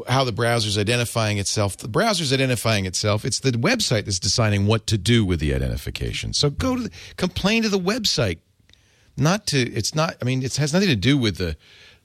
how 0.08 0.24
the 0.24 0.32
browser's 0.32 0.78
identifying 0.78 1.38
itself. 1.38 1.76
The 1.76 1.90
browser's 1.90 2.32
identifying 2.32 2.86
itself. 2.86 3.26
It's 3.26 3.42
the 3.42 3.52
website 3.52 4.06
that's 4.06 4.20
deciding 4.20 4.68
what 4.68 4.88
to 4.88 4.98
do 4.98 5.26
with 5.26 5.42
the 5.42 5.54
identification. 5.54 6.34
So 6.34 6.50
go 6.50 6.78
to 6.78 6.84
the, 6.84 6.92
complain 7.18 7.64
to 7.64 7.70
the 7.70 7.80
website 7.80 8.40
not 9.18 9.48
to 9.48 9.58
it's 9.60 9.94
not 9.96 10.16
i 10.22 10.26
mean 10.26 10.44
it 10.44 10.56
has 10.56 10.74
nothing 10.74 10.90
to 10.90 10.96
do 10.96 11.18
with 11.18 11.38
the 11.38 11.56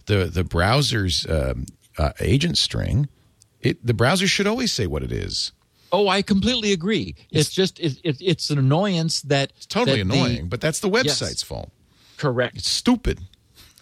the 0.07 0.25
the 0.25 0.45
browser's 0.45 1.27
um, 1.29 1.67
uh, 1.99 2.13
agent 2.21 2.59
string. 2.59 3.09
It 3.61 3.85
the 3.85 3.95
browser 3.95 4.27
should 4.27 4.47
always 4.47 4.73
say 4.73 4.87
what 4.87 5.03
it 5.03 5.13
is. 5.13 5.53
Oh, 5.93 6.09
I 6.09 6.23
completely 6.23 6.73
agree. 6.73 7.15
It's, 7.31 7.51
just 7.51 7.79
it, 7.79 7.99
it, 8.03 8.17
it's 8.21 8.49
an 8.49 8.59
annoyance 8.59 9.21
that 9.23 9.53
it's 9.57 9.67
totally 9.67 10.03
that 10.03 10.09
the- 10.09 10.15
annoying 10.19 10.49
but 10.49 10.61
that's 10.61 10.81
the 10.81 10.89
website's 10.89 11.43
fault. 11.43 11.71
Correct. 12.17 12.57
it's 12.57 12.69
stupid. 12.69 13.21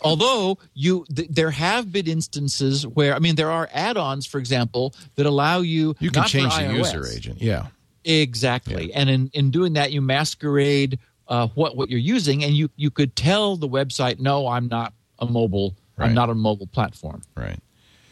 Although 0.03 0.59
you, 0.73 1.05
th- 1.15 1.29
there 1.29 1.51
have 1.51 1.93
been 1.93 2.07
instances 2.07 2.87
where 2.87 3.15
I 3.15 3.19
mean, 3.19 3.37
there 3.37 3.51
are 3.51 3.69
add-ons, 3.73 4.27
for 4.27 4.39
example, 4.39 4.95
that 5.17 5.27
allow 5.27 5.61
you 5.61 5.95
you 6.01 6.11
can 6.11 6.25
change 6.25 6.55
the 6.57 6.63
iOS. 6.63 6.95
user 6.95 7.07
agent 7.07 7.43
yeah. 7.43 7.67
Exactly, 8.03 8.95
and 8.95 9.11
in 9.11 9.31
in 9.35 9.51
doing 9.51 9.75
that, 9.75 9.93
you 9.93 10.01
masquerade 10.01 10.99
uh, 11.31 11.47
what 11.55 11.77
what 11.77 11.89
you're 11.89 11.99
using, 11.99 12.45
and 12.45 12.55
you 12.55 12.69
you 12.77 12.91
could 12.91 13.17
tell 13.17 13.57
the 13.57 13.69
website, 13.69 14.19
no, 14.19 14.47
I'm 14.47 14.69
not 14.69 14.93
a 15.19 15.27
mobile, 15.27 15.75
Right. 15.97 16.09
I'm 16.09 16.15
not 16.15 16.29
a 16.29 16.35
mobile 16.35 16.67
platform. 16.67 17.23
right 17.37 17.59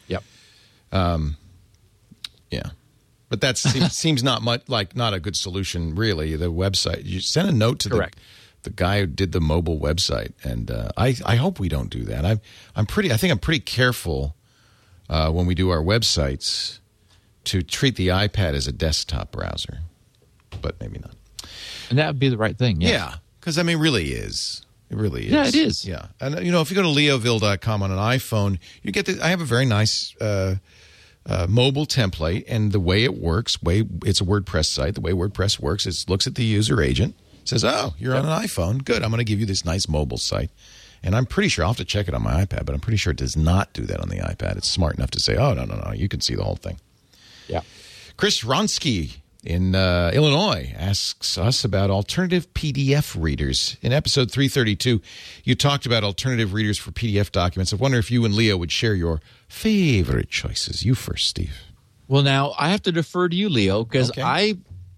Yep. 0.07 0.23
Yeah. 2.51 2.71
But 3.29 3.41
that 3.41 3.57
seems, 3.59 3.93
seems 4.03 4.23
not 4.23 4.41
much 4.41 4.67
like 4.67 4.95
not 4.95 5.13
a 5.13 5.19
good 5.19 5.35
solution, 5.35 5.93
really. 5.95 6.35
The 6.35 6.51
website, 6.51 7.05
you 7.05 7.19
send 7.19 7.47
a 7.47 7.51
note 7.51 7.79
to 7.79 7.89
the, 7.89 7.95
the 8.63 8.71
guy 8.71 9.01
who 9.01 9.05
did 9.05 9.31
the 9.31 9.41
mobile 9.41 9.79
website, 9.79 10.33
and 10.43 10.71
uh, 10.71 10.89
I 10.97 11.15
I 11.25 11.35
hope 11.35 11.59
we 11.59 11.69
don't 11.69 11.89
do 11.89 12.03
that. 12.05 12.25
I'm 12.25 12.41
I'm 12.75 12.85
pretty. 12.85 13.11
I 13.11 13.17
think 13.17 13.31
I'm 13.31 13.39
pretty 13.39 13.59
careful 13.61 14.35
uh, 15.09 15.31
when 15.31 15.45
we 15.45 15.53
do 15.55 15.69
our 15.69 15.81
websites 15.81 16.79
to 17.45 17.61
treat 17.61 17.95
the 17.95 18.07
iPad 18.07 18.53
as 18.53 18.67
a 18.67 18.71
desktop 18.71 19.31
browser, 19.31 19.79
but 20.61 20.79
maybe 20.79 20.99
not. 20.99 21.15
And 21.89 21.97
that 21.99 22.07
would 22.07 22.19
be 22.19 22.29
the 22.29 22.37
right 22.37 22.57
thing. 22.57 22.81
Yes. 22.81 22.91
Yeah, 22.91 23.15
because 23.39 23.57
I 23.57 23.63
mean, 23.63 23.77
it 23.77 23.81
really 23.81 24.11
is. 24.11 24.65
It 24.89 24.97
really 24.97 25.27
is. 25.27 25.31
Yeah, 25.31 25.47
it 25.47 25.55
is. 25.55 25.85
Yeah, 25.85 26.07
and 26.19 26.43
you 26.43 26.51
know, 26.51 26.61
if 26.61 26.71
you 26.71 26.75
go 26.75 26.81
to 26.81 26.87
leoville.com 26.87 27.83
on 27.83 27.91
an 27.91 27.97
iPhone, 27.97 28.59
you 28.81 28.91
get 28.91 29.05
the. 29.05 29.19
I 29.23 29.29
have 29.29 29.41
a 29.41 29.45
very 29.45 29.65
nice 29.65 30.15
uh, 30.19 30.55
uh, 31.27 31.45
mobile 31.47 31.85
template, 31.85 32.45
and 32.47 32.71
the 32.71 32.79
way 32.79 33.03
it 33.03 33.15
works, 33.15 33.61
way 33.61 33.83
it's 34.03 34.19
a 34.19 34.25
WordPress 34.25 34.65
site. 34.65 34.95
The 34.95 35.01
way 35.01 35.11
WordPress 35.11 35.59
works 35.59 35.85
is 35.85 36.09
looks 36.09 36.25
at 36.25 36.35
the 36.35 36.43
user 36.43 36.81
agent, 36.81 37.15
says, 37.43 37.63
"Oh, 37.63 37.93
you're 37.99 38.15
on 38.15 38.25
an 38.25 38.31
iPhone. 38.31 38.83
Good. 38.83 39.03
I'm 39.03 39.11
going 39.11 39.19
to 39.19 39.23
give 39.23 39.39
you 39.39 39.45
this 39.45 39.63
nice 39.63 39.87
mobile 39.87 40.17
site." 40.17 40.49
And 41.01 41.15
I'm 41.15 41.25
pretty 41.25 41.47
sure 41.49 41.63
I'll 41.63 41.71
have 41.71 41.77
to 41.77 41.85
check 41.85 42.09
it 42.09 42.13
on 42.13 42.23
my 42.23 42.43
iPad, 42.43 42.65
but 42.65 42.75
I'm 42.75 42.81
pretty 42.81 42.97
sure 42.97 43.11
it 43.11 43.17
does 43.17 43.37
not 43.37 43.71
do 43.71 43.83
that 43.83 44.01
on 44.01 44.09
the 44.09 44.17
iPad. 44.17 44.57
It's 44.57 44.67
smart 44.67 44.97
enough 44.97 45.11
to 45.11 45.19
say, 45.19 45.37
"Oh, 45.37 45.53
no, 45.53 45.65
no, 45.65 45.75
no, 45.75 45.93
you 45.93 46.09
can 46.09 46.19
see 46.19 46.35
the 46.35 46.43
whole 46.43 46.57
thing." 46.57 46.79
Yeah. 47.47 47.61
Chris 48.17 48.43
Ronsky 48.43 49.17
in 49.49 49.73
uh, 49.73 50.11
Illinois 50.13 50.71
asks 50.77 51.37
us 51.37 51.63
about 51.63 51.89
alternative 51.89 52.53
PDF 52.53 53.19
readers. 53.19 53.77
In 53.81 53.91
episode 53.91 54.29
332, 54.31 55.01
you 55.43 55.55
talked 55.55 55.87
about 55.87 56.03
alternative 56.03 56.53
readers 56.53 56.77
for 56.77 56.91
PDF 56.91 57.31
documents. 57.31 57.73
I 57.73 57.77
wonder 57.77 57.97
if 57.97 58.11
you 58.11 58.23
and 58.25 58.35
Leo 58.35 58.57
would 58.57 58.71
share 58.71 58.93
your 58.93 59.21
favorite 59.47 60.29
choices. 60.29 60.85
You 60.85 60.93
first, 60.93 61.27
Steve. 61.27 61.55
Well, 62.07 62.21
now 62.21 62.53
I 62.59 62.69
have 62.69 62.83
to 62.83 62.91
defer 62.91 63.27
to 63.27 63.35
you, 63.35 63.49
Leo, 63.49 63.83
because 63.83 64.11
Okay. 64.11 64.21
I 64.21 64.55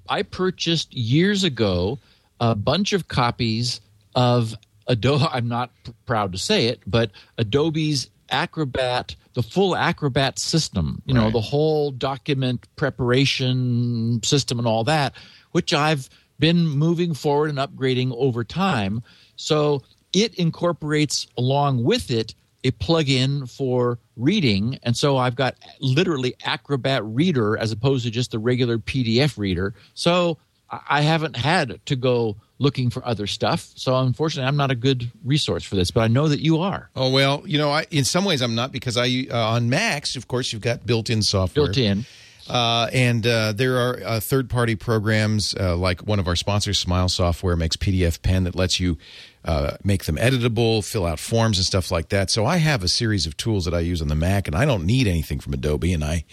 I 0.10 0.24
purchased 0.24 0.94
years 0.94 1.44
ago 1.46 2.00
a 2.42 2.54
bunch 2.54 2.92
of 2.92 3.08
copies 3.08 3.80
of 4.16 4.54
Adobe. 4.88 5.26
I'm 5.32 5.48
not 5.48 5.72
p- 5.86 5.94
proud 6.06 6.34
to 6.34 6.38
say 6.38 6.68
it, 6.68 6.82
but 6.86 7.12
Adobe's 7.38 8.10
Acrobat, 8.32 9.16
the 9.34 9.44
full 9.44 9.76
Acrobat 9.76 10.40
system. 10.40 11.02
You 11.06 11.14
know, 11.14 11.26
Right. 11.26 11.34
the 11.34 11.42
whole 11.42 11.92
document 11.92 12.66
preparation 12.76 14.22
system 14.24 14.58
and 14.60 14.68
all 14.68 14.84
that, 14.86 15.14
which 15.52 15.74
I've 15.74 16.10
been 16.40 16.68
moving 16.68 17.14
forward 17.14 17.50
and 17.50 17.60
upgrading 17.60 18.14
over 18.18 18.44
time. 18.44 19.04
So 19.36 19.84
it 20.14 20.34
incorporates 20.36 21.28
along 21.38 21.84
with 21.84 22.10
it 22.12 22.34
a 22.64 22.72
plug-in 22.72 23.48
for 23.48 23.98
reading 24.18 24.78
and 24.84 24.96
so 24.96 25.18
i've 25.18 25.36
got 25.36 25.56
literally 25.80 26.36
acrobat 26.46 27.04
reader 27.04 27.58
as 27.58 27.72
opposed 27.72 28.06
to 28.06 28.12
just 28.12 28.30
the 28.30 28.38
regular 28.38 28.78
pdf 28.78 29.36
reader 29.36 29.74
so 29.96 30.38
I- 30.70 30.82
i 30.90 31.02
haven't 31.02 31.36
had 31.36 31.80
to 31.88 31.96
go 31.96 32.36
looking 32.62 32.90
for 32.90 33.06
other 33.06 33.28
stuff 33.28 33.72
so 33.76 33.96
unfortunately 33.98 34.48
i'm 34.48 34.56
not 34.58 34.72
a 34.72 34.76
good 34.76 35.12
resource 35.26 35.64
for 35.64 35.76
this 35.76 35.92
but 35.92 36.02
i 36.02 36.08
know 36.08 36.28
that 36.28 36.40
you 36.40 36.60
are 36.60 36.90
Oh 36.96 37.10
well, 37.10 37.44
you 37.46 37.58
know, 37.58 37.72
I, 37.72 37.86
in 37.90 38.04
some 38.04 38.26
ways 38.26 38.42
I'm 38.42 38.56
not 38.56 38.72
because 38.72 38.98
I 38.98 39.26
uh, 39.32 39.54
on 39.56 39.70
Macs, 39.70 40.16
of 40.16 40.28
course, 40.28 40.52
you've 40.52 40.62
got 40.62 40.86
built-in 40.86 41.22
software. 41.22 41.68
built 41.68 41.78
in 41.78 42.06
Uh, 42.50 42.90
and 42.92 43.26
uh, 43.26 43.54
there 43.54 43.78
are 43.78 44.00
uh, 44.06 44.20
third 44.20 44.50
party 44.50 44.76
programs 44.76 45.56
uh, 45.60 45.76
like 45.76 46.02
one 46.02 46.20
of 46.20 46.28
our 46.28 46.36
sponsors, 46.36 46.80
Smile 46.80 47.08
Software, 47.08 47.56
makes 47.56 47.78
PDF 47.78 48.22
Pen 48.22 48.44
that 48.44 48.56
lets 48.56 48.80
you 48.80 48.98
uh, 49.46 49.78
make 49.84 50.06
them 50.06 50.18
editable, 50.18 50.84
fill 50.84 51.06
out 51.06 51.20
forms 51.20 51.58
and 51.58 51.66
stuff 51.66 51.92
like 51.92 52.10
that. 52.10 52.30
So 52.30 52.46
I 52.46 52.58
have 52.58 52.84
a 52.84 52.88
series 52.90 53.26
of 53.26 53.38
tools 53.38 53.66
that 53.66 53.74
I 53.74 53.80
use 53.80 54.02
on 54.02 54.08
the 54.10 54.16
Mac, 54.16 54.48
and 54.48 54.56
I 54.56 54.66
don't 54.66 54.86
need 54.86 55.08
anything 55.08 55.40
from 55.40 55.54
Adobe. 55.54 55.94
And 55.94 56.04
I 56.04 56.26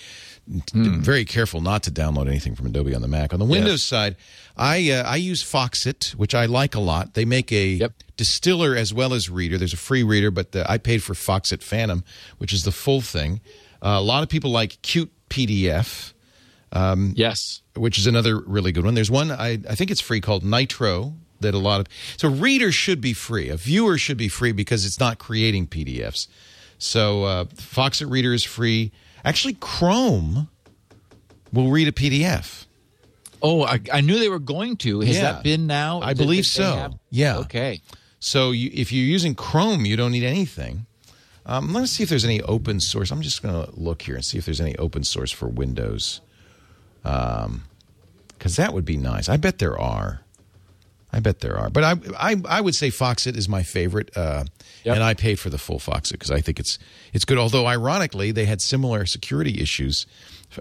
am 0.75 1.01
very 1.03 1.25
careful 1.25 1.61
not 1.61 1.83
to 1.85 1.91
download 1.91 2.27
anything 2.29 2.55
from 2.55 2.67
Adobe 2.67 2.95
on 2.95 3.03
the 3.03 3.09
Mac. 3.09 3.33
On 3.33 3.39
the 3.39 3.45
Windows 3.45 3.83
side, 3.83 4.17
I 4.57 4.91
uh, 4.91 5.03
I 5.05 5.17
use 5.17 5.43
Foxit, 5.43 6.13
which 6.15 6.35
I 6.35 6.47
like 6.47 6.75
a 6.75 6.81
lot. 6.81 7.15
They 7.15 7.25
make 7.25 7.53
a 7.53 7.67
Yep. 7.69 7.93
distiller 8.17 8.75
as 8.77 8.93
well 8.95 9.13
as 9.15 9.29
reader. 9.31 9.59
There's 9.59 9.73
a 9.75 9.77
free 9.79 10.03
reader, 10.03 10.31
but 10.31 10.53
the, 10.53 10.71
I 10.71 10.79
paid 10.79 11.03
for 11.03 11.15
Foxit 11.15 11.63
Phantom, 11.63 12.03
which 12.39 12.53
is 12.53 12.65
the 12.65 12.73
full 12.73 13.01
thing. 13.01 13.41
Uh, 13.83 13.97
a 13.99 14.01
lot 14.03 14.23
of 14.23 14.29
people 14.29 14.51
like 14.51 14.81
Cute 14.83 15.13
PDF 15.31 16.13
Yes. 17.15 17.63
which 17.75 17.99
is 17.99 18.07
another 18.07 18.41
really 18.41 18.73
good 18.73 18.85
one. 18.85 18.95
There's 18.95 19.11
one 19.11 19.31
I, 19.31 19.53
I 19.69 19.75
think 19.75 19.91
it's 19.91 20.01
free 20.01 20.21
called 20.21 20.45
Nitro 20.45 21.15
that 21.41 21.55
a 21.55 21.59
lot 21.59 21.81
of 21.81 21.87
so 22.17 22.29
reader 22.29 22.73
should 22.73 23.01
be 23.01 23.13
free. 23.13 23.49
A 23.49 23.57
viewer 23.57 23.97
should 23.99 24.17
be 24.17 24.29
free 24.29 24.53
because 24.53 24.85
it's 24.85 24.99
not 24.99 25.19
creating 25.19 25.69
PDFs. 25.69 26.27
So 26.79 27.25
uh, 27.25 27.45
Foxit 27.45 28.11
Reader 28.11 28.35
is 28.35 28.45
free. 28.45 28.93
Actually, 29.25 29.55
Chrome 29.61 30.49
will 31.53 31.71
read 31.71 31.89
a 31.89 31.93
PDF. 31.93 32.65
Oh, 33.43 33.63
I, 33.65 33.81
I 33.93 34.01
knew 34.01 34.19
they 34.19 34.29
were 34.29 34.39
going 34.39 34.77
to. 34.79 35.01
Has 35.01 35.17
Yeah. 35.17 35.33
that 35.33 35.43
been 35.45 35.67
now? 35.67 36.01
I 36.01 36.09
Did- 36.13 36.19
believe 36.25 36.47
so. 36.47 36.99
Yeah. 37.11 37.39
Okay. 37.39 37.81
So 38.21 38.51
you, 38.51 38.71
if 38.75 38.91
you're 38.93 39.05
using 39.05 39.35
Chrome, 39.35 39.85
you 39.85 39.97
don't 39.97 40.11
need 40.13 40.25
anything. 40.25 40.87
Um, 41.47 41.73
let's 41.73 41.93
see 41.93 42.03
if 42.03 42.09
there's 42.09 42.25
any 42.25 42.43
open 42.43 42.81
source. 42.81 43.11
I'm 43.11 43.23
just 43.23 43.43
going 43.43 43.55
to 43.65 43.71
look 43.79 44.03
here 44.03 44.17
and 44.17 44.25
see 44.25 44.37
if 44.39 44.45
there's 44.45 44.61
any 44.61 44.77
open 44.77 45.05
source 45.05 45.31
for 45.33 45.47
Windows. 45.49 46.21
Because 47.03 48.57
that 48.57 48.75
would 48.75 48.85
be 48.85 48.97
nice. 48.97 49.29
I 49.29 49.37
bet 49.37 49.59
there 49.59 49.79
are. 49.79 50.21
I 51.13 51.21
bet 51.21 51.41
there 51.41 51.57
are. 51.59 51.71
But 51.71 51.85
I, 51.85 51.95
I, 52.19 52.37
I 52.49 52.61
would 52.61 52.75
say 52.75 52.89
Foxit 52.89 53.37
is 53.37 53.49
my 53.49 53.63
favorite, 53.63 54.15
uh, 54.17 54.45
Yep. 54.85 54.95
and 54.95 55.03
I 55.05 55.15
paid 55.15 55.39
for 55.41 55.51
the 55.51 55.59
full 55.59 55.79
Foxit 55.79 56.13
because 56.13 56.31
I 56.31 56.41
think 56.41 56.61
it's 56.61 56.79
it's 57.13 57.25
good. 57.25 57.39
Although 57.39 57.67
ironically, 57.67 58.31
they 58.31 58.45
had 58.45 58.61
similar 58.61 59.07
security 59.07 59.61
issues 59.61 60.07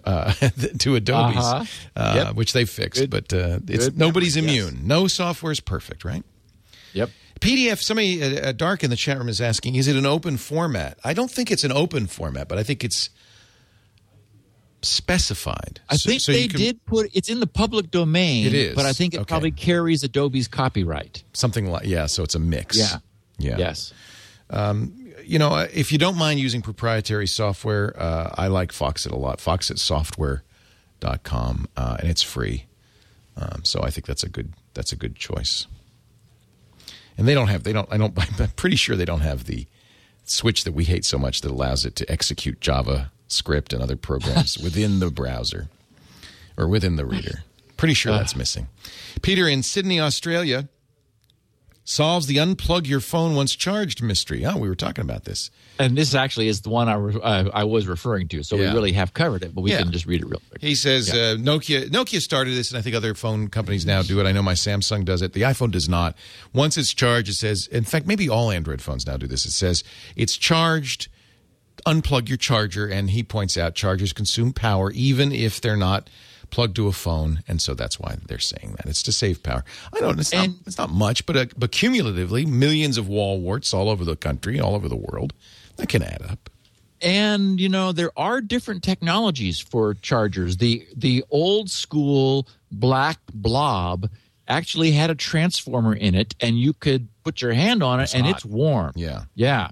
uh, 0.06 0.34
to 0.80 0.96
Adobe's, 0.96 1.38
Uh-huh. 1.38 1.66
uh, 1.96 2.14
Yep. 2.28 2.36
which 2.36 2.54
they 2.54 2.66
fixed. 2.66 3.02
Good- 3.02 3.10
but 3.10 3.34
uh, 3.34 3.60
it's 3.68 3.86
good 3.86 3.98
nobody's 3.98 4.36
memory, 4.36 4.54
yes. 4.54 4.68
immune. 4.70 4.88
No 4.88 5.08
software 5.08 5.52
is 5.52 5.60
perfect, 5.60 6.04
right? 6.06 6.24
Yep. 6.94 7.10
PDF, 7.42 7.84
somebody, 7.84 8.54
Dark 8.54 8.84
in 8.84 8.90
the 8.90 8.96
chat 8.96 9.18
room 9.20 9.30
is 9.30 9.40
asking, 9.40 9.76
is 9.76 9.88
it 9.88 9.96
an 9.96 10.06
open 10.08 10.38
format? 10.38 10.98
I 11.04 11.14
don't 11.14 11.30
think 11.30 11.52
it's 11.52 11.64
an 11.64 11.72
open 11.72 12.08
format, 12.08 12.48
but 12.48 12.58
I 12.58 12.64
think 12.64 12.84
it's 12.84 13.10
specified. 14.88 15.80
I 15.90 15.98
So- 15.98 16.10
think 16.10 16.22
so 16.22 16.32
they 16.32 16.48
can- 16.48 16.60
did 16.60 16.86
put 16.86 17.10
it's 17.14 17.30
in 17.30 17.40
the 17.40 17.48
public 17.48 17.92
domain. 17.92 18.46
It 18.48 18.54
is. 18.54 18.76
but 18.76 18.86
I 18.86 18.94
think 18.94 19.14
it 19.14 19.18
Okay. 19.20 19.28
probably 19.28 19.52
carries 19.52 20.04
Adobe's 20.04 20.48
copyright. 20.48 21.24
Something 21.34 21.70
like, 21.70 21.86
yeah, 21.86 22.06
so 22.08 22.24
it's 22.24 22.36
a 22.36 22.40
mix. 22.40 22.78
Yeah. 22.78 22.98
Yeah. 23.38 23.58
Yes. 23.58 23.94
You 25.26 25.40
know, 25.40 25.56
uh, 25.56 25.68
if 25.74 25.92
you 25.92 25.98
don't 25.98 26.16
mind 26.18 26.40
using 26.40 26.62
proprietary 26.62 27.28
software, 27.28 27.94
uh, 28.02 28.34
I 28.38 28.48
like 28.48 28.72
Foxit 28.72 29.12
a 29.12 29.18
lot. 29.18 29.40
FoxitSoftware.com, 29.40 31.68
uh, 31.76 31.98
and 32.00 32.10
it's 32.10 32.22
free. 32.22 32.66
Um, 33.36 33.60
so 33.64 33.82
I 33.84 33.90
think 33.90 34.06
that's 34.08 34.24
a 34.24 34.30
good 34.30 34.54
that's 34.74 34.94
a 34.94 34.96
good 34.96 35.16
choice. 35.18 35.68
And 37.18 37.28
they 37.28 37.34
don't 37.34 37.48
have 37.50 37.64
they 37.64 37.74
don't 37.74 37.90
I 37.92 37.98
don't 37.98 38.18
I'm 38.40 38.50
pretty 38.52 38.78
sure 38.78 38.96
they 38.96 39.04
don't 39.06 39.20
have 39.22 39.44
the 39.46 39.68
switch 40.24 40.64
that 40.64 40.72
we 40.74 40.86
hate 40.86 41.04
so 41.06 41.18
much 41.18 41.42
that 41.42 41.52
allows 41.52 41.84
it 41.86 41.96
to 41.98 42.10
execute 42.12 42.62
JavaScript 43.32 43.74
and 43.74 43.82
other 43.82 43.96
programs 43.96 44.58
within 44.64 45.00
the 45.00 45.10
browser 45.12 45.70
or 46.58 46.68
within 46.68 46.96
the 46.96 47.06
reader. 47.06 47.44
Pretty 47.76 47.94
sure 47.94 48.12
that's 48.14 48.36
missing. 48.36 48.68
Peter 49.22 49.48
in 49.48 49.62
Sydney, 49.62 50.00
Australia 50.00 50.68
solves 51.84 52.26
the 52.28 52.36
unplug 52.36 52.86
your 52.88 53.00
phone 53.00 53.34
once 53.36 53.56
charged 53.56 54.02
mystery. 54.04 54.44
Oh, 54.46 54.58
we 54.58 54.68
were 54.68 54.76
talking 54.76 55.04
about 55.04 55.24
this. 55.24 55.52
And 55.80 55.96
this 55.98 56.14
actually 56.16 56.48
is 56.50 56.62
the 56.62 56.70
one 56.70 56.90
I, 56.90 56.96
re- 56.96 57.22
uh, 57.22 57.50
I 57.54 57.64
was 57.64 57.88
referring 57.88 58.28
to. 58.30 58.44
So 58.44 58.56
Yeah. 58.58 58.70
we 58.72 58.76
really 58.76 58.92
have 58.94 59.14
covered 59.14 59.44
it, 59.44 59.54
but 59.56 59.62
we 59.62 59.72
Yeah. 59.72 59.84
can 59.84 59.92
just 59.92 60.06
read 60.08 60.22
it 60.22 60.26
real 60.26 60.42
quick. 60.50 60.60
He 60.62 60.74
says 60.76 61.10
uh, 61.12 61.38
Nokia 61.40 61.88
Nokia 61.90 62.20
started 62.20 62.56
this, 62.56 62.72
and 62.72 62.78
I 62.80 62.82
think 62.82 62.96
other 62.96 63.14
phone 63.14 63.48
companies 63.48 63.86
now 63.86 64.02
do 64.02 64.20
it. 64.20 64.26
I 64.26 64.32
know 64.34 64.42
my 64.44 64.54
Samsung 64.56 65.06
does 65.06 65.22
it. 65.22 65.32
The 65.34 65.44
iPhone 65.44 65.72
does 65.72 65.88
not. 65.88 66.18
Once 66.52 66.78
it's 66.78 66.94
charged, 66.94 67.30
it 67.30 67.36
says. 67.36 67.68
In 67.68 67.84
fact, 67.86 68.06
maybe 68.08 68.28
all 68.28 68.52
Android 68.52 68.82
phones 68.82 69.06
now 69.06 69.16
do 69.16 69.28
this. 69.28 69.46
It 69.46 69.52
says 69.52 69.84
it's 70.16 70.36
charged. 70.36 71.08
Unplug 71.86 72.28
your 72.30 72.38
charger, 72.38 72.88
and 72.88 73.10
he 73.12 73.24
points 73.24 73.58
out 73.58 73.76
chargers 73.76 74.14
consume 74.14 74.54
power 74.54 74.92
even 74.92 75.32
if 75.32 75.62
they're 75.62 75.78
not 75.78 76.10
plugged 76.50 76.76
to 76.78 76.88
a 76.88 76.92
phone, 76.94 77.44
and 77.48 77.62
so 77.62 77.74
that's 77.74 78.00
why 78.00 78.16
they're 78.28 78.40
saying 78.40 78.76
that 78.78 78.86
it's 78.86 79.04
to 79.04 79.12
save 79.12 79.44
power. 79.44 79.64
I 79.94 80.00
don't. 80.00 80.20
It's 80.20 80.34
not. 80.34 80.46
And- 80.46 80.56
It's 80.66 80.78
not 80.78 80.90
much, 80.90 81.26
but 81.26 81.36
uh, 81.38 81.46
but 81.58 81.72
cumulatively, 81.72 82.46
millions 82.46 82.98
of 82.98 83.08
wall 83.08 83.40
warts 83.42 83.74
all 83.74 83.90
over 83.90 84.06
the 84.06 84.16
country, 84.16 84.60
all 84.60 84.74
over 84.76 84.88
the 84.88 84.96
world, 84.96 85.34
that 85.76 85.90
can 85.90 86.02
add 86.02 86.22
up. 86.22 86.50
And 87.02 87.60
you 87.62 87.70
know 87.70 87.92
there 87.92 88.12
are 88.18 88.42
different 88.42 88.82
technologies 88.84 89.60
for 89.60 89.94
chargers. 89.96 90.58
The 90.58 90.88
the 90.96 91.24
old 91.30 91.70
school 91.70 92.48
black 92.72 93.20
blob 93.34 94.10
actually 94.48 94.92
had 94.92 95.10
a 95.10 95.16
transformer 95.16 95.94
in 95.94 96.16
it, 96.16 96.34
and 96.40 96.58
you 96.58 96.74
could 96.74 97.10
put 97.24 97.42
your 97.42 97.54
hand 97.54 97.84
on 97.84 98.00
it, 98.00 98.16
and 98.16 98.26
hot. 98.26 98.36
it's 98.36 98.46
warm. 98.46 98.94
Yeah. 98.96 99.24
yeah. 99.36 99.70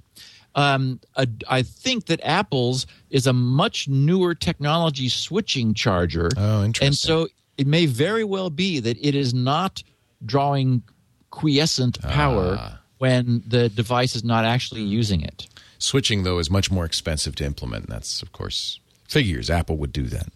Um, 0.56 1.00
a, 1.16 1.28
I 1.50 1.62
think 1.64 2.06
that 2.06 2.20
Apple's 2.24 2.88
is 3.10 3.28
a 3.28 3.34
much 3.34 3.88
newer 3.88 4.34
technology 4.34 5.10
switching 5.10 5.74
charger. 5.74 6.30
Oh, 6.38 6.64
interesting. 6.64 6.88
And 6.88 6.96
so 6.96 7.28
it 7.58 7.68
may 7.68 7.86
very 7.86 8.24
well 8.24 8.50
be 8.50 8.80
that 8.80 8.98
it 9.06 9.16
is 9.16 9.34
not 9.34 9.84
drawing 10.26 10.82
quiescent 11.30 12.02
power 12.02 12.56
Ah. 12.58 12.80
when 13.00 13.44
the 13.46 13.68
device 13.70 14.16
is 14.16 14.24
not 14.24 14.46
actually 14.46 14.82
using 14.84 15.22
it. 15.22 15.48
Switching 15.78 16.24
though 16.24 16.40
is 16.40 16.50
much 16.50 16.72
more 16.72 16.86
expensive 16.86 17.36
to 17.36 17.46
implement. 17.46 17.86
And 17.86 17.94
that's 17.94 18.22
of 18.22 18.32
course 18.32 18.80
figures. 19.10 19.50
Apple 19.50 19.78
would 19.78 19.92
do 19.92 20.04
that. 20.06 20.28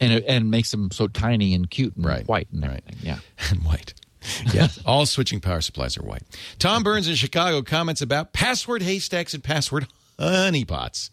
and 0.00 0.12
it 0.14 0.24
and 0.26 0.50
makes 0.50 0.72
them 0.72 0.90
so 0.90 1.06
tiny 1.06 1.54
and 1.54 1.70
cute 1.70 1.94
and 1.94 2.04
Right, 2.04 2.26
white 2.26 2.48
and 2.52 2.62
right. 2.62 2.82
everything. 2.88 2.96
Yeah. 3.06 3.18
and 3.50 3.64
white. 3.64 3.94
Yeah, 4.52 4.68
all 4.84 5.06
switching 5.06 5.40
power 5.40 5.60
supplies 5.60 5.96
are 5.96 6.02
white. 6.02 6.22
Tom 6.58 6.82
Burns 6.82 7.08
in 7.08 7.14
Chicago 7.14 7.62
comments 7.62 8.02
about 8.02 8.32
password 8.32 8.82
haystacks 8.82 9.34
and 9.34 9.42
password 9.42 9.86
honeypots. 10.18 11.10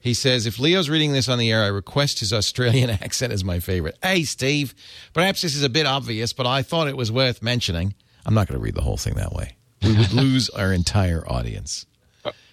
He 0.00 0.14
says, 0.14 0.46
if 0.46 0.58
Leo's 0.58 0.88
reading 0.88 1.12
this 1.12 1.28
on 1.28 1.38
the 1.38 1.50
air, 1.50 1.62
I 1.62 1.68
request 1.68 2.20
his 2.20 2.32
Australian 2.32 2.90
accent 3.02 3.32
is 3.32 3.44
my 3.44 3.60
favorite. 3.60 3.98
Hey, 4.02 4.22
Steve, 4.22 4.74
perhaps 5.12 5.42
this 5.42 5.56
is 5.56 5.62
a 5.62 5.68
bit 5.68 5.86
obvious, 5.86 6.32
but 6.32 6.46
I 6.46 6.62
thought 6.62 6.88
it 6.88 6.96
was 6.96 7.10
worth 7.10 7.42
mentioning. 7.42 7.94
I'm 8.24 8.34
not 8.34 8.46
going 8.46 8.58
to 8.58 8.62
read 8.62 8.74
the 8.74 8.82
whole 8.82 8.96
thing 8.96 9.14
that 9.14 9.32
way. 9.32 9.56
We 9.82 9.96
would 9.96 10.12
lose 10.12 10.50
our 10.50 10.72
entire 10.72 11.28
audience. 11.30 11.86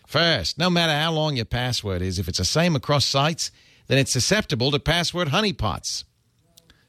First, 0.07 0.57
no 0.57 0.69
matter 0.69 0.93
how 0.93 1.11
long 1.11 1.35
your 1.35 1.45
password 1.45 2.01
is, 2.01 2.19
if 2.19 2.27
it's 2.27 2.37
the 2.37 2.45
same 2.45 2.75
across 2.75 3.05
sites, 3.05 3.51
then 3.87 3.97
it's 3.97 4.11
susceptible 4.11 4.71
to 4.71 4.79
password 4.79 5.29
honeypots 5.29 6.03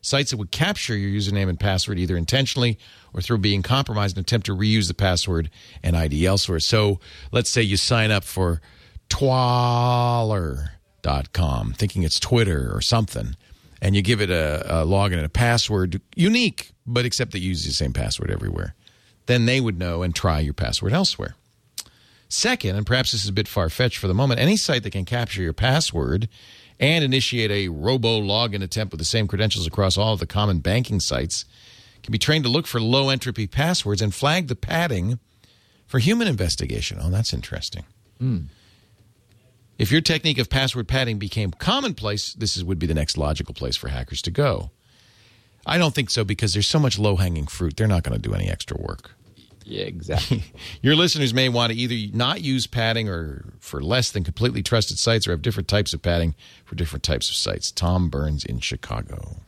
sites 0.07 0.31
that 0.31 0.37
would 0.37 0.53
capture 0.53 0.97
your 0.97 1.11
username 1.11 1.49
and 1.49 1.59
password 1.59 1.99
either 1.99 2.17
intentionally 2.17 2.79
or 3.13 3.21
through 3.21 3.39
being 3.39 3.63
compromised 3.63 4.17
and 4.17 4.25
attempt 4.25 4.47
to 4.47 4.55
reuse 4.55 4.87
the 4.89 4.95
password 4.95 5.51
and 5.83 5.97
ID 5.97 6.25
elsewhere. 6.25 6.61
So 6.61 7.01
let's 7.33 7.51
say 7.51 7.63
you 7.63 7.77
sign 7.77 8.13
up 8.13 8.23
for 8.23 8.61
twaller.com 9.09 11.73
thinking 11.73 12.05
it's 12.05 12.21
Twitter 12.21 12.71
or 12.73 12.81
something, 12.81 13.35
and 13.83 13.97
you 13.97 14.03
give 14.03 14.21
it 14.21 14.31
a, 14.31 14.83
a 14.83 14.87
login 14.87 15.17
and 15.17 15.27
a 15.27 15.29
password 15.29 16.01
unique, 16.15 16.71
but 16.87 17.05
except 17.05 17.33
that 17.33 17.41
you 17.41 17.49
use 17.51 17.65
the 17.65 17.73
same 17.73 17.93
password 17.93 18.31
everywhere. 18.31 18.77
Then 19.27 19.47
they 19.47 19.61
would 19.61 19.79
know 19.79 20.03
and 20.03 20.15
try 20.15 20.41
your 20.41 20.55
password 20.55 20.93
elsewhere. 20.93 21.35
Second, 22.29 22.77
and 22.77 22.87
perhaps 22.87 23.13
this 23.13 23.23
is 23.23 23.29
a 23.29 23.33
bit 23.33 23.49
far 23.49 23.69
fetched 23.69 23.99
for 23.99 24.09
the 24.09 24.15
moment, 24.15 24.41
any 24.41 24.57
site 24.57 24.83
that 24.83 24.91
can 24.91 25.05
capture 25.05 25.43
your 25.43 25.53
password 25.53 26.29
and 26.79 27.05
initiate 27.05 27.51
a 27.51 27.69
robo 27.69 28.21
login 28.21 28.63
attempt 28.63 28.93
with 28.93 28.99
the 28.99 29.05
same 29.05 29.27
credentials 29.27 29.67
across 29.67 29.97
all 29.97 30.13
of 30.13 30.21
the 30.21 30.27
common 30.27 30.59
banking 30.59 31.01
sites 31.01 31.45
can 32.03 32.13
be 32.13 32.19
trained 32.19 32.45
to 32.45 32.51
look 32.51 32.67
for 32.67 32.81
low 32.81 33.09
entropy 33.09 33.47
passwords 33.47 34.01
and 34.01 34.15
flag 34.15 34.49
the 34.49 34.57
padding 34.57 35.19
for 35.87 35.99
human 35.99 36.29
investigation. 36.29 36.99
Oh, 37.01 37.11
that's 37.11 37.33
interesting. 37.33 37.85
Hmm. 38.19 38.39
If 39.79 39.93
your 39.93 40.01
technique 40.01 40.39
of 40.39 40.49
password 40.49 40.89
padding 40.89 41.19
became 41.19 41.51
commonplace, 41.51 42.33
this 42.33 42.57
is, 42.57 42.65
would 42.65 42.79
be 42.79 42.87
the 42.87 42.95
next 42.95 43.19
logical 43.19 43.55
place 43.55 43.77
for 43.77 43.89
hackers 43.89 44.23
to 44.23 44.31
go. 44.31 44.71
I 45.67 45.79
don't 45.79 45.95
think 45.95 46.11
so 46.11 46.25
because 46.25 46.53
there's 46.53 46.69
so 46.69 46.79
much 46.79 46.99
low 46.99 47.17
hanging 47.17 47.47
fruit. 47.47 47.77
They're 47.77 47.89
not 47.89 48.05
going 48.05 48.21
to 48.21 48.29
do 48.29 48.35
any 48.35 48.49
extra 48.49 48.77
work. 48.81 49.16
Yeah, 49.69 49.83
exactly. 49.83 50.45
Your 50.81 50.95
listeners 50.95 51.35
may 51.35 51.49
want 51.49 51.73
to 51.73 51.79
either 51.79 52.17
not 52.17 52.41
use 52.41 52.69
padding 52.69 53.09
or 53.09 53.53
for 53.59 53.81
less 53.83 54.13
than 54.13 54.23
completely 54.23 54.63
trusted 54.63 54.97
sites 54.97 55.27
or 55.27 55.33
have 55.33 55.43
different 55.43 55.67
types 55.67 55.93
of 55.93 56.01
padding 56.03 56.37
for 56.65 56.77
different 56.77 57.03
types 57.03 57.29
of 57.29 57.35
sites. 57.35 57.73
Tom 57.73 58.09
Burns 58.09 58.45
in 58.45 58.61
Chicago. 58.61 59.39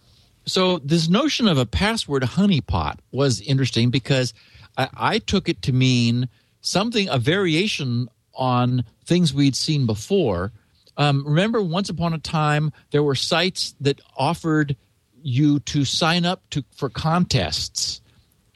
so 0.45 0.79
this 0.79 1.09
notion 1.09 1.47
of 1.47 1.57
a 1.57 1.65
password 1.67 2.25
honeypot 2.25 2.99
was 3.13 3.41
interesting 3.43 3.91
because 3.91 4.35
I, 4.77 4.89
I 4.93 5.19
took 5.21 5.49
it 5.49 5.63
to 5.63 5.73
mean 5.73 6.29
something 6.63 7.09
a 7.09 7.19
variation 7.19 8.09
on 8.35 8.85
things 9.05 9.33
we'd 9.33 9.55
seen 9.57 9.87
before 9.87 10.53
Um, 10.97 11.25
remember, 11.25 11.63
once 11.63 11.89
upon 11.91 12.13
a 12.13 12.19
time, 12.19 12.73
there 12.91 13.05
were 13.05 13.15
sites 13.15 13.77
that 13.81 14.01
offered 14.17 14.75
you 15.23 15.61
to 15.61 15.85
sign 15.85 16.25
up 16.27 16.43
to 16.51 16.65
for 16.75 16.91
contests, 16.91 18.01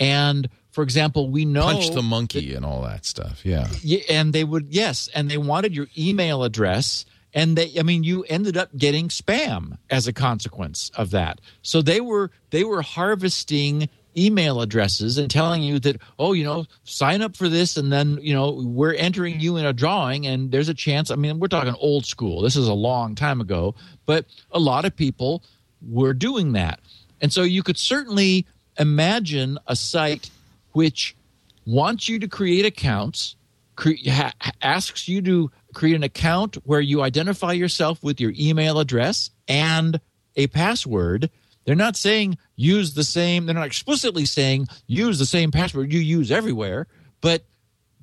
and 0.00 0.48
for 0.72 0.82
example, 0.82 1.28
we 1.28 1.44
know 1.44 1.62
Punch 1.64 1.90
the 1.90 2.02
monkey 2.02 2.54
and 2.54 2.64
all 2.64 2.82
that 2.82 3.04
stuff. 3.04 3.44
Yeah. 3.44 3.68
Yeah, 3.82 4.00
and 4.08 4.32
they 4.32 4.42
would 4.42 4.68
yes, 4.70 5.08
and 5.14 5.30
they 5.30 5.36
wanted 5.36 5.76
your 5.76 5.86
email 5.96 6.42
address, 6.42 7.04
and 7.34 7.56
they 7.56 7.78
I 7.78 7.82
mean 7.82 8.02
you 8.02 8.24
ended 8.24 8.56
up 8.56 8.74
getting 8.76 9.08
spam 9.08 9.76
as 9.90 10.06
a 10.06 10.12
consequence 10.12 10.90
of 10.96 11.10
that. 11.10 11.40
So 11.60 11.82
they 11.82 12.00
were 12.00 12.30
they 12.50 12.64
were 12.64 12.80
harvesting 12.80 13.88
email 14.16 14.60
addresses 14.60 15.18
and 15.18 15.30
telling 15.30 15.62
you 15.62 15.78
that 15.78 15.96
oh 16.18 16.32
you 16.32 16.44
know 16.44 16.66
sign 16.84 17.22
up 17.22 17.36
for 17.36 17.48
this 17.48 17.76
and 17.78 17.90
then 17.90 18.18
you 18.20 18.34
know 18.34 18.60
we're 18.62 18.94
entering 18.94 19.40
you 19.40 19.56
in 19.56 19.64
a 19.64 19.72
drawing 19.72 20.26
and 20.26 20.50
there's 20.50 20.68
a 20.68 20.74
chance 20.74 21.10
i 21.10 21.14
mean 21.14 21.38
we're 21.38 21.48
talking 21.48 21.74
old 21.80 22.04
school 22.04 22.42
this 22.42 22.54
is 22.54 22.68
a 22.68 22.74
long 22.74 23.14
time 23.14 23.40
ago 23.40 23.74
but 24.04 24.26
a 24.50 24.58
lot 24.58 24.84
of 24.84 24.94
people 24.94 25.42
were 25.80 26.12
doing 26.12 26.52
that 26.52 26.78
and 27.22 27.32
so 27.32 27.42
you 27.42 27.62
could 27.62 27.78
certainly 27.78 28.44
imagine 28.78 29.58
a 29.66 29.74
site 29.74 30.30
which 30.72 31.16
wants 31.66 32.08
you 32.08 32.18
to 32.18 32.28
create 32.28 32.64
accounts, 32.64 33.36
cre- 33.76 33.92
ha- 34.08 34.32
asks 34.60 35.08
you 35.08 35.22
to 35.22 35.50
create 35.74 35.96
an 35.96 36.02
account 36.02 36.56
where 36.64 36.80
you 36.80 37.02
identify 37.02 37.52
yourself 37.52 38.02
with 38.02 38.20
your 38.20 38.32
email 38.38 38.78
address 38.78 39.30
and 39.48 40.00
a 40.36 40.46
password. 40.48 41.30
They're 41.64 41.74
not 41.74 41.96
saying 41.96 42.38
use 42.56 42.94
the 42.94 43.04
same, 43.04 43.46
they're 43.46 43.54
not 43.54 43.66
explicitly 43.66 44.24
saying 44.24 44.68
use 44.86 45.18
the 45.18 45.26
same 45.26 45.50
password 45.50 45.92
you 45.92 46.00
use 46.00 46.32
everywhere, 46.32 46.86
but 47.20 47.44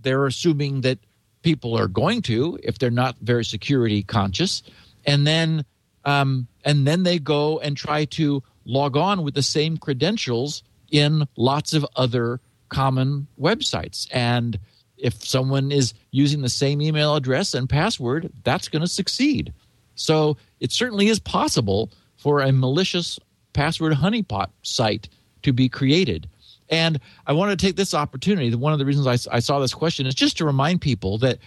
they're 0.01 0.25
assuming 0.25 0.81
that 0.81 0.99
people 1.41 1.77
are 1.77 1.87
going 1.87 2.21
to 2.21 2.59
if 2.63 2.79
they're 2.79 2.89
not 2.89 3.17
very 3.21 3.43
security 3.45 4.03
conscious. 4.03 4.63
And 5.05 5.25
then 5.25 5.65
um, 6.05 6.47
and 6.63 6.87
then 6.87 7.03
they 7.03 7.19
go 7.19 7.59
and 7.59 7.75
try 7.75 8.05
to 8.05 8.41
log 8.65 8.95
on 8.95 9.23
with 9.23 9.33
the 9.33 9.43
same 9.43 9.77
credentials 9.77 10.63
in 10.91 11.27
lots 11.35 11.73
of 11.73 11.85
other 11.95 12.39
common 12.69 13.27
websites. 13.39 14.07
And 14.11 14.59
if 14.97 15.25
someone 15.25 15.71
is 15.71 15.93
using 16.11 16.41
the 16.41 16.49
same 16.49 16.81
email 16.81 17.15
address 17.15 17.53
and 17.53 17.69
password, 17.69 18.31
that's 18.43 18.67
going 18.67 18.81
to 18.81 18.87
succeed. 18.87 19.53
So 19.95 20.37
it 20.59 20.71
certainly 20.71 21.07
is 21.07 21.19
possible 21.19 21.91
for 22.17 22.41
a 22.41 22.51
malicious 22.51 23.19
password 23.53 23.93
honeypot 23.93 24.47
site 24.61 25.09
to 25.43 25.53
be 25.53 25.69
created. 25.69 26.29
And 26.69 26.99
I 27.25 27.33
want 27.33 27.57
to 27.57 27.65
take 27.65 27.75
this 27.75 27.93
opportunity. 27.93 28.53
One 28.53 28.73
of 28.73 28.79
the 28.79 28.85
reasons 28.85 29.07
I, 29.07 29.35
I 29.35 29.39
saw 29.39 29.59
this 29.59 29.73
question 29.73 30.05
is 30.05 30.13
just 30.13 30.37
to 30.37 30.45
remind 30.45 30.81
people 30.81 31.17
that, 31.19 31.39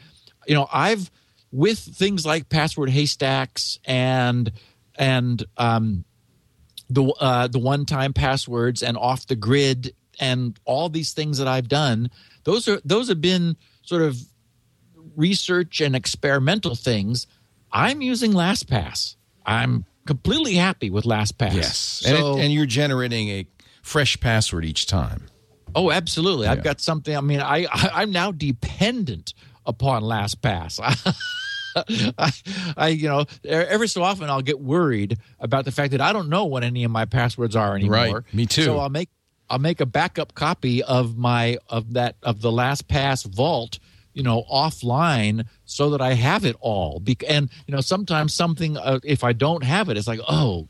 you 0.47 0.55
know, 0.55 0.69
I've 0.73 1.11
with 1.53 1.78
things 1.78 2.24
like 2.24 2.49
password 2.49 2.89
haystacks 2.89 3.78
and 3.85 4.51
and 4.97 5.44
um, 5.59 6.05
the 6.90 7.05
uh, 7.20 7.47
the 7.47 7.59
one 7.59 7.86
time 7.86 8.12
passwords 8.12 8.82
and 8.82 8.97
off 8.97 9.27
the 9.27 9.36
grid 9.36 9.94
and 10.21 10.59
all 10.65 10.89
these 10.89 11.13
things 11.13 11.39
that 11.39 11.49
I've 11.49 11.69
done, 11.69 12.11
those 12.45 12.69
are 12.69 12.81
those 12.85 13.09
have 13.09 13.21
been 13.21 13.57
sort 13.83 14.03
of 14.03 14.17
research 15.17 15.81
and 15.81 15.95
experimental 15.95 16.75
things. 16.75 17.27
I'm 17.73 18.03
using 18.03 18.33
LastPass. 18.33 19.17
I'm 19.47 19.85
completely 20.07 20.55
happy 20.55 20.91
with 20.91 21.05
LastPass. 21.05 21.55
Yes. 21.55 21.77
So, 21.77 22.09
and, 22.11 22.39
it, 22.39 22.45
and 22.45 22.53
you're 22.53 22.67
generating 22.67 23.29
a 23.29 23.47
fresh 23.83 24.19
password 24.21 24.65
each 24.65 24.87
time. 24.87 25.29
oh, 25.75 25.91
absolutely. 25.91 26.47
Yeah. 26.47 26.53
I've 26.53 26.63
got 26.63 26.81
something. 26.81 27.17
I 27.17 27.21
mean, 27.21 27.41
I, 27.41 27.67
I 27.73 27.91
I'm 27.95 28.13
now 28.13 28.33
dependent 28.33 29.35
upon 29.67 30.03
LastPass. 30.03 30.81
I, 32.19 32.33
I, 32.77 32.89
you 32.89 33.09
know, 33.09 33.25
every 33.45 33.89
so 33.89 34.03
often 34.03 34.29
I'll 34.29 34.43
get 34.43 34.61
worried 34.61 35.17
about 35.41 35.65
the 35.65 35.73
fact 35.73 35.93
that 35.93 36.01
I 36.01 36.13
don't 36.13 36.29
know 36.29 36.45
what 36.45 36.65
any 36.65 36.85
of 36.85 36.91
my 36.91 37.07
passwords 37.07 37.57
are 37.57 37.75
anymore. 37.75 37.95
Right. 37.97 38.35
Me 38.35 38.45
too. 38.47 38.65
So 38.65 38.79
I'll 38.79 38.91
make 38.91 39.09
I'll 39.53 39.59
make 39.61 39.81
a 39.81 39.87
backup 39.87 40.35
copy 40.35 40.83
of 40.83 41.16
my 41.19 41.59
of 41.69 41.93
that 41.93 42.16
of 42.23 42.41
the 42.41 42.51
LastPass 42.51 43.27
vault, 43.27 43.79
you 44.15 44.23
know, 44.23 44.45
offline 44.51 45.47
so 45.66 45.91
that 45.91 46.01
I 46.01 46.15
have 46.15 46.45
it 46.45 46.57
all. 46.61 46.99
Bec- 47.01 47.24
and 47.29 47.51
you 47.66 47.74
know, 47.74 47.81
sometimes 47.83 48.33
something 48.35 48.77
uh, 48.79 48.99
if 49.05 49.23
I 49.23 49.33
don't 49.35 49.62
have 49.62 49.89
it, 49.91 49.97
it's 49.99 50.09
like 50.09 50.20
oh. 50.29 50.69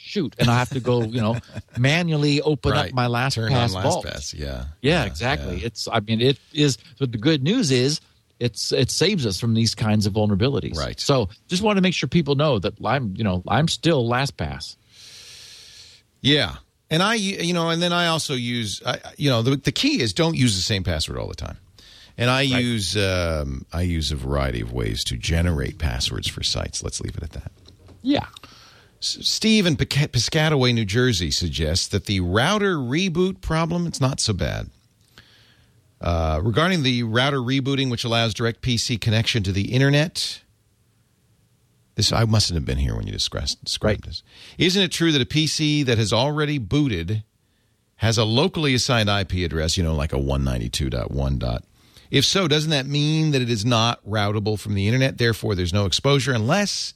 Shoot, 0.00 0.36
and 0.38 0.48
I 0.48 0.56
have 0.56 0.68
to 0.70 0.80
go, 0.80 1.02
you 1.02 1.20
know, 1.20 1.36
manually 1.78 2.40
open 2.40 2.70
Right. 2.70 2.88
up 2.90 2.94
my 2.94 3.06
LastPass 3.08 3.34
Turn 3.34 3.52
on 3.52 3.68
vault. 3.70 4.06
LastPass. 4.06 4.32
Yeah. 4.38 4.66
Yeah, 4.80 5.04
exactly. 5.04 5.56
It's 5.64 5.88
I 5.90 5.98
mean 6.00 6.20
it 6.20 6.38
is 6.52 6.78
but 7.00 7.10
the 7.10 7.18
good 7.18 7.42
news 7.42 7.72
is 7.72 8.00
it's 8.38 8.70
it 8.70 8.92
saves 8.92 9.26
us 9.26 9.40
from 9.40 9.54
these 9.54 9.74
kinds 9.74 10.06
of 10.06 10.12
vulnerabilities. 10.12 10.76
Right. 10.76 10.98
So 11.00 11.28
just 11.48 11.62
want 11.62 11.78
to 11.78 11.82
make 11.82 11.94
sure 11.94 12.08
people 12.08 12.36
know 12.36 12.60
that 12.60 12.74
I'm 12.84 13.12
you 13.16 13.24
know 13.24 13.42
I'm 13.48 13.66
still 13.66 14.08
LastPass. 14.08 14.76
Yeah. 16.22 16.56
And 16.90 17.02
I, 17.02 17.14
you 17.14 17.52
know, 17.52 17.68
and 17.68 17.82
then 17.82 17.92
I 17.92 18.06
also 18.06 18.34
use, 18.34 18.80
I, 18.84 18.98
you 19.16 19.28
know, 19.28 19.42
the, 19.42 19.56
the 19.56 19.72
key 19.72 20.00
is 20.00 20.12
don't 20.14 20.36
use 20.36 20.56
the 20.56 20.62
same 20.62 20.84
password 20.84 21.18
all 21.18 21.28
the 21.28 21.34
time. 21.34 21.58
And 22.16 22.30
I 22.30 22.40
use, 22.40 22.96
um, 22.96 23.64
I 23.72 23.82
use 23.82 24.10
a 24.10 24.16
variety 24.16 24.60
of 24.60 24.72
ways 24.72 25.04
to 25.04 25.16
generate 25.16 25.78
passwords 25.78 26.28
for 26.28 26.42
sites. 26.42 26.82
Let's 26.82 27.00
leave 27.00 27.16
it 27.16 27.22
at 27.22 27.30
that. 27.32 27.52
Yeah. 28.02 28.26
S- 29.00 29.18
Steve 29.20 29.66
in 29.66 29.76
Pisca- 29.76 30.08
Piscataway, 30.08 30.74
New 30.74 30.84
Jersey 30.86 31.30
suggests 31.30 31.86
that 31.88 32.06
the 32.06 32.20
router 32.20 32.76
reboot 32.76 33.40
problem, 33.40 33.86
it's 33.86 34.00
not 34.00 34.18
so 34.18 34.32
bad. 34.32 34.70
Uh, 36.00 36.40
regarding 36.42 36.82
the 36.84 37.02
router 37.02 37.38
rebooting, 37.38 37.90
which 37.90 38.04
allows 38.04 38.32
direct 38.34 38.62
PC 38.62 39.00
connection 39.00 39.42
to 39.42 39.52
the 39.52 39.72
internet, 39.72 40.42
this 41.98 42.12
I 42.12 42.24
mustn't 42.24 42.54
have 42.54 42.64
been 42.64 42.78
here 42.78 42.94
when 42.96 43.06
you 43.06 43.12
described, 43.12 43.62
described 43.64 44.04
this. 44.06 44.22
Isn't 44.56 44.82
it 44.82 44.90
true 44.92 45.12
that 45.12 45.20
a 45.20 45.26
PC 45.26 45.84
that 45.84 45.98
has 45.98 46.12
already 46.12 46.56
booted 46.56 47.24
has 47.96 48.16
a 48.16 48.24
locally 48.24 48.72
assigned 48.72 49.08
IP 49.10 49.44
address, 49.44 49.76
you 49.76 49.82
know, 49.82 49.94
like 49.94 50.12
a 50.14 50.16
192.1 50.16 51.38
dot? 51.38 51.64
If 52.10 52.24
so, 52.24 52.48
doesn't 52.48 52.70
that 52.70 52.86
mean 52.86 53.32
that 53.32 53.42
it 53.42 53.50
is 53.50 53.66
not 53.66 54.02
routable 54.06 54.58
from 54.58 54.74
the 54.74 54.86
internet? 54.86 55.18
Therefore, 55.18 55.54
there's 55.54 55.74
no 55.74 55.84
exposure 55.84 56.32
unless 56.32 56.94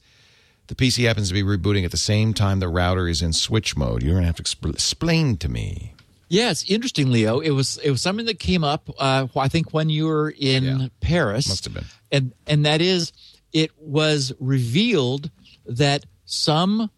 the 0.67 0.75
PC 0.75 1.05
happens 1.05 1.27
to 1.27 1.33
be 1.33 1.43
rebooting 1.43 1.85
at 1.85 1.91
the 1.91 1.97
same 1.97 2.33
time 2.33 2.59
the 2.59 2.67
router 2.69 3.07
is 3.07 3.21
in 3.21 3.33
switch 3.33 3.75
mode. 3.77 4.01
You're 4.01 4.13
going 4.13 4.23
to 4.23 4.27
have 4.27 4.37
to 4.37 4.43
expl- 4.43 4.73
explain 4.73 5.37
to 5.37 5.49
me. 5.49 5.93
Yeah, 6.29 6.49
it's 6.49 6.63
interesting, 6.67 7.11
Leo. 7.11 7.41
It 7.41 7.51
was 7.51 7.77
it 7.83 7.91
was 7.91 8.01
something 8.01 8.25
that 8.25 8.39
came 8.39 8.63
up. 8.63 8.89
Uh, 8.97 9.27
I 9.35 9.49
think 9.49 9.71
when 9.71 9.89
you 9.91 10.05
were 10.07 10.33
in 10.35 10.63
Yeah. 10.63 10.87
Paris, 10.99 11.47
Must 11.47 11.65
have 11.65 11.73
been. 11.75 11.85
and 12.11 12.33
and 12.47 12.65
that 12.65 12.81
is, 12.81 13.11
it 13.53 13.71
was 13.77 14.33
revealed 14.39 15.29
that 15.65 16.05
some 16.25 16.89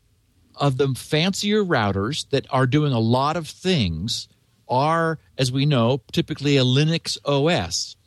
of 0.55 0.77
the 0.77 0.87
fancier 0.95 1.63
routers 1.63 2.29
that 2.29 2.47
are 2.49 2.65
doing 2.65 2.93
a 2.93 2.99
lot 2.99 3.35
of 3.35 3.47
things 3.47 4.29
are, 4.67 5.19
as 5.37 5.51
we 5.51 5.65
know, 5.65 6.01
typically 6.11 6.57
a 6.57 6.63
Linux 6.63 7.17
OS, 7.25 7.97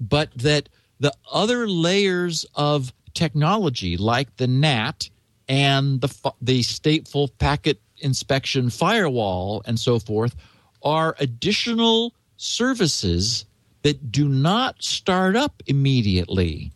but 0.00 0.30
that 0.34 0.68
the 0.98 1.12
other 1.32 1.68
layers 1.68 2.44
of 2.54 2.92
technology, 3.14 3.96
like 3.96 4.36
the 4.36 4.46
NAT 4.46 5.08
and 5.48 6.00
the 6.00 6.32
the 6.40 6.60
stateful 6.60 7.30
packet 7.38 7.80
inspection 7.98 8.68
firewall 8.68 9.62
and 9.64 9.78
so 9.78 9.98
forth, 9.98 10.34
are 10.82 11.14
additional 11.18 12.14
services 12.36 13.44
that 13.82 14.10
do 14.10 14.28
not 14.28 14.82
start 14.82 15.36
up 15.36 15.62
immediately 15.66 16.72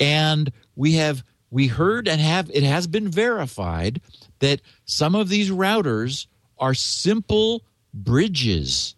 and 0.00 0.52
we 0.76 0.94
have 0.94 1.24
we 1.50 1.66
heard 1.66 2.08
and 2.08 2.20
have 2.20 2.50
it 2.52 2.62
has 2.62 2.86
been 2.86 3.08
verified 3.08 4.00
that 4.40 4.60
some 4.84 5.14
of 5.14 5.28
these 5.28 5.50
routers 5.50 6.26
are 6.58 6.74
simple 6.74 7.62
bridges 7.92 8.94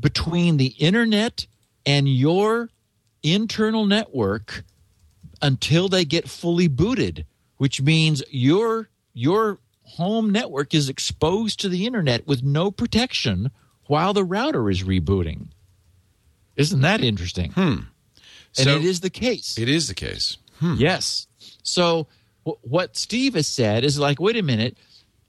between 0.00 0.56
the 0.56 0.74
internet 0.78 1.46
and 1.84 2.08
your 2.08 2.70
internal 3.22 3.84
network 3.84 4.64
until 5.40 5.88
they 5.88 6.04
get 6.04 6.28
fully 6.28 6.68
booted 6.68 7.26
which 7.56 7.80
means 7.80 8.22
your 8.30 8.88
your 9.14 9.58
home 9.84 10.30
network 10.30 10.74
is 10.74 10.88
exposed 10.88 11.60
to 11.60 11.68
the 11.68 11.86
internet 11.86 12.26
with 12.26 12.42
no 12.42 12.70
protection 12.70 13.50
while 13.86 14.12
the 14.12 14.24
router 14.24 14.70
is 14.70 14.82
rebooting. 14.82 15.48
Isn't 16.56 16.80
that 16.80 17.02
interesting 17.02 17.52
hmm. 17.52 17.76
And 18.58 18.64
So- 18.66 18.76
it 18.76 18.84
is 18.84 19.00
the 19.00 19.10
case 19.10 19.56
It 19.58 19.68
is 19.68 19.88
the 19.88 19.94
case. 19.94 20.36
Yes. 20.76 21.26
So 21.64 22.06
w- 22.44 22.58
what 22.62 22.96
Steve 22.96 23.34
has 23.34 23.48
said 23.48 23.82
is 23.84 23.98
like, 23.98 24.20
wait 24.20 24.36
a 24.36 24.42
minute, 24.42 24.76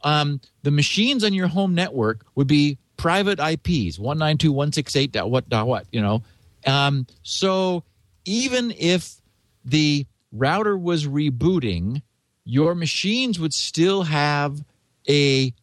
um, 0.04 0.40
the 0.62 0.70
machines 0.72 1.24
on 1.24 1.34
your 1.34 1.48
home 1.48 1.74
network 1.74 2.26
would 2.36 2.46
be 2.48 2.78
private 2.98 3.40
IPs, 3.40 3.98
one 3.98 4.18
nine 4.20 4.38
two 4.38 4.52
one 4.52 4.72
six 4.72 4.96
eight 4.96 5.12
dot 5.12 5.32
what 5.32 5.50
dot 5.50 5.66
what, 5.68 5.88
you 5.92 6.02
know. 6.02 6.22
Um, 6.68 7.08
so 7.24 7.84
even 8.26 8.72
if 8.78 9.16
the 9.66 10.06
router 10.32 10.78
was 10.78 11.08
rebooting, 11.08 12.02
your 12.46 12.76
machines 12.76 13.40
would 13.40 13.54
still 13.54 14.04
have 14.04 14.64
a 15.10 15.54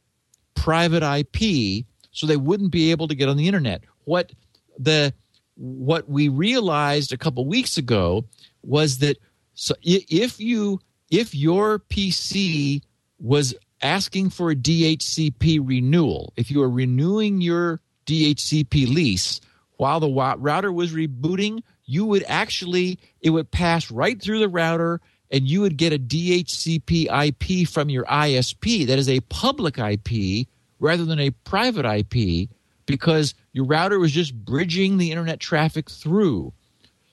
private 0.55 1.03
IP, 1.03 1.85
so 2.11 2.27
they 2.27 2.37
wouldn't 2.37 2.71
be 2.73 2.91
able 2.91 3.07
to 3.09 3.15
get 3.15 3.29
on 3.29 3.37
the 3.37 3.47
internet. 3.47 3.83
What 4.05 4.33
the 4.79 5.15
what 5.61 6.09
we 6.09 6.29
realized 6.29 7.13
a 7.13 7.19
couple 7.19 7.45
weeks 7.47 7.77
ago 7.77 8.25
was 8.63 8.99
that 8.99 9.19
So 9.55 9.75
if 9.83 10.41
you 10.41 10.81
if 11.11 11.35
your 11.35 11.81
PC 11.81 12.81
was 13.19 13.55
asking 13.83 14.31
for 14.31 14.51
a 14.51 14.57
DHCP 14.57 15.61
renewal, 15.63 16.33
if 16.37 16.51
you 16.51 16.61
were 16.61 16.71
renewing 16.71 17.43
your 17.43 17.81
DHCP 18.07 18.89
lease 18.89 19.41
while 19.77 20.01
the 20.01 20.09
router 20.09 20.73
was 20.73 20.93
rebooting, 20.93 21.63
you 21.85 22.07
would 22.07 22.25
actually 22.27 22.99
it 23.21 23.31
would 23.31 23.51
pass 23.51 23.91
right 23.91 24.21
through 24.21 24.39
the 24.39 24.49
router 24.49 25.01
and 25.31 25.47
you 25.47 25.61
would 25.61 25.77
get 25.77 25.93
a 25.93 25.99
DHCP 25.99 27.07
IP 27.29 27.69
from 27.69 27.91
your 27.91 28.05
ISP 28.07 28.87
that 28.87 28.99
is 28.99 29.11
a 29.11 29.21
public 29.21 29.77
IP 29.77 30.49
rather 30.79 31.05
than 31.05 31.21
a 31.21 31.31
private 31.45 31.85
IP 31.85 32.49
because 32.91 33.35
your 33.53 33.65
router 33.65 33.99
was 33.99 34.13
just 34.13 34.35
bridging 34.35 34.99
the 34.99 35.11
internet 35.11 35.41
traffic 35.41 35.91
through. 35.91 36.53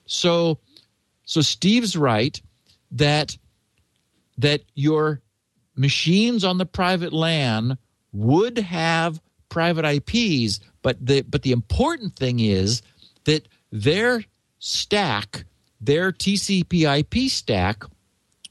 So 0.06 0.58
so 1.24 1.40
Steve's 1.40 1.96
right 1.96 2.40
that 2.92 3.36
that 4.38 4.62
your 4.74 5.20
machines 5.76 6.44
on 6.44 6.58
the 6.58 6.66
private 6.66 7.12
LAN 7.12 7.78
would 8.12 8.58
have 8.58 9.20
private 9.48 9.84
IPs, 9.84 10.60
but 10.82 11.04
the 11.04 11.22
but 11.22 11.42
the 11.42 11.52
important 11.52 12.16
thing 12.16 12.40
is 12.40 12.82
that 13.24 13.48
their 13.70 14.24
stack, 14.58 15.44
their 15.80 16.12
TCP/IP 16.12 17.30
stack, 17.30 17.84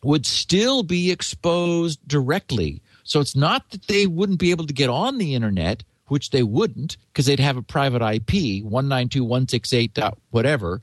would 0.03 0.25
still 0.25 0.83
be 0.83 1.11
exposed 1.11 1.99
directly. 2.07 2.81
So 3.03 3.19
it's 3.19 3.35
not 3.35 3.71
that 3.71 3.87
they 3.87 4.05
wouldn't 4.05 4.39
be 4.39 4.51
able 4.51 4.67
to 4.67 4.73
get 4.73 4.89
on 4.89 5.17
the 5.17 5.33
internet, 5.33 5.83
which 6.07 6.31
they 6.31 6.43
wouldn't 6.43 6.97
because 7.07 7.25
they'd 7.25 7.39
have 7.39 7.57
a 7.57 7.61
private 7.61 8.01
IP, 8.01 8.63
192.168. 8.63 9.93
dot 9.93 10.17
whatever, 10.31 10.81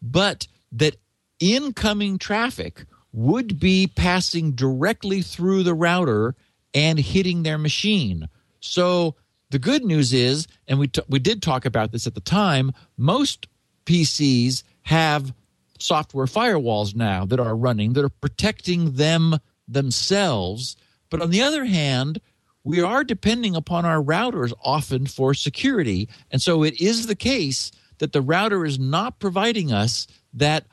but 0.00 0.46
that 0.72 0.96
incoming 1.40 2.18
traffic 2.18 2.84
would 3.12 3.60
be 3.60 3.86
passing 3.86 4.52
directly 4.52 5.20
through 5.22 5.62
the 5.62 5.74
router 5.74 6.34
and 6.74 6.98
hitting 6.98 7.42
their 7.42 7.58
machine. 7.58 8.28
So 8.60 9.16
the 9.50 9.58
good 9.58 9.84
news 9.84 10.12
is, 10.12 10.46
and 10.66 10.78
we 10.78 10.88
t- 10.88 11.02
we 11.08 11.18
did 11.18 11.42
talk 11.42 11.64
about 11.66 11.92
this 11.92 12.06
at 12.06 12.14
the 12.14 12.20
time, 12.20 12.72
most 12.96 13.46
PCs 13.84 14.62
have 14.82 15.34
software 15.78 16.26
firewalls 16.26 16.94
now 16.94 17.26
that 17.26 17.40
are 17.40 17.56
running 17.56 17.92
that 17.92 18.04
are 18.04 18.08
protecting 18.08 18.92
them 18.92 19.38
themselves. 19.68 20.76
But 21.10 21.20
on 21.20 21.30
the 21.30 21.42
other 21.42 21.64
hand, 21.64 22.20
we 22.64 22.80
are 22.80 23.04
depending 23.04 23.56
upon 23.56 23.84
our 23.84 24.02
routers 24.02 24.52
often 24.64 25.06
for 25.06 25.34
security. 25.34 26.08
And 26.30 26.40
so 26.40 26.62
it 26.62 26.80
is 26.80 27.06
the 27.06 27.16
case 27.16 27.72
that 27.98 28.12
the 28.12 28.20
router 28.20 28.64
is 28.64 28.78
not 28.78 29.18
providing 29.18 29.72
us 29.72 30.06
that 30.34 30.64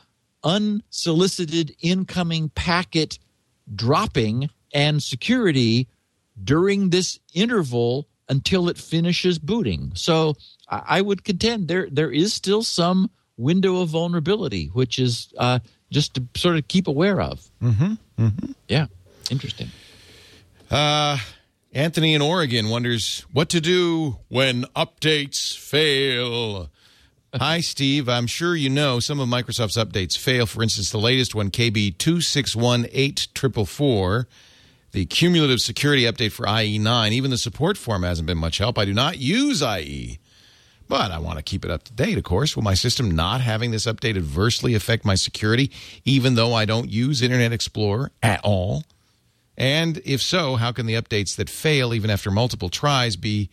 unsolicited 0.44 1.76
incoming 1.82 2.50
packet 2.50 3.20
dropping 3.76 4.50
and 4.74 5.02
security 5.02 5.88
during 6.44 6.90
this 6.90 7.20
interval 7.34 8.08
until 8.30 8.70
it 8.70 8.78
finishes 8.78 9.40
booting. 9.40 9.92
So 9.96 10.36
I 10.70 11.02
would 11.02 11.24
contend 11.24 11.68
there 11.68 11.88
there 11.92 12.12
is 12.12 12.34
still 12.34 12.64
some 12.64 13.10
window 13.38 13.82
of 13.82 13.90
vulnerability, 13.90 14.68
which 14.68 15.00
is 15.00 15.34
uh, 15.38 15.60
just 15.92 16.14
to 16.14 16.24
sort 16.36 16.58
of 16.58 16.68
keep 16.68 16.88
aware 16.88 17.20
of. 17.20 17.50
Mm-hmm. 17.62 17.94
mm-hmm. 18.24 18.52
Yeah, 18.68 18.86
interesting. 19.32 19.70
Uh, 20.70 21.18
Anthony 21.72 22.16
in 22.16 22.22
Oregon 22.22 22.70
wonders 22.70 23.26
what 23.32 23.48
to 23.50 23.62
do 23.62 24.18
when 24.28 24.64
updates 24.76 25.56
fail. 25.56 26.72
Hi, 27.36 27.60
Steve. 27.60 28.10
I'm 28.10 28.26
sure 28.26 28.56
you 28.56 28.70
know 28.70 29.00
some 29.00 29.20
of 29.20 29.30
Microsoft's 29.30 29.78
updates 29.78 30.18
fail. 30.18 30.48
For 30.48 30.64
instance, 30.64 30.90
the 30.90 30.98
latest 30.98 31.36
one, 31.36 31.52
KB 31.52 31.96
2618444, 31.98 34.26
the 34.94 35.06
cumulative 35.06 35.62
security 35.62 36.06
update 36.06 36.32
for 36.32 36.48
IE9. 36.48 37.12
Even 37.12 37.30
the 37.30 37.38
support 37.38 37.78
form 37.78 38.02
hasn't 38.02 38.26
been 38.26 38.40
much 38.40 38.58
help. 38.58 38.80
I 38.80 38.86
do 38.86 38.94
not 38.96 39.20
use 39.20 39.62
IE, 39.62 40.18
but 40.88 41.12
I 41.12 41.20
want 41.20 41.38
to 41.38 41.44
keep 41.44 41.64
it 41.64 41.70
up 41.70 41.84
to 41.84 41.94
date, 41.94 42.18
of 42.18 42.24
course. 42.24 42.56
Will 42.56 42.64
my 42.64 42.74
system 42.74 43.12
not 43.12 43.42
having 43.42 43.70
this 43.70 43.86
update 43.86 44.18
adversely 44.18 44.74
affect 44.74 45.06
my 45.06 45.14
security, 45.14 45.70
even 46.04 46.34
though 46.34 46.56
I 46.56 46.66
don't 46.66 46.90
use 46.90 47.22
Internet 47.22 47.54
Explorer 47.54 48.10
at 48.24 48.42
all? 48.44 48.86
And 49.60 50.02
if 50.06 50.22
so, 50.22 50.56
how 50.56 50.72
can 50.72 50.86
the 50.86 50.94
updates 50.96 51.36
that 51.36 51.50
fail 51.50 51.94
even 51.94 52.10
after 52.10 52.32
multiple 52.32 52.70
tries 52.70 53.16
be 53.18 53.50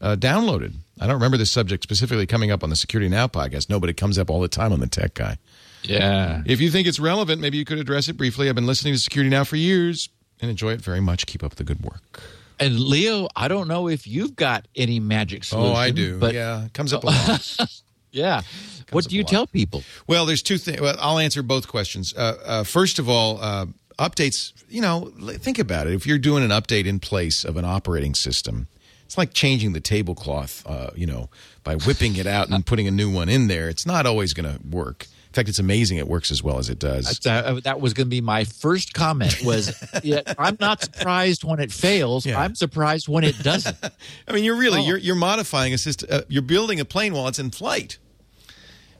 uh, 0.00 0.14
downloaded? 0.16 0.74
I 1.00 1.06
don't 1.06 1.16
remember 1.16 1.36
this 1.36 1.50
subject 1.50 1.82
specifically 1.82 2.26
coming 2.26 2.50
up 2.52 2.62
on 2.62 2.70
the 2.70 2.76
Security 2.76 3.08
Now 3.08 3.26
podcast. 3.26 3.68
No, 3.68 3.80
but 3.80 3.90
it 3.90 3.96
comes 3.96 4.18
up 4.18 4.30
all 4.30 4.40
the 4.40 4.48
time 4.48 4.72
on 4.72 4.78
the 4.80 4.86
Tech 4.86 5.14
Guy. 5.14 5.36
Yeah. 5.82 6.42
If 6.46 6.60
you 6.60 6.70
think 6.70 6.86
it's 6.86 7.00
relevant, 7.00 7.40
maybe 7.40 7.58
you 7.58 7.64
could 7.64 7.78
address 7.78 8.08
it 8.08 8.16
briefly. 8.16 8.48
I've 8.48 8.54
been 8.54 8.66
listening 8.66 8.94
to 8.94 9.00
Security 9.00 9.30
Now 9.30 9.42
for 9.44 9.56
years 9.56 10.08
and 10.40 10.50
enjoy 10.50 10.72
it 10.72 10.80
very 10.80 11.00
much. 11.00 11.26
Keep 11.26 11.42
up 11.42 11.56
the 11.56 11.64
good 11.64 11.82
work. 11.82 12.22
And 12.60 12.78
Leo, 12.78 13.28
I 13.36 13.46
don't 13.48 13.68
know 13.68 13.88
if 13.88 14.06
you've 14.06 14.34
got 14.36 14.66
any 14.76 14.98
magic 15.00 15.44
solution. 15.44 15.72
Oh, 15.72 15.76
I 15.76 15.90
do. 15.90 16.18
But 16.18 16.34
yeah, 16.34 16.66
it 16.66 16.72
comes 16.74 16.92
up 16.92 17.02
a 17.04 17.06
lot. 17.08 17.82
yeah. 18.10 18.42
What 18.90 19.06
do 19.08 19.16
you 19.16 19.22
tell 19.24 19.46
people? 19.46 19.82
Well, 20.06 20.26
there's 20.26 20.42
two 20.42 20.58
things. 20.58 20.80
Well, 20.80 20.96
I'll 20.98 21.18
answer 21.18 21.42
both 21.42 21.68
questions. 21.68 22.14
Uh, 22.16 22.36
uh, 22.44 22.64
first 22.64 22.98
of 22.98 23.08
all, 23.08 23.40
uh, 23.40 23.66
updates. 23.98 24.52
You 24.68 24.82
know, 24.82 25.12
think 25.38 25.58
about 25.58 25.86
it. 25.86 25.94
If 25.94 26.06
you're 26.06 26.18
doing 26.18 26.42
an 26.44 26.50
update 26.50 26.86
in 26.86 27.00
place 27.00 27.44
of 27.44 27.56
an 27.56 27.64
operating 27.64 28.14
system, 28.14 28.68
it's 29.04 29.16
like 29.18 29.32
changing 29.32 29.72
the 29.72 29.80
tablecloth. 29.80 30.62
Uh, 30.66 30.90
you 30.94 31.06
know, 31.06 31.30
by 31.64 31.76
whipping 31.76 32.16
it 32.16 32.26
out 32.26 32.48
and 32.48 32.64
putting 32.64 32.86
a 32.86 32.90
new 32.90 33.10
one 33.10 33.28
in 33.28 33.48
there. 33.48 33.68
It's 33.68 33.86
not 33.86 34.06
always 34.06 34.32
going 34.34 34.52
to 34.52 34.60
work. 34.66 35.06
In 35.28 35.32
fact, 35.34 35.48
it's 35.50 35.58
amazing 35.58 35.98
it 35.98 36.08
works 36.08 36.30
as 36.30 36.42
well 36.42 36.58
as 36.58 36.70
it 36.70 36.78
does. 36.78 37.20
Uh, 37.26 37.60
that 37.62 37.80
was 37.80 37.92
going 37.92 38.06
to 38.06 38.10
be 38.10 38.22
my 38.22 38.44
first 38.44 38.94
comment. 38.94 39.42
Was 39.44 39.74
yeah, 40.02 40.22
I'm 40.38 40.56
not 40.58 40.82
surprised 40.82 41.44
when 41.44 41.60
it 41.60 41.70
fails. 41.70 42.24
Yeah. 42.24 42.40
I'm 42.40 42.54
surprised 42.54 43.08
when 43.08 43.24
it 43.24 43.38
doesn't. 43.42 43.76
I 44.28 44.32
mean, 44.32 44.44
you're 44.44 44.56
really 44.56 44.80
Oh. 44.80 44.84
you're 44.86 44.96
you're 44.96 45.14
modifying 45.16 45.74
a 45.74 45.78
system. 45.78 46.08
Uh, 46.10 46.22
you're 46.28 46.42
building 46.42 46.80
a 46.80 46.84
plane 46.86 47.12
while 47.12 47.28
it's 47.28 47.38
in 47.38 47.50
flight. 47.50 47.98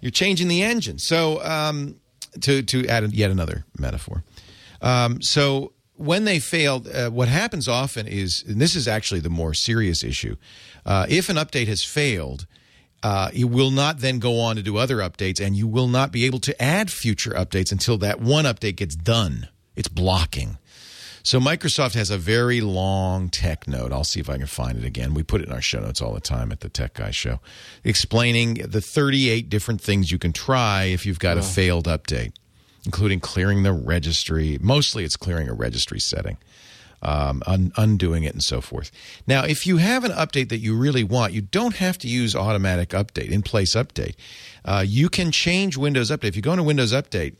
You're 0.00 0.10
changing 0.10 0.48
the 0.48 0.62
engine. 0.62 0.98
So 0.98 1.42
um, 1.42 1.96
to 2.42 2.62
to 2.62 2.86
add 2.86 3.10
yet 3.12 3.30
another 3.30 3.64
metaphor. 3.78 4.22
Um, 4.80 5.20
so 5.22 5.72
when 5.94 6.24
they 6.24 6.38
failed, 6.38 6.88
uh, 6.88 7.10
what 7.10 7.28
happens 7.28 7.68
often 7.68 8.06
is, 8.06 8.44
and 8.46 8.60
this 8.60 8.74
is 8.76 8.86
actually 8.86 9.20
the 9.20 9.30
more 9.30 9.54
serious 9.54 10.04
issue. 10.04 10.36
Uh, 10.86 11.06
if 11.08 11.28
an 11.28 11.36
update 11.36 11.66
has 11.66 11.82
failed, 11.82 12.46
uh, 13.02 13.30
it 13.32 13.44
will 13.44 13.70
not 13.70 13.98
then 13.98 14.18
go 14.18 14.40
on 14.40 14.56
to 14.56 14.62
do 14.62 14.76
other 14.76 14.98
updates, 14.98 15.44
and 15.44 15.56
you 15.56 15.66
will 15.66 15.88
not 15.88 16.12
be 16.12 16.24
able 16.24 16.40
to 16.40 16.62
add 16.62 16.90
future 16.90 17.30
updates 17.30 17.72
until 17.72 17.98
that 17.98 18.20
one 18.20 18.44
update 18.44 18.76
gets 18.76 18.94
done. 18.94 19.48
It's 19.76 19.88
blocking. 19.88 20.58
So 21.22 21.38
Microsoft 21.38 21.94
has 21.94 22.10
a 22.10 22.18
very 22.18 22.60
long 22.60 23.28
tech 23.28 23.68
note. 23.68 23.92
I'll 23.92 24.04
see 24.04 24.18
if 24.18 24.30
I 24.30 24.38
can 24.38 24.46
find 24.46 24.78
it 24.78 24.84
again. 24.84 25.14
We 25.14 25.22
put 25.22 25.40
it 25.40 25.48
in 25.48 25.52
our 25.52 25.60
show 25.60 25.80
notes 25.80 26.00
all 26.00 26.14
the 26.14 26.20
time 26.20 26.50
at 26.52 26.60
the 26.60 26.68
Tech 26.68 26.94
Guy 26.94 27.10
Show, 27.10 27.40
explaining 27.84 28.54
the 28.54 28.80
38 28.80 29.48
different 29.48 29.80
things 29.80 30.10
you 30.10 30.18
can 30.18 30.32
try 30.32 30.84
if 30.84 31.04
you've 31.04 31.18
got 31.18 31.36
a 31.36 31.42
failed 31.42 31.86
update, 31.86 32.32
including 32.88 33.20
clearing 33.20 33.64
the 33.64 33.72
registry. 33.72 34.56
Mostly, 34.62 35.04
it's 35.04 35.14
clearing 35.14 35.46
a 35.46 35.52
registry 35.52 36.00
setting, 36.00 36.38
um, 37.02 37.42
un- 37.46 37.70
undoing 37.76 38.24
it, 38.24 38.32
and 38.32 38.42
so 38.42 38.62
forth. 38.62 38.90
Now, 39.26 39.44
if 39.44 39.66
you 39.66 39.76
have 39.76 40.04
an 40.04 40.12
update 40.12 40.48
that 40.48 40.60
you 40.60 40.74
really 40.74 41.04
want, 41.04 41.34
you 41.34 41.42
don't 41.42 41.76
have 41.76 41.98
to 41.98 42.08
use 42.08 42.34
automatic 42.34 42.88
update, 43.00 43.28
in 43.28 43.42
place 43.42 43.74
update. 43.76 44.14
Uh, 44.64 44.82
you 44.86 45.10
can 45.10 45.30
change 45.30 45.76
Windows 45.76 46.10
Update. 46.10 46.28
If 46.28 46.36
you 46.36 46.40
go 46.40 46.52
into 46.52 46.62
Windows 46.62 46.94
Update 46.94 47.36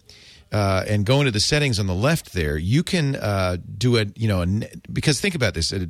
uh, 0.53 0.85
and 0.87 1.07
go 1.07 1.20
into 1.20 1.31
the 1.31 1.41
settings 1.41 1.79
on 1.79 1.87
the 1.87 1.95
left 1.95 2.35
there, 2.35 2.59
you 2.59 2.83
can 2.83 3.16
uh, 3.16 3.57
do 3.79 3.97
a 3.97 4.05
you 4.16 4.29
know 4.29 4.43
a, 4.43 4.47
because 4.93 5.19
think 5.19 5.35
about 5.35 5.55
this. 5.55 5.73
uh, 5.73 5.87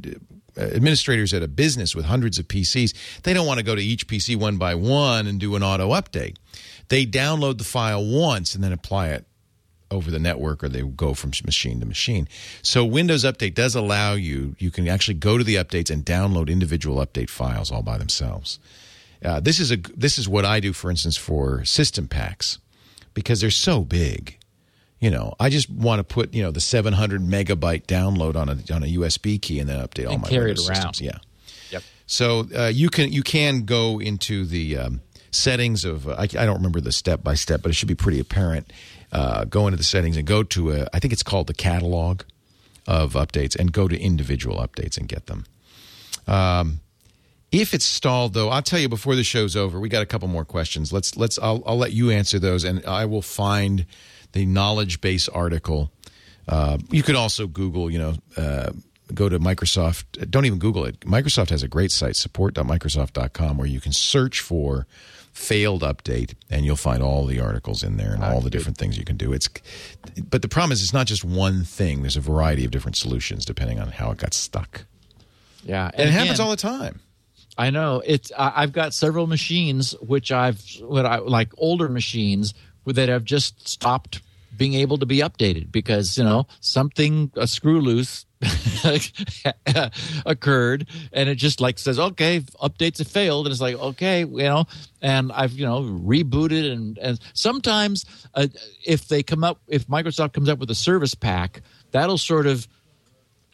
Administrators 0.56 1.32
at 1.32 1.42
a 1.42 1.46
business 1.46 1.94
with 1.94 2.04
hundreds 2.04 2.36
of 2.36 2.48
PCs, 2.48 2.92
they 3.22 3.32
don't 3.32 3.46
want 3.46 3.58
to 3.58 3.64
go 3.64 3.76
to 3.76 3.82
each 3.82 4.08
PC 4.08 4.34
one 4.34 4.56
by 4.56 4.74
one 4.74 5.28
and 5.28 5.38
do 5.38 5.54
an 5.54 5.62
auto 5.62 5.90
update. 5.90 6.34
They 6.88 7.06
download 7.06 7.58
the 7.58 7.64
file 7.64 8.04
once 8.04 8.56
and 8.56 8.64
then 8.64 8.72
apply 8.72 9.10
it 9.10 9.24
over 9.90 10.10
the 10.10 10.18
network 10.18 10.62
or 10.62 10.68
they 10.68 10.82
go 10.82 11.14
from 11.14 11.30
machine 11.44 11.80
to 11.80 11.86
machine. 11.86 12.28
So 12.62 12.84
Windows 12.84 13.24
Update 13.24 13.54
does 13.54 13.74
allow 13.74 14.14
you, 14.14 14.54
you 14.58 14.70
can 14.70 14.88
actually 14.88 15.14
go 15.14 15.38
to 15.38 15.44
the 15.44 15.56
updates 15.56 15.90
and 15.90 16.04
download 16.04 16.48
individual 16.48 17.04
update 17.04 17.30
files 17.30 17.70
all 17.70 17.82
by 17.82 17.98
themselves. 17.98 18.58
Uh, 19.24 19.40
this 19.40 19.58
is 19.58 19.72
a 19.72 19.76
this 19.96 20.18
is 20.18 20.28
what 20.28 20.44
I 20.44 20.60
do, 20.60 20.72
for 20.72 20.90
instance, 20.90 21.16
for 21.16 21.64
system 21.64 22.06
packs 22.06 22.58
because 23.14 23.40
they're 23.40 23.50
so 23.50 23.82
big. 23.82 24.38
You 25.00 25.10
know, 25.10 25.34
I 25.38 25.48
just 25.48 25.70
want 25.70 26.00
to 26.00 26.04
put 26.04 26.34
you 26.34 26.42
know 26.42 26.50
the 26.50 26.60
700 26.60 27.20
megabyte 27.20 27.86
download 27.86 28.36
on 28.36 28.48
a 28.48 28.74
on 28.74 28.82
a 28.82 28.86
USB 28.86 29.40
key 29.40 29.58
and 29.58 29.68
then 29.68 29.84
update 29.84 30.08
all 30.08 30.18
my 30.18 30.28
carry 30.28 30.52
it 30.52 30.58
around. 30.58 30.94
systems. 30.94 31.00
Yeah. 31.00 31.18
Yep. 31.70 31.82
So 32.06 32.46
uh, 32.56 32.66
you 32.66 32.90
can 32.90 33.12
you 33.12 33.22
can 33.22 33.64
go 33.64 34.00
into 34.00 34.46
the 34.46 34.76
um, 34.76 35.00
settings 35.30 35.84
of 35.84 36.08
uh, 36.08 36.12
I, 36.18 36.22
I 36.22 36.26
don't 36.26 36.56
remember 36.56 36.80
the 36.80 36.92
step 36.92 37.22
by 37.22 37.34
step, 37.34 37.62
but 37.62 37.70
it 37.70 37.74
should 37.74 37.88
be 37.88 37.94
pretty 37.94 38.20
apparent. 38.20 38.72
Uh, 39.10 39.44
go 39.44 39.66
into 39.66 39.76
the 39.76 39.84
settings 39.84 40.16
and 40.16 40.26
go 40.26 40.42
to 40.42 40.72
a, 40.72 40.88
I 40.92 40.98
think 40.98 41.12
it's 41.12 41.22
called 41.22 41.46
the 41.46 41.54
catalog 41.54 42.22
of 42.86 43.14
updates, 43.14 43.56
and 43.56 43.72
go 43.72 43.88
to 43.88 43.98
individual 43.98 44.56
updates 44.56 44.98
and 44.98 45.08
get 45.08 45.26
them. 45.26 45.44
Um, 46.26 46.80
if 47.50 47.72
it's 47.72 47.86
stalled, 47.86 48.34
though, 48.34 48.50
I'll 48.50 48.62
tell 48.62 48.78
you 48.78 48.88
before 48.88 49.16
the 49.16 49.24
show's 49.24 49.56
over. 49.56 49.80
We 49.80 49.88
got 49.88 50.02
a 50.02 50.06
couple 50.06 50.28
more 50.28 50.44
questions. 50.44 50.92
Let's 50.92 51.16
let's. 51.16 51.38
I'll, 51.38 51.62
I'll 51.66 51.78
let 51.78 51.92
you 51.92 52.10
answer 52.10 52.38
those, 52.38 52.64
and 52.64 52.84
I 52.84 53.06
will 53.06 53.22
find 53.22 53.86
the 54.32 54.44
knowledge 54.44 55.00
base 55.00 55.28
article. 55.28 55.90
Uh, 56.46 56.78
you 56.90 57.02
could 57.02 57.14
also 57.14 57.46
Google, 57.46 57.90
you 57.90 57.98
know, 57.98 58.14
uh, 58.36 58.70
go 59.14 59.28
to 59.28 59.38
Microsoft. 59.38 60.30
Don't 60.30 60.44
even 60.44 60.58
Google 60.58 60.84
it. 60.84 61.00
Microsoft 61.00 61.48
has 61.50 61.62
a 61.62 61.68
great 61.68 61.90
site, 61.90 62.16
support.microsoft.com, 62.16 63.56
where 63.56 63.66
you 63.66 63.80
can 63.80 63.92
search 63.92 64.40
for 64.40 64.86
failed 65.38 65.82
update 65.82 66.34
and 66.50 66.66
you'll 66.66 66.76
find 66.76 67.00
all 67.00 67.24
the 67.24 67.38
articles 67.38 67.84
in 67.84 67.96
there 67.96 68.12
and 68.12 68.24
ah, 68.24 68.32
all 68.32 68.40
the 68.40 68.50
different 68.50 68.76
things 68.76 68.98
you 68.98 69.04
can 69.04 69.16
do. 69.16 69.32
It's 69.32 69.48
but 70.28 70.42
the 70.42 70.48
problem 70.48 70.72
is 70.72 70.82
it's 70.82 70.92
not 70.92 71.06
just 71.06 71.24
one 71.24 71.62
thing. 71.62 72.02
There's 72.02 72.16
a 72.16 72.20
variety 72.20 72.64
of 72.64 72.72
different 72.72 72.96
solutions 72.96 73.44
depending 73.44 73.78
on 73.78 73.88
how 73.88 74.10
it 74.10 74.18
got 74.18 74.34
stuck. 74.34 74.84
Yeah, 75.64 75.90
and 75.94 76.08
it 76.08 76.12
happens 76.12 76.38
again, 76.38 76.44
all 76.44 76.50
the 76.50 76.56
time. 76.56 77.00
I 77.56 77.70
know. 77.70 78.02
It's. 78.04 78.32
I've 78.36 78.72
got 78.72 78.94
several 78.94 79.26
machines 79.26 79.94
which 80.00 80.32
I've 80.32 80.60
what 80.80 81.06
I 81.06 81.18
like 81.18 81.50
older 81.56 81.88
machines 81.88 82.52
that 82.84 83.08
have 83.08 83.24
just 83.24 83.68
stopped 83.68 84.20
being 84.56 84.74
able 84.74 84.98
to 84.98 85.06
be 85.06 85.18
updated 85.18 85.70
because 85.70 86.18
you 86.18 86.24
know 86.24 86.46
something 86.60 87.30
a 87.36 87.46
screw 87.46 87.80
loose 87.80 88.26
occurred 90.26 90.86
and 91.12 91.28
it 91.28 91.34
just 91.34 91.60
like 91.60 91.78
says 91.78 91.98
okay 91.98 92.40
updates 92.62 92.98
have 92.98 93.08
failed 93.08 93.46
and 93.46 93.52
it's 93.52 93.60
like 93.60 93.74
okay 93.76 94.20
you 94.20 94.44
know 94.44 94.64
and 95.02 95.32
i've 95.32 95.52
you 95.52 95.66
know 95.66 95.82
rebooted 95.82 96.70
and 96.70 96.98
and 96.98 97.18
sometimes 97.34 98.04
uh, 98.34 98.46
if 98.84 99.08
they 99.08 99.24
come 99.24 99.42
up 99.42 99.60
if 99.66 99.88
microsoft 99.88 100.34
comes 100.34 100.48
up 100.48 100.58
with 100.60 100.70
a 100.70 100.74
service 100.74 101.16
pack 101.16 101.62
that'll 101.90 102.18
sort 102.18 102.46
of 102.46 102.68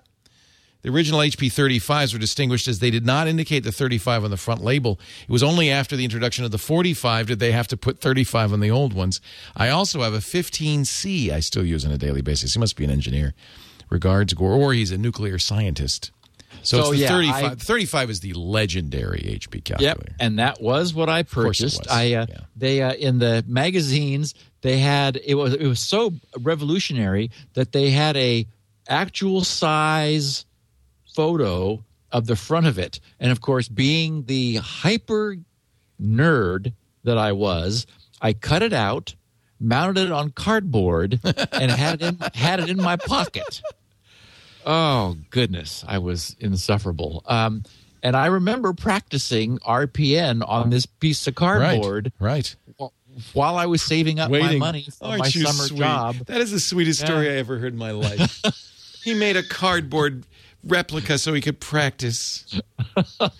The 0.82 0.90
original 0.90 1.20
HP 1.20 1.48
35s 1.48 2.12
were 2.12 2.20
distinguished 2.20 2.68
as 2.68 2.78
they 2.78 2.90
did 2.90 3.04
not 3.04 3.26
indicate 3.26 3.64
the 3.64 3.72
35 3.72 4.24
on 4.24 4.30
the 4.30 4.36
front 4.36 4.62
label. 4.62 5.00
It 5.22 5.32
was 5.32 5.42
only 5.42 5.70
after 5.70 5.96
the 5.96 6.04
introduction 6.04 6.44
of 6.44 6.52
the 6.52 6.58
45 6.58 7.26
did 7.26 7.38
they 7.40 7.52
have 7.52 7.66
to 7.68 7.76
put 7.76 8.00
35 8.00 8.52
on 8.52 8.60
the 8.60 8.70
old 8.70 8.92
ones. 8.92 9.20
I 9.56 9.70
also 9.70 10.02
have 10.02 10.14
a 10.14 10.18
15C 10.18 11.30
I 11.30 11.40
still 11.40 11.64
use 11.64 11.84
on 11.84 11.90
a 11.90 11.98
daily 11.98 12.22
basis. 12.22 12.54
He 12.54 12.60
must 12.60 12.76
be 12.76 12.84
an 12.84 12.90
engineer. 12.90 13.34
Regards, 13.90 14.34
Gord, 14.34 14.60
or 14.60 14.72
he's 14.72 14.92
a 14.92 14.98
nuclear 14.98 15.38
scientist. 15.38 16.12
So, 16.62 16.82
So, 16.82 16.90
it's 16.90 16.90
the 16.90 16.96
yeah, 16.98 17.08
35. 17.08 17.44
I- 17.44 17.54
35 17.56 18.10
is 18.10 18.20
the 18.20 18.32
legendary 18.34 19.20
HP 19.20 19.64
calculator. 19.64 20.00
Yep, 20.08 20.16
and 20.20 20.38
that 20.38 20.60
was 20.60 20.94
what 20.94 21.08
I 21.08 21.22
purchased. 21.22 21.90
I 21.90 22.14
uh, 22.14 22.26
yeah. 22.28 22.36
they 22.56 22.82
uh, 22.82 22.92
in 22.94 23.18
the 23.18 23.44
magazines 23.46 24.34
they 24.60 24.78
had 24.78 25.20
it 25.24 25.34
was 25.34 25.54
it 25.54 25.66
was 25.66 25.80
so 25.80 26.12
revolutionary 26.38 27.30
that 27.54 27.72
they 27.72 27.90
had 27.90 28.16
a 28.16 28.46
actual 28.88 29.44
size 29.44 30.46
photo 31.22 31.82
of 32.12 32.26
the 32.26 32.36
front 32.36 32.64
of 32.68 32.78
it, 32.78 33.00
and 33.18 33.32
of 33.32 33.40
course, 33.40 33.66
being 33.66 34.24
the 34.26 34.54
hyper 34.54 35.36
nerd 36.00 36.72
that 37.02 37.18
I 37.18 37.32
was, 37.32 37.88
I 38.22 38.34
cut 38.34 38.62
it 38.62 38.72
out, 38.72 39.16
mounted 39.58 40.04
it 40.04 40.12
on 40.12 40.30
cardboard, 40.30 41.18
and 41.24 41.72
had 41.72 42.00
it 42.00 42.02
in, 42.02 42.18
had 42.34 42.60
it 42.60 42.68
in 42.70 42.76
my 42.76 42.94
pocket. 42.94 43.60
Oh 44.64 45.16
goodness, 45.30 45.84
I 45.88 45.98
was 45.98 46.36
insufferable. 46.38 47.24
Um, 47.26 47.64
and 48.00 48.14
I 48.16 48.26
remember 48.26 48.72
practicing 48.72 49.58
RPN 49.58 50.48
on 50.48 50.70
this 50.70 50.86
piece 50.86 51.26
of 51.26 51.34
cardboard 51.34 52.12
Right. 52.20 52.54
wh- 52.80 53.34
while 53.34 53.56
I 53.56 53.66
was 53.66 53.82
saving 53.82 54.20
up 54.20 54.30
my 54.30 54.54
money 54.54 54.86
for 54.96 55.06
Aren't 55.06 55.18
my 55.18 55.28
summer 55.30 55.64
sweet? 55.64 55.78
job. 55.78 56.14
That 56.26 56.40
is 56.40 56.52
the 56.52 56.60
sweetest 56.60 57.00
story 57.00 57.28
I 57.28 57.38
ever 57.38 57.58
heard 57.58 57.72
in 57.72 57.78
my 57.78 57.90
life. 57.90 58.40
he 59.02 59.14
made 59.14 59.36
a 59.36 59.42
cardboard 59.42 60.24
replica 60.68 61.18
so 61.18 61.32
he 61.34 61.40
could 61.40 61.60
practice. 61.60 62.60
what 63.16 63.32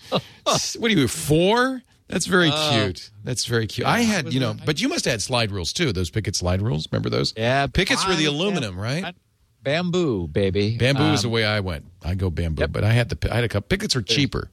are 0.83 0.89
you, 0.89 1.07
four? 1.07 1.81
That's 2.07 2.25
very 2.25 2.49
Uh, 2.51 2.71
cute. 2.71 3.11
That's 3.23 3.45
very 3.45 3.67
cute. 3.67 3.85
I 3.85 4.01
had, 4.01 4.33
you 4.33 4.39
know, 4.39 4.55
but 4.65 4.81
you 4.81 4.89
must 4.89 5.05
have 5.05 5.11
had 5.13 5.21
slide 5.21 5.51
rules 5.51 5.71
too. 5.73 5.91
Those 5.93 6.09
Pickett 6.09 6.35
slide 6.35 6.61
rules. 6.61 6.87
Remember 6.91 7.09
those? 7.09 7.33
Yeah, 7.37 7.67
Picketts 7.67 8.07
were 8.07 8.15
the 8.15 8.25
I- 8.25 8.29
aluminum, 8.29 8.79
right? 8.79 9.13
Bamboo, 9.61 10.27
baby. 10.27 10.77
Bamboo 10.77 11.03
is 11.13 11.21
the 11.21 11.27
Um, 11.27 11.33
way 11.33 11.45
I 11.45 11.59
went. 11.59 11.85
I 12.01 12.15
go 12.15 12.29
bamboo, 12.29 12.61
Yep. 12.61 12.71
but 12.71 12.83
I 12.83 12.93
had 12.93 13.09
the 13.09 13.31
I 13.31 13.35
had 13.35 13.43
a 13.43 13.47
couple. 13.49 13.77
Picketts 13.77 13.95
are 13.95 14.01
cheaper. 14.01 14.49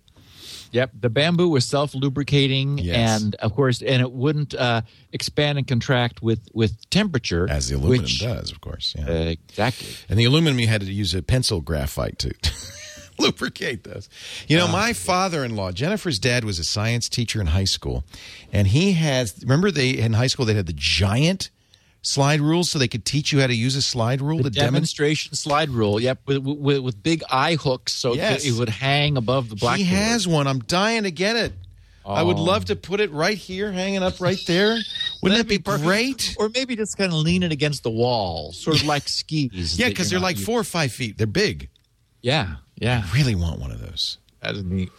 Yep, 0.72 0.90
the 1.00 1.08
bamboo 1.10 1.48
was 1.48 1.64
self 1.64 1.94
lubricating, 1.94 2.78
Yes. 2.78 3.22
and 3.22 3.34
of 3.36 3.54
course, 3.54 3.82
and 3.82 4.02
it 4.02 4.12
wouldn't 4.12 4.54
uh, 4.54 4.82
expand 5.12 5.58
and 5.58 5.66
contract 5.66 6.22
with 6.22 6.48
with 6.52 6.88
temperature, 6.90 7.46
As 7.50 7.68
the 7.68 7.76
aluminum 7.76 8.02
which, 8.02 8.20
does, 8.20 8.50
of 8.52 8.60
course. 8.60 8.94
Yeah. 8.98 9.08
Uh, 9.08 9.12
exactly. 9.48 9.88
And 10.08 10.18
the 10.18 10.24
aluminum, 10.24 10.58
you 10.58 10.66
had 10.66 10.80
to 10.82 10.92
use 10.92 11.14
a 11.14 11.22
pencil 11.22 11.60
graphite 11.60 12.18
to 12.20 12.34
lubricate 13.18 13.84
those. 13.84 14.08
You 14.48 14.56
know, 14.58 14.68
my 14.68 14.92
father 14.92 15.44
in 15.44 15.56
law, 15.56 15.72
Jennifer's 15.72 16.18
dad, 16.18 16.44
was 16.44 16.58
a 16.58 16.64
science 16.64 17.08
teacher 17.08 17.40
in 17.40 17.48
high 17.48 17.64
school. 17.64 18.04
And 18.52 18.66
he 18.68 18.92
has, 18.92 19.38
remember, 19.42 19.70
they 19.70 19.90
in 19.90 20.12
high 20.14 20.26
school, 20.26 20.44
they 20.44 20.54
had 20.54 20.66
the 20.66 20.74
giant 20.74 21.50
slide 22.06 22.40
rules 22.40 22.70
so 22.70 22.78
they 22.78 22.88
could 22.88 23.04
teach 23.04 23.32
you 23.32 23.40
how 23.40 23.46
to 23.46 23.54
use 23.54 23.74
a 23.76 23.82
slide 23.82 24.20
rule 24.20 24.42
The. 24.42 24.50
Demonstration 24.50 25.34
slide 25.34 25.70
rule. 25.70 26.00
Yep, 26.00 26.20
with, 26.26 26.38
with, 26.38 26.78
with 26.80 27.02
big 27.02 27.22
eye 27.30 27.56
hooks, 27.56 27.92
so 27.92 28.12
it 28.12 28.16
Yes. 28.18 28.44
it 28.46 28.52
would 28.52 28.68
hang 28.68 29.16
above 29.16 29.48
the 29.48 29.56
He 29.56 29.60
blackboard. 29.60 29.88
has 29.88 30.26
one. 30.28 30.46
I'm 30.46 30.60
dying 30.60 31.02
to 31.02 31.10
get 31.10 31.36
it. 31.36 31.52
I 32.08 32.22
would 32.22 32.36
Oh. 32.36 32.42
love 32.44 32.66
to 32.66 32.76
put 32.76 33.00
it 33.00 33.10
right 33.10 33.36
here, 33.36 33.72
hanging 33.72 34.04
up 34.04 34.20
right 34.20 34.38
there. 34.46 34.78
Wouldn't 35.22 35.38
that 35.40 35.48
be 35.48 35.58
great? 35.58 36.36
or 36.38 36.48
maybe 36.54 36.76
just 36.76 36.96
kind 36.96 37.10
of 37.12 37.18
lean 37.18 37.42
it 37.42 37.50
against 37.50 37.82
the 37.82 37.90
wall, 37.90 38.52
sort 38.52 38.76
of 38.80 38.86
like 38.86 39.08
skis. 39.08 39.76
Yeah, 39.76 39.88
because 39.88 40.08
they're 40.10 40.20
like 40.20 40.36
using. 40.36 40.46
four 40.46 40.60
or 40.60 40.64
five 40.64 40.92
feet. 40.92 41.18
They're 41.18 41.26
big. 41.26 41.68
Yeah, 42.22 42.56
yeah, 42.76 43.02
I 43.04 43.16
really 43.16 43.34
want 43.34 43.58
one 43.58 43.72
of 43.72 43.80
those. 43.80 44.18
that's 44.40 44.62
neat. 44.62 44.90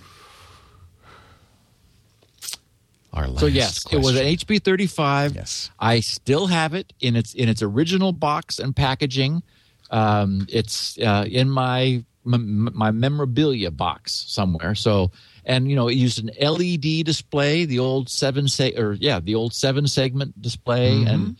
Our 3.17 3.27
last 3.27 3.39
So 3.39 3.45
yes, 3.47 3.85
it 3.91 3.97
was 3.97 4.15
an 4.15 4.23
question. 4.23 4.59
HP 4.59 4.63
35. 4.63 5.35
Yes. 5.35 5.71
I 5.79 6.01
still 6.01 6.47
have 6.47 6.73
it 6.73 6.93
in 6.99 7.15
its 7.15 7.33
in 7.33 7.49
its 7.49 7.61
original 7.63 8.11
box 8.11 8.59
and 8.59 8.75
packaging. 8.75 9.41
Um, 9.89 10.45
it's 10.49 10.97
uh, 10.99 11.25
in 11.27 11.49
my 11.49 12.03
m- 12.25 12.69
my 12.73 12.91
memorabilia 12.91 13.71
box 13.71 14.25
somewhere. 14.27 14.75
So, 14.75 15.11
and 15.45 15.67
you 15.69 15.75
know, 15.75 15.87
it 15.87 15.95
used 15.95 16.23
an 16.23 16.29
LED 16.39 17.05
display, 17.05 17.65
the 17.65 17.79
old 17.79 18.09
seven 18.09 18.47
se- 18.47 18.75
or 18.77 18.93
yeah, 18.93 19.19
the 19.19 19.33
old 19.35 19.53
seven 19.53 19.87
segment 19.87 20.39
display, 20.41 21.03
and 21.03 21.37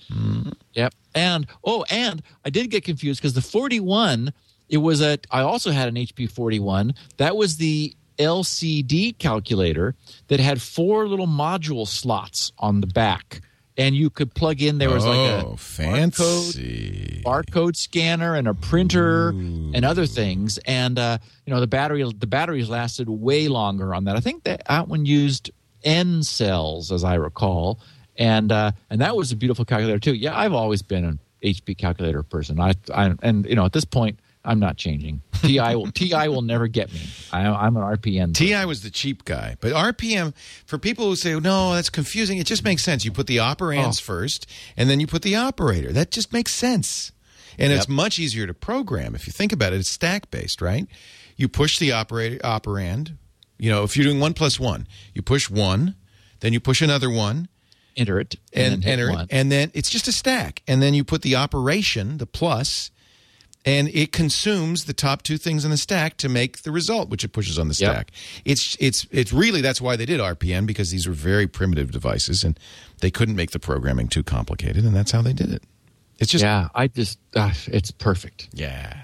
yep. 0.74 0.94
And 1.14 1.46
oh, 1.64 1.86
and 1.90 2.24
I 2.46 2.50
did 2.50 2.70
get 2.72 2.84
confused 2.84 3.22
because 3.22 3.34
the 3.34 3.42
41, 3.42 4.32
it 4.70 4.78
was 4.78 5.02
a. 5.02 5.20
I 5.30 5.42
also 5.42 5.72
had 5.72 5.88
an 5.88 5.96
HP 5.96 6.32
41. 6.32 6.94
That 7.18 7.36
was 7.36 7.58
the 7.58 7.96
LCD 8.18 9.18
calculator 9.18 9.96
that 10.28 10.40
had 10.40 10.62
four 10.62 11.08
little 11.08 11.28
module 11.28 11.88
slots 11.88 12.52
on 12.58 12.82
the 12.82 12.88
back, 12.88 13.42
and 13.78 13.96
you 13.96 14.10
could 14.10 14.34
plug 14.34 14.62
in. 14.62 14.78
There 14.78 14.90
was 14.90 15.06
like 15.06 15.18
a 15.18 15.46
oh, 15.46 15.56
barcode 15.56 17.24
barcode 17.24 17.76
scanner 17.76 18.36
and 18.36 18.48
a 18.48 18.54
printer 18.54 19.30
and 19.30 19.84
other 19.84 20.06
things 20.06 20.58
and 20.60 20.98
uh, 20.98 21.18
you 21.46 21.54
know 21.54 21.60
the 21.60 21.68
battery 21.68 22.04
the 22.18 22.28
batteries 22.28 22.70
lasted 22.70 23.10
way 23.10 23.48
longer 23.48 23.94
on 23.94 24.06
that. 24.06 24.16
I 24.16 24.20
think 24.20 24.44
that 24.44 24.64
that 24.68 24.88
one 24.88 25.06
used 25.06 25.52
n 25.84 26.24
cells 26.24 26.92
as 26.92 27.04
i 27.04 27.14
recall 27.14 27.80
and 28.18 28.52
uh, 28.52 28.72
and 28.90 29.00
that 29.00 29.16
was 29.16 29.32
a 29.32 29.36
beautiful 29.36 29.64
calculator 29.64 30.00
too. 30.00 30.16
Yeah 30.16 30.38
i've 30.38 30.54
always 30.54 30.82
been 30.82 31.06
an 31.06 31.20
hp 31.44 31.78
calculator 31.78 32.24
person. 32.24 32.60
I, 32.60 32.74
I 32.94 33.14
and 33.22 33.46
you 33.46 33.56
know 33.56 33.66
at 33.66 33.74
this 33.74 33.86
point 33.86 34.20
i'm 34.48 34.60
not 34.60 34.78
changing 34.78 35.22
ti 35.44 35.60
will 35.60 35.92
ti 35.92 36.10
will 36.28 36.42
never 36.42 36.68
get 36.68 36.92
me 36.92 37.02
I, 37.32 37.46
i'm 37.46 37.78
an 37.78 37.84
rpn 37.84 38.34
TI 38.34 38.66
was 38.66 38.82
the 38.82 38.90
cheap 38.90 39.24
guy, 39.26 39.56
but 39.60 39.72
RPN 39.74 40.34
for 40.66 40.78
people 40.80 41.06
who 41.06 41.16
say 41.16 41.40
no, 41.40 41.74
that's 41.76 41.90
confusing. 41.92 42.38
It 42.40 42.48
just 42.48 42.64
makes 42.64 42.84
sense. 42.84 43.06
You 43.06 43.12
put 43.12 43.28
the 43.28 43.38
operands 43.38 44.00
Oh. 44.02 44.04
first, 44.04 44.48
and 44.76 44.90
then 44.90 45.00
you 45.00 45.06
put 45.08 45.22
the 45.22 45.36
operator. 45.36 45.92
That 45.92 46.10
just 46.12 46.34
makes 46.34 46.54
sense, 46.54 47.12
and 47.60 47.72
it's 47.74 47.88
much 47.88 48.18
easier 48.20 48.48
to 48.48 48.54
program 48.54 49.14
if 49.16 49.28
you 49.28 49.34
think 49.34 49.52
about 49.52 49.74
it. 49.74 49.80
It's 49.80 49.90
stack 49.90 50.32
based, 50.32 50.62
right? 50.62 50.88
You 51.36 51.48
push 51.48 51.78
the 51.78 51.92
operator 51.92 52.38
operand. 52.40 53.18
You 53.60 53.70
know, 53.72 53.84
if 53.84 53.96
you're 53.96 54.06
doing 54.06 54.20
one 54.20 54.34
plus 54.34 54.60
one, 54.60 54.88
you 55.14 55.22
push 55.22 55.50
one, 55.50 55.96
then 56.40 56.54
you 56.54 56.60
push 56.60 56.82
another 56.82 57.10
one, 57.10 57.48
enter 57.96 58.20
it 58.20 58.36
and, 58.54 58.84
hit 58.84 58.92
enter 59.00 59.10
it, 59.12 59.28
and 59.32 59.52
then 59.52 59.72
it's 59.74 59.90
just 59.90 60.08
a 60.08 60.12
stack, 60.12 60.62
and 60.68 60.82
then 60.82 60.94
you 60.94 61.04
put 61.04 61.22
the 61.22 61.36
operation, 61.36 62.18
the 62.18 62.26
plus, 62.28 62.92
and 63.68 63.90
it 63.90 64.12
consumes 64.14 64.86
the 64.86 64.94
top 64.94 65.22
two 65.24 65.38
things 65.38 65.66
in 65.66 65.72
the 65.72 65.78
stack 65.78 66.16
to 66.18 66.30
make 66.30 66.62
the 66.64 66.72
result, 66.72 67.10
which 67.10 67.24
it 67.24 67.34
pushes 67.34 67.60
on 67.60 67.68
the 67.68 67.76
Yep. 67.78 67.92
stack. 67.92 68.12
It's 68.46 68.78
it's 68.80 69.06
it's 69.12 69.34
really 69.34 69.62
that's 69.62 69.82
why 69.82 69.96
they 69.98 70.06
did 70.06 70.20
RPN 70.20 70.66
because 70.66 70.90
these 70.90 71.06
were 71.08 71.14
very 71.14 71.48
primitive 71.48 71.92
devices 71.92 72.44
and 72.44 72.58
they 73.02 73.12
couldn't 73.12 73.36
make 73.36 73.52
the 73.52 73.60
programming 73.60 74.08
too 74.08 74.24
complicated, 74.24 74.86
and 74.86 74.96
that's 74.96 75.12
how 75.12 75.22
they 75.22 75.34
did 75.34 75.52
it. 75.52 75.64
It's 76.20 76.32
just 76.32 76.44
yeah 76.44 76.70
i 76.74 76.88
just 76.88 77.20
uh, 77.36 77.52
it's 77.68 77.92
perfect 77.92 78.50
yeah. 78.54 79.02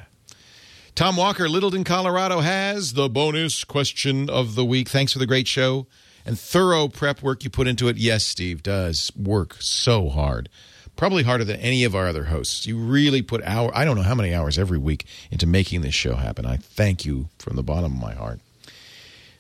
Tom 0.96 1.16
Walker, 1.16 1.50
Littleton, 1.50 1.84
Colorado, 1.84 2.40
has 2.42 2.94
the 2.94 3.10
bonus 3.10 3.64
question 3.64 4.30
of 4.30 4.54
the 4.54 4.64
week. 4.64 4.90
Thanks 4.90 5.12
for 5.12 5.20
the 5.20 5.26
great 5.26 5.48
show 5.48 5.88
and 6.26 6.40
thorough 6.40 6.88
prep 6.88 7.22
work 7.24 7.44
you 7.44 7.50
put 7.50 7.68
into 7.68 7.88
it. 7.88 7.98
Yes, 7.98 8.26
Steve 8.26 8.62
does 8.64 9.12
work 9.16 9.58
so 9.60 10.10
hard. 10.10 10.50
Probably 10.96 11.24
harder 11.24 11.44
than 11.44 11.60
any 11.60 11.84
of 11.84 11.96
our 11.96 12.08
other 12.08 12.26
hosts. 12.26 12.68
You 12.68 12.78
really 12.78 13.22
put 13.22 13.44
hour 13.44 13.72
I 13.76 13.84
don't 13.84 13.96
know 13.96 14.04
how 14.04 14.16
many 14.16 14.34
hours 14.34 14.60
every 14.60 14.78
week 14.78 15.06
into 15.32 15.48
making 15.48 15.82
this 15.82 15.94
show 15.96 16.16
happen. 16.16 16.46
I 16.46 16.58
thank 16.58 17.04
you 17.04 17.30
from 17.40 17.56
the 17.56 17.64
bottom 17.64 17.94
of 17.94 18.00
my 18.00 18.14
heart. 18.14 18.40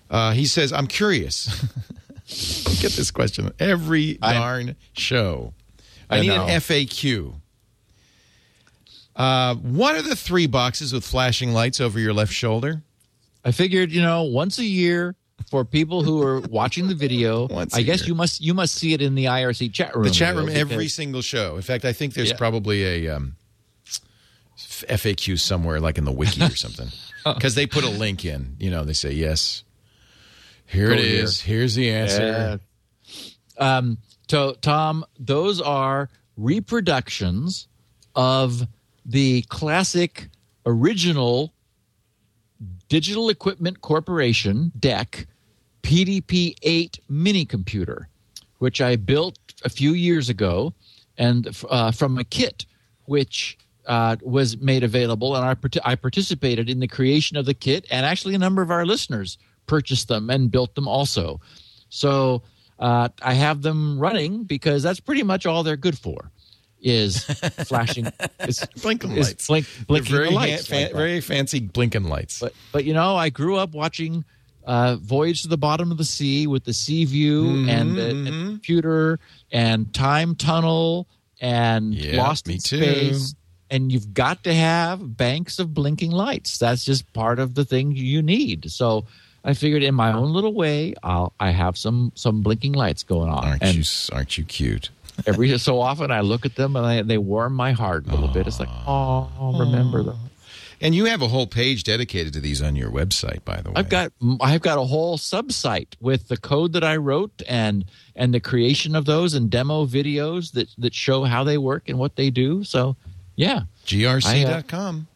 Uh, 0.09 0.31
he 0.33 0.45
says, 0.45 0.73
I'm 0.73 0.87
curious. 0.87 1.47
I 2.67 2.73
get 2.81 2.93
this 2.93 3.11
question 3.11 3.51
every 3.59 4.17
I- 4.21 4.33
darn 4.33 4.75
show. 4.93 5.53
I, 6.09 6.17
I 6.17 6.21
need 6.21 6.27
know. 6.27 6.45
an 6.45 6.59
FAQ. 6.59 7.33
Uh, 9.15 9.55
what 9.55 9.95
are 9.95 10.01
the 10.01 10.15
three 10.15 10.47
boxes 10.47 10.91
with 10.91 11.03
flashing 11.05 11.53
lights 11.53 11.79
over 11.79 11.99
your 11.99 12.13
left 12.13 12.33
shoulder? 12.33 12.81
I 13.45 13.51
figured, 13.51 13.91
you 13.91 14.01
know, 14.01 14.23
once 14.23 14.57
a 14.57 14.63
year 14.65 15.15
for 15.53 15.63
people 15.63 16.01
who 16.03 16.19
are 16.23 16.39
watching 16.49 16.87
the 16.87 16.95
video, 16.95 17.47
I 17.75 17.83
guess 17.83 17.99
year. 18.01 18.07
you 18.07 18.15
must 18.15 18.41
you 18.41 18.55
must 18.55 18.73
see 18.73 18.93
it 18.93 19.03
in 19.03 19.13
the 19.13 19.25
IRC 19.25 19.71
chat 19.71 19.93
room. 19.93 20.03
The 20.03 20.09
chat 20.09 20.35
room 20.35 20.47
Will, 20.47 20.57
every 20.57 20.77
because- 20.77 20.95
single 20.95 21.21
show. 21.21 21.57
In 21.57 21.61
fact, 21.61 21.85
I 21.85 21.93
think 21.93 22.15
there's 22.15 22.31
Yeah. 22.31 22.37
probably 22.37 22.83
a 23.07 23.15
um, 23.15 23.35
FAQ 24.57 25.39
somewhere, 25.39 25.79
like 25.79 25.99
in 25.99 26.05
the 26.05 26.11
wiki 26.11 26.41
or 26.43 26.55
something, 26.55 26.87
because 27.35 27.53
they 27.53 27.67
put 27.67 27.83
a 27.83 27.89
link 27.91 28.25
in. 28.25 28.55
You 28.59 28.71
know, 28.71 28.83
they 28.83 28.93
say 28.93 29.11
yes. 29.11 29.63
Here 30.65 30.87
Go 30.87 30.93
it 30.93 31.01
is. 31.01 31.39
Here's 31.41 31.75
the 31.75 31.91
answer. 31.91 32.59
Yeah. 33.59 33.77
Um, 33.77 33.99
so, 34.27 34.53
Tom, 34.59 35.05
those 35.19 35.61
are 35.61 36.09
reproductions 36.35 37.67
of 38.15 38.63
the 39.05 39.43
classic 39.49 40.29
original 40.65 41.53
Digital 42.89 43.29
Equipment 43.29 43.81
Corporation 43.81 44.71
DEC 44.79 45.27
PDP 45.83 46.55
8 46.63 46.99
mini 47.09 47.45
computer, 47.45 48.09
which 48.59 48.81
I 48.81 48.95
built 48.95 49.37
a 49.63 49.69
few 49.69 49.93
years 49.93 50.29
ago 50.29 50.73
and 51.17 51.55
uh, 51.69 51.91
from 51.91 52.17
a 52.17 52.23
kit 52.23 52.65
which 53.05 53.57
uh, 53.85 54.15
was 54.21 54.57
made 54.57 54.83
available. 54.83 55.35
And 55.35 55.45
I, 55.45 55.53
part- 55.53 55.77
I 55.83 55.95
participated 55.95 56.69
in 56.69 56.79
the 56.79 56.87
creation 56.87 57.35
of 57.37 57.45
the 57.45 57.53
kit, 57.53 57.85
and 57.91 58.05
actually, 58.05 58.33
a 58.33 58.37
number 58.39 58.61
of 58.61 58.71
our 58.71 58.85
listeners 58.85 59.37
purchased 59.67 60.07
them 60.07 60.29
and 60.29 60.49
built 60.49 60.73
them 60.75 60.87
also. 60.87 61.41
So 61.89 62.43
uh, 62.79 63.09
I 63.21 63.33
have 63.33 63.61
them 63.61 63.99
running 63.99 64.43
because 64.45 64.83
that's 64.83 64.99
pretty 65.01 65.23
much 65.23 65.45
all 65.45 65.63
they're 65.63 65.75
good 65.77 65.97
for. 65.99 66.31
Is 66.81 67.23
flashing, 67.65 68.07
is 68.41 68.65
Blinking 68.81 69.11
is 69.13 69.27
lights. 69.29 69.47
blink, 69.47 69.67
blinking 69.87 70.11
very, 70.11 70.27
the 70.29 70.33
lights, 70.35 70.67
fa- 70.67 70.75
like 70.75 70.91
very 70.93 71.21
fancy 71.21 71.61
blinking 71.61 72.03
lights. 72.05 72.39
But 72.41 72.53
but 72.73 72.83
you 72.83 72.93
know, 72.93 73.15
I 73.15 73.29
grew 73.29 73.55
up 73.55 73.71
watching 73.73 74.25
uh, 74.65 74.97
Voyage 75.01 75.41
to 75.43 75.47
the 75.47 75.57
Bottom 75.57 75.91
of 75.91 75.97
the 75.97 76.03
Sea 76.05 76.47
with 76.47 76.63
the 76.63 76.73
Seaview 76.73 77.43
Mm-hmm, 77.43 77.69
and, 77.69 77.97
the, 77.97 78.09
and 78.09 78.27
the 78.27 78.31
computer 78.31 79.19
and 79.51 79.93
Time 79.93 80.35
Tunnel 80.35 81.07
and 81.41 81.93
Yeah, 81.93 82.21
Lost 82.21 82.47
in 82.47 82.57
too. 82.59 82.77
Space. 82.77 83.35
And 83.69 83.91
you've 83.91 84.13
got 84.13 84.43
to 84.43 84.53
have 84.53 85.17
banks 85.17 85.57
of 85.57 85.73
blinking 85.73 86.11
lights. 86.11 86.59
That's 86.59 86.85
just 86.85 87.11
part 87.13 87.39
of 87.39 87.55
the 87.55 87.65
thing 87.65 87.91
you 87.95 88.21
need. 88.21 88.69
So 88.71 89.05
I 89.43 89.53
figured, 89.53 89.81
in 89.83 89.95
my 89.95 90.13
own 90.13 90.31
little 90.31 90.53
way, 90.53 90.93
I'll 91.01 91.33
I 91.39 91.49
have 91.49 91.75
some 91.77 92.11
some 92.15 92.41
blinking 92.41 92.73
lights 92.73 93.03
going 93.03 93.29
on. 93.29 93.43
aren't 93.43 93.63
and 93.63 93.75
you? 93.75 93.83
Aren't 94.13 94.37
you 94.37 94.43
cute? 94.45 94.89
every 95.25 95.57
so 95.57 95.79
often, 95.81 96.11
I 96.11 96.21
look 96.21 96.45
at 96.45 96.55
them 96.55 96.75
and 96.75 96.85
I, 96.85 97.01
they 97.01 97.17
warm 97.17 97.53
my 97.53 97.71
heart 97.71 98.05
a 98.07 98.11
little 98.11 98.27
bit. 98.29 98.47
It's 98.47 98.59
like, 98.59 98.69
oh, 98.87 99.55
remember 99.59 100.03
them. 100.03 100.19
And 100.83 100.93
you 100.93 101.05
have 101.05 101.21
a 101.21 101.29
whole 101.29 101.47
page 101.47 101.85
dedicated 101.85 102.33
to 102.33 102.41
these 102.41 102.61
on 102.61 102.75
your 102.75 102.91
website, 102.91 103.45
by 103.45 103.61
the 103.61 103.69
way. 103.69 103.75
I've 103.77 103.87
got 103.87 104.11
I've 104.41 104.61
got 104.61 104.77
a 104.77 104.83
whole 104.83 105.17
subsite 105.17 105.95
with 106.01 106.27
the 106.27 106.35
code 106.35 106.73
that 106.73 106.83
I 106.83 106.97
wrote 106.97 107.41
and 107.47 107.85
and 108.17 108.33
the 108.33 108.41
creation 108.41 108.93
of 108.93 109.05
those 109.05 109.33
and 109.33 109.49
demo 109.49 109.85
videos 109.85 110.51
that 110.51 110.67
that 110.77 110.93
show 110.93 111.23
how 111.23 111.45
they 111.45 111.57
work 111.57 111.87
and 111.87 111.97
what 111.97 112.17
they 112.17 112.29
do. 112.29 112.65
So, 112.65 112.97
yeah. 113.37 113.61
grc.com. 113.85 115.07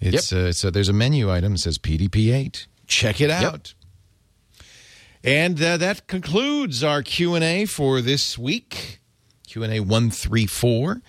It's, 0.00 0.32
uh, 0.34 0.36
it's 0.36 0.64
uh, 0.66 0.70
there's 0.70 0.90
a 0.90 0.94
menu 0.94 1.30
item 1.30 1.52
that 1.52 1.58
says 1.58 1.78
PDP8. 1.78 2.66
Check 2.86 3.22
it 3.22 3.30
out. 3.30 3.72
And 5.24 5.62
uh, 5.62 5.78
that 5.78 6.08
concludes 6.08 6.84
our 6.84 7.02
Q&A 7.02 7.64
for 7.64 8.00
this 8.00 8.38
week. 8.38 9.00
Q&A 9.46 9.80
134. 9.80 11.02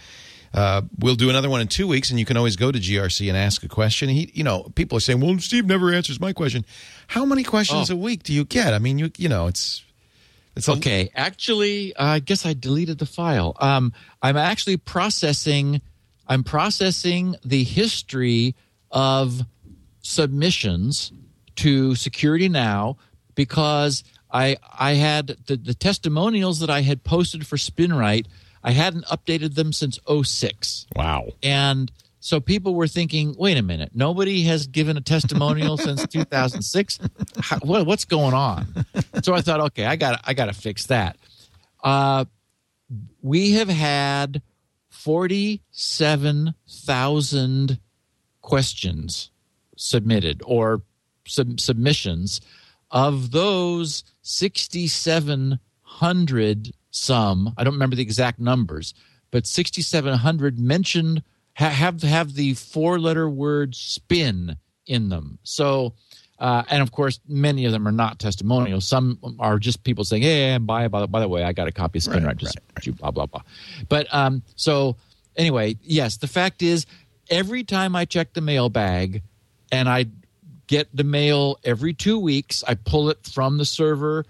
Uh, 0.53 0.81
we'll 0.99 1.15
do 1.15 1.29
another 1.29 1.49
one 1.49 1.61
in 1.61 1.67
two 1.67 1.87
weeks, 1.87 2.09
and 2.09 2.19
you 2.19 2.25
can 2.25 2.35
always 2.35 2.55
go 2.57 2.71
to 2.71 2.79
GRC 2.79 3.29
and 3.29 3.37
ask 3.37 3.63
a 3.63 3.69
question. 3.69 4.09
He, 4.09 4.29
you 4.33 4.43
know, 4.43 4.63
people 4.75 4.97
are 4.97 5.01
saying, 5.01 5.21
"Well, 5.21 5.39
Steve 5.39 5.65
never 5.65 5.93
answers 5.93 6.19
my 6.19 6.33
question." 6.33 6.65
How 7.07 7.25
many 7.25 7.43
questions 7.43 7.89
Oh. 7.89 7.93
a 7.93 7.97
week 7.97 8.23
do 8.23 8.33
you 8.33 8.43
get? 8.43 8.73
I 8.73 8.79
mean, 8.79 8.99
you, 8.99 9.11
you 9.17 9.29
know, 9.29 9.47
it's 9.47 9.83
it's 10.55 10.67
Okay, 10.67 11.09
actually, 11.15 11.95
I 11.95 12.19
guess 12.19 12.45
I 12.45 12.53
deleted 12.53 12.97
the 12.97 13.05
file. 13.05 13.55
Um, 13.61 13.93
I'm 14.21 14.35
actually 14.35 14.75
processing. 14.77 15.81
I'm 16.27 16.43
processing 16.43 17.35
the 17.45 17.63
history 17.63 18.55
of 18.91 19.43
submissions 20.01 21.11
to 21.55 21.95
Security 21.95 22.49
Now 22.49 22.97
because 23.35 24.03
I 24.31 24.57
I 24.77 24.93
had 24.95 25.27
the, 25.47 25.55
the 25.55 25.73
testimonials 25.73 26.59
that 26.59 26.69
I 26.69 26.81
had 26.81 27.03
posted 27.03 27.47
for 27.47 27.55
SpinRite. 27.57 28.25
I 28.63 28.71
hadn't 28.71 29.05
updated 29.05 29.55
them 29.55 29.73
since 29.73 29.97
06. 30.07 30.85
Wow. 30.95 31.29
And 31.41 31.91
so 32.19 32.39
people 32.39 32.75
were 32.75 32.87
thinking, 32.87 33.33
wait 33.37 33.57
a 33.57 33.63
minute, 33.63 33.91
nobody 33.95 34.43
has 34.43 34.67
given 34.67 34.95
a 34.95 35.01
testimonial 35.01 35.75
since 35.77 36.05
2006. 36.07 36.99
How, 37.39 37.57
what, 37.59 37.87
what's 37.87 38.05
going 38.05 38.35
on? 38.35 38.85
So 39.23 39.33
I 39.33 39.41
thought, 39.41 39.61
okay, 39.61 39.85
I 39.85 39.95
got 39.95 40.21
I 40.23 40.33
got 40.33 40.45
to 40.45 40.53
fix 40.53 40.85
that. 40.87 41.17
Uh, 41.83 42.25
we 43.21 43.53
have 43.53 43.69
had 43.69 44.41
47,000 44.89 47.79
questions 48.41 49.31
submitted 49.75 50.43
or 50.45 50.83
sub- 51.25 51.59
submissions. 51.59 52.39
Of 52.91 53.31
those, 53.31 54.03
6,700 54.21 56.73
some, 56.91 57.53
I 57.57 57.63
don't 57.63 57.73
remember 57.73 57.95
the 57.95 58.01
exact 58.01 58.39
numbers, 58.39 58.93
but 59.31 59.47
6,700 59.47 60.59
mentioned 60.59 61.23
ha- 61.55 61.69
have 61.69 62.01
have 62.03 62.33
the 62.33 62.53
four 62.53 62.99
letter 62.99 63.29
word 63.29 63.75
spin 63.75 64.57
in 64.85 65.09
them. 65.09 65.39
So, 65.43 65.93
uh, 66.39 66.63
and 66.69 66.81
of 66.81 66.91
course, 66.91 67.19
many 67.27 67.65
of 67.65 67.71
them 67.71 67.87
are 67.87 67.93
not 67.93 68.19
testimonials. 68.19 68.87
Some 68.87 69.19
are 69.39 69.57
just 69.59 69.83
people 69.83 70.03
saying, 70.03 70.23
"Hey, 70.23 70.57
by 70.57 70.87
by, 70.87 71.05
by 71.05 71.19
the 71.19 71.27
way, 71.27 71.43
I 71.43 71.53
got 71.53 71.67
a 71.67 71.71
copy 71.71 71.99
of 71.99 72.03
SpinRite, 72.03 72.25
Right, 72.25 72.37
just 72.37 72.57
right, 72.75 72.97
blah 72.97 73.11
blah 73.11 73.25
blah." 73.25 73.41
But 73.87 74.13
um, 74.13 74.43
so 74.55 74.97
anyway, 75.35 75.77
yes, 75.81 76.17
the 76.17 76.27
fact 76.27 76.61
is, 76.61 76.85
every 77.29 77.63
time 77.63 77.95
I 77.95 78.05
check 78.05 78.33
the 78.33 78.41
mail 78.41 78.69
bag, 78.69 79.23
and 79.71 79.87
I 79.87 80.07
get 80.67 80.93
the 80.95 81.03
mail 81.03 81.57
every 81.63 81.93
two 81.93 82.17
weeks, 82.17 82.63
I 82.67 82.75
pull 82.75 83.09
it 83.09 83.25
from 83.25 83.57
the 83.57 83.65
server 83.65 84.25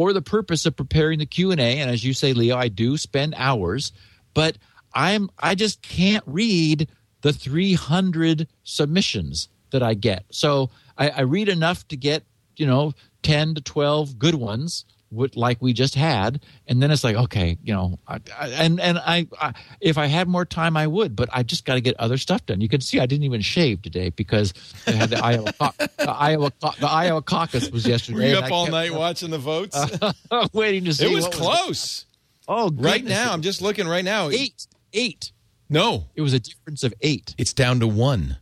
for 0.00 0.14
the 0.14 0.22
purpose 0.22 0.64
of 0.64 0.74
preparing 0.74 1.18
the 1.18 1.26
Q 1.26 1.50
and 1.50 1.60
A. 1.60 1.78
And 1.78 1.90
as 1.90 2.02
you 2.02 2.14
say, 2.14 2.32
Leo, 2.32 2.56
I 2.56 2.68
do 2.68 2.96
spend 2.96 3.34
hours, 3.36 3.92
but 4.32 4.56
I'm 4.94 5.28
I 5.38 5.54
just 5.54 5.82
can't 5.82 6.24
read 6.26 6.88
the 7.20 7.34
300 7.34 8.48
submissions 8.64 9.50
that 9.72 9.82
I 9.82 9.92
get. 9.92 10.24
So 10.30 10.70
I, 10.96 11.10
I 11.10 11.20
read 11.20 11.50
enough 11.50 11.86
to 11.88 11.98
get 11.98 12.24
you 12.56 12.64
know 12.64 12.94
10 13.24 13.56
to 13.56 13.60
12 13.60 14.18
good 14.18 14.36
ones. 14.36 14.86
What, 15.10 15.36
like 15.36 15.60
we 15.60 15.72
just 15.72 15.96
had, 15.96 16.40
and 16.68 16.80
then 16.80 16.92
it's 16.92 17.02
like 17.02 17.16
okay, 17.16 17.58
you 17.64 17.74
know, 17.74 17.98
I, 18.06 18.20
I, 18.38 18.48
and 18.48 18.80
and 18.80 18.96
I, 18.98 19.26
I, 19.40 19.52
if 19.80 19.98
I 19.98 20.06
had 20.06 20.28
more 20.28 20.44
time, 20.44 20.76
I 20.76 20.86
would, 20.86 21.16
but 21.16 21.28
I 21.32 21.42
just 21.42 21.64
got 21.64 21.74
to 21.74 21.80
get 21.80 21.98
other 21.98 22.16
stuff 22.16 22.46
done. 22.46 22.60
You 22.60 22.68
can 22.68 22.80
see 22.80 23.00
I 23.00 23.06
didn't 23.06 23.24
even 23.24 23.40
shave 23.40 23.82
today 23.82 24.10
because 24.10 24.54
I 24.86 24.92
had 24.92 25.10
the 25.10 25.18
Iowa, 25.24 25.52
the 25.98 26.10
Iowa, 26.10 26.52
the 26.60 26.86
Iowa 26.88 27.22
caucus 27.22 27.70
was 27.70 27.86
yesterday. 27.86 28.18
Were 28.18 28.26
you 28.26 28.38
up 28.38 28.52
all 28.52 28.68
night 28.68 28.94
watching 28.94 29.30
the 29.30 29.38
votes? 29.38 29.76
waiting 30.52 30.84
to 30.84 30.94
see. 30.94 31.10
it 31.10 31.14
was 31.14 31.26
close. 31.26 32.06
oh, 32.46 32.70
right 32.76 33.04
now, 33.04 33.32
I'm 33.32 33.42
just 33.42 33.60
looking 33.60 33.88
right 33.88 34.04
now. 34.04 34.28
eight, 34.30 34.66
eight. 34.92 35.32
No, 35.68 36.06
It 36.14 36.22
was 36.22 36.32
a 36.34 36.40
difference 36.40 36.82
of 36.84 36.94
eight. 37.00 37.34
it's 37.36 37.52
down 37.52 37.80
to 37.80 37.86
one. 37.88 38.36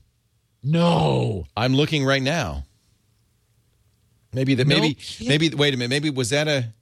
No, 0.62 1.46
I'm 1.56 1.74
looking 1.74 2.04
right 2.04 2.22
now. 2.22 2.64
Maybe 4.32 4.54
that. 4.54 4.66
Maybe. 4.66 4.94
kidding. 4.94 5.28
Maybe. 5.28 5.48
Wait 5.50 5.74
a 5.74 5.76
minute. 5.76 5.90
Maybe 5.90 6.10
was 6.10 6.30
that 6.30 6.48
a? 6.48 6.72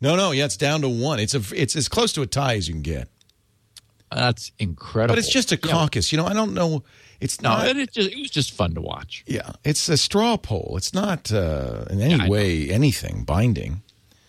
No, 0.00 0.16
no. 0.16 0.30
Yeah, 0.32 0.44
it's 0.46 0.56
down 0.56 0.80
to 0.82 0.88
one. 0.88 1.18
It's 1.20 1.34
a. 1.34 1.42
It's 1.54 1.76
as 1.76 1.88
close 1.88 2.12
to 2.14 2.22
a 2.22 2.26
tie 2.26 2.54
as 2.56 2.68
you 2.68 2.74
can 2.74 2.82
get. 2.82 3.08
that's 4.10 4.52
incredible. 4.58 5.12
But 5.14 5.18
it's 5.18 5.32
just 5.32 5.52
a 5.52 5.56
Yeah. 5.62 5.72
caucus. 5.72 6.12
You 6.12 6.18
know, 6.18 6.26
I 6.26 6.32
don't 6.32 6.54
know. 6.54 6.84
It's 7.20 7.40
No, 7.40 7.50
not. 7.50 7.68
it, 7.68 7.76
it 7.78 7.92
just 7.92 8.10
it 8.10 8.18
was 8.18 8.30
just 8.30 8.52
fun 8.52 8.74
to 8.74 8.80
watch. 8.80 9.24
yeah, 9.26 9.52
it's 9.64 9.88
a 9.88 9.96
straw 9.96 10.36
poll. 10.36 10.74
It's 10.76 10.92
not 10.92 11.32
uh, 11.32 11.84
in 11.90 12.00
any 12.00 12.14
Yeah, 12.16 12.28
way 12.28 12.68
anything 12.70 13.24
binding. 13.24 13.82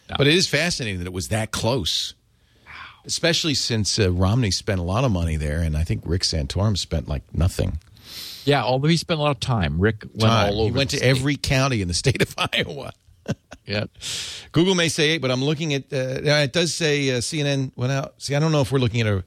No. 0.10 0.16
But 0.18 0.28
it 0.28 0.34
is 0.36 0.48
fascinating 0.48 1.00
that 1.00 1.06
it 1.08 1.14
was 1.14 1.28
that 1.30 1.52
close. 1.52 2.14
Especially 3.06 3.54
since 3.54 3.98
uh, 4.00 4.12
Romney 4.12 4.52
spent 4.52 4.80
a 4.80 4.84
lot 4.84 5.04
of 5.06 5.12
money 5.12 5.38
there, 5.38 5.62
and 5.62 5.78
I 5.78 5.84
think 5.86 6.02
Rick 6.06 6.24
Santorum 6.24 6.78
spent 6.78 7.08
like 7.08 7.24
nothing. 7.34 7.80
Yeah, 8.48 8.64
although 8.64 8.88
he 8.88 8.96
spent 8.96 9.20
a 9.20 9.24
lot 9.24 9.32
of 9.32 9.40
time. 9.42 9.78
Rick 9.80 10.04
went 10.04 10.22
Time. 10.22 10.50
all 10.54 10.62
over. 10.62 10.70
He 10.72 10.78
went 10.78 10.90
to 10.92 10.98
state. 10.98 11.08
every 11.08 11.36
county 11.36 11.82
in 11.82 11.88
the 11.90 11.94
state 11.94 12.22
of 12.22 12.34
Iowa. 12.54 12.94
Yeah. 13.66 13.86
Google 14.54 14.74
may 14.74 14.88
say 14.88 15.10
eight, 15.10 15.18
but 15.22 15.32
I'm 15.32 15.44
looking 15.44 15.74
at. 15.74 15.92
Uh, 15.92 16.22
it 16.24 16.54
does 16.54 16.74
say 16.74 17.10
uh, 17.12 17.18
CNN 17.18 17.72
went 17.76 17.92
out. 17.92 18.14
See, 18.20 18.36
I 18.36 18.40
don't 18.40 18.54
know 18.54 18.62
if 18.62 18.72
we're 18.72 18.80
looking 18.80 19.02
at 19.02 19.08
a. 19.08 19.24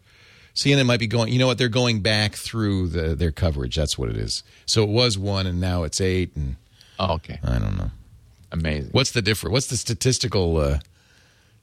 CNN 0.54 0.86
might 0.86 0.98
be 1.00 1.06
going. 1.06 1.30
You 1.32 1.38
know 1.38 1.46
what? 1.46 1.58
They're 1.58 1.68
going 1.68 2.00
back 2.00 2.34
through 2.34 2.88
the, 2.88 3.14
their 3.14 3.30
coverage. 3.30 3.76
That's 3.76 3.96
what 3.98 4.08
it 4.08 4.16
is. 4.16 4.42
So 4.66 4.82
it 4.82 4.88
was 4.88 5.16
one, 5.18 5.46
and 5.46 5.60
now 5.60 5.82
it's 5.84 6.00
eight, 6.00 6.34
and 6.34 6.56
Oh, 6.98 7.14
okay. 7.14 7.38
I 7.44 7.58
don't 7.58 7.76
know. 7.76 7.90
Amazing. 8.50 8.90
What's 8.92 9.10
the 9.12 9.22
difference? 9.22 9.52
What's 9.52 9.66
the 9.68 9.76
statistical 9.76 10.56
uh, 10.56 10.78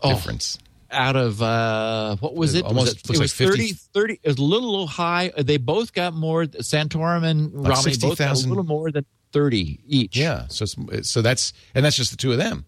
Oh. 0.02 0.14
difference? 0.14 0.58
Out 0.90 1.16
of 1.16 1.42
uh, 1.42 2.16
what 2.18 2.36
was 2.36 2.56
it? 2.56 2.64
Almost 2.64 2.86
was 2.86 2.94
it, 2.94 3.04
it 3.04 3.10
like 3.10 3.20
was 3.20 3.34
50 3.34 3.74
30, 3.74 3.74
30 3.74 4.14
It 4.14 4.28
was 4.28 4.38
a 4.38 4.42
little, 4.42 4.72
little 4.72 4.88
high. 4.88 5.32
They 5.38 5.58
both 5.58 5.94
got 5.94 6.14
more. 6.14 6.46
Santorum 6.46 7.24
and 7.24 7.54
Like 7.54 7.74
Romney 7.74 7.98
both 8.00 8.18
got 8.20 8.42
a 8.42 8.48
little 8.48 8.64
more 8.64 8.90
than 8.92 9.06
thirty 9.32 9.80
each. 9.86 10.16
Yeah. 10.16 10.48
So 10.48 10.66
it's, 10.92 11.10
so 11.10 11.22
that's 11.22 11.54
and 11.76 11.84
that's 11.84 11.96
just 11.98 12.12
the 12.12 12.18
two 12.18 12.32
of 12.32 12.38
them. 12.38 12.66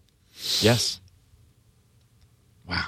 Yes. 0.60 1.00
Wow. 2.68 2.84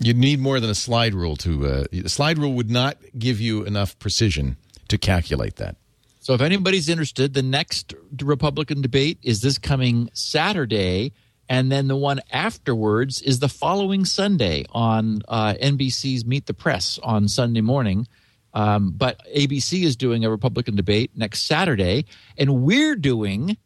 You 0.00 0.12
need 0.12 0.40
more 0.40 0.60
than 0.60 0.70
a 0.70 0.74
slide 0.74 1.14
rule 1.14 1.36
to. 1.36 1.66
Uh, 1.66 1.84
the 1.92 2.08
slide 2.08 2.38
rule 2.38 2.54
would 2.54 2.70
not 2.70 2.96
give 3.18 3.40
you 3.40 3.64
enough 3.64 3.98
precision 3.98 4.56
to 4.88 4.98
calculate 4.98 5.56
that. 5.56 5.76
So 6.20 6.34
if 6.34 6.40
anybody's 6.40 6.88
interested, 6.88 7.34
the 7.34 7.42
next 7.42 7.94
Republican 8.22 8.80
debate 8.80 9.18
is 9.22 9.40
this 9.40 9.58
coming 9.58 10.08
Saturday, 10.14 11.12
and 11.48 11.70
then 11.70 11.88
the 11.88 11.96
one 11.96 12.20
afterwards 12.30 13.20
is 13.22 13.38
the 13.38 13.48
following 13.48 14.04
Sunday 14.04 14.64
on 14.70 15.20
uh, 15.28 15.54
NBC's 15.60 16.24
Meet 16.24 16.46
the 16.46 16.54
Press 16.54 16.98
on 17.02 17.28
Sunday 17.28 17.60
morning. 17.60 18.06
Um, 18.54 18.92
but 18.96 19.20
ABC 19.36 19.82
is 19.82 19.96
doing 19.96 20.24
a 20.24 20.30
Republican 20.30 20.76
debate 20.76 21.10
next 21.16 21.42
Saturday, 21.42 22.04
and 22.38 22.62
we're 22.62 22.94
doing 22.96 23.56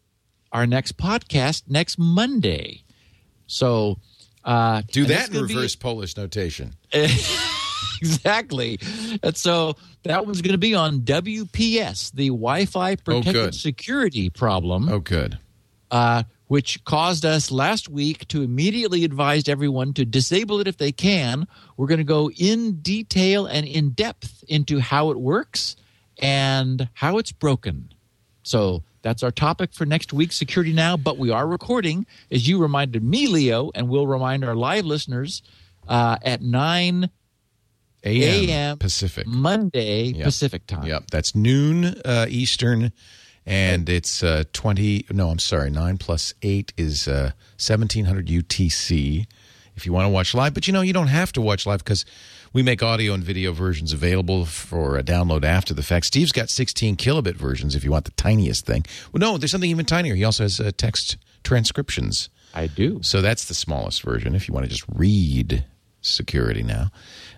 our 0.51 0.67
next 0.67 0.97
podcast 0.97 1.65
next 1.69 1.99
Monday. 1.99 2.85
So 3.47 3.99
uh, 4.45 4.81
Do 4.91 5.05
that 5.05 5.29
in 5.29 5.35
gonna 5.35 5.47
be- 5.47 5.55
reverse 5.55 5.77
Polish 5.77 6.17
notation. 6.17 6.73
exactly. 8.01 8.79
And 9.23 9.37
so 9.37 9.75
that 10.05 10.25
one's 10.27 10.41
going 10.43 10.53
to 10.53 10.59
be 10.59 10.75
on 10.75 11.01
WPS, 11.03 12.13
the 12.13 12.29
Wi-Fi 12.29 12.97
protected 12.97 13.33
good. 13.35 13.55
security 13.55 14.31
problem, 14.31 14.89
Oh, 14.89 14.99
good. 15.01 15.39
uh, 15.91 16.23
which 16.49 16.83
caused 16.85 17.25
us 17.25 17.51
last 17.51 17.89
week 17.89 18.27
to 18.29 18.43
immediately 18.43 19.05
advise 19.05 19.49
everyone 19.49 19.95
to 19.95 20.05
disable 20.05 20.61
it 20.61 20.67
if 20.67 20.77
they 20.79 20.93
can. 20.93 21.47
We're 21.77 21.87
going 21.87 21.99
to 21.99 22.05
go 22.05 22.31
in 22.31 22.81
detail 22.81 23.47
and 23.47 23.67
in 23.67 23.91
depth 23.91 24.43
into 24.49 24.81
how 24.81 25.11
it 25.11 25.19
works 25.21 25.77
and 26.19 26.89
how 26.95 27.19
it's 27.19 27.33
broken. 27.33 27.93
So 28.43 28.83
that's 29.03 29.23
our 29.23 29.31
topic 29.31 29.73
for 29.73 29.87
next 29.87 30.13
week's 30.13 30.37
Security 30.37 30.73
Now. 30.73 30.97
But 30.97 31.19
we 31.19 31.31
are 31.31 31.47
recording, 31.47 32.07
as 32.31 32.49
you 32.49 32.59
reminded 32.59 33.05
me, 33.05 33.27
Leo, 33.29 33.71
and 33.75 33.89
we'll 33.89 34.07
remind 34.07 34.45
our 34.45 34.57
live 34.57 34.85
listeners 34.85 35.43
uh, 35.87 36.17
at 36.23 36.43
9 36.43 37.11
A.M. 38.05 38.49
a.m. 38.49 38.79
Pacific. 38.79 39.27
Monday 39.27 40.05
Yep. 40.07 40.25
Pacific 40.25 40.67
time. 40.67 40.87
Yep, 40.87 41.11
that's 41.11 41.35
noon 41.35 41.85
uh, 42.05 42.27
Eastern, 42.29 42.93
and 43.49 43.89
it's 43.89 44.23
uh, 44.23 44.45
twenty. 44.53 45.07
No, 45.11 45.31
I'm 45.31 45.39
sorry, 45.39 45.71
nine 45.71 45.97
plus 45.97 46.35
eight 46.43 46.73
is 46.77 47.09
uh, 47.09 47.33
seventeen 47.57 48.05
hundred 48.05 48.29
UTC. 48.29 49.27
If 49.75 49.87
you 49.87 49.93
want 49.93 50.05
to 50.07 50.11
watch 50.11 50.35
live, 50.35 50.55
but 50.55 50.67
you 50.67 50.73
know 50.73 50.81
you 50.81 50.93
don't 50.93 51.07
have 51.07 51.33
to 51.33 51.41
watch 51.41 51.65
live 51.65 51.85
because 51.85 52.05
we 52.53 52.63
make 52.63 52.83
audio 52.83 53.15
and 53.15 53.23
video 53.23 53.53
versions 53.53 53.93
available 53.93 54.45
for 54.45 54.99
a 54.99 55.05
download 55.05 55.45
after 55.45 55.73
the 55.73 55.85
fact. 55.85 56.07
Steve's 56.07 56.33
got 56.33 56.51
16 56.51 56.97
kilobit 56.97 57.37
versions 57.37 57.77
if 57.77 57.85
you 57.85 57.93
want 57.93 58.05
the 58.05 58.11
tiniest 58.13 58.67
thing. 58.67 58.85
Well, 59.13 59.21
no, 59.21 59.39
there's 59.39 59.53
something 59.53 59.71
even 59.71 59.87
tinier. 59.87 60.17
He 60.17 60.25
also 60.25 60.43
has 60.43 60.59
uh, 60.59 60.73
text 60.77 61.17
transcriptions. 61.45 62.29
I 62.55 62.67
do. 62.67 62.99
So 63.03 63.21
that's 63.23 63.45
the 63.45 63.55
smallest 63.55 64.03
version 64.03 64.35
if 64.35 64.49
you 64.49 64.55
want 64.55 64.65
to 64.65 64.71
just 64.71 64.85
read 64.93 65.65
security 66.01 66.63
now. 66.63 66.91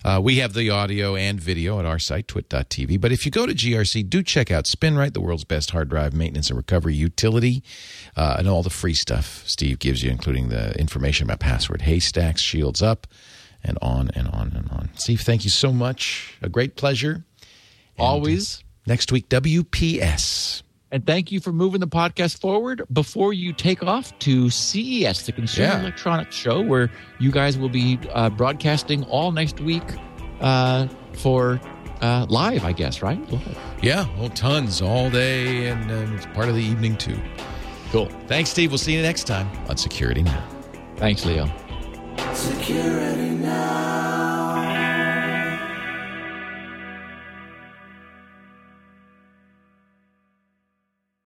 Uh, 0.05 0.21
we 0.23 0.37
have 0.37 0.55
the 0.55 0.71
audio 0.71 1.15
and 1.17 1.41
video 1.41 1.79
at 1.79 1.85
our 1.85 1.99
site, 1.99 2.29
twit.tv. 2.29 3.01
But 3.01 3.13
if 3.13 3.25
you 3.25 3.31
go 3.31 3.47
to 3.47 3.53
GRC, 3.53 4.09
do 4.09 4.23
check 4.23 4.51
out 4.51 4.65
SpinRite, 4.65 5.13
the 5.13 5.21
world's 5.21 5.45
best 5.45 5.71
hard 5.71 5.91
drive 5.91 6.15
maintenance 6.15 6.49
and 6.49 6.57
recovery 6.57 6.95
utility, 6.95 7.63
uh, 8.17 8.37
and 8.39 8.49
all 8.49 8.63
the 8.63 8.71
free 8.71 8.95
stuff 8.95 9.43
Steve 9.47 9.79
gives 9.79 10.03
you, 10.03 10.11
including 10.11 10.49
the 10.49 10.79
information 10.79 11.27
about 11.27 11.41
password 11.41 11.83
haystacks, 11.83 12.41
shields 12.41 12.83
up, 12.83 13.07
and 13.63 13.79
on 13.83 14.11
and 14.15 14.29
on 14.29 14.53
and 14.55 14.71
on. 14.71 14.91
Steve, 14.95 15.21
thank 15.21 15.45
you 15.45 15.51
so 15.51 15.73
much. 15.73 16.39
A 16.43 16.49
great 16.49 16.77
pleasure. 16.77 17.25
Always. 17.99 18.65
Next 18.87 19.13
week, 19.13 19.29
WPS. 19.29 20.63
And 20.93 21.07
thank 21.07 21.31
you 21.31 21.39
for 21.41 21.53
moving 21.53 21.81
the 21.81 21.87
podcast 21.89 22.41
forward 22.41 22.83
before 22.93 23.33
you 23.33 23.53
take 23.53 23.83
off 23.83 24.17
to 24.21 24.51
CES, 24.51 25.25
the 25.27 25.33
Consumer 25.33 25.69
Yeah. 25.69 25.81
Electronics 25.81 26.35
Show, 26.35 26.61
where 26.63 26.91
you 27.21 27.31
guys 27.31 27.57
will 27.57 27.69
be 27.69 27.99
uh, 28.13 28.31
broadcasting 28.31 29.05
all 29.05 29.31
next 29.31 29.61
week 29.61 29.85
uh, 30.41 30.89
for 31.13 31.61
uh, 32.01 32.27
live, 32.29 32.65
I 32.65 32.73
guess, 32.73 33.03
right? 33.03 33.21
Live. 33.31 33.59
Yeah, 33.83 34.07
well, 34.19 34.31
tons 34.31 34.83
all 34.83 35.11
day, 35.11 35.67
and 35.69 35.91
uh, 35.91 36.15
it's 36.17 36.27
part 36.27 36.49
of 36.49 36.55
the 36.57 36.63
evening, 36.63 36.97
too. 36.97 37.19
Cool. 37.93 38.07
Thanks, 38.27 38.51
Steve. 38.51 38.71
We'll 38.71 38.79
see 38.79 38.95
you 38.95 39.03
next 39.03 39.25
time 39.25 39.49
on 39.69 39.77
Security 39.77 40.23
Now. 40.23 40.49
Thanks, 40.97 41.25
Leo. 41.25 41.49
Security 42.35 43.31
now. 43.31 44.50